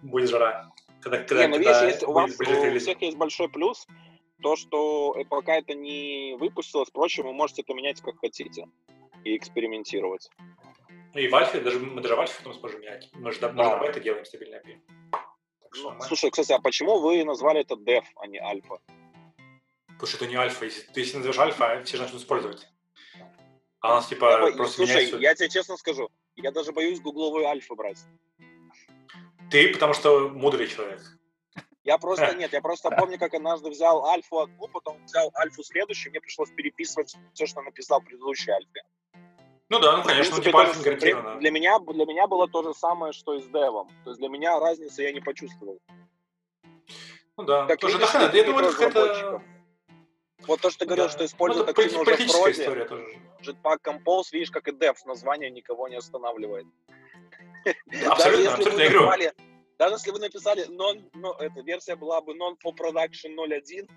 будет 0.02 0.30
жара. 0.30 0.72
Когда, 1.02 1.18
когда, 1.20 1.48
не, 1.48 1.58
ну, 1.58 1.64
когда 1.64 1.86
если 1.86 2.06
у 2.06 2.12
вас 2.14 2.32
у 2.40 2.80
всех 2.80 3.02
есть 3.02 3.18
большой 3.18 3.50
плюс, 3.50 3.86
то, 4.42 4.56
что 4.56 5.16
пока 5.30 5.56
это 5.56 5.74
не 5.74 6.36
выпустилось, 6.40 6.90
впрочем, 6.90 7.24
вы 7.24 7.34
можете 7.34 7.62
это 7.62 7.74
менять 7.74 8.02
как 8.02 8.20
хотите 8.20 8.68
и 9.24 9.36
экспериментировать. 9.36 10.30
Ну 11.14 11.20
и 11.20 11.28
в 11.28 11.36
альфе, 11.36 11.60
даже, 11.60 11.80
мы 11.80 12.02
даже 12.02 12.16
в 12.16 12.20
альфе 12.20 12.36
потом 12.38 12.54
сможем 12.54 12.82
менять. 12.82 13.10
Мы 13.14 13.32
же, 13.32 13.40
да. 13.40 13.52
мы 13.52 13.86
это 13.86 14.00
делаем 14.00 14.26
стабильный 14.26 14.60
API. 14.60 14.80
Ну, 15.76 16.02
слушай, 16.02 16.30
кстати, 16.30 16.52
а 16.52 16.60
почему 16.60 17.00
вы 17.00 17.24
назвали 17.24 17.62
это 17.62 17.76
dev, 17.76 18.04
а 18.16 18.28
не 18.28 18.40
альфа? 18.40 18.80
Потому 19.88 20.08
что 20.08 20.18
это 20.18 20.28
не 20.28 20.36
альфа. 20.36 20.66
Если 20.66 20.92
ты 20.92 21.00
если 21.02 21.18
назовешь 21.18 21.40
альфа, 21.40 21.82
все 21.84 21.98
начнут 21.98 22.22
использовать. 22.22 22.68
А 23.84 23.92
у 23.92 23.96
нас 23.96 24.08
типа 24.08 24.32
я, 24.32 24.56
просто 24.56 24.78
Слушай, 24.78 24.96
меняется... 24.96 25.18
я 25.18 25.36
тебе 25.36 25.50
честно 25.50 25.76
скажу, 25.76 26.10
я 26.38 26.52
даже 26.54 26.72
боюсь 26.72 27.02
гугловую 27.02 27.46
альфу 27.46 27.76
брать. 27.76 28.00
Ты, 29.52 29.74
потому 29.74 29.94
что 29.94 30.30
мудрый 30.30 30.68
человек. 30.68 31.02
Я 31.84 31.98
просто, 31.98 32.34
нет, 32.34 32.54
я 32.54 32.62
просто 32.62 32.90
помню, 32.92 33.20
как 33.20 33.34
однажды 33.34 33.70
взял 33.70 34.06
альфу 34.06 34.40
одну, 34.40 34.70
потом 34.70 35.04
взял 35.04 35.30
альфу 35.36 35.64
следующую, 35.64 36.12
мне 36.12 36.22
пришлось 36.22 36.50
переписывать 36.52 37.14
все, 37.34 37.46
что 37.46 37.62
написал 37.62 38.00
в 38.00 38.06
предыдущей 38.06 38.52
альфе. 38.52 38.84
Ну 39.68 39.80
да, 39.80 39.98
ну 39.98 40.04
конечно, 40.04 40.36
принципе, 40.36 40.52
типа 40.52 40.82
гарантированно. 40.82 41.40
Для 41.42 41.52
меня, 41.52 41.80
для 41.80 42.06
меня 42.06 42.28
было 42.28 42.48
то 42.48 42.64
же 42.64 42.74
самое, 42.74 43.12
что 43.12 43.34
и 43.34 43.42
с 43.42 43.48
девом. 43.48 43.90
То 44.06 44.12
есть 44.12 44.20
для 44.22 44.30
меня 44.30 44.62
разницы 44.62 45.04
я 45.04 45.12
не 45.12 45.20
почувствовал. 45.20 45.80
Ну 47.36 47.44
да, 47.44 47.66
как 47.66 47.82
тоже 47.82 48.00
да, 48.00 48.32
я 48.32 48.44
думаю, 48.46 48.70
это... 48.80 49.44
Вот 50.48 50.62
то, 50.62 50.70
что 50.70 50.80
ты 50.80 50.86
говорил, 50.86 51.06
да. 51.06 51.12
что 51.12 51.26
используют 51.26 51.68
ну, 51.68 51.72
активно 51.72 52.02
уже 52.02 52.16
в 52.16 52.32
проде, 52.32 52.66
Jetpack 53.42 53.78
Compose, 53.84 54.30
видишь, 54.32 54.52
как 54.52 54.68
и 54.68 54.72
dev, 54.72 54.96
название 55.06 55.50
никого 55.50 55.88
не 55.88 55.96
останавливает. 55.96 56.66
Абсолютно, 58.08 58.54
абсолютно, 58.54 58.82
я 58.82 58.90
говорю. 58.90 59.32
Даже 59.78 59.96
если 59.96 60.12
вы 60.12 60.20
написали, 60.20 60.68
non, 60.68 61.04
no, 61.14 61.36
эта 61.40 61.62
версия 61.62 61.96
была 61.96 62.22
бы 62.22 62.34
non 62.34 62.56
for 62.64 62.74
production 62.78 63.36
0.1, 63.36 63.90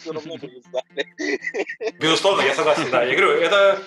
все 0.00 0.12
равно 0.12 0.36
бы 0.36 0.46
издали. 0.46 1.92
Безусловно, 1.98 2.42
я 2.42 2.54
согласен, 2.54 2.90
да. 2.90 3.04
Я 3.04 3.16
говорю, 3.16 3.40
это 3.40 3.82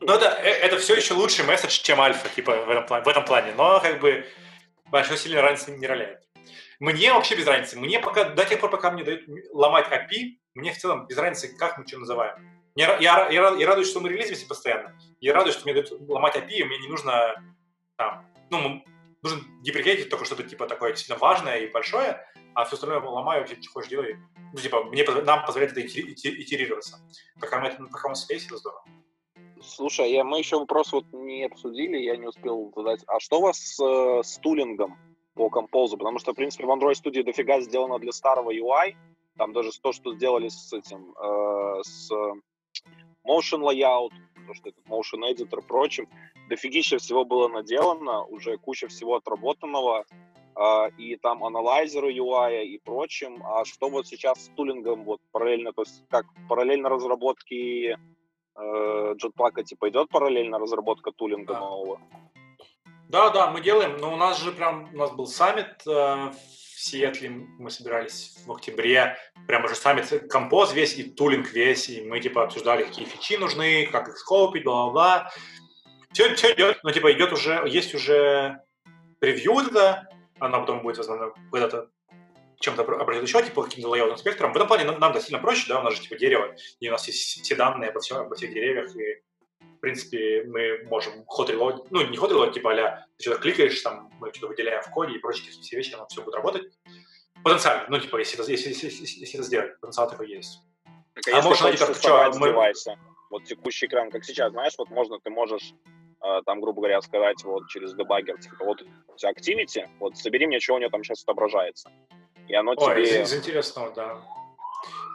ну, 0.00 0.14
это, 0.14 0.26
э, 0.42 0.48
это 0.48 0.78
все 0.78 0.94
еще 0.94 1.14
лучший 1.14 1.44
месседж, 1.44 1.80
чем 1.82 2.00
альфа, 2.00 2.28
типа, 2.34 2.64
в 2.64 2.70
этом, 2.70 2.86
плане, 2.86 3.04
в 3.04 3.08
этом 3.08 3.24
плане. 3.24 3.52
Но, 3.56 3.80
как 3.80 4.00
бы, 4.00 4.26
большой 4.86 5.18
сильной 5.18 5.42
разницы 5.42 5.72
не 5.72 5.86
роляет. 5.86 6.22
Мне 6.78 7.12
вообще 7.12 7.36
без 7.36 7.46
разницы. 7.46 7.78
Мне 7.78 8.00
пока, 8.00 8.24
до 8.24 8.44
тех 8.44 8.60
пор, 8.60 8.70
пока 8.70 8.90
мне 8.90 9.04
дают 9.04 9.24
ломать 9.52 9.86
API, 9.88 10.38
мне 10.54 10.72
в 10.72 10.78
целом 10.78 11.06
без 11.06 11.16
разницы, 11.16 11.56
как 11.56 11.78
мы 11.78 11.86
что 11.86 11.98
называем. 11.98 12.60
Я, 12.76 12.98
я, 12.98 13.28
я, 13.30 13.50
я 13.50 13.66
радуюсь, 13.66 13.90
что 13.90 14.00
мы 14.00 14.08
релизимся 14.08 14.46
постоянно. 14.46 14.96
Я 15.20 15.34
радуюсь, 15.34 15.56
что 15.56 15.64
мне 15.64 15.74
дают 15.74 15.90
ломать 16.08 16.36
API, 16.36 16.50
и 16.50 16.64
мне 16.64 16.78
не 16.78 16.88
нужно 16.88 17.34
там, 17.96 18.26
ну, 18.50 18.82
нужно 19.22 19.40
деприкетить 19.62 20.08
только 20.08 20.24
что-то 20.24 20.44
типа 20.44 20.66
такое 20.66 20.90
действительно 20.90 21.18
важное 21.18 21.58
и 21.58 21.70
большое, 21.70 22.24
а 22.54 22.64
все 22.64 22.74
остальное 22.74 23.00
ломаю, 23.00 23.40
вообще 23.40 23.60
что 23.60 23.72
хочешь 23.72 23.90
делай. 23.90 24.16
Ну, 24.52 24.58
типа, 24.58 24.84
мне, 24.84 25.04
нам 25.04 25.44
позволяет 25.44 25.76
это 25.76 25.86
итерироваться. 25.86 26.98
Пока 27.40 27.60
мы, 27.60 27.68
это, 27.68 27.82
мы 27.82 27.88
space, 27.88 28.46
это 28.46 28.56
здорово. 28.56 28.84
Слушай, 29.62 30.10
я, 30.12 30.24
мы 30.24 30.38
еще 30.38 30.58
вопрос 30.58 30.92
вот 30.92 31.04
не 31.12 31.44
обсудили, 31.44 31.98
я 31.98 32.16
не 32.16 32.26
успел 32.26 32.72
задать. 32.74 33.00
А 33.06 33.20
что 33.20 33.38
у 33.38 33.42
вас 33.42 33.58
с, 33.58 33.80
э, 33.84 34.22
с 34.24 34.38
тулингом 34.38 34.98
по 35.34 35.50
композу? 35.50 35.98
Потому 35.98 36.18
что, 36.18 36.32
в 36.32 36.34
принципе, 36.34 36.64
в 36.64 36.70
Android 36.70 36.94
Studio 36.94 37.22
дофига 37.22 37.60
сделано 37.60 37.98
для 37.98 38.12
старого 38.12 38.52
UI. 38.52 38.96
Там 39.40 39.54
даже 39.54 39.70
то, 39.80 39.92
что 39.92 40.14
сделали 40.14 40.48
с 40.48 40.70
этим, 40.70 41.14
э, 41.16 41.82
с 41.82 42.10
motion 43.26 43.62
layout, 43.62 44.10
то, 44.46 44.52
что 44.52 44.68
это 44.68 44.78
motion 44.82 45.22
editor 45.32 45.60
и 45.60 45.66
прочим, 45.66 46.10
дофигища 46.50 46.98
всего 46.98 47.24
было 47.24 47.48
наделано, 47.48 48.22
уже 48.24 48.58
куча 48.58 48.88
всего 48.88 49.16
отработанного, 49.16 50.04
э, 50.04 50.90
и 50.98 51.16
там 51.16 51.42
аналайзеры 51.42 52.12
UI 52.12 52.64
и 52.64 52.78
прочим. 52.84 53.42
А 53.42 53.64
что 53.64 53.88
вот 53.88 54.06
сейчас 54.06 54.44
с 54.44 54.48
тулингом 54.48 55.04
вот 55.04 55.22
параллельно, 55.32 55.72
то 55.72 55.84
есть 55.84 56.04
как 56.10 56.26
параллельно 56.46 56.90
разработки 56.90 57.96
э, 57.96 57.96
Jetpack 58.56 59.64
типа 59.64 59.88
идет 59.88 60.10
параллельно 60.10 60.58
разработка 60.58 61.12
тулинга 61.12 61.54
да. 61.54 61.60
нового? 61.60 61.98
Да, 63.08 63.30
да, 63.30 63.50
мы 63.50 63.62
делаем, 63.62 63.96
но 63.96 64.12
у 64.12 64.16
нас 64.16 64.38
же 64.38 64.52
прям, 64.52 64.90
у 64.92 64.98
нас 64.98 65.10
был 65.12 65.26
саммит 65.26 65.82
э, 65.86 66.30
в 66.80 66.82
Сиэтле, 66.82 67.28
мы 67.28 67.70
собирались 67.70 68.38
в 68.46 68.52
октябре, 68.52 69.18
прям 69.46 69.64
уже 69.66 69.74
саммит, 69.74 70.08
композ 70.30 70.72
весь 70.72 70.96
и 70.96 71.04
тулинг 71.04 71.52
весь, 71.52 71.90
и 71.90 72.00
мы 72.00 72.20
типа 72.20 72.44
обсуждали, 72.44 72.84
какие 72.84 73.04
фичи 73.04 73.36
нужны, 73.36 73.86
как 73.92 74.08
их 74.08 74.16
скопить, 74.16 74.64
бла-бла-бла. 74.64 75.30
Все, 76.12 76.34
все 76.34 76.54
идет, 76.54 76.82
но 76.82 76.90
типа 76.90 77.12
идет 77.12 77.34
уже, 77.34 77.62
есть 77.66 77.94
уже 77.94 78.62
превью 79.18 79.58
это, 79.60 80.08
она 80.38 80.58
потом 80.58 80.80
будет, 80.80 80.96
возможно, 80.96 81.32
когда-то 81.52 81.90
чем-то 82.60 82.82
обратить 82.82 83.28
еще, 83.28 83.42
типа 83.42 83.62
каким-то 83.62 83.90
лайаутным 83.90 84.16
спектром. 84.16 84.52
В 84.54 84.56
этом 84.56 84.66
плане 84.66 84.84
нам, 84.84 84.98
нам 84.98 85.12
да, 85.12 85.20
сильно 85.20 85.38
проще, 85.38 85.66
да, 85.68 85.80
у 85.80 85.82
нас 85.82 85.94
же 85.94 86.00
типа 86.00 86.16
дерево, 86.16 86.56
и 86.78 86.88
у 86.88 86.92
нас 86.92 87.06
есть 87.06 87.42
все 87.42 87.54
данные 87.56 87.90
обо, 87.90 88.00
всем, 88.00 88.16
обо 88.16 88.34
всех 88.36 88.54
деревьях, 88.54 88.96
и 88.96 89.22
в 89.80 89.82
принципе, 89.82 90.44
мы 90.46 90.84
можем 90.90 91.24
ход 91.24 91.48
релод, 91.48 91.90
ну, 91.90 92.06
не 92.06 92.16
ход 92.18 92.30
релод, 92.30 92.52
типа, 92.52 92.74
а 92.74 93.06
ты 93.16 93.22
что-то 93.22 93.40
кликаешь, 93.40 93.80
там, 93.80 94.10
мы 94.20 94.30
что-то 94.30 94.48
выделяем 94.48 94.82
в 94.82 94.90
коде 94.90 95.14
и 95.14 95.18
прочие 95.18 95.50
все 95.52 95.78
вещи, 95.78 95.94
оно 95.94 96.06
все 96.06 96.20
будет 96.20 96.34
работать. 96.34 96.70
Потенциально, 97.42 97.86
ну, 97.88 97.98
типа, 97.98 98.18
если, 98.18 98.36
если, 98.46 98.68
если, 98.68 98.88
если, 98.88 99.20
если 99.20 99.38
это 99.38 99.42
сделать, 99.42 99.80
потенциал 99.80 100.10
такой 100.10 100.28
есть. 100.28 100.60
Так, 101.14 101.32
а, 101.32 101.38
а 101.38 101.42
можно 101.42 101.68
найти 101.68 101.82
как 101.82 101.96
что, 101.96 102.30
мы... 102.34 102.48
девайса, 102.48 102.98
вот 103.30 103.44
текущий 103.44 103.86
экран, 103.86 104.10
как 104.10 104.22
сейчас, 104.22 104.52
знаешь, 104.52 104.74
вот 104.76 104.90
можно, 104.90 105.18
ты 105.18 105.30
можешь 105.30 105.72
э, 106.22 106.42
там, 106.44 106.60
грубо 106.60 106.82
говоря, 106.82 107.00
сказать 107.00 107.42
вот 107.44 107.66
через 107.68 107.94
дебаггер, 107.94 108.38
типа, 108.38 108.62
вот 108.62 108.82
у 108.82 109.16
тебя 109.16 109.30
Activity, 109.30 109.88
вот 109.98 110.18
собери 110.18 110.46
мне, 110.46 110.60
что 110.60 110.74
у 110.74 110.78
него 110.78 110.90
там 110.90 111.02
сейчас 111.04 111.22
отображается. 111.22 111.90
И 112.48 112.54
оно 112.54 112.74
Ой, 112.76 113.06
тебе... 113.06 113.22
из 113.22 113.32
интересного, 113.32 113.92
да. 113.92 114.22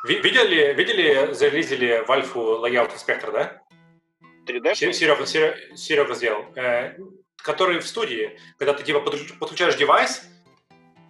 Видели, 0.07 0.73
видели, 0.73 1.33
зарелизили 1.33 2.03
в 2.03 2.11
альфу 2.11 2.65
layout 2.65 2.93
инспектор, 2.93 3.31
да? 3.31 3.61
3D? 4.45 4.75
Серега, 4.75 5.25
Серега, 5.25 5.75
Серега 5.75 6.15
сделал. 6.15 6.45
Э, 6.55 6.97
который 7.37 7.79
в 7.79 7.87
студии, 7.87 8.37
когда 8.57 8.73
ты 8.73 8.83
типа 8.83 8.99
подключаешь 9.01 9.75
девайс, 9.75 10.23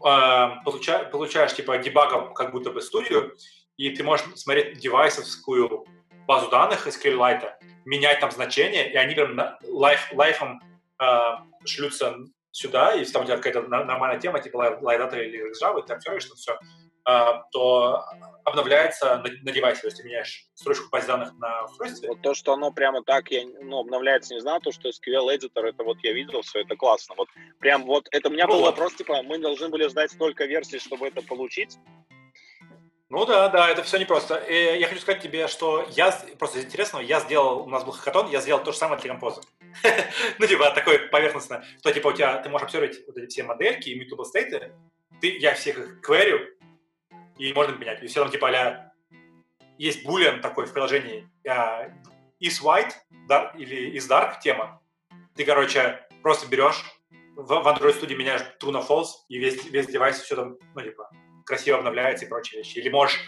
э, 0.06 0.48
получаешь, 0.64 1.12
получаешь 1.12 1.54
типа 1.54 1.78
дебагом 1.78 2.34
как 2.34 2.52
будто 2.52 2.72
бы 2.72 2.82
студию, 2.82 3.36
и 3.78 3.90
ты 3.90 4.04
можешь 4.04 4.26
смотреть 4.36 4.80
девайсовскую 4.80 5.86
базу 6.28 6.50
данных 6.50 6.88
из 6.88 6.98
SQLite, 6.98 7.52
менять 7.86 8.20
там 8.20 8.32
значения, 8.32 8.92
и 8.92 8.96
они 8.96 9.16
прям 9.16 9.40
лайф, 9.64 10.12
лайфом 10.14 10.62
э, 11.02 11.20
шлются 11.66 12.18
сюда, 12.52 12.94
если 12.94 13.14
там 13.14 13.24
у 13.24 13.26
тебя 13.26 13.38
какая-то 13.38 13.68
нормальная 13.68 14.20
тема, 14.20 14.40
типа 14.40 14.80
LiDATA 14.82 15.24
или 15.24 15.52
Java, 15.62 15.86
ты 15.86 15.94
обсервишь 15.94 16.24
что 16.24 16.36
все, 16.36 16.58
а, 17.04 17.44
то 17.52 18.04
обновляется 18.46 19.18
на, 19.18 19.24
на 19.24 19.52
девайсе, 19.52 19.82
то 19.82 19.88
есть 19.88 19.98
ты 19.98 20.04
меняешь 20.04 20.46
строчку 20.54 20.88
баз 20.90 21.06
данных 21.06 21.34
на 21.40 21.66
устройстве. 21.66 22.10
Вот 22.10 22.22
то, 22.22 22.34
что 22.34 22.54
оно 22.54 22.72
прямо 22.72 23.04
так 23.04 23.30
я, 23.32 23.44
ну, 23.62 23.80
обновляется, 23.80 24.34
не 24.34 24.40
знаю, 24.40 24.62
то, 24.62 24.72
что 24.72 24.90
SQL 24.90 25.36
Editor, 25.36 25.66
это 25.66 25.84
вот 25.84 25.98
я 26.04 26.14
видел, 26.14 26.42
все 26.44 26.62
это 26.62 26.76
классно. 26.76 27.16
Вот 27.18 27.28
прям 27.60 27.84
вот, 27.84 28.08
это 28.12 28.30
у 28.30 28.32
меня 28.32 28.46
ну 28.46 28.54
был 28.54 28.60
вот. 28.62 28.68
вопрос, 28.68 28.94
типа, 28.94 29.24
мы 29.24 29.40
должны 29.40 29.70
были 29.70 29.88
ждать 29.88 30.12
столько 30.12 30.46
версий, 30.46 30.80
чтобы 30.80 31.08
это 31.08 31.22
получить, 31.22 31.78
ну 33.10 33.24
да, 33.26 33.50
да, 33.50 33.70
это 33.70 33.84
все 33.84 33.98
непросто. 33.98 34.36
И 34.36 34.80
я 34.80 34.88
хочу 34.88 35.00
сказать 35.00 35.22
тебе, 35.22 35.48
что 35.48 35.88
я, 35.92 36.12
просто 36.40 36.60
из 36.60 36.66
интересного, 36.66 37.04
я 37.04 37.20
сделал, 37.20 37.62
у 37.62 37.70
нас 37.70 37.84
был 37.84 37.92
хакатон, 37.92 38.32
я 38.32 38.42
сделал 38.42 38.64
то 38.64 38.72
же 38.72 38.78
самое 38.78 39.00
для 39.00 39.12
композа. 39.12 39.42
ну, 40.40 40.48
типа, 40.48 40.72
такое 40.72 41.08
поверхностное, 41.10 41.64
что, 41.80 41.94
типа, 41.94 42.08
у 42.08 42.14
тебя, 42.14 42.38
ты 42.40 42.50
можешь 42.50 42.66
обсервить 42.66 43.06
вот 43.06 43.16
эти 43.18 43.30
все 43.30 43.44
модельки 43.44 43.90
и 43.90 44.02
mutable 44.02 44.26
стейты, 44.26 44.74
ты, 45.22 45.38
я 45.38 45.54
всех 45.54 45.78
их 45.78 46.02
кверю, 46.02 46.55
и 47.38 47.54
можно 47.54 47.76
менять. 47.76 48.04
И 48.04 48.08
все 48.08 48.22
там 48.22 48.32
типа 48.32 48.50
а 48.50 48.92
есть 49.78 50.06
boolean 50.06 50.40
такой 50.40 50.66
в 50.66 50.74
приложении 50.74 51.30
uh, 51.48 51.92
is 52.42 52.62
white 52.64 52.94
да, 53.28 53.54
или 53.58 53.96
is 53.98 54.10
dark 54.10 54.40
тема. 54.42 54.82
Ты, 55.36 55.44
короче, 55.44 56.08
просто 56.22 56.48
берешь 56.48 56.84
в, 57.36 57.48
в 57.48 57.68
Android 57.68 58.00
Studio 58.00 58.16
меняешь 58.16 58.42
true 58.62 58.72
на 58.72 58.80
false, 58.80 59.10
и 59.28 59.38
весь, 59.38 59.66
весь 59.66 59.88
девайс 59.88 60.20
все 60.20 60.36
там, 60.36 60.58
ну, 60.74 60.82
типа, 60.82 61.10
красиво 61.46 61.78
обновляется 61.78 62.26
и 62.26 62.30
прочие 62.30 62.60
вещи. 62.60 62.78
Или 62.78 62.90
можешь 62.90 63.20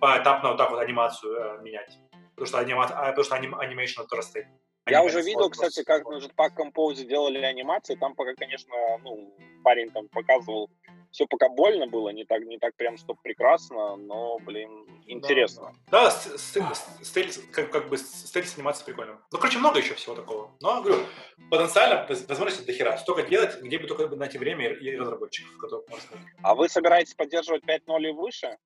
поэтапно 0.00 0.50
вот 0.50 0.58
так 0.58 0.70
вот 0.70 0.80
анимацию 0.80 1.32
э, 1.32 1.62
менять. 1.62 1.96
Потому 2.34 2.46
что, 2.46 2.58
анима... 2.58 2.84
а, 2.84 3.10
потому 3.10 3.24
что 3.24 3.36
аним... 3.36 3.54
animation 3.54 4.04
это 4.04 4.16
растет. 4.16 4.46
Я 4.88 5.04
уже 5.04 5.22
видел, 5.22 5.48
кстати, 5.48 5.84
как 5.84 6.04
на 6.06 6.16
Jetpack 6.16 6.56
Compose 6.56 7.04
делали 7.04 7.38
анимации. 7.38 7.94
Там 7.94 8.16
пока, 8.16 8.34
конечно, 8.34 8.74
ну, 9.04 9.32
парень 9.62 9.90
там 9.90 10.08
показывал 10.08 10.68
все 11.12 11.26
пока 11.26 11.48
больно 11.48 11.86
было, 11.86 12.08
не 12.08 12.24
так, 12.24 12.42
не 12.42 12.58
так 12.58 12.74
прям, 12.76 12.96
что 12.96 13.14
прекрасно, 13.14 13.96
но, 13.96 14.38
блин, 14.38 14.86
интересно. 15.06 15.74
Да, 15.90 16.10
да 16.54 16.74
стель, 17.02 17.30
как, 17.52 17.70
как 17.70 17.88
бы 17.88 17.98
стель 17.98 18.46
сниматься 18.46 18.84
прикольно. 18.84 19.20
Ну, 19.30 19.38
короче, 19.38 19.58
много 19.58 19.78
еще 19.78 19.94
всего 19.94 20.14
такого. 20.14 20.50
Но, 20.60 20.82
говорю, 20.82 21.02
потенциально 21.50 22.06
возможности 22.06 22.64
до 22.64 22.72
хера. 22.72 22.96
Столько 22.96 23.22
делать, 23.22 23.60
где 23.60 23.78
бы 23.78 23.86
только 23.86 24.08
найти 24.16 24.38
время 24.38 24.70
и 24.72 24.96
разработчиков, 24.96 25.56
которых 25.58 25.88
можно 25.88 26.18
А 26.42 26.54
вы 26.54 26.68
собираетесь 26.68 27.14
поддерживать 27.14 27.62
5.0 27.64 28.08
и 28.08 28.12
выше? 28.12 28.56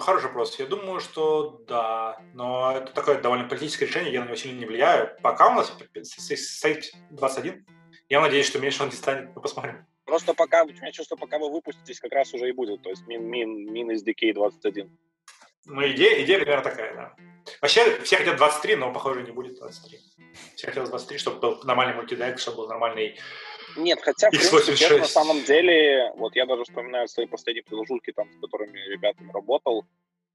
Хороший 0.00 0.26
вопрос. 0.26 0.58
Я 0.58 0.66
думаю, 0.66 1.00
что 1.00 1.62
да, 1.66 2.20
но 2.34 2.72
это 2.72 2.92
такое 2.92 3.20
довольно 3.20 3.48
политическое 3.48 3.86
решение, 3.86 4.12
я 4.12 4.20
на 4.20 4.26
него 4.26 4.36
сильно 4.36 4.58
не 4.58 4.66
влияю. 4.66 5.16
Пока 5.22 5.50
у 5.50 5.54
нас 5.54 5.72
стоит 6.02 6.92
21, 7.10 7.66
я 8.08 8.20
надеюсь, 8.20 8.46
что 8.46 8.58
меньше 8.58 8.82
он 8.82 8.90
не 8.90 8.94
станет, 8.94 9.34
мы 9.34 9.42
посмотрим. 9.42 9.86
Просто 10.12 10.34
пока, 10.34 10.62
у 10.64 10.66
меня 10.66 10.92
чувство, 10.92 11.16
пока 11.16 11.38
вы 11.38 11.50
выпуститесь, 11.50 11.98
как 11.98 12.12
раз 12.12 12.34
уже 12.34 12.46
и 12.46 12.52
будет, 12.52 12.82
то 12.82 12.90
есть 12.90 13.06
мин, 13.06 13.24
мин, 13.24 13.72
мин 13.72 13.92
из 13.92 14.04
DK 14.04 14.34
21. 14.34 14.94
Ну, 15.64 15.88
идея, 15.88 16.22
идея 16.22 16.38
примерно 16.38 16.62
такая, 16.62 16.94
да. 16.94 17.16
Вообще, 17.62 17.98
все 18.02 18.18
хотят 18.18 18.36
23, 18.36 18.76
но, 18.76 18.92
похоже, 18.92 19.22
не 19.22 19.30
будет 19.30 19.54
23. 19.54 19.98
Все 20.54 20.66
хотят 20.66 20.86
23, 20.86 21.16
чтобы 21.16 21.40
был 21.40 21.60
нормальный 21.64 21.94
мультидек, 21.94 22.38
чтобы 22.38 22.58
был 22.58 22.68
нормальный 22.68 23.18
нет, 23.78 24.00
хотя, 24.02 24.28
в 24.28 24.32
принципе, 24.32 24.98
на 24.98 25.06
самом 25.06 25.44
деле, 25.44 26.12
вот 26.16 26.36
я 26.36 26.44
даже 26.44 26.64
вспоминаю 26.64 27.08
свои 27.08 27.24
последние 27.24 27.62
приложульки, 27.62 28.12
там, 28.12 28.30
с 28.30 28.36
которыми 28.38 28.78
ребятами 28.90 29.32
работал, 29.32 29.86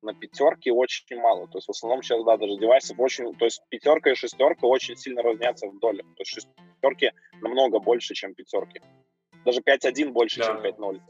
на 0.02 0.16
пятерке 0.16 0.72
очень 0.72 1.20
мало. 1.20 1.48
То 1.50 1.60
есть 1.60 1.68
в 1.68 1.72
основном 1.72 2.02
сейчас, 2.02 2.24
да, 2.24 2.36
даже 2.38 2.58
девайсов 2.58 3.00
очень... 3.00 3.36
То 3.36 3.46
есть 3.46 3.62
пятерка 3.70 4.10
и 4.10 4.16
шестерка 4.16 4.66
очень 4.66 4.98
сильно 4.98 5.22
разнятся 5.22 5.68
в 5.68 5.78
доле. 5.78 6.02
То 6.02 6.22
есть 6.22 6.32
шестерки 6.32 7.12
намного 7.42 7.78
больше, 7.78 8.16
чем 8.16 8.34
пятерки. 8.34 8.82
Даже 9.46 9.62
5.1 9.62 10.10
больше, 10.10 10.40
да. 10.40 10.46
чем 10.46 10.58
5.0. 10.58 11.02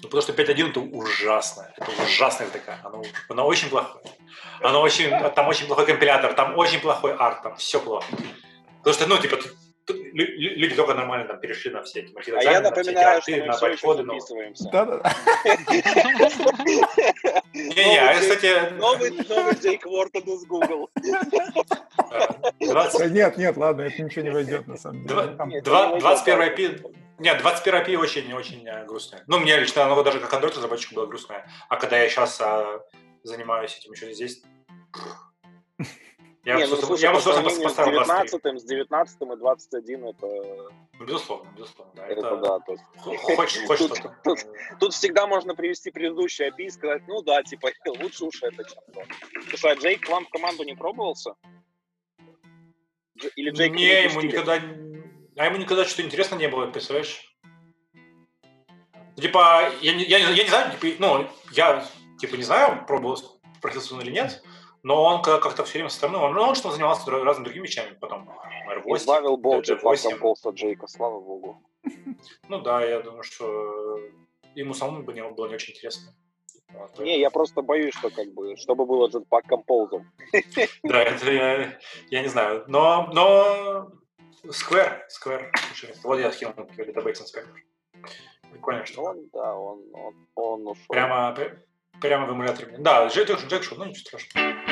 Ну, 0.00 0.02
потому 0.02 0.22
что 0.22 0.32
5.1 0.32 0.70
это 0.70 0.80
ужасно. 0.80 1.72
Это 1.76 1.90
ужасная 2.02 2.48
такая. 2.50 2.80
Оно, 2.84 3.02
оно 3.28 3.46
очень 3.46 3.68
плохое. 3.68 4.04
Оно 4.60 4.80
очень, 4.80 5.10
там 5.34 5.48
очень 5.48 5.66
плохой 5.66 5.86
компилятор, 5.86 6.34
там 6.34 6.56
очень 6.56 6.80
плохой 6.80 7.14
арт, 7.14 7.42
там 7.42 7.56
все 7.56 7.80
плохо. 7.80 8.06
Потому 8.78 8.94
что, 8.94 9.06
ну, 9.08 9.18
типа, 9.18 9.38
люди 9.92 10.74
только 10.74 10.94
нормально 10.94 11.26
там 11.26 11.40
перешли 11.40 11.70
на 11.70 11.82
все 11.82 12.00
эти 12.00 12.30
А 12.30 12.42
я 12.42 12.60
напоминаю, 12.60 13.22
что 13.22 13.32
мы 13.32 13.52
все 13.52 13.66
еще 13.66 13.94
записываемся. 13.94 14.68
Да-да-да. 14.70 15.12
Не-не, 17.52 17.98
а 17.98 18.14
кстати... 18.20 18.72
Новый, 18.74 19.10
новый 19.10 19.54
Джейк 19.54 19.86
Уортон 19.86 20.22
из 20.22 20.44
Google. 20.46 20.90
20... 22.60 23.10
Нет, 23.10 23.36
нет, 23.36 23.56
ладно, 23.56 23.82
это 23.82 24.02
ничего 24.02 24.22
не 24.22 24.30
войдет, 24.30 24.66
на 24.66 24.76
самом 24.76 25.06
деле. 25.06 25.36
21 25.98 26.40
IP... 26.40 26.94
Нет, 27.18 27.40
21 27.40 27.80
IP 27.80 27.96
очень-очень 27.96 28.66
э, 28.66 28.84
грустная. 28.86 29.24
Ну, 29.26 29.38
мне 29.40 29.56
лично 29.58 29.84
оно 29.84 30.02
даже 30.02 30.20
как 30.20 30.32
Android 30.32 30.54
разработчик 30.54 30.92
было 30.92 31.06
грустное. 31.06 31.50
А 31.68 31.76
когда 31.76 31.98
я 31.98 32.08
сейчас 32.08 32.40
а, 32.40 32.80
занимаюсь 33.24 33.76
этим 33.76 33.92
еще 33.92 34.12
здесь... 34.12 34.42
Я 36.44 36.56
не, 36.56 36.66
ну, 36.66 36.76
слушай, 36.76 37.02
я 37.02 37.12
по 37.12 37.20
сравнению 37.20 37.68
с 37.68 37.74
19 37.74 38.60
с 38.60 38.64
19 38.64 39.20
и 39.20 39.36
21 39.36 40.06
это... 40.06 40.26
Ну, 40.98 41.04
безусловно, 41.04 41.50
безусловно, 41.54 41.92
да. 41.94 42.06
Это, 42.06 42.20
это 42.20 42.36
да. 42.36 42.58
То 42.60 42.72
есть... 42.72 42.84
Хочешь, 43.34 43.66
хочешь 43.66 43.86
тут, 44.02 44.12
тут, 44.24 44.38
тут 44.80 44.94
всегда 44.94 45.26
можно 45.26 45.54
привести 45.54 45.90
предыдущий 45.90 46.48
API 46.48 46.66
и 46.66 46.70
сказать, 46.70 47.02
ну 47.06 47.20
да, 47.22 47.42
типа, 47.42 47.68
лучше 48.00 48.24
уж 48.24 48.42
это, 48.42 48.64
чем 48.64 48.82
то. 48.94 49.02
Слушай, 49.50 49.72
а 49.72 49.74
Джейк 49.74 50.06
к 50.06 50.08
вам 50.08 50.24
в 50.24 50.30
команду 50.30 50.62
не 50.64 50.74
пробовался? 50.74 51.34
Или 53.36 53.50
Джейк 53.50 53.72
не 53.72 54.04
ему 54.04 54.20
никогда... 54.20 54.58
А 55.38 55.46
ему 55.46 55.56
никогда 55.56 55.84
что-то 55.84 56.02
интересно 56.02 56.34
не 56.34 56.48
было, 56.48 56.66
представляешь? 56.66 57.22
Типа, 59.16 59.70
я, 59.80 59.92
я, 59.92 60.18
я, 60.18 60.30
я 60.30 60.42
не 60.42 60.48
знаю, 60.48 60.72
типа, 60.72 60.96
ну, 60.98 61.26
я, 61.52 61.86
типа, 62.18 62.34
не 62.34 62.42
знаю, 62.42 62.84
пробовал, 62.86 63.40
просился 63.62 63.94
он 63.94 64.00
или 64.00 64.10
нет, 64.10 64.42
но 64.82 65.02
он 65.02 65.22
как-то 65.22 65.64
все 65.64 65.74
время 65.74 65.90
со 65.90 65.96
стороны, 65.96 66.18
он, 66.18 66.36
он 66.36 66.56
что 66.56 66.72
занимался 66.72 67.08
разными 67.08 67.44
другими 67.44 67.66
вещами, 67.66 67.96
потом 68.00 68.28
R8, 68.68 68.96
Избавил 68.96 69.36
G8. 69.38 70.18
полста 70.18 70.50
Джейка, 70.50 70.88
слава 70.88 71.20
богу. 71.20 71.62
Ну 72.48 72.60
да, 72.60 72.84
я 72.84 73.00
думаю, 73.00 73.22
что 73.22 73.96
ему 74.56 74.74
самому 74.74 75.04
бы 75.04 75.12
не, 75.12 75.22
было 75.22 75.46
не 75.46 75.54
очень 75.54 75.72
интересно. 75.72 76.14
Вот. 76.70 76.98
Не, 76.98 77.18
я 77.20 77.30
просто 77.30 77.62
боюсь, 77.62 77.94
что 77.94 78.10
как 78.10 78.34
бы, 78.34 78.56
чтобы 78.56 78.86
было 78.86 79.08
Jetpack 79.08 79.44
Compose. 79.48 80.02
Да, 80.82 81.02
это 81.02 81.32
я, 81.32 81.78
я 82.10 82.22
не 82.22 82.28
знаю. 82.28 82.64
Но, 82.66 83.08
но 83.12 83.90
Square, 84.44 85.02
Square. 85.08 85.50
Вот 86.04 86.18
я 86.18 86.32
схему 86.32 86.52
Database 86.52 87.22
Inspector. 87.22 87.54
Прикольно, 88.50 88.86
что. 88.86 89.02
Он, 89.02 89.28
да, 89.32 89.54
он, 89.54 89.82
он, 89.92 90.28
он 90.34 90.66
ушел. 90.68 90.84
Прямо, 90.88 91.36
прямо 92.00 92.26
в 92.26 92.32
эмуляторе. 92.32 92.76
Да, 92.78 93.06
Джек, 93.08 93.28
Джек 93.28 93.62
шел, 93.62 93.78
ну 93.78 93.86
ничего 93.86 94.18
страшного. 94.18 94.67